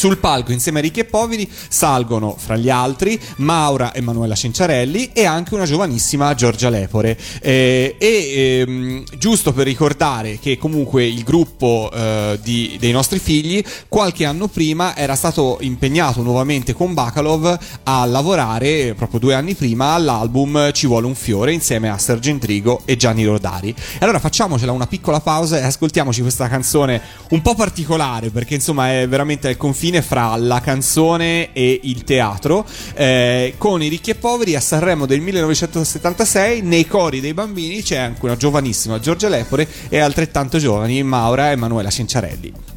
sul 0.00 0.16
palco 0.16 0.50
insieme 0.50 0.78
a 0.78 0.82
ricchi 0.82 1.00
e 1.00 1.04
poveri 1.04 1.46
salgono 1.68 2.34
fra 2.38 2.56
gli 2.56 2.70
altri 2.70 3.20
Maura 3.36 3.92
e 3.92 4.00
Manuela 4.00 4.34
Cenciarelli 4.34 5.10
e 5.12 5.26
anche 5.26 5.52
una 5.52 5.66
giovanissima 5.66 6.32
Giorgia 6.32 6.70
Lepore. 6.70 7.18
Eh, 7.42 7.96
e 7.98 8.64
ehm, 8.66 9.04
giusto 9.18 9.52
per 9.52 9.66
ricordare 9.66 10.38
che 10.38 10.56
comunque 10.56 11.04
il 11.04 11.22
gruppo 11.22 11.90
eh, 11.92 12.38
di- 12.42 12.78
dei 12.80 12.92
nostri 12.92 13.18
figli 13.18 13.62
qualche 13.88 14.24
anno 14.24 14.48
prima 14.48 14.96
era 14.96 15.14
stato 15.16 15.58
impegnato 15.60 16.22
nuovamente 16.22 16.72
con 16.72 16.94
Bacalov 16.94 17.58
a 17.82 18.02
lavorare 18.06 18.94
proprio 18.94 19.20
due 19.20 19.34
anni 19.34 19.54
prima 19.54 19.92
all'album 19.92 20.72
Ci 20.72 20.86
vuole 20.86 21.04
un 21.04 21.14
fiore 21.14 21.52
insieme 21.52 21.90
a 21.90 21.98
Sergentrigo 21.98 22.80
e 22.86 22.96
Gianni 22.96 23.26
Rodari. 23.26 23.68
E 23.68 23.98
allora 23.98 24.18
facciamocela 24.18 24.72
una 24.72 24.86
piccola 24.86 25.20
pausa 25.20 25.58
e 25.58 25.62
ascoltiamoci 25.62 26.22
questa 26.22 26.48
canzone 26.48 27.02
un 27.28 27.42
po' 27.42 27.54
particolare 27.54 28.30
perché 28.30 28.54
insomma 28.54 28.98
è 28.98 29.06
veramente 29.06 29.48
al 29.48 29.58
confine 29.58 29.88
fra 30.00 30.36
la 30.36 30.60
canzone 30.60 31.52
e 31.52 31.80
il 31.82 32.04
teatro 32.04 32.64
eh, 32.94 33.54
con 33.58 33.82
i 33.82 33.88
ricchi 33.88 34.10
e 34.10 34.14
poveri 34.14 34.54
a 34.54 34.60
Sanremo 34.60 35.06
del 35.06 35.20
1976 35.20 36.62
nei 36.62 36.86
cori 36.86 37.20
dei 37.20 37.34
bambini 37.34 37.82
c'è 37.82 37.96
anche 37.96 38.24
una 38.24 38.36
giovanissima 38.36 39.00
Giorgia 39.00 39.28
Lepore 39.28 39.68
e 39.88 39.98
altrettanto 39.98 40.58
giovani 40.58 41.02
Maura 41.02 41.48
e 41.48 41.52
Emanuela 41.52 41.90
Cenciarelli. 41.90 42.69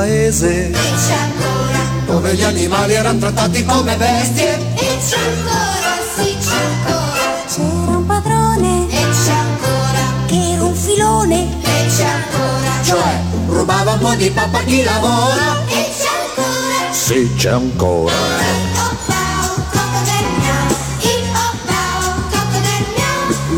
Paese 0.00 0.70
e 0.70 0.72
c'è 0.72 1.12
ancora. 1.12 1.78
dove 2.06 2.34
gli 2.34 2.42
animali 2.42 2.94
erano 2.94 3.18
trattati 3.18 3.62
come 3.64 3.94
bestie. 3.96 4.58
E 4.74 4.98
c'è 5.06 5.18
ancora, 5.18 5.92
sì 6.16 6.36
c'è 6.40 6.56
ancora. 6.56 7.44
C'era 7.46 7.96
un 7.98 8.06
padrone. 8.06 8.86
E 8.88 9.06
c'è 9.10 9.32
ancora. 9.32 10.02
Che 10.26 10.52
era 10.52 10.64
un 10.64 10.74
filone. 10.74 11.48
E 11.62 11.86
c'è 11.94 12.04
ancora. 12.04 12.82
Cioè, 12.82 13.20
rubava 13.48 13.92
un 13.92 13.98
po' 13.98 14.14
di 14.14 14.30
pappa 14.30 14.58
a 14.58 14.62
chi 14.62 14.82
lavora. 14.84 15.64
E 15.66 15.90
c'è 15.98 16.08
ancora. 16.24 16.92
Sì, 16.92 17.30
c'è 17.36 17.50
ancora. 17.50 18.48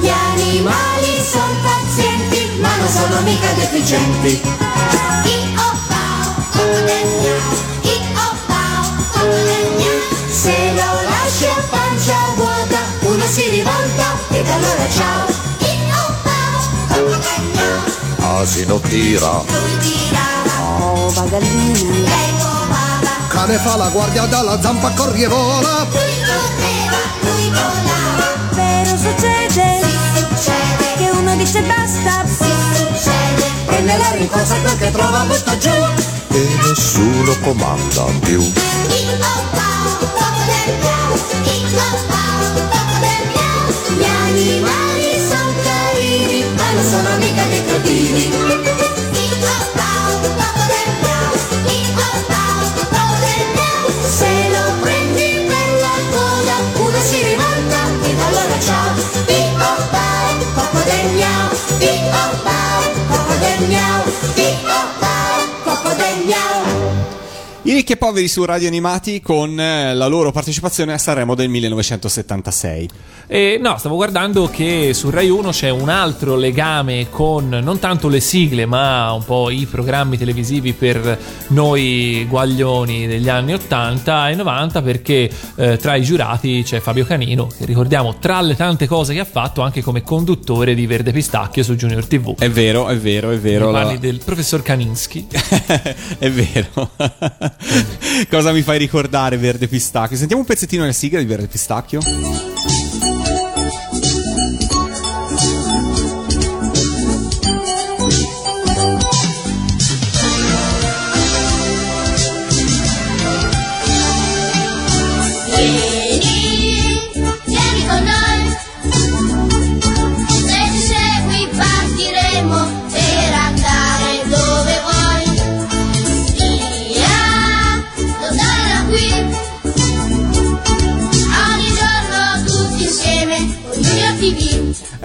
Gli 0.00 0.08
animali 0.08 1.22
sono 1.30 1.54
pazienti, 1.62 2.58
ma 2.60 2.74
non 2.76 2.88
sono 2.88 3.20
mica 3.20 3.52
deficienti. 3.52 4.40
si 14.92 15.02
allora 16.92 17.20
ciao. 18.18 18.40
I 18.44 18.66
oh 18.66 18.80
tira. 18.80 19.44
Oh, 20.80 21.10
bagallini. 21.12 22.04
Cane 23.28 23.56
fa 23.58 23.76
la 23.76 23.88
guardia 23.88 24.26
dalla 24.26 24.60
zampa 24.60 24.90
corri 24.90 25.22
e 25.22 25.28
vola. 25.28 25.86
Però 28.54 28.96
succede, 28.96 29.80
che 30.96 31.10
uno 31.10 31.34
dice 31.36 31.62
basta, 31.62 32.24
E 33.68 33.80
nella 33.80 34.10
rincorsa 34.12 34.56
quel 34.60 34.76
che 34.78 34.90
trova 34.90 35.24
butta 35.24 35.56
giù. 35.56 35.70
E 36.28 36.48
nessuno 36.66 37.38
comanda 37.40 38.04
più. 38.20 38.40
Gli 43.98 44.04
animali 44.04 44.81
sono 46.82 47.16
mica 47.18 47.44
dei 47.46 47.64
cretini. 47.64 48.81
Ricchi 67.92 67.94
e 67.94 67.96
poveri 67.96 68.28
su 68.28 68.44
Radio 68.44 68.68
Animati 68.68 69.20
con 69.20 69.58
eh, 69.58 69.94
la 69.94 70.06
loro 70.06 70.32
partecipazione 70.32 70.92
a 70.92 70.98
Sanremo 70.98 71.34
del 71.34 71.48
1976. 71.48 72.88
E 73.26 73.58
no, 73.60 73.78
stavo 73.78 73.94
guardando 73.96 74.48
che 74.48 74.92
su 74.94 75.10
Rai 75.10 75.28
1 75.30 75.50
c'è 75.50 75.70
un 75.70 75.88
altro 75.88 76.36
legame 76.36 77.08
con 77.10 77.48
non 77.48 77.78
tanto 77.78 78.08
le 78.08 78.20
sigle, 78.20 78.66
ma 78.66 79.12
un 79.12 79.24
po' 79.24 79.50
i 79.50 79.66
programmi 79.66 80.18
televisivi 80.18 80.72
per 80.72 81.18
noi 81.48 82.26
guaglioni 82.28 83.06
degli 83.06 83.28
anni 83.28 83.54
80 83.54 84.30
e 84.30 84.34
90, 84.34 84.82
perché 84.82 85.30
eh, 85.56 85.76
tra 85.76 85.94
i 85.94 86.02
giurati 86.02 86.62
c'è 86.64 86.80
Fabio 86.80 87.04
Canino, 87.04 87.46
che 87.46 87.64
ricordiamo 87.64 88.18
tra 88.18 88.40
le 88.42 88.54
tante 88.56 88.86
cose 88.86 89.14
che 89.14 89.20
ha 89.20 89.24
fatto 89.24 89.62
anche 89.62 89.82
come 89.82 90.02
conduttore 90.02 90.74
di 90.74 90.86
Verde 90.86 91.12
Pistacchio 91.12 91.62
su 91.62 91.74
Junior 91.74 92.06
TV. 92.06 92.38
È 92.38 92.50
vero, 92.50 92.88
è 92.88 92.96
vero, 92.96 93.30
è 93.30 93.38
vero. 93.38 93.70
Nei 93.70 93.84
la- 93.84 93.96
del 93.96 94.20
professor 94.24 94.62
Kaninsky. 94.62 95.26
è 96.18 96.30
vero. 96.30 96.90
Cosa 98.28 98.52
mi 98.52 98.62
fai 98.62 98.78
ricordare 98.78 99.36
Verde 99.36 99.68
Pistacchio? 99.68 100.16
Sentiamo 100.16 100.42
un 100.42 100.48
pezzettino 100.48 100.82
della 100.82 100.94
sigla 100.94 101.18
di 101.18 101.26
Verde 101.26 101.46
Pistacchio. 101.46 102.00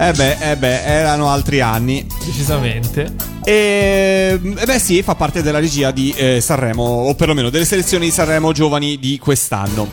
Eh 0.08 0.12
beh, 0.12 0.36
eh 0.40 0.56
beh, 0.56 0.84
erano 0.84 1.28
altri 1.28 1.60
anni. 1.60 2.06
Decisamente. 2.24 3.12
E 3.44 4.40
eh 4.42 4.64
beh 4.64 4.78
sì, 4.78 5.02
fa 5.02 5.14
parte 5.14 5.42
della 5.42 5.58
regia 5.58 5.90
di 5.90 6.14
eh, 6.16 6.40
Sanremo, 6.40 6.82
o 6.82 7.14
perlomeno 7.14 7.50
delle 7.50 7.66
selezioni 7.66 8.06
di 8.06 8.10
Sanremo 8.10 8.52
giovani 8.52 8.98
di 8.98 9.18
quest'anno. 9.18 9.86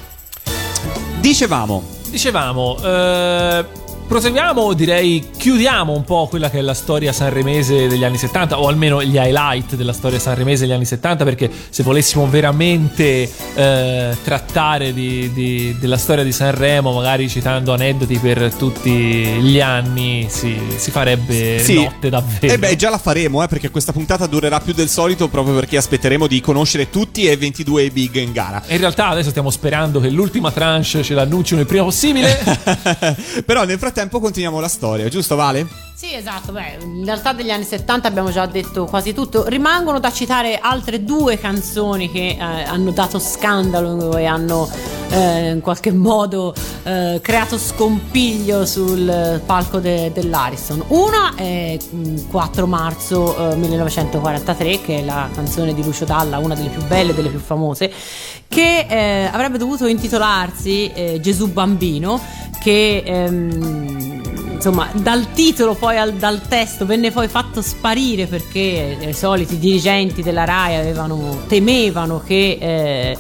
Dicevamo, 1.20 1.84
Dicevamo, 2.16 2.78
eh, 2.82 3.66
proseguiamo, 4.08 4.74
direi 4.74 5.30
chiudiamo 5.36 5.92
un 5.94 6.04
po' 6.04 6.28
quella 6.30 6.50
che 6.50 6.60
è 6.60 6.62
la 6.62 6.74
storia 6.76 7.12
sanremese 7.12 7.88
degli 7.88 8.04
anni 8.04 8.18
70, 8.18 8.60
o 8.60 8.68
almeno 8.68 9.04
gli 9.04 9.16
highlight 9.16 9.76
della 9.76 9.94
storia 9.94 10.20
sanremese 10.20 10.66
degli 10.66 10.74
anni 10.76 10.86
70, 10.86 11.24
perché 11.24 11.50
se 11.70 11.82
volessimo 11.84 12.28
veramente 12.30 13.30
eh, 13.56 14.16
trattare 14.24 14.94
di- 14.94 15.32
di- 15.34 15.76
della 15.80 15.98
storia 15.98 16.24
di 16.24 16.32
Sanremo, 16.32 16.92
magari 16.94 17.28
citando 17.30 17.74
aneddoti 17.74 18.18
per 18.20 18.54
tutti 18.54 18.92
gli 18.92 19.60
anni, 19.60 20.28
si, 20.30 20.56
si 20.78 20.92
farebbe 20.92 21.60
Sì. 21.60 21.76
notte 21.76 22.10
davvero. 22.10 22.54
eh 22.54 22.60
beh 22.60 22.76
già 22.76 22.90
la 22.90 22.98
faremo 23.00 23.44
eh, 23.44 23.48
perché 23.48 23.70
questa 23.72 23.92
puntata 23.92 24.28
durerà 24.28 24.60
più 24.60 24.74
del 24.74 24.90
solito 24.90 25.28
proprio 25.30 25.56
perché 25.56 25.78
aspetteremo 25.78 26.28
di 26.28 26.42
conoscere 26.42 26.90
tutti 26.90 27.26
e 27.28 27.36
22 27.38 27.90
big 27.90 28.16
in 28.16 28.32
gara. 28.32 28.62
In 28.68 28.78
realtà 28.78 29.08
adesso 29.08 29.30
stiamo 29.30 29.50
sperando 29.50 30.00
che 30.00 30.10
l'ultima 30.10 30.52
tranche 30.52 31.02
ce 31.04 31.14
l'annunciano 31.14 31.62
il 31.62 31.68
prima 31.68 31.84
possibile. 31.84 32.38
Però 33.46 33.64
nel 33.64 33.78
frattempo 33.78 33.94
continuiamo 34.20 34.60
la 34.60 34.68
storia, 34.68 35.08
giusto 35.08 35.36
Vale? 35.36 35.86
Sì, 35.96 36.14
esatto. 36.14 36.52
Beh, 36.52 36.80
in 36.82 37.06
realtà 37.06 37.32
degli 37.32 37.50
anni 37.50 37.64
70 37.64 38.06
abbiamo 38.10 38.30
già 38.30 38.46
detto 38.46 38.84
quasi 38.84 39.14
tutto. 39.14 39.48
Rimangono 39.48 40.00
da 40.02 40.12
citare 40.12 40.60
altre 40.60 41.06
due 41.06 41.40
canzoni 41.40 42.12
che 42.12 42.36
eh, 42.38 42.40
hanno 42.40 42.92
dato 42.92 43.18
scandalo 43.18 44.18
e 44.18 44.26
hanno 44.26 44.70
eh, 45.10 45.52
in 45.52 45.62
qualche 45.62 45.94
modo 45.94 46.54
eh, 46.84 47.20
creato 47.22 47.58
scompiglio 47.58 48.66
sul 48.66 49.42
palco 49.46 49.80
de- 49.80 50.12
dell'Ariston. 50.12 50.84
Una 50.90 51.34
è 51.36 51.78
mm, 51.94 52.28
4 52.30 52.68
marzo 52.68 53.52
eh, 53.52 53.56
1943, 53.56 54.82
che 54.82 54.98
è 54.98 55.04
la 55.04 55.30
canzone 55.34 55.74
di 55.74 55.82
Lucio 55.82 56.04
Dalla, 56.04 56.40
una 56.40 56.56
delle 56.56 56.70
più 56.70 56.84
belle 56.88 57.12
e 57.12 57.14
delle 57.14 57.30
più 57.30 57.40
famose, 57.40 57.90
che 58.48 58.86
eh, 58.88 59.30
avrebbe 59.32 59.58
dovuto 59.58 59.88
intitolarsi 59.88 60.92
eh, 60.94 61.20
Gesù 61.22 61.52
Bambino, 61.52 62.22
che 62.62 63.04
ehm, 63.06 64.22
insomma 64.54 64.90
dal 64.94 65.32
titolo 65.34 65.76
poi 65.76 65.98
al- 65.98 66.14
dal 66.14 66.42
testo 66.48 66.86
venne 66.86 67.12
poi 67.12 67.28
fatto 67.28 67.62
sparire 67.62 68.26
perché 68.26 68.98
eh, 69.00 69.10
i 69.10 69.14
soliti 69.14 69.60
dirigenti 69.60 70.24
della 70.24 70.46
RAI 70.46 70.76
avevano, 70.78 71.44
temevano 71.48 72.22
che 72.26 72.58
eh, 72.60 73.18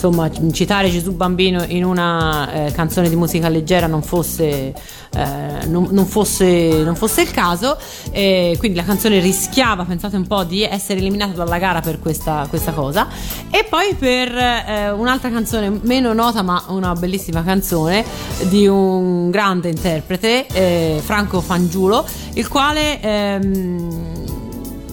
insomma 0.00 0.30
citare 0.50 0.88
Gesù 0.88 1.12
Bambino 1.12 1.62
in 1.68 1.84
una 1.84 2.66
eh, 2.66 2.72
canzone 2.72 3.10
di 3.10 3.16
musica 3.16 3.50
leggera 3.50 3.86
non 3.86 4.02
fosse, 4.02 4.72
eh, 5.12 5.66
non, 5.66 5.88
non 5.90 6.06
fosse, 6.06 6.82
non 6.82 6.96
fosse 6.96 7.20
il 7.20 7.30
caso. 7.30 7.76
Eh, 8.10 8.56
quindi 8.58 8.78
la 8.78 8.84
canzone 8.84 9.20
rischiava 9.20 9.84
pensate 9.84 10.16
un 10.16 10.26
po' 10.26 10.44
di 10.44 10.62
essere 10.62 11.00
eliminata 11.00 11.32
dalla 11.32 11.58
gara 11.58 11.80
per 11.80 11.98
questa, 11.98 12.46
questa 12.48 12.72
cosa. 12.72 13.08
E 13.50 13.66
poi 13.68 13.94
per 13.94 14.34
eh, 14.34 14.90
un'altra 14.90 15.28
canzone 15.28 15.68
meno 15.82 16.14
nota 16.14 16.40
ma 16.40 16.64
una 16.68 16.94
bellissima 16.94 17.44
canzone 17.44 18.02
di 18.48 18.66
un 18.66 19.28
grande 19.30 19.68
interprete 19.68 20.46
eh, 20.46 21.00
Franco 21.04 21.42
Fangiulo 21.42 22.06
il 22.34 22.48
quale 22.48 23.00
ehm, 23.00 23.98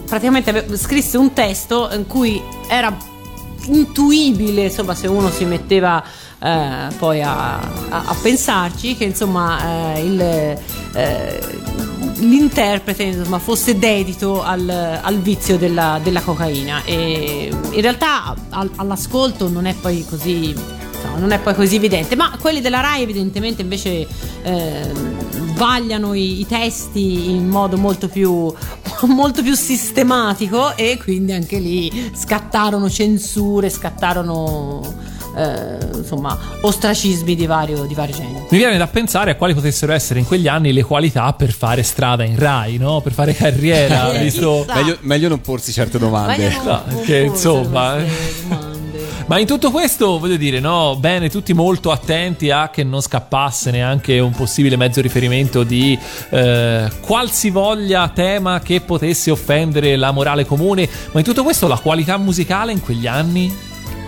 praticamente 0.06 0.76
scrisse 0.76 1.18
un 1.18 1.32
testo 1.32 1.90
in 1.94 2.08
cui 2.08 2.42
era 2.68 3.16
intuibile, 3.66 4.64
insomma, 4.66 4.94
se 4.96 5.08
uno 5.08 5.30
si 5.30 5.46
metteva 5.46 6.04
eh, 6.40 6.88
poi 6.98 7.22
a, 7.22 7.56
a- 7.58 8.04
a 8.06 8.16
pensarci, 8.22 8.96
che 8.96 9.06
insomma 9.06 9.94
eh, 9.96 10.04
il, 10.06 10.22
eh, 10.22 11.40
l'interprete 12.20 13.04
insomma, 13.04 13.40
fosse 13.40 13.78
dedito 13.78 14.44
al, 14.44 14.70
al 15.02 15.20
vizio 15.20 15.58
della, 15.58 16.00
della 16.02 16.22
cocaina. 16.22 16.82
E 16.86 17.50
in 17.72 17.82
realtà 17.82 18.36
al- 18.50 18.72
all'ascolto 18.76 19.50
non 19.50 19.66
è 19.66 19.74
poi 19.74 20.06
così. 20.08 20.50
insomma, 20.50 21.18
Non 21.20 21.32
è 21.32 21.40
poi 21.40 21.54
così 21.56 21.76
evidente, 21.76 22.16
ma 22.16 22.32
quelli 22.40 22.62
della 22.62 22.82
RAI 22.82 23.02
evidentemente 23.04 23.62
invece 23.62 24.08
vagliano 25.58 26.14
i, 26.14 26.40
i 26.40 26.46
testi 26.48 27.30
in 27.32 27.48
modo 27.48 27.78
molto 27.78 28.08
più, 28.08 28.54
molto 29.08 29.42
più 29.42 29.56
sistematico 29.56 30.76
e 30.76 30.98
quindi 31.02 31.34
anche 31.34 31.58
lì 31.60 32.12
scattarono 32.16 32.90
censure, 32.90 33.70
scattarono 33.70 34.82
eh, 35.36 35.78
insomma 35.96 36.38
ostracismi 36.62 37.36
di 37.36 37.46
vario, 37.46 37.86
di 37.86 37.94
vario 37.94 38.16
genere. 38.16 38.46
Mi 38.50 38.58
viene 38.58 38.78
da 38.78 38.88
pensare 38.88 39.32
a 39.32 39.36
quali 39.36 39.54
potessero 39.54 39.94
essere 39.94 40.20
in 40.20 40.26
quegli 40.26 40.48
anni 40.48 40.72
le 40.74 40.84
qualità 40.84 41.32
per 41.34 41.52
fare 41.52 41.84
strada 41.84 42.24
in 42.24 42.38
Rai, 42.38 42.78
no? 42.78 43.02
Per 43.02 43.12
fare 43.14 43.34
carriera, 43.34 44.12
Eh, 44.18 44.24
visto... 44.24 44.66
Meglio, 44.74 44.98
meglio 45.02 45.28
non 45.28 45.42
porsi 45.42 45.72
certe 45.72 45.98
domande. 46.00 46.38
Meglio 46.38 46.64
non- 46.64 46.82
No, 46.88 47.00
che 47.02 47.20
insomma... 47.20 47.96
Ma 49.28 49.40
in 49.40 49.46
tutto 49.46 49.72
questo, 49.72 50.20
voglio 50.20 50.38
dire, 50.38 50.62
no, 50.62 50.96
bene, 50.98 51.30
tutti 51.30 51.52
molto 51.52 51.92
attenti 51.92 52.50
a 52.50 52.70
che 52.70 52.86
non 52.86 53.02
scappasse 53.02 53.72
neanche 53.72 54.20
un 54.20 54.32
possibile 54.32 54.78
mezzo 54.78 55.02
riferimento 55.02 55.64
di 55.64 56.00
eh, 56.30 56.90
qualsivoglia 57.02 58.08
tema 58.08 58.62
che 58.62 58.80
potesse 58.80 59.30
offendere 59.30 59.98
la 59.98 60.12
morale 60.12 60.46
comune. 60.46 60.88
Ma 61.12 61.20
in 61.20 61.26
tutto 61.26 61.44
questo, 61.44 61.68
la 61.68 61.78
qualità 61.78 62.16
musicale 62.16 62.72
in 62.72 62.80
quegli 62.80 63.06
anni? 63.06 63.54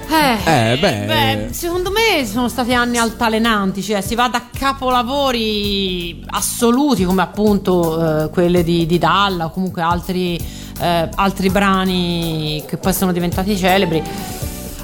Eh, 0.10 0.72
Eh, 0.72 0.78
beh. 0.78 1.06
beh, 1.06 1.48
secondo 1.52 1.92
me 1.92 2.26
sono 2.26 2.48
stati 2.48 2.74
anni 2.74 2.98
altalenanti, 2.98 3.84
cioè 3.84 4.00
si 4.00 4.16
va 4.16 4.30
da 4.30 4.44
capolavori 4.58 6.24
assoluti 6.28 7.04
come 7.04 7.22
appunto 7.22 8.24
eh, 8.24 8.30
quelle 8.30 8.64
di, 8.64 8.86
di 8.86 8.98
Dalla 8.98 9.46
o 9.46 9.52
comunque 9.52 9.82
altri, 9.82 10.40
eh, 10.80 11.10
altri 11.14 11.50
brani 11.50 12.64
che 12.66 12.78
poi 12.78 12.94
sono 12.94 13.12
diventati 13.12 13.58
celebri 13.58 14.02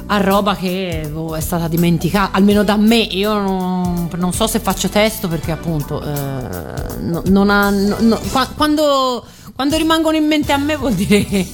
a 0.07 0.17
roba 0.21 0.55
che 0.55 1.09
boh, 1.11 1.35
è 1.35 1.41
stata 1.41 1.67
dimenticata, 1.67 2.35
almeno 2.37 2.63
da 2.63 2.75
me. 2.77 2.97
Io 2.97 3.33
non, 3.39 4.09
non 4.15 4.33
so 4.33 4.47
se 4.47 4.59
faccio 4.59 4.87
testo 4.89 5.27
perché 5.27 5.51
appunto 5.51 6.01
eh, 6.01 6.97
no- 7.01 7.23
non 7.25 7.49
ha, 7.49 7.69
no- 7.69 7.97
no- 7.99 8.19
qua- 8.31 8.49
quando, 8.55 9.25
quando 9.55 9.77
rimangono 9.77 10.15
in 10.17 10.25
mente 10.25 10.51
a 10.51 10.57
me 10.57 10.75
vuol 10.75 10.93
dire 10.93 11.25
che 11.25 11.47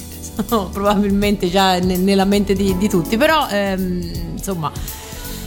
sono 0.46 0.66
probabilmente 0.68 1.50
già 1.50 1.78
ne- 1.78 1.96
nella 1.96 2.24
mente 2.24 2.54
di, 2.54 2.76
di 2.76 2.88
tutti, 2.88 3.16
però 3.16 3.46
ehm, 3.48 4.32
insomma 4.32 4.70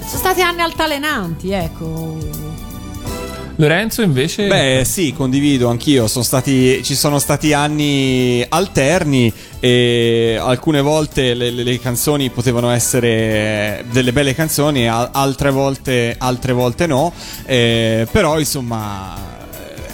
sono 0.05 0.17
stati 0.19 0.41
anni 0.41 0.61
altalenanti, 0.61 1.51
ecco. 1.51 2.17
Lorenzo 3.57 4.01
invece... 4.01 4.47
Beh, 4.47 4.83
sì, 4.85 5.13
condivido 5.13 5.69
anch'io. 5.69 6.07
Sono 6.07 6.23
stati, 6.23 6.83
ci 6.83 6.95
sono 6.95 7.19
stati 7.19 7.53
anni 7.53 8.45
alterni 8.47 9.31
e 9.59 10.37
alcune 10.39 10.81
volte 10.81 11.33
le, 11.33 11.51
le- 11.51 11.63
le 11.63 11.79
canzoni 11.79 12.29
potevano 12.29 12.69
essere 12.71 13.85
delle 13.91 14.11
belle 14.11 14.35
canzoni, 14.35 14.89
al- 14.89 15.09
altre 15.13 15.51
volte, 15.51 16.15
altre 16.17 16.51
volte 16.53 16.85
no. 16.85 17.13
Eh, 17.45 18.07
però, 18.11 18.39
insomma. 18.39 19.33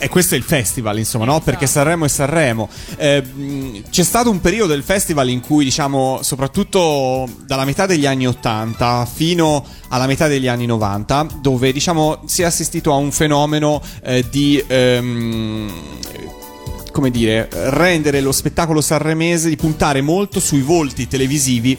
E 0.03 0.10
questo 0.10 0.34
è 0.34 0.38
il 0.40 0.44
festival, 0.44 0.98
insomma, 0.98 1.26
no? 1.26 1.41
Perché 1.41 1.68
Sanremo 1.68 2.06
è 2.06 2.07
Sanremo. 2.07 2.68
Eh, 2.98 3.84
c'è 3.88 4.02
stato 4.02 4.32
un 4.32 4.41
periodo 4.41 4.73
del 4.73 4.82
festival 4.82 5.30
in 5.30 5.41
cui, 5.41 5.64
diciamo, 5.64 6.22
soprattutto 6.23 7.30
dalla 7.45 7.65
metà 7.65 7.86
degli 7.86 8.07
anni 8.07 8.26
80 8.26 9.07
fino 9.14 9.64
alla 9.90 10.07
metà 10.07 10.28
degli 10.28 10.48
anni 10.48 10.65
90, 10.65 11.28
dove, 11.40 11.72
diciamo, 11.72 12.23
si 12.26 12.41
è 12.41 12.45
assistito 12.45 12.91
a 12.91 12.95
un 12.95 13.11
fenomeno 13.11 13.80
eh, 14.02 14.26
di. 14.28 14.64
ehm, 14.65 15.72
come 16.91 17.11
dire, 17.11 17.48
rendere 17.52 18.22
lo 18.22 18.32
spettacolo 18.32 18.82
sanremese, 18.82 19.49
di 19.49 19.56
puntare 19.56 20.02
molto 20.02 20.40
sui 20.40 20.61
volti 20.61 21.07
televisivi 21.07 21.78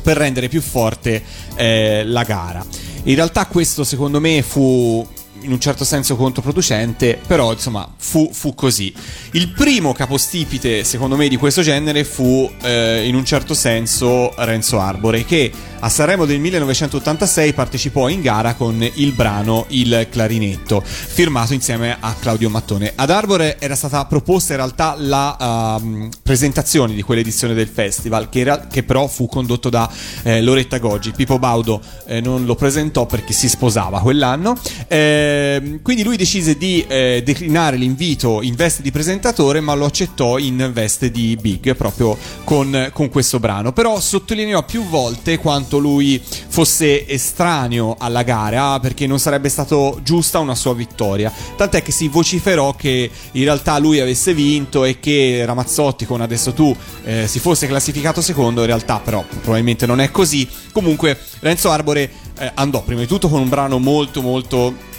per 0.00 0.16
rendere 0.16 0.46
più 0.46 0.60
forte 0.60 1.20
eh, 1.56 2.04
la 2.04 2.22
gara. 2.22 2.64
In 3.02 3.16
realtà 3.16 3.46
questo 3.46 3.82
secondo 3.82 4.20
me 4.20 4.42
fu 4.42 5.04
in 5.42 5.52
un 5.52 5.60
certo 5.60 5.84
senso 5.84 6.16
controproducente, 6.16 7.18
però 7.26 7.52
insomma 7.52 7.88
fu, 7.96 8.30
fu 8.32 8.54
così. 8.54 8.92
Il 9.32 9.48
primo 9.48 9.92
capostipite 9.92 10.84
secondo 10.84 11.16
me 11.16 11.28
di 11.28 11.36
questo 11.36 11.62
genere 11.62 12.04
fu 12.04 12.50
eh, 12.62 13.06
in 13.06 13.14
un 13.14 13.24
certo 13.24 13.54
senso 13.54 14.32
Renzo 14.36 14.80
Arbore 14.80 15.24
che 15.24 15.52
a 15.84 15.88
Sanremo 15.88 16.26
del 16.26 16.38
1986 16.38 17.54
partecipò 17.54 18.08
in 18.08 18.20
gara 18.20 18.54
con 18.54 18.88
il 18.94 19.12
brano 19.14 19.64
Il 19.70 20.06
clarinetto, 20.08 20.80
firmato 20.80 21.54
insieme 21.54 21.96
a 21.98 22.14
Claudio 22.20 22.48
Mattone. 22.50 22.92
Ad 22.94 23.10
Arbore 23.10 23.56
era 23.58 23.74
stata 23.74 24.04
proposta 24.04 24.52
in 24.52 24.58
realtà 24.60 24.94
la 24.96 25.78
ehm, 25.80 26.08
presentazione 26.22 26.94
di 26.94 27.02
quell'edizione 27.02 27.52
del 27.52 27.66
festival, 27.66 28.28
che, 28.28 28.38
era- 28.38 28.68
che 28.68 28.84
però 28.84 29.08
fu 29.08 29.26
condotto 29.26 29.70
da 29.70 29.90
eh, 30.22 30.40
Loretta 30.40 30.78
Goggi. 30.78 31.10
Pippo 31.10 31.40
Baudo 31.40 31.80
eh, 32.06 32.20
non 32.20 32.44
lo 32.44 32.54
presentò 32.54 33.04
perché 33.04 33.32
si 33.32 33.48
sposava 33.48 33.98
quell'anno. 33.98 34.56
Ehm, 35.32 35.82
quindi 35.82 36.02
lui 36.02 36.16
decise 36.16 36.56
di 36.56 36.84
eh, 36.86 37.22
declinare 37.24 37.76
l'invito 37.76 38.42
in 38.42 38.54
veste 38.54 38.82
di 38.82 38.90
presentatore, 38.90 39.60
ma 39.60 39.74
lo 39.74 39.86
accettò 39.86 40.38
in 40.38 40.70
veste 40.72 41.10
di 41.10 41.36
big 41.40 41.74
proprio 41.74 42.16
con, 42.44 42.90
con 42.92 43.08
questo 43.08 43.40
brano. 43.40 43.72
Però 43.72 43.98
sottolineò 43.98 44.64
più 44.64 44.86
volte 44.86 45.38
quanto 45.38 45.78
lui 45.78 46.20
fosse 46.22 47.06
estraneo 47.08 47.96
alla 47.98 48.22
gara 48.22 48.78
perché 48.80 49.06
non 49.06 49.18
sarebbe 49.18 49.48
stato 49.48 50.00
giusta 50.02 50.38
una 50.38 50.54
sua 50.54 50.74
vittoria. 50.74 51.32
Tant'è 51.56 51.82
che 51.82 51.92
si 51.92 52.08
vociferò 52.08 52.74
che 52.74 53.10
in 53.32 53.44
realtà 53.44 53.78
lui 53.78 54.00
avesse 54.00 54.34
vinto 54.34 54.84
e 54.84 55.00
che 55.00 55.42
Ramazzotti 55.44 56.04
con 56.06 56.20
Adesso 56.20 56.52
tu 56.52 56.74
eh, 57.04 57.26
si 57.26 57.38
fosse 57.38 57.66
classificato 57.66 58.20
secondo. 58.20 58.60
In 58.60 58.66
realtà, 58.66 59.00
però, 59.02 59.24
probabilmente 59.40 59.86
non 59.86 60.00
è 60.00 60.10
così. 60.10 60.48
Comunque, 60.72 61.18
Renzo 61.40 61.70
Arbore 61.70 62.10
eh, 62.38 62.50
andò 62.54 62.82
prima 62.82 63.00
di 63.00 63.06
tutto 63.06 63.28
con 63.28 63.40
un 63.40 63.48
brano 63.48 63.78
molto, 63.78 64.22
molto 64.22 64.90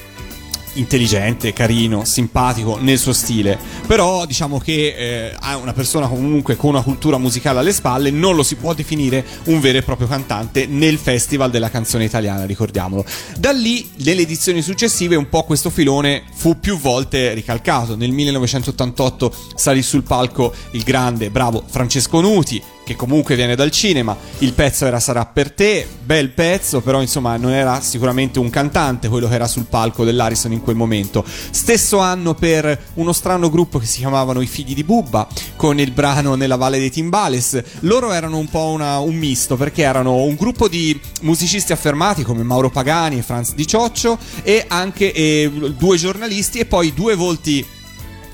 intelligente, 0.74 1.54
carino, 1.54 2.06
simpatico 2.06 2.78
nel 2.80 2.98
suo 2.98 3.14
stile. 3.14 3.58
Però 3.88 4.26
diciamo 4.26 4.60
che 4.60 5.32
eh, 5.32 5.56
una 5.62 5.74
persona 5.74 6.08
comunque 6.08 6.56
con 6.56 6.72
una 6.72 6.82
cultura 6.82 7.18
musicale 7.18 7.60
alle 7.60 7.74
spalle, 7.74 8.12
non 8.12 8.36
lo 8.36 8.44
si 8.44 8.56
può 8.56 8.74
definire 8.74 9.26
un 9.46 9.60
vero 9.60 9.78
e 9.78 9.82
proprio 9.82 10.08
cantante 10.08 10.66
nel 10.66 10.98
Festival 10.98 11.52
della 11.52 11.70
canzone 11.70 12.06
italiana, 12.06 12.46
ricordiamolo. 12.46 13.06
Da 13.38 13.52
lì, 13.52 13.90
nelle 13.98 14.22
edizioni 14.22 14.62
successive, 14.62 15.16
un 15.16 15.30
po' 15.30 15.44
questo 15.44 15.70
filone 15.70 16.24
fu 16.34 16.60
più 16.60 16.78
volte 16.78 17.34
ricalcato. 17.34 17.96
Nel 17.96 18.12
1988 18.12 19.34
salì 19.56 19.82
sul 19.82 20.04
palco 20.04 20.54
il 20.72 20.84
grande, 20.84 21.30
bravo 21.30 21.64
Francesco 21.68 22.22
Nuti, 22.22 22.62
che 22.84 22.96
comunque 22.96 23.36
viene 23.36 23.56
dal 23.56 23.72
cinema. 23.72 24.16
Il 24.40 24.54
pezzo 24.54 24.86
era 24.86 25.00
Sarà 25.00 25.26
per 25.26 25.52
te, 25.52 25.88
bel 26.04 26.30
pezzo, 26.30 26.82
però 26.82 27.02
insomma 27.02 27.38
non 27.38 27.52
era 27.52 27.82
sicuramente 27.82 28.40
un 28.40 28.50
cantante 28.50 29.08
quello 29.08 29.28
che 29.28 29.36
era 29.36 29.48
sul 29.48 29.66
palco 29.66 30.04
dell'Arison 30.04 30.52
in 30.52 30.62
quel 30.62 30.76
momento. 30.76 31.24
Stesso 31.26 32.00
anno 32.00 32.34
per 32.34 32.78
uno 32.96 33.14
strano 33.14 33.50
gruppo 33.50 33.80
che 33.80 33.86
si 33.86 34.00
chiamavano 34.00 34.42
I 34.42 34.48
Figli 34.48 34.74
di 34.74 34.84
Bubba, 34.84 35.28
con 35.56 35.80
il 35.80 35.92
brano 35.92 36.36
Nella 36.36 36.56
Valle 36.56 36.80
dei 36.80 36.92
Timbales. 36.92 37.62
Loro 37.82 38.12
erano 38.12 38.38
un 38.38 38.48
po' 38.50 38.68
una- 38.68 39.00
un 39.00 39.16
misto 39.16 39.56
perché 39.56 39.84
erano 39.84 40.16
un 40.24 40.36
gruppo 40.36 40.68
di 40.68 41.00
musicisti 41.22 41.72
affermati 41.72 42.24
come 42.24 42.44
Mauro 42.44 42.70
Pagani 42.70 43.18
e 43.18 43.22
Franz 43.22 43.54
Di 43.54 43.66
Cioccio 43.66 44.18
e 44.44 44.66
anche 44.68 45.12
eh, 45.14 45.52
due 45.78 45.98
giornalisti 45.98 46.60
e 46.60 46.66
poi 46.66 46.94
due 46.94 47.16
volti 47.16 47.66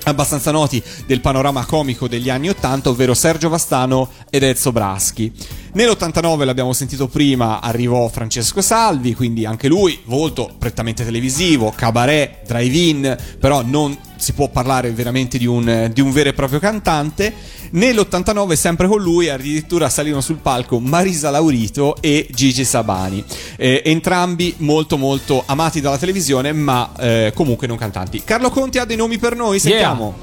abbastanza 0.09 0.51
noti 0.51 0.81
del 1.05 1.21
panorama 1.21 1.65
comico 1.65 2.07
degli 2.07 2.29
anni 2.29 2.49
80, 2.49 2.89
ovvero 2.89 3.13
Sergio 3.13 3.49
Vastano 3.49 4.09
ed 4.29 4.43
Ezzo 4.43 4.71
Braschi. 4.71 5.31
Nell'89, 5.73 6.45
l'abbiamo 6.45 6.73
sentito 6.73 7.07
prima, 7.07 7.61
arrivò 7.61 8.07
Francesco 8.07 8.61
Salvi, 8.61 9.13
quindi 9.13 9.45
anche 9.45 9.67
lui, 9.67 9.99
volto 10.05 10.51
prettamente 10.57 11.05
televisivo, 11.05 11.71
cabaret, 11.75 12.45
drive-in, 12.45 13.15
però 13.39 13.61
non 13.61 13.97
si 14.19 14.33
può 14.33 14.49
parlare 14.49 14.91
veramente 14.91 15.37
di 15.37 15.45
un, 15.45 15.89
di 15.91 16.01
un 16.01 16.11
vero 16.11 16.29
e 16.29 16.33
proprio 16.33 16.59
cantante. 16.59 17.33
Nell'89, 17.71 18.53
sempre 18.53 18.87
con 18.87 19.01
lui, 19.01 19.29
addirittura 19.29 19.89
salivano 19.89 20.21
sul 20.21 20.37
palco 20.37 20.79
Marisa 20.79 21.29
Laurito 21.29 21.95
e 22.01 22.27
Gigi 22.29 22.65
Sabani. 22.65 23.23
Eh, 23.55 23.81
entrambi 23.85 24.55
molto 24.57 24.97
molto 24.97 25.43
amati 25.45 25.81
dalla 25.81 25.97
televisione, 25.97 26.51
ma 26.51 26.91
eh, 26.99 27.31
comunque 27.33 27.67
non 27.67 27.77
cantanti. 27.77 28.23
Carlo 28.23 28.49
Conti 28.49 28.77
ha 28.77 28.85
dei 28.85 28.97
nomi 28.97 29.17
per 29.17 29.35
noi, 29.35 29.59
sentiamo. 29.59 30.15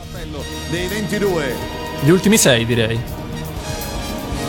Dei 0.70 0.86
22. 0.86 1.54
Gli 2.02 2.10
ultimi 2.10 2.36
sei, 2.36 2.66
direi. 2.66 2.98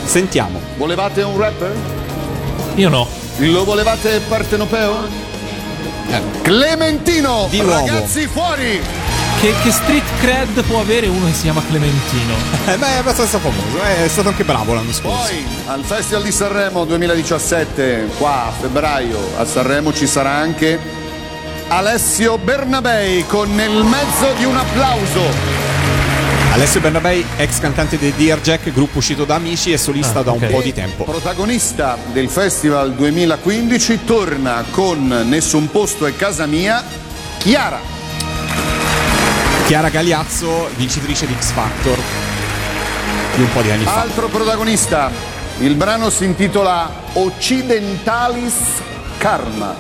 Sentiamo. 0.06 0.60
Volevate 0.78 1.22
un 1.22 1.38
rapper? 1.38 1.76
Io 2.76 2.90
no. 2.90 3.08
Lo 3.38 3.64
volevate 3.64 4.20
partenopeo? 4.28 5.26
Clementino! 6.42 7.48
Di 7.50 7.62
nuovo. 7.62 7.86
Ragazzi 7.86 8.26
fuori! 8.28 8.82
Che, 9.40 9.54
che 9.62 9.72
street 9.72 10.04
cred 10.20 10.64
può 10.64 10.80
avere 10.80 11.08
uno 11.08 11.28
che 11.28 11.34
si 11.34 11.44
chiama 11.44 11.62
Clementino? 11.68 12.34
Eh, 12.66 12.76
beh, 12.76 12.88
è 12.88 12.98
abbastanza 12.98 13.38
famoso, 13.38 13.84
eh, 13.84 14.06
è 14.06 14.08
stato 14.08 14.30
anche 14.30 14.44
bravo 14.44 14.74
l'anno 14.74 14.92
scorso. 14.92 15.30
Poi 15.30 15.46
al 15.68 15.84
Festival 15.84 16.24
di 16.24 16.32
Sanremo 16.32 16.86
2017, 16.86 18.10
qua 18.18 18.48
a 18.48 18.52
febbraio 18.52 19.20
a 19.38 19.46
Sanremo 19.46 19.94
ci 19.94 20.08
sarà 20.08 20.32
anche 20.32 20.80
Alessio 21.68 22.40
Bernabei 22.40 23.26
con 23.28 23.54
nel 23.54 23.84
mezzo 23.84 24.34
di 24.38 24.44
un 24.44 24.58
applauso. 24.58 25.22
Alessio 26.54 26.80
Bernabei, 26.80 27.24
ex 27.38 27.60
cantante 27.60 28.00
dei 28.00 28.16
Dear 28.16 28.42
Jack, 28.42 28.72
gruppo 28.72 28.98
uscito 28.98 29.24
da 29.24 29.36
Amici 29.36 29.72
e 29.72 29.78
solista 29.78 30.24
da 30.24 30.32
un 30.32 30.48
po' 30.50 30.62
di 30.62 30.74
tempo. 30.74 31.04
Protagonista 31.04 31.96
del 32.12 32.30
Festival 32.30 32.96
2015 32.96 34.04
torna 34.04 34.66
con 34.72 35.26
Nessun 35.28 35.70
posto 35.70 36.08
è 36.08 36.16
casa 36.16 36.48
mia, 36.48 36.84
Chiara. 37.38 37.97
Chiara 39.68 39.90
Gagliazzo, 39.90 40.70
vincitrice 40.78 41.28
di 41.28 41.36
X 41.38 41.52
Factor 41.52 42.00
di 43.36 43.42
un 43.42 43.52
po' 43.52 43.62
di 43.62 43.70
anni 43.70 43.84
fa. 43.84 44.00
Altro 44.00 44.30
protagonista, 44.30 45.12
il 45.58 45.76
brano 45.76 46.10
si 46.10 46.24
intitola 46.24 46.90
Occidentalis 47.12 48.54
Karma. 49.18 49.76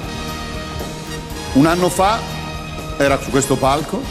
Un 1.53 1.65
anno 1.67 1.87
fa 1.87 2.19
era 2.97 3.17
su 3.17 3.29
questo 3.29 3.55
palco, 3.55 4.03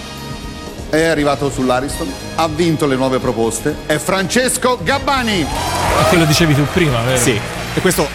è 0.88 1.04
arrivato 1.04 1.50
sull'Ariston, 1.50 2.10
ha 2.36 2.48
vinto 2.48 2.86
le 2.86 2.96
nuove 2.96 3.18
proposte, 3.18 3.76
è 3.84 3.98
Francesco 3.98 4.78
Gabbani. 4.82 5.42
E 5.42 6.08
che 6.08 6.16
lo 6.16 6.24
dicevi 6.24 6.54
tu 6.54 6.64
prima, 6.72 7.02
vero? 7.02 7.20
Sì, 7.20 7.38
e 7.74 7.80
questo 7.82 8.08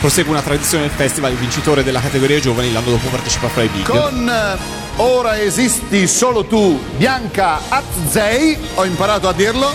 prosegue 0.00 0.32
una 0.32 0.42
tradizione 0.42 0.88
del 0.88 0.92
festival, 0.96 1.30
il 1.30 1.38
vincitore 1.38 1.84
della 1.84 2.00
categoria 2.00 2.40
giovani 2.40 2.72
l'anno 2.72 2.90
dopo 2.90 3.06
partecipa 3.06 3.46
fra 3.46 3.62
i 3.62 3.68
big. 3.68 3.86
Con 3.86 4.82
Ora 4.96 5.40
esisti 5.40 6.06
solo 6.06 6.44
tu, 6.44 6.80
Bianca 6.96 7.58
Azzei, 7.68 8.56
ho 8.74 8.84
imparato 8.84 9.26
a 9.26 9.32
dirlo. 9.32 9.72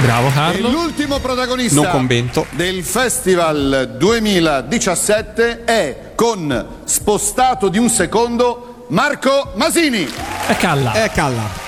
Bravo 0.00 0.28
E 0.28 0.32
Carlo. 0.32 0.68
l'ultimo 0.70 1.18
protagonista 1.18 1.92
del 2.50 2.82
Festival 2.82 3.96
2017 3.98 5.64
è 5.64 6.12
con 6.14 6.66
spostato 6.84 7.68
di 7.68 7.78
un 7.78 7.90
secondo 7.90 8.86
Marco 8.88 9.52
Masini. 9.56 10.08
È 10.46 10.56
Calla. 10.56 10.92
È 10.92 11.10
Calla. 11.10 11.62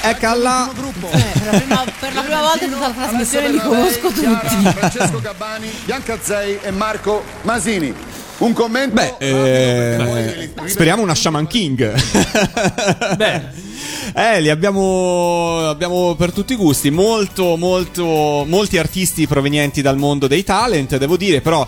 È 0.00 0.14
Calla. 0.16 0.70
Eh, 0.70 0.72
per, 0.72 1.52
la 1.52 1.58
prima, 1.58 1.84
per 1.98 2.14
la 2.14 2.20
prima 2.22 2.40
volta 2.40 2.64
in 2.64 2.70
tutta 2.70 2.86
la 2.88 2.94
trasmissione 2.94 3.48
li 3.48 3.58
conosco 3.58 4.12
Chiara, 4.12 4.38
tutti. 4.38 4.72
Francesco 4.72 5.20
Gabbani, 5.20 5.68
Bianca 5.84 6.16
Zei 6.22 6.58
e 6.62 6.70
Marco 6.70 7.24
Masini. 7.42 7.92
Un 8.38 8.52
commento? 8.52 8.94
Beh, 8.94 9.14
eh, 9.18 10.50
speriamo 10.66 11.02
una 11.02 11.14
Shaman 11.14 11.46
King. 11.48 11.92
Beh, 13.16 13.66
Eh, 14.14 14.40
li 14.40 14.48
abbiamo, 14.48 15.68
abbiamo 15.68 16.14
per 16.14 16.32
tutti 16.32 16.52
i 16.52 16.56
gusti. 16.56 16.90
Molto, 16.90 17.56
molto, 17.56 18.44
molti 18.46 18.78
artisti 18.78 19.26
provenienti 19.26 19.82
dal 19.82 19.96
mondo 19.96 20.26
dei 20.26 20.44
talent, 20.44 20.96
devo 20.98 21.16
dire, 21.16 21.40
però. 21.40 21.66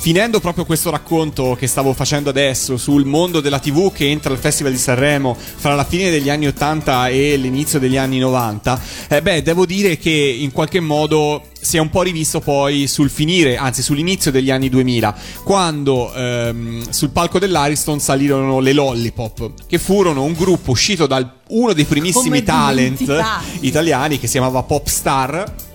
Finendo 0.00 0.38
proprio 0.38 0.64
questo 0.64 0.90
racconto 0.90 1.56
che 1.58 1.66
stavo 1.66 1.92
facendo 1.92 2.30
adesso 2.30 2.76
sul 2.76 3.04
mondo 3.04 3.40
della 3.40 3.58
TV 3.58 3.92
che 3.92 4.08
entra 4.08 4.32
al 4.32 4.38
Festival 4.38 4.70
di 4.70 4.78
Sanremo 4.78 5.36
fra 5.36 5.74
la 5.74 5.84
fine 5.84 6.08
degli 6.08 6.30
anni 6.30 6.46
80 6.46 7.08
e 7.08 7.36
l'inizio 7.36 7.80
degli 7.80 7.96
anni 7.96 8.18
90, 8.18 8.80
eh, 9.08 9.20
beh, 9.20 9.42
devo 9.42 9.66
dire 9.66 9.98
che 9.98 10.10
in 10.10 10.52
qualche 10.52 10.78
modo 10.78 11.48
si 11.60 11.78
è 11.78 11.80
un 11.80 11.90
po' 11.90 12.02
rivisto 12.02 12.38
poi 12.38 12.86
sul 12.86 13.10
finire, 13.10 13.56
anzi 13.56 13.82
sull'inizio 13.82 14.30
degli 14.30 14.52
anni 14.52 14.68
2000, 14.68 15.14
quando 15.42 16.14
ehm, 16.14 16.88
sul 16.90 17.10
palco 17.10 17.40
dell'Ariston 17.40 17.98
salirono 17.98 18.60
le 18.60 18.72
Lollipop, 18.72 19.50
che 19.66 19.78
furono 19.78 20.22
un 20.22 20.32
gruppo 20.32 20.70
uscito 20.70 21.06
da 21.06 21.34
uno 21.48 21.72
dei 21.72 21.84
primissimi 21.84 22.42
Come 22.42 22.44
talent 22.44 23.00
italiani 23.60 24.18
che 24.20 24.26
si 24.26 24.34
chiamava 24.34 24.62
Popstar. 24.62 25.66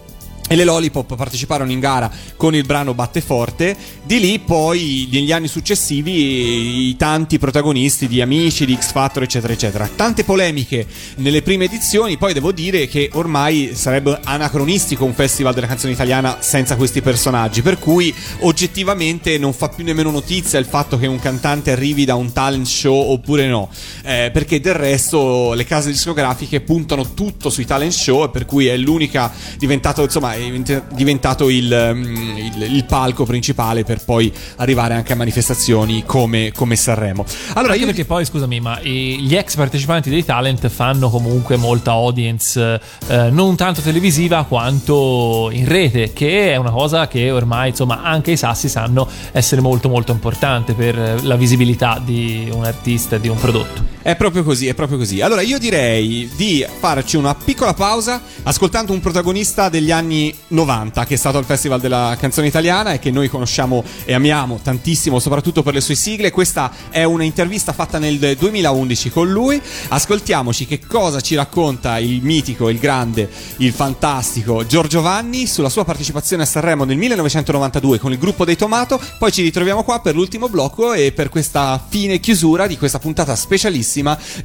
E 0.45 0.56
le 0.56 0.65
Lollipop 0.65 1.15
parteciparono 1.15 1.72
in 1.72 1.80
gara 1.80 2.11
con 2.36 2.53
il 2.53 2.65
brano 2.65 2.94
Batte 2.94 3.22
Forte. 3.22 3.76
Di 4.03 4.20
lì, 4.20 4.38
poi, 4.40 5.07
negli 5.11 5.32
anni 5.32 5.48
successivi, 5.48 6.90
i 6.90 6.95
tanti 6.98 7.40
protagonisti 7.40 8.07
di 8.07 8.22
Amici, 8.22 8.65
di 8.65 8.78
X 8.80 8.91
Factor, 8.91 9.24
eccetera, 9.24 9.53
eccetera. 9.53 9.90
Tante 9.95 10.24
polemiche 10.24 10.86
nelle 11.15 11.41
prime 11.41 11.65
edizioni. 11.65 12.18
Poi 12.18 12.34
devo 12.34 12.52
dire 12.52 12.88
che 12.88 13.10
ormai 13.14 13.72
sarebbe 13.74 14.20
anacronistico 14.24 15.06
un 15.06 15.14
festival 15.14 15.53
della 15.53 15.65
canzone 15.65 15.94
italiana 15.94 16.38
senza 16.41 16.76
questi 16.76 17.02
personaggi. 17.02 17.61
Per 17.61 17.80
cui, 17.80 18.14
oggettivamente, 18.41 19.38
non 19.38 19.53
fa 19.53 19.70
più 19.70 19.84
nemmeno 19.84 20.11
notizia 20.11 20.60
il 20.60 20.65
fatto 20.65 20.99
che 20.99 21.07
un 21.07 21.20
cantante 21.20 21.72
arrivi 21.72 22.06
da 22.06 22.15
un 22.15 22.32
talent 22.32 22.68
show 22.68 23.11
oppure 23.11 23.48
no. 23.48 23.70
Eh, 24.03 24.30
perché 24.32 24.60
del 24.60 24.76
resto, 24.76 25.53
le 25.53 25.65
case 25.65 25.90
discografiche 25.90 26.61
puntano 26.61 27.14
tutto 27.14 27.49
sui 27.49 27.65
talent 27.65 27.94
show. 27.94 28.30
Per 28.30 28.45
cui 28.45 28.68
è 28.68 28.78
l'unica 28.78 29.32
diventato, 29.57 30.03
insomma, 30.03 30.32
è 30.34 30.84
diventato 30.93 31.49
il, 31.49 31.91
mm, 31.93 32.38
il- 32.38 32.68
il 32.76 32.85
palco 32.85 33.26
principale 33.26 33.84
per 33.84 34.03
poi 34.03 34.31
arrivare 34.57 34.93
anche 34.93 35.14
a 35.14 35.15
manifestazioni 35.15 36.03
come, 36.05 36.51
come 36.53 36.76
Sanremo. 36.76 37.26
Allora, 37.53 37.72
Anche 37.73 37.80
io 37.85 37.85
perché 37.88 38.05
poi, 38.05 38.26
scusami, 38.26 38.60
ma 38.60 38.80
i- 38.81 39.19
gli 39.22 39.35
ex 39.35 39.55
partecipanti 39.55 40.10
dei 40.10 40.26
talent 40.26 40.68
fanno 40.69 41.10
comunque 41.10 41.55
molta 41.57 41.91
audience, 41.91 42.80
eh, 43.07 43.30
non 43.30 43.55
tanto 43.55 43.81
televisiva 43.81 44.43
quanto 44.45 45.49
in 45.51 45.68
rete, 45.68 46.14
che 46.14 46.51
è 46.51 46.55
una 46.55 46.72
cosa 46.72 47.07
che 47.07 47.31
ormai, 47.31 47.69
insomma, 47.69 48.01
anche 48.03 48.31
i 48.31 48.38
sassi 48.38 48.69
sanno 48.69 49.07
essere 49.31 49.61
molto 49.61 49.89
molto 49.89 50.11
importante 50.11 50.73
per 50.73 50.97
eh, 50.97 51.22
la 51.22 51.35
visibilità 51.35 52.01
di 52.03 52.49
un 52.51 52.64
artista 52.65 53.15
e 53.15 53.19
di 53.19 53.27
un 53.27 53.38
prodotto. 53.38 53.93
È 54.03 54.17
proprio 54.17 54.43
così, 54.43 54.67
è 54.67 54.73
proprio 54.73 54.97
così. 54.97 55.21
Allora 55.21 55.39
io 55.39 55.57
direi 55.57 56.30
di 56.35 56.65
farci 56.80 57.15
una 57.15 57.34
piccola 57.35 57.73
pausa 57.73 58.21
ascoltando 58.43 58.91
un 58.91 58.99
protagonista 58.99 59.69
degli 59.69 59.91
anni 59.91 60.35
90 60.49 61.05
che 61.05 61.13
è 61.13 61.17
stato 61.17 61.38
al 61.38 61.45
Festival 61.45 61.80
della 61.80 62.17
canzone 62.19 62.47
italiana 62.47 62.91
e 62.91 62.99
che 62.99 63.11
noi 63.11 63.30
conosciamo 63.30 63.81
e 64.03 64.13
amiamo 64.13 64.59
tantissimo, 64.61 65.19
soprattutto 65.19 65.63
per 65.63 65.73
le 65.73 65.80
sue 65.80 65.95
sigle. 65.95 66.31
Questa 66.31 66.69
è 66.89 67.05
un'intervista 67.05 67.71
fatta 67.71 67.97
nel 67.97 68.35
2011 68.38 69.09
con 69.09 69.31
lui. 69.31 69.61
Ascoltiamoci 69.88 70.65
che 70.65 70.81
cosa 70.85 71.21
ci 71.21 71.35
racconta 71.35 71.97
il 71.97 72.21
mitico, 72.23 72.67
il 72.67 72.80
grande, 72.80 73.30
il 73.59 73.71
fantastico 73.71 74.65
Giorgio 74.65 74.99
Vanni 74.99 75.47
sulla 75.47 75.69
sua 75.69 75.85
partecipazione 75.85 76.43
a 76.43 76.45
Sanremo 76.45 76.84
nel 76.84 76.97
1992 76.97 77.99
con 77.99 78.11
il 78.11 78.17
gruppo 78.17 78.43
dei 78.43 78.57
Tomato. 78.57 78.99
Poi 79.17 79.31
ci 79.31 79.43
ritroviamo 79.43 79.84
qua 79.84 80.01
per 80.01 80.13
l'ultimo 80.13 80.49
blocco 80.49 80.91
e 80.91 81.13
per 81.13 81.30
questa 81.30 81.81
fine 81.88 82.19
chiusura 82.19 82.67
di 82.67 82.77
questa 82.77 82.99
puntata 82.99 83.34
specialissima 83.38 83.91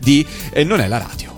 di 0.00 0.26
eh, 0.52 0.64
Non 0.64 0.80
è 0.80 0.88
la 0.88 0.98
radio. 0.98 1.34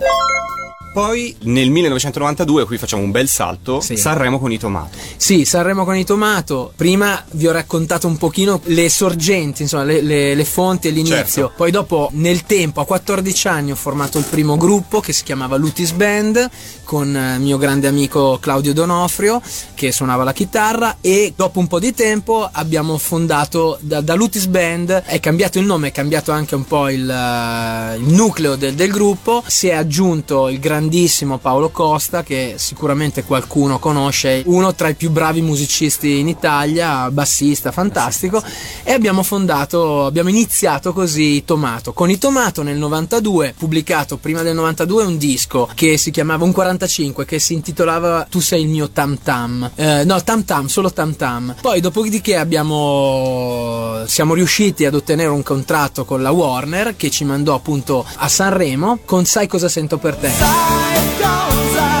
Poi 0.93 1.33
nel 1.43 1.69
1992, 1.69 2.65
qui 2.65 2.77
facciamo 2.77 3.01
un 3.01 3.11
bel 3.11 3.29
salto, 3.29 3.79
Sì. 3.79 3.95
Sanremo 3.95 4.39
con 4.39 4.51
i 4.51 4.57
Tomato. 4.59 4.97
Sì, 5.15 5.45
Sanremo 5.45 5.85
con 5.85 5.95
i 5.95 6.03
Tomato. 6.03 6.73
Prima 6.75 7.23
vi 7.31 7.47
ho 7.47 7.51
raccontato 7.53 8.07
un 8.07 8.17
pochino 8.17 8.59
le 8.65 8.89
sorgenti, 8.89 9.61
insomma, 9.61 9.83
le, 9.85 10.01
le- 10.01 10.35
le 10.35 10.45
fonti 10.45 10.89
e 10.89 10.91
l'inizio. 10.91 11.15
Certo. 11.25 11.53
Poi 11.55 11.71
dopo, 11.71 12.09
nel 12.13 12.43
tempo, 12.43 12.81
a 12.81 12.85
14 12.85 13.47
anni, 13.47 13.71
ho 13.71 13.75
formato 13.75 14.17
il 14.17 14.25
primo 14.25 14.57
gruppo 14.57 14.99
che 14.99 15.13
si 15.13 15.23
chiamava 15.23 15.55
Lutis 15.55 15.91
Band 15.91 16.49
con 16.83 17.15
eh, 17.15 17.37
mio 17.39 17.57
grande 17.57 17.87
amico 17.87 18.37
Claudio 18.41 18.73
Donofrio 18.73 19.41
che 19.75 19.93
suonava 19.93 20.25
la 20.25 20.33
chitarra 20.33 20.97
e 20.99 21.31
dopo 21.33 21.59
un 21.59 21.67
po' 21.67 21.79
di 21.79 21.93
tempo 21.93 22.47
abbiamo 22.51 22.97
fondato 22.97 23.77
da, 23.79 24.01
da 24.01 24.13
Lutis 24.13 24.45
Band, 24.47 24.89
è 25.05 25.19
cambiato 25.21 25.57
il 25.57 25.65
nome, 25.65 25.87
è 25.87 25.91
cambiato 25.93 26.33
anche 26.33 26.53
un 26.55 26.65
po' 26.65 26.89
il, 26.89 27.09
eh, 27.09 27.95
il 27.95 28.13
nucleo 28.13 28.55
del, 28.57 28.73
del 28.75 28.91
gruppo, 28.91 29.41
si 29.47 29.69
è 29.69 29.73
aggiunto 29.73 30.49
il 30.49 30.59
grandissimo 30.81 31.37
Paolo 31.37 31.69
Costa 31.69 32.23
che 32.23 32.55
sicuramente 32.57 33.23
qualcuno 33.23 33.77
conosce, 33.77 34.41
uno 34.47 34.73
tra 34.73 34.89
i 34.89 34.95
più 34.95 35.11
bravi 35.11 35.41
musicisti 35.41 36.17
in 36.17 36.27
Italia, 36.27 37.11
bassista 37.11 37.71
fantastico 37.71 38.41
e 38.83 38.91
abbiamo 38.91 39.21
fondato, 39.21 40.05
abbiamo 40.05 40.29
iniziato 40.29 40.91
così 40.91 41.43
Tomato. 41.45 41.93
Con 41.93 42.09
i 42.09 42.17
Tomato 42.17 42.63
nel 42.63 42.77
92, 42.77 43.53
pubblicato 43.55 44.17
prima 44.17 44.41
del 44.41 44.55
92 44.55 45.03
un 45.03 45.17
disco 45.19 45.69
che 45.75 45.97
si 45.97 46.09
chiamava 46.09 46.43
un 46.45 46.51
45 46.51 47.25
che 47.25 47.37
si 47.37 47.53
intitolava 47.53 48.25
Tu 48.27 48.39
sei 48.39 48.63
il 48.63 48.67
mio 48.67 48.89
Tam 48.89 49.19
Tam. 49.21 49.69
Eh, 49.75 50.03
no, 50.03 50.23
Tam 50.23 50.43
Tam, 50.43 50.65
solo 50.65 50.91
Tam 50.91 51.15
Tam. 51.15 51.55
Poi 51.61 51.79
dopodiché 51.79 52.37
abbiamo 52.37 54.03
siamo 54.07 54.33
riusciti 54.33 54.85
ad 54.85 54.95
ottenere 54.95 55.29
un 55.29 55.43
contratto 55.43 56.05
con 56.05 56.23
la 56.23 56.31
Warner 56.31 56.95
che 56.95 57.11
ci 57.11 57.23
mandò 57.23 57.53
appunto 57.53 58.03
a 58.15 58.27
Sanremo 58.27 58.99
con 59.05 59.25
Sai 59.25 59.47
cosa 59.47 59.69
sento 59.69 59.97
per 59.99 60.15
te. 60.15 60.70
Cosa 61.19 62.00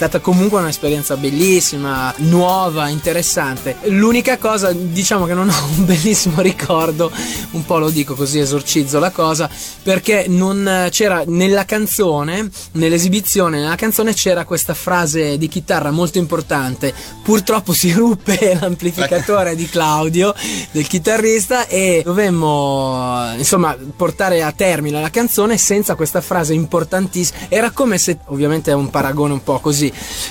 stata 0.00 0.20
comunque 0.20 0.60
un'esperienza 0.60 1.18
bellissima, 1.18 2.10
nuova, 2.20 2.88
interessante. 2.88 3.76
L'unica 3.82 4.38
cosa, 4.38 4.72
diciamo 4.72 5.26
che 5.26 5.34
non 5.34 5.50
ho 5.50 5.64
un 5.76 5.84
bellissimo 5.84 6.40
ricordo, 6.40 7.12
un 7.50 7.66
po' 7.66 7.76
lo 7.76 7.90
dico 7.90 8.14
così 8.14 8.38
esorcizzo 8.38 8.98
la 8.98 9.10
cosa, 9.10 9.50
perché 9.82 10.24
non 10.26 10.88
c'era 10.90 11.24
nella 11.26 11.66
canzone, 11.66 12.48
nell'esibizione, 12.72 13.58
nella 13.58 13.74
canzone 13.74 14.14
c'era 14.14 14.46
questa 14.46 14.72
frase 14.72 15.36
di 15.36 15.48
chitarra 15.48 15.90
molto 15.90 16.16
importante. 16.16 16.94
Purtroppo 17.22 17.74
si 17.74 17.92
ruppe 17.92 18.56
l'amplificatore 18.58 19.54
di 19.54 19.68
Claudio, 19.68 20.34
del 20.70 20.86
chitarrista, 20.86 21.66
e 21.66 22.00
dovemmo, 22.02 23.34
insomma, 23.36 23.76
portare 23.94 24.42
a 24.42 24.52
termine 24.52 24.98
la 24.98 25.10
canzone 25.10 25.58
senza 25.58 25.94
questa 25.94 26.22
frase 26.22 26.54
importantissima. 26.54 27.40
Era 27.50 27.70
come 27.70 27.98
se, 27.98 28.20
ovviamente 28.28 28.70
è 28.70 28.74
un 28.74 28.88
paragone 28.88 29.34
un 29.34 29.42
po' 29.42 29.58
così, 29.58 29.88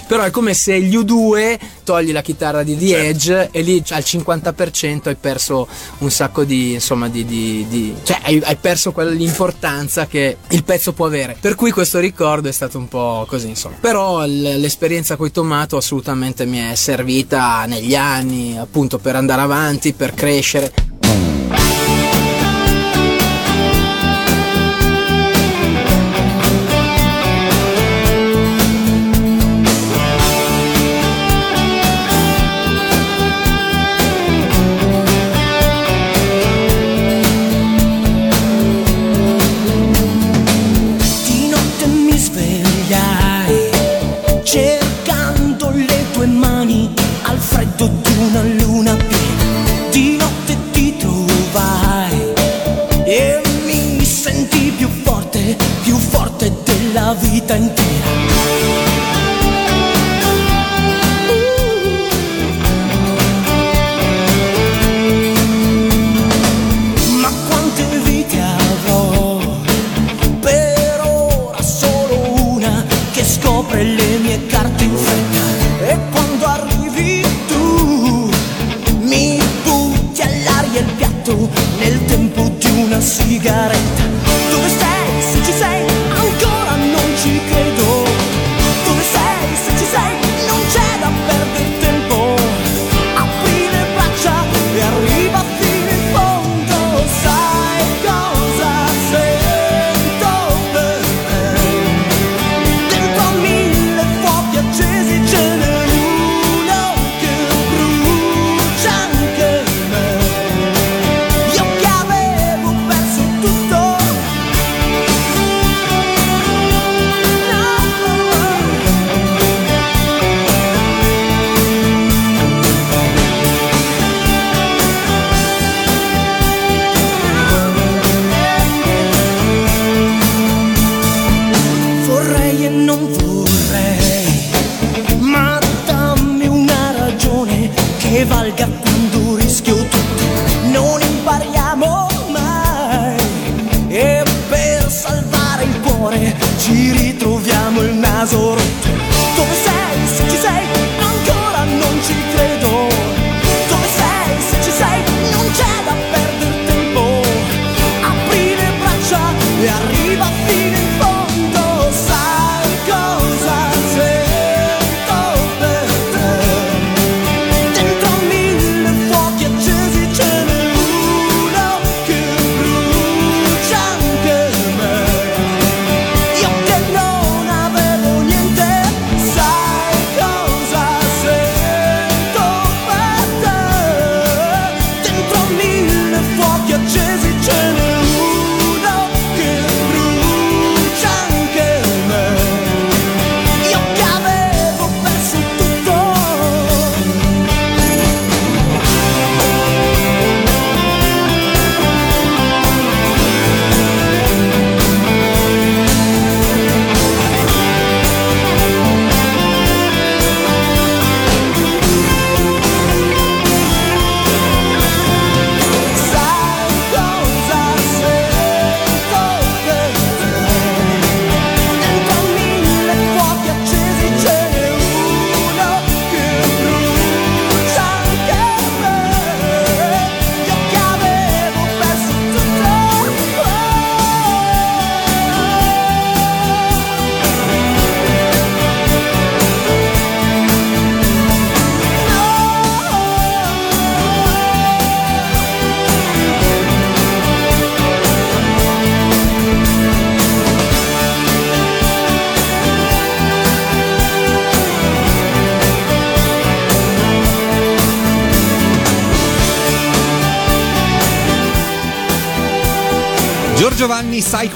però 0.07 0.23
è 0.23 0.31
come 0.31 0.53
se 0.53 0.80
gli 0.81 0.95
U2 0.95 1.57
togli 1.84 2.11
la 2.11 2.22
chitarra 2.22 2.64
di 2.64 2.77
The 2.77 3.07
Edge 3.07 3.49
e 3.52 3.61
lì 3.61 3.84
al 3.90 4.03
50% 4.06 5.07
hai 5.07 5.15
perso 5.15 5.68
un 5.99 6.11
sacco 6.11 6.44
di, 6.44 6.73
insomma, 6.73 7.10
di, 7.10 7.26
di- 7.26 7.65
di- 7.68 7.95
cioè 8.03 8.19
hai, 8.23 8.41
hai 8.44 8.56
perso 8.57 8.91
quell'importanza 8.91 10.06
che 10.07 10.38
il 10.49 10.64
pezzo 10.64 10.94
può 10.94 11.06
avere. 11.06 11.38
Per 11.40 11.56
cui 11.56 11.72
questo 11.72 11.99
ricordo 11.99 12.48
è 12.48 12.52
stato 12.52 12.77
un 12.77 12.88
po' 12.88 13.26
così, 13.27 13.48
insomma. 13.48 13.77
Però 13.80 14.26
l'esperienza 14.26 15.15
con 15.15 15.31
Tomato 15.31 15.77
assolutamente 15.77 16.45
mi 16.45 16.60
è 16.60 16.76
servita 16.76 17.65
negli 17.65 17.95
anni, 17.95 18.57
appunto, 18.57 18.99
per 18.99 19.15
andare 19.15 19.41
avanti, 19.41 19.94
per 19.94 20.14
crescere. 20.14 20.72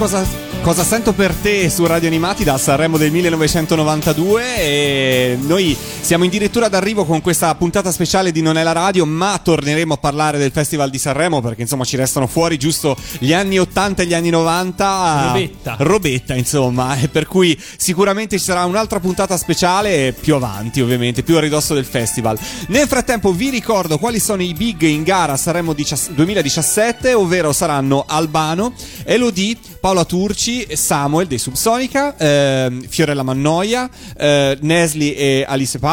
Cosa, 0.04 0.26
cosa 0.60 0.84
sento 0.84 1.14
per 1.14 1.32
te 1.32 1.70
su 1.70 1.86
Radio 1.86 2.08
Animati 2.08 2.44
da 2.44 2.58
Sanremo 2.58 2.98
del 2.98 3.10
1992 3.10 4.56
e 4.58 5.38
noi 5.40 5.74
siamo 6.04 6.24
addirittura 6.26 6.68
d'arrivo 6.68 7.06
con 7.06 7.22
questa 7.22 7.54
puntata 7.54 7.90
speciale 7.90 8.30
di 8.30 8.42
Non 8.42 8.58
è 8.58 8.62
la 8.62 8.72
radio, 8.72 9.06
ma 9.06 9.40
torneremo 9.42 9.94
a 9.94 9.96
parlare 9.96 10.36
del 10.36 10.50
Festival 10.50 10.90
di 10.90 10.98
Sanremo 10.98 11.40
perché 11.40 11.62
insomma 11.62 11.84
ci 11.84 11.96
restano 11.96 12.26
fuori 12.26 12.58
giusto 12.58 12.94
gli 13.18 13.32
anni 13.32 13.58
80 13.58 14.02
e 14.02 14.06
gli 14.06 14.12
anni 14.12 14.28
90. 14.28 15.28
Robetta. 15.28 15.76
Robetta, 15.78 16.34
insomma, 16.34 16.98
e 16.98 17.08
per 17.08 17.26
cui 17.26 17.58
sicuramente 17.78 18.36
ci 18.36 18.44
sarà 18.44 18.66
un'altra 18.66 19.00
puntata 19.00 19.38
speciale 19.38 20.12
più 20.12 20.34
avanti, 20.34 20.82
ovviamente, 20.82 21.22
più 21.22 21.38
a 21.38 21.40
ridosso 21.40 21.72
del 21.72 21.86
festival. 21.86 22.38
Nel 22.68 22.86
frattempo 22.86 23.32
vi 23.32 23.48
ricordo 23.48 23.96
quali 23.96 24.20
sono 24.20 24.42
i 24.42 24.52
big 24.52 24.82
in 24.82 25.04
gara 25.04 25.32
a 25.32 25.36
Sanremo 25.38 25.72
2017, 25.72 27.14
ovvero 27.14 27.54
saranno 27.54 28.04
Albano, 28.06 28.74
Elodie, 29.04 29.56
Paola 29.80 30.04
Turci, 30.04 30.66
Samuel 30.76 31.28
dei 31.28 31.38
Subsonica, 31.38 32.14
ehm, 32.18 32.86
Fiorella 32.86 33.22
Mannoia, 33.22 33.88
eh, 34.18 34.58
Nesli 34.60 35.14
e 35.14 35.46
Alice 35.48 35.78
Paba, 35.78 35.92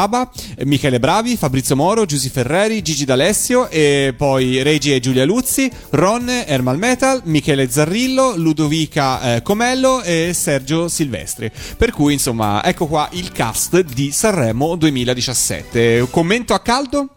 eh, 0.56 0.64
Michele 0.64 0.98
Bravi, 0.98 1.36
Fabrizio 1.36 1.76
Moro, 1.76 2.04
Giusy 2.04 2.28
Ferreri, 2.28 2.82
Gigi 2.82 3.04
D'Alessio 3.04 3.68
e 3.68 4.14
poi 4.16 4.62
Regi 4.62 4.94
e 4.94 5.00
Giulia 5.00 5.24
Luzzi, 5.24 5.70
Ron, 5.90 6.28
Ermal 6.28 6.78
Metal, 6.78 7.20
Michele 7.24 7.70
Zarrillo, 7.70 8.36
Ludovica 8.36 9.36
eh, 9.36 9.42
Comello 9.42 10.02
e 10.02 10.32
Sergio 10.34 10.88
Silvestri. 10.88 11.50
Per 11.76 11.92
cui 11.92 12.14
insomma 12.14 12.64
ecco 12.64 12.86
qua 12.86 13.08
il 13.12 13.32
cast 13.32 13.80
di 13.80 14.10
Sanremo 14.10 14.76
2017. 14.76 16.08
Commento 16.10 16.54
a 16.54 16.60
caldo? 16.60 17.08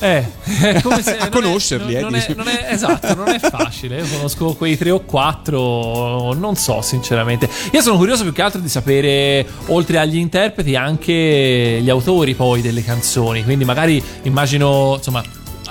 Eh, 0.00 0.24
è 0.60 0.80
come 0.82 1.02
se 1.02 1.16
A 1.16 1.26
è- 1.26 1.28
conoscerli, 1.28 1.94
non, 1.94 1.96
eh, 1.96 2.00
non 2.02 2.14
è, 2.14 2.34
non 2.36 2.48
è- 2.48 2.66
esatto, 2.72 3.14
non 3.14 3.28
è 3.28 3.38
facile. 3.38 3.98
Io 3.98 4.06
conosco 4.08 4.54
quei 4.54 4.76
tre 4.76 4.90
o 4.90 5.00
quattro, 5.00 6.32
non 6.34 6.56
so 6.56 6.80
sinceramente. 6.82 7.48
Io 7.72 7.80
sono 7.80 7.96
curioso 7.96 8.22
più 8.24 8.32
che 8.32 8.42
altro 8.42 8.60
di 8.60 8.68
sapere, 8.68 9.46
oltre 9.66 9.98
agli 9.98 10.16
interpreti, 10.16 10.74
anche 10.76 11.78
gli 11.80 11.88
autori 11.90 12.34
poi 12.34 12.60
delle 12.60 12.82
canzoni. 12.82 13.44
Quindi 13.44 13.64
magari 13.64 14.02
immagino, 14.22 14.94
insomma, 14.96 15.22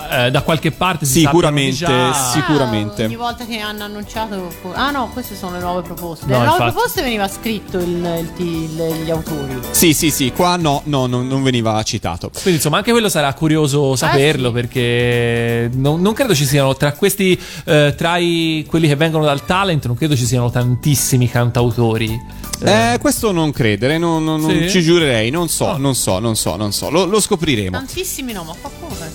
eh, 0.10 0.32
da 0.32 0.42
qualche 0.42 0.72
parte 0.72 1.06
si 1.06 1.20
Sicuramente, 1.20 1.76
già. 1.76 2.14
sicuramente. 2.14 3.06
Ogni 3.06 3.16
volta 3.16 3.46
che 3.46 3.60
hanno 3.60 3.84
annunciato. 3.84 4.52
Ah 4.74 4.92
no, 4.92 5.10
queste 5.14 5.36
sono 5.36 5.54
le 5.54 5.60
nuove 5.62 5.82
proposte. 5.82 6.26
No, 6.26 6.32
Nelle 6.34 6.44
nuove 6.46 6.58
infatti. 6.60 6.74
proposte 6.74 7.02
veniva 7.02 7.28
scritto 7.28 7.78
il, 7.80 8.32
il- 8.38 8.46
il- 8.46 9.04
gli 9.06 9.10
autori. 9.12 9.60
Sì, 9.72 9.94
sì, 9.94 10.10
sì, 10.12 10.32
qua 10.32 10.56
no, 10.56 10.82
no, 10.86 11.06
non, 11.08 11.28
non 11.28 11.44
veniva 11.44 11.82
citato. 11.84 12.30
Quindi 12.30 12.54
insomma 12.56 12.78
anche 12.78 12.92
quello 12.92 13.10
sarà 13.10 13.34
curioso 13.34 13.96
saperlo 13.96 14.52
perché 14.52 15.70
non, 15.74 16.02
non 16.02 16.14
credo 16.14 16.34
ci 16.36 16.46
siano 16.46 16.76
tra 16.76 16.94
questi, 16.94 17.40
eh, 17.66 17.94
tra 17.98 18.18
i, 18.18 18.66
quelli 18.68 18.88
che 18.88 18.96
vengono 18.96 19.24
dal 19.26 19.46
talent, 19.46 19.86
non 19.88 19.96
credo 19.96 20.16
ci 20.16 20.26
siano 20.26 20.50
tantissimi 20.50 21.30
cantautori. 21.30 22.42
Eh, 22.66 22.98
questo 23.02 23.32
non 23.32 23.52
credere, 23.52 23.98
non, 23.98 24.24
non- 24.24 24.40
non 24.40 24.50
Sì? 24.50 24.70
ci 24.70 24.82
giurerei, 24.82 25.30
non 25.32 25.50
so, 25.50 25.66
Oh. 25.66 25.78
non 25.78 25.96
so, 25.96 26.20
non 26.20 26.36
so, 26.36 26.56
non 26.56 26.72
so, 26.72 26.90
lo, 26.90 27.06
lo 27.06 27.20
scopriremo. 27.20 27.72
Tantissimi 27.78 28.32
no, 28.32 28.44
ma 28.44 28.54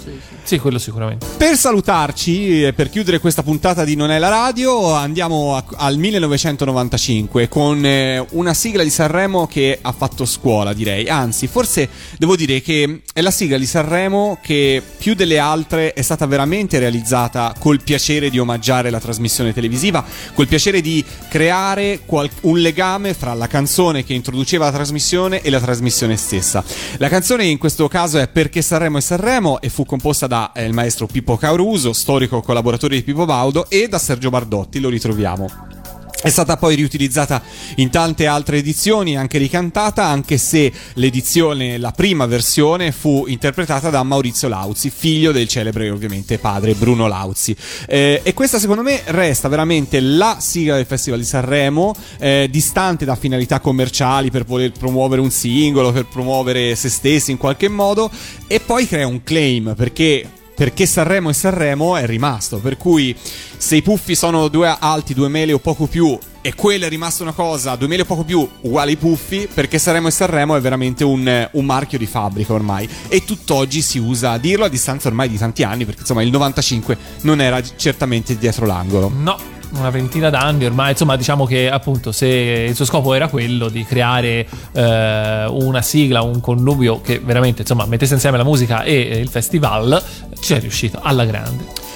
qualcuno 0.08 0.16
penso 0.16 0.30
di 0.30 0.36
sì. 0.42 0.46
Sì, 0.48 0.58
quello 0.58 0.78
sicuramente. 0.78 1.26
Per 1.36 1.56
salutarci 1.56 2.64
e 2.64 2.72
per 2.72 2.88
chiudere 2.90 3.18
questa 3.18 3.42
puntata 3.42 3.84
di 3.84 3.96
Non 3.96 4.10
è 4.10 4.18
la 4.18 4.28
radio, 4.28 4.92
andiamo 4.94 5.56
a- 5.56 5.64
al 5.76 5.98
1995 5.98 7.48
con 7.48 7.84
eh, 7.84 8.24
una 8.30 8.54
sigla 8.54 8.82
di 8.82 8.90
Sanremo 8.90 9.46
che 9.46 9.78
ha 9.80 9.92
fatto 9.92 10.24
scuola, 10.24 10.72
direi. 10.72 11.08
Anzi, 11.08 11.46
forse 11.46 11.88
devo 12.18 12.36
dire 12.36 12.60
che 12.60 13.02
è 13.12 13.20
la 13.20 13.30
sigla 13.30 13.58
di 13.58 13.66
Sanremo 13.66 14.38
che 14.42 14.82
più 14.98 15.14
delle 15.14 15.38
altre 15.38 15.92
è 15.92 16.02
stata 16.02 16.26
veramente 16.26 16.78
realizzata 16.78 17.54
col 17.58 17.82
piacere 17.82 18.30
di 18.30 18.38
omaggiare 18.38 18.90
la 18.90 19.00
trasmissione 19.00 19.52
televisiva, 19.52 20.04
col 20.34 20.48
piacere 20.48 20.80
di 20.80 21.04
creare 21.28 22.00
qual- 22.06 22.30
un 22.42 22.58
legame 22.58 23.14
fra 23.14 23.34
la 23.34 23.46
canzone 23.46 24.04
che 24.04 24.14
introduceva 24.14 24.66
la 24.66 24.72
trasmissione 24.72 25.42
e 25.42 25.50
la 25.50 25.60
trasmissione 25.60 26.16
stessa. 26.16 26.64
La 26.98 27.08
canzone 27.08 27.44
in 27.44 27.58
questo 27.58 27.88
caso 27.88 28.18
è 28.18 28.28
Perché 28.28 28.62
Sanremo 28.62 28.98
è 28.98 29.00
Sanremo 29.00 29.60
e 29.60 29.68
fu 29.68 29.84
composta 29.84 29.97
da 30.26 30.52
eh, 30.54 30.72
maestro 30.72 31.06
Pippo 31.06 31.36
Cauruso, 31.36 31.92
storico 31.92 32.40
collaboratore 32.40 32.96
di 32.96 33.02
Pippo 33.02 33.24
Baudo, 33.24 33.68
e 33.68 33.88
da 33.88 33.98
Sergio 33.98 34.30
Bardotti, 34.30 34.80
lo 34.80 34.88
ritroviamo. 34.88 35.77
È 36.20 36.30
stata 36.30 36.56
poi 36.56 36.74
riutilizzata 36.74 37.40
in 37.76 37.90
tante 37.90 38.26
altre 38.26 38.56
edizioni, 38.56 39.16
anche 39.16 39.38
ricantata, 39.38 40.04
anche 40.04 40.36
se 40.36 40.72
l'edizione, 40.94 41.78
la 41.78 41.92
prima 41.92 42.26
versione, 42.26 42.90
fu 42.90 43.26
interpretata 43.28 43.88
da 43.88 44.02
Maurizio 44.02 44.48
Lauzi, 44.48 44.90
figlio 44.90 45.30
del 45.30 45.46
celebre 45.46 45.88
ovviamente 45.90 46.38
padre 46.38 46.74
Bruno 46.74 47.06
Lauzi. 47.06 47.54
Eh, 47.86 48.20
e 48.24 48.34
questa 48.34 48.58
secondo 48.58 48.82
me 48.82 49.02
resta 49.06 49.46
veramente 49.46 50.00
la 50.00 50.38
sigla 50.40 50.74
del 50.74 50.86
Festival 50.86 51.20
di 51.20 51.24
Sanremo, 51.24 51.94
eh, 52.18 52.48
distante 52.50 53.04
da 53.04 53.14
finalità 53.14 53.60
commerciali 53.60 54.32
per 54.32 54.44
voler 54.44 54.72
promuovere 54.72 55.20
un 55.20 55.30
singolo, 55.30 55.92
per 55.92 56.06
promuovere 56.06 56.74
se 56.74 56.88
stessi 56.88 57.30
in 57.30 57.36
qualche 57.36 57.68
modo, 57.68 58.10
e 58.48 58.58
poi 58.58 58.88
crea 58.88 59.06
un 59.06 59.22
claim 59.22 59.74
perché 59.76 60.28
perché 60.58 60.86
Sanremo 60.86 61.30
e 61.30 61.34
Sanremo 61.34 61.94
è 61.94 62.04
rimasto. 62.04 62.58
Per 62.58 62.76
cui 62.76 63.14
se 63.56 63.76
i 63.76 63.82
puffi 63.82 64.16
sono 64.16 64.48
due 64.48 64.76
alti, 64.76 65.14
due 65.14 65.28
mele 65.28 65.52
o 65.52 65.60
poco 65.60 65.86
più, 65.86 66.18
e 66.40 66.54
quella 66.56 66.86
è 66.86 66.88
rimasta 66.88 67.22
una 67.22 67.30
cosa, 67.30 67.76
due 67.76 67.86
mele 67.86 68.02
o 68.02 68.04
poco 68.04 68.24
più, 68.24 68.46
uguale 68.62 68.90
ai 68.90 68.96
puffi, 68.96 69.48
perché 69.52 69.78
Sanremo 69.78 70.08
e 70.08 70.10
Sanremo 70.10 70.56
è 70.56 70.60
veramente 70.60 71.04
un, 71.04 71.48
un 71.52 71.64
marchio 71.64 71.96
di 71.96 72.06
fabbrica 72.06 72.54
ormai. 72.54 72.88
E 73.06 73.24
tutt'oggi 73.24 73.80
si 73.80 74.00
usa 74.00 74.32
a 74.32 74.38
dirlo 74.38 74.64
a 74.64 74.68
distanza 74.68 75.06
ormai 75.06 75.28
di 75.28 75.38
tanti 75.38 75.62
anni, 75.62 75.84
perché 75.84 76.00
insomma 76.00 76.22
il 76.22 76.30
95 76.32 76.98
non 77.20 77.40
era 77.40 77.62
certamente 77.76 78.36
dietro 78.36 78.66
l'angolo. 78.66 79.12
No. 79.14 79.56
Una 79.70 79.90
ventina 79.90 80.30
d'anni 80.30 80.64
ormai, 80.64 80.92
insomma, 80.92 81.16
diciamo 81.16 81.44
che 81.44 81.70
appunto 81.70 82.10
se 82.10 82.26
il 82.26 82.74
suo 82.74 82.84
scopo 82.84 83.12
era 83.12 83.28
quello 83.28 83.68
di 83.68 83.84
creare 83.84 84.46
eh, 84.72 85.46
una 85.48 85.82
sigla, 85.82 86.22
un 86.22 86.40
connubio 86.40 87.00
che 87.00 87.18
veramente 87.18 87.60
insomma 87.62 87.84
mettesse 87.84 88.14
insieme 88.14 88.38
la 88.38 88.44
musica 88.44 88.82
e 88.82 88.94
eh, 88.94 89.18
il 89.18 89.28
festival, 89.28 90.02
ci 90.40 90.54
è 90.54 90.60
riuscito 90.60 90.98
alla 91.02 91.24
grande. 91.24 91.87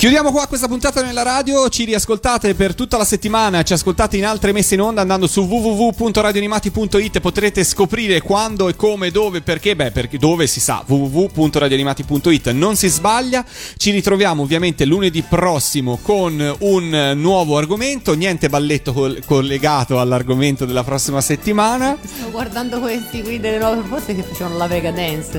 Chiudiamo 0.00 0.32
qua 0.32 0.46
questa 0.46 0.66
puntata 0.66 1.02
nella 1.02 1.22
radio, 1.22 1.68
ci 1.68 1.84
riascoltate 1.84 2.54
per 2.54 2.74
tutta 2.74 2.96
la 2.96 3.04
settimana, 3.04 3.62
ci 3.62 3.74
ascoltate 3.74 4.16
in 4.16 4.24
altre 4.24 4.50
messe 4.50 4.72
in 4.72 4.80
onda 4.80 5.02
andando 5.02 5.26
su 5.26 5.42
www.radioanimati.it 5.42 7.20
potrete 7.20 7.62
scoprire 7.64 8.22
quando 8.22 8.70
e 8.70 8.76
come, 8.76 9.10
dove, 9.10 9.42
perché, 9.42 9.76
beh 9.76 9.90
perché 9.90 10.16
dove 10.16 10.46
si 10.46 10.58
sa, 10.58 10.82
www.radioanimati.it 10.86 12.48
non 12.52 12.76
si 12.76 12.88
sbaglia, 12.88 13.44
ci 13.76 13.90
ritroviamo 13.90 14.42
ovviamente 14.42 14.86
lunedì 14.86 15.20
prossimo 15.20 15.98
con 16.00 16.56
un 16.60 17.12
nuovo 17.16 17.58
argomento, 17.58 18.14
niente 18.14 18.48
balletto 18.48 18.94
col- 18.94 19.22
collegato 19.26 20.00
all'argomento 20.00 20.64
della 20.64 20.82
prossima 20.82 21.20
settimana. 21.20 21.98
Sto 22.02 22.30
guardando 22.30 22.80
questi 22.80 23.20
qui 23.22 23.38
delle 23.38 23.58
nuove 23.58 23.80
proposte 23.82 24.14
che 24.14 24.22
facevano 24.22 24.56
la 24.56 24.66
Vega 24.66 24.92
Dance. 24.92 25.36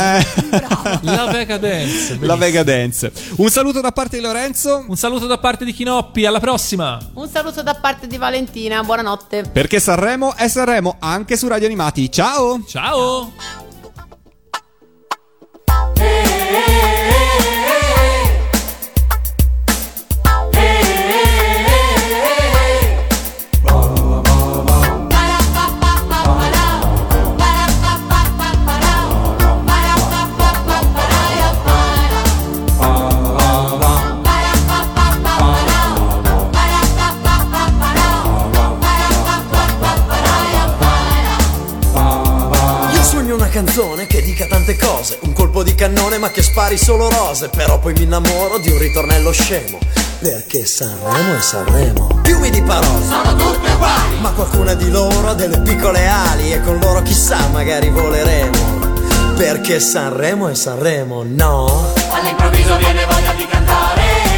La 1.02 1.26
Vega 1.32 1.58
Dance. 1.58 2.18
La 2.20 2.36
Vega 2.36 2.62
Dance. 2.62 3.12
Un 3.38 3.50
saluto 3.50 3.82
da 3.82 3.92
parte 3.92 4.18
di 4.18 4.22
Lorenzo. 4.22 4.50
Un 4.54 4.98
saluto 4.98 5.28
da 5.28 5.38
parte 5.38 5.64
di 5.64 5.72
Chinoppi, 5.72 6.26
alla 6.26 6.42
prossima. 6.42 7.00
Un 7.14 7.30
saluto 7.30 7.64
da 7.64 7.74
parte 7.74 8.06
di 8.06 8.18
Valentina, 8.18 8.84
buonanotte. 8.84 9.44
Perché 9.44 9.80
Sanremo 9.80 10.36
è 10.36 10.50
Sanremo 10.50 10.98
anche 11.00 11.38
su 11.38 11.48
Radio 11.48 11.68
Animati. 11.68 12.12
Ciao! 12.12 12.62
Ciao! 12.68 13.32
Io 15.96 16.81
canzone 43.64 44.08
che 44.08 44.24
dica 44.24 44.48
tante 44.48 44.76
cose, 44.76 45.20
un 45.22 45.34
colpo 45.34 45.62
di 45.62 45.76
cannone 45.76 46.18
ma 46.18 46.32
che 46.32 46.42
spari 46.42 46.80
solo 46.80 47.12
rose, 47.12 47.50
però 47.50 47.78
poi 47.78 47.94
mi 47.94 48.04
innamoro 48.04 48.58
di 48.58 48.72
un 48.72 48.80
ritornello 48.80 49.32
scemo. 49.32 49.78
Perché 50.20 50.66
Sanremo 50.66 51.38
è 51.38 51.42
Sanremo. 51.42 52.22
Fiumi 52.24 52.50
di 52.50 52.62
parole. 52.64 53.06
Sono 53.06 53.36
tutte 53.36 53.72
uguali. 53.72 54.20
Ma 54.20 54.32
qualcuna 54.32 54.74
di 54.74 54.90
loro 54.90 55.30
ha 55.30 55.34
delle 55.36 55.60
piccole 55.62 56.08
ali 56.08 56.54
e 56.54 56.62
con 56.62 56.80
loro 56.80 57.04
chissà 57.04 57.48
magari 57.50 57.90
voleremo. 57.90 59.36
Perché 59.38 59.80
Sanremo 59.80 60.48
è 60.48 60.56
Sanremo, 60.56 61.24
no? 61.24 61.94
All'improvviso 62.10 62.78
viene 62.78 63.06
voglia 63.06 63.34
di 63.34 63.46
cantare 63.46 64.31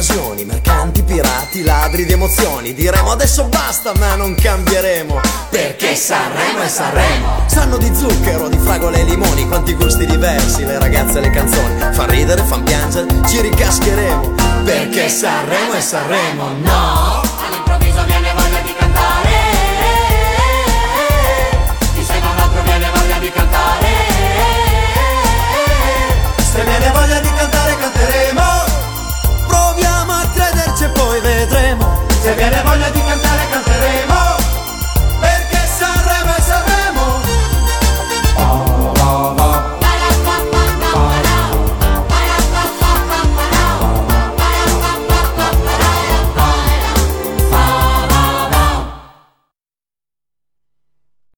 occasioni, 0.00 0.46
mercanti, 0.46 1.02
pirati, 1.02 1.62
ladri 1.62 2.06
di 2.06 2.12
emozioni. 2.12 2.72
Diremo 2.72 3.10
adesso 3.10 3.44
basta, 3.44 3.92
ma 3.98 4.14
non 4.14 4.34
cambieremo. 4.34 5.20
Perché 5.50 5.94
Sanremo 5.94 6.62
è 6.62 6.68
Sanremo. 6.68 7.44
Sanno 7.46 7.76
di 7.76 7.94
zucchero, 7.94 8.48
di 8.48 8.56
fragole 8.56 9.00
e 9.00 9.04
limoni, 9.04 9.46
quanti 9.46 9.74
gusti 9.74 10.06
diversi, 10.06 10.64
le 10.64 10.78
ragazze 10.78 11.18
e 11.18 11.20
le 11.20 11.30
canzoni. 11.30 11.92
Fan 11.92 12.08
ridere, 12.08 12.42
fan 12.42 12.62
piangere, 12.62 13.08
ci 13.28 13.42
ricascheremo. 13.42 14.34
Perché 14.64 15.10
Sanremo 15.10 15.72
è 15.72 15.80
Sanremo, 15.82 16.48
no? 16.62 17.20
viene 32.40 32.62
voglio 32.62 32.90
di 32.90 33.00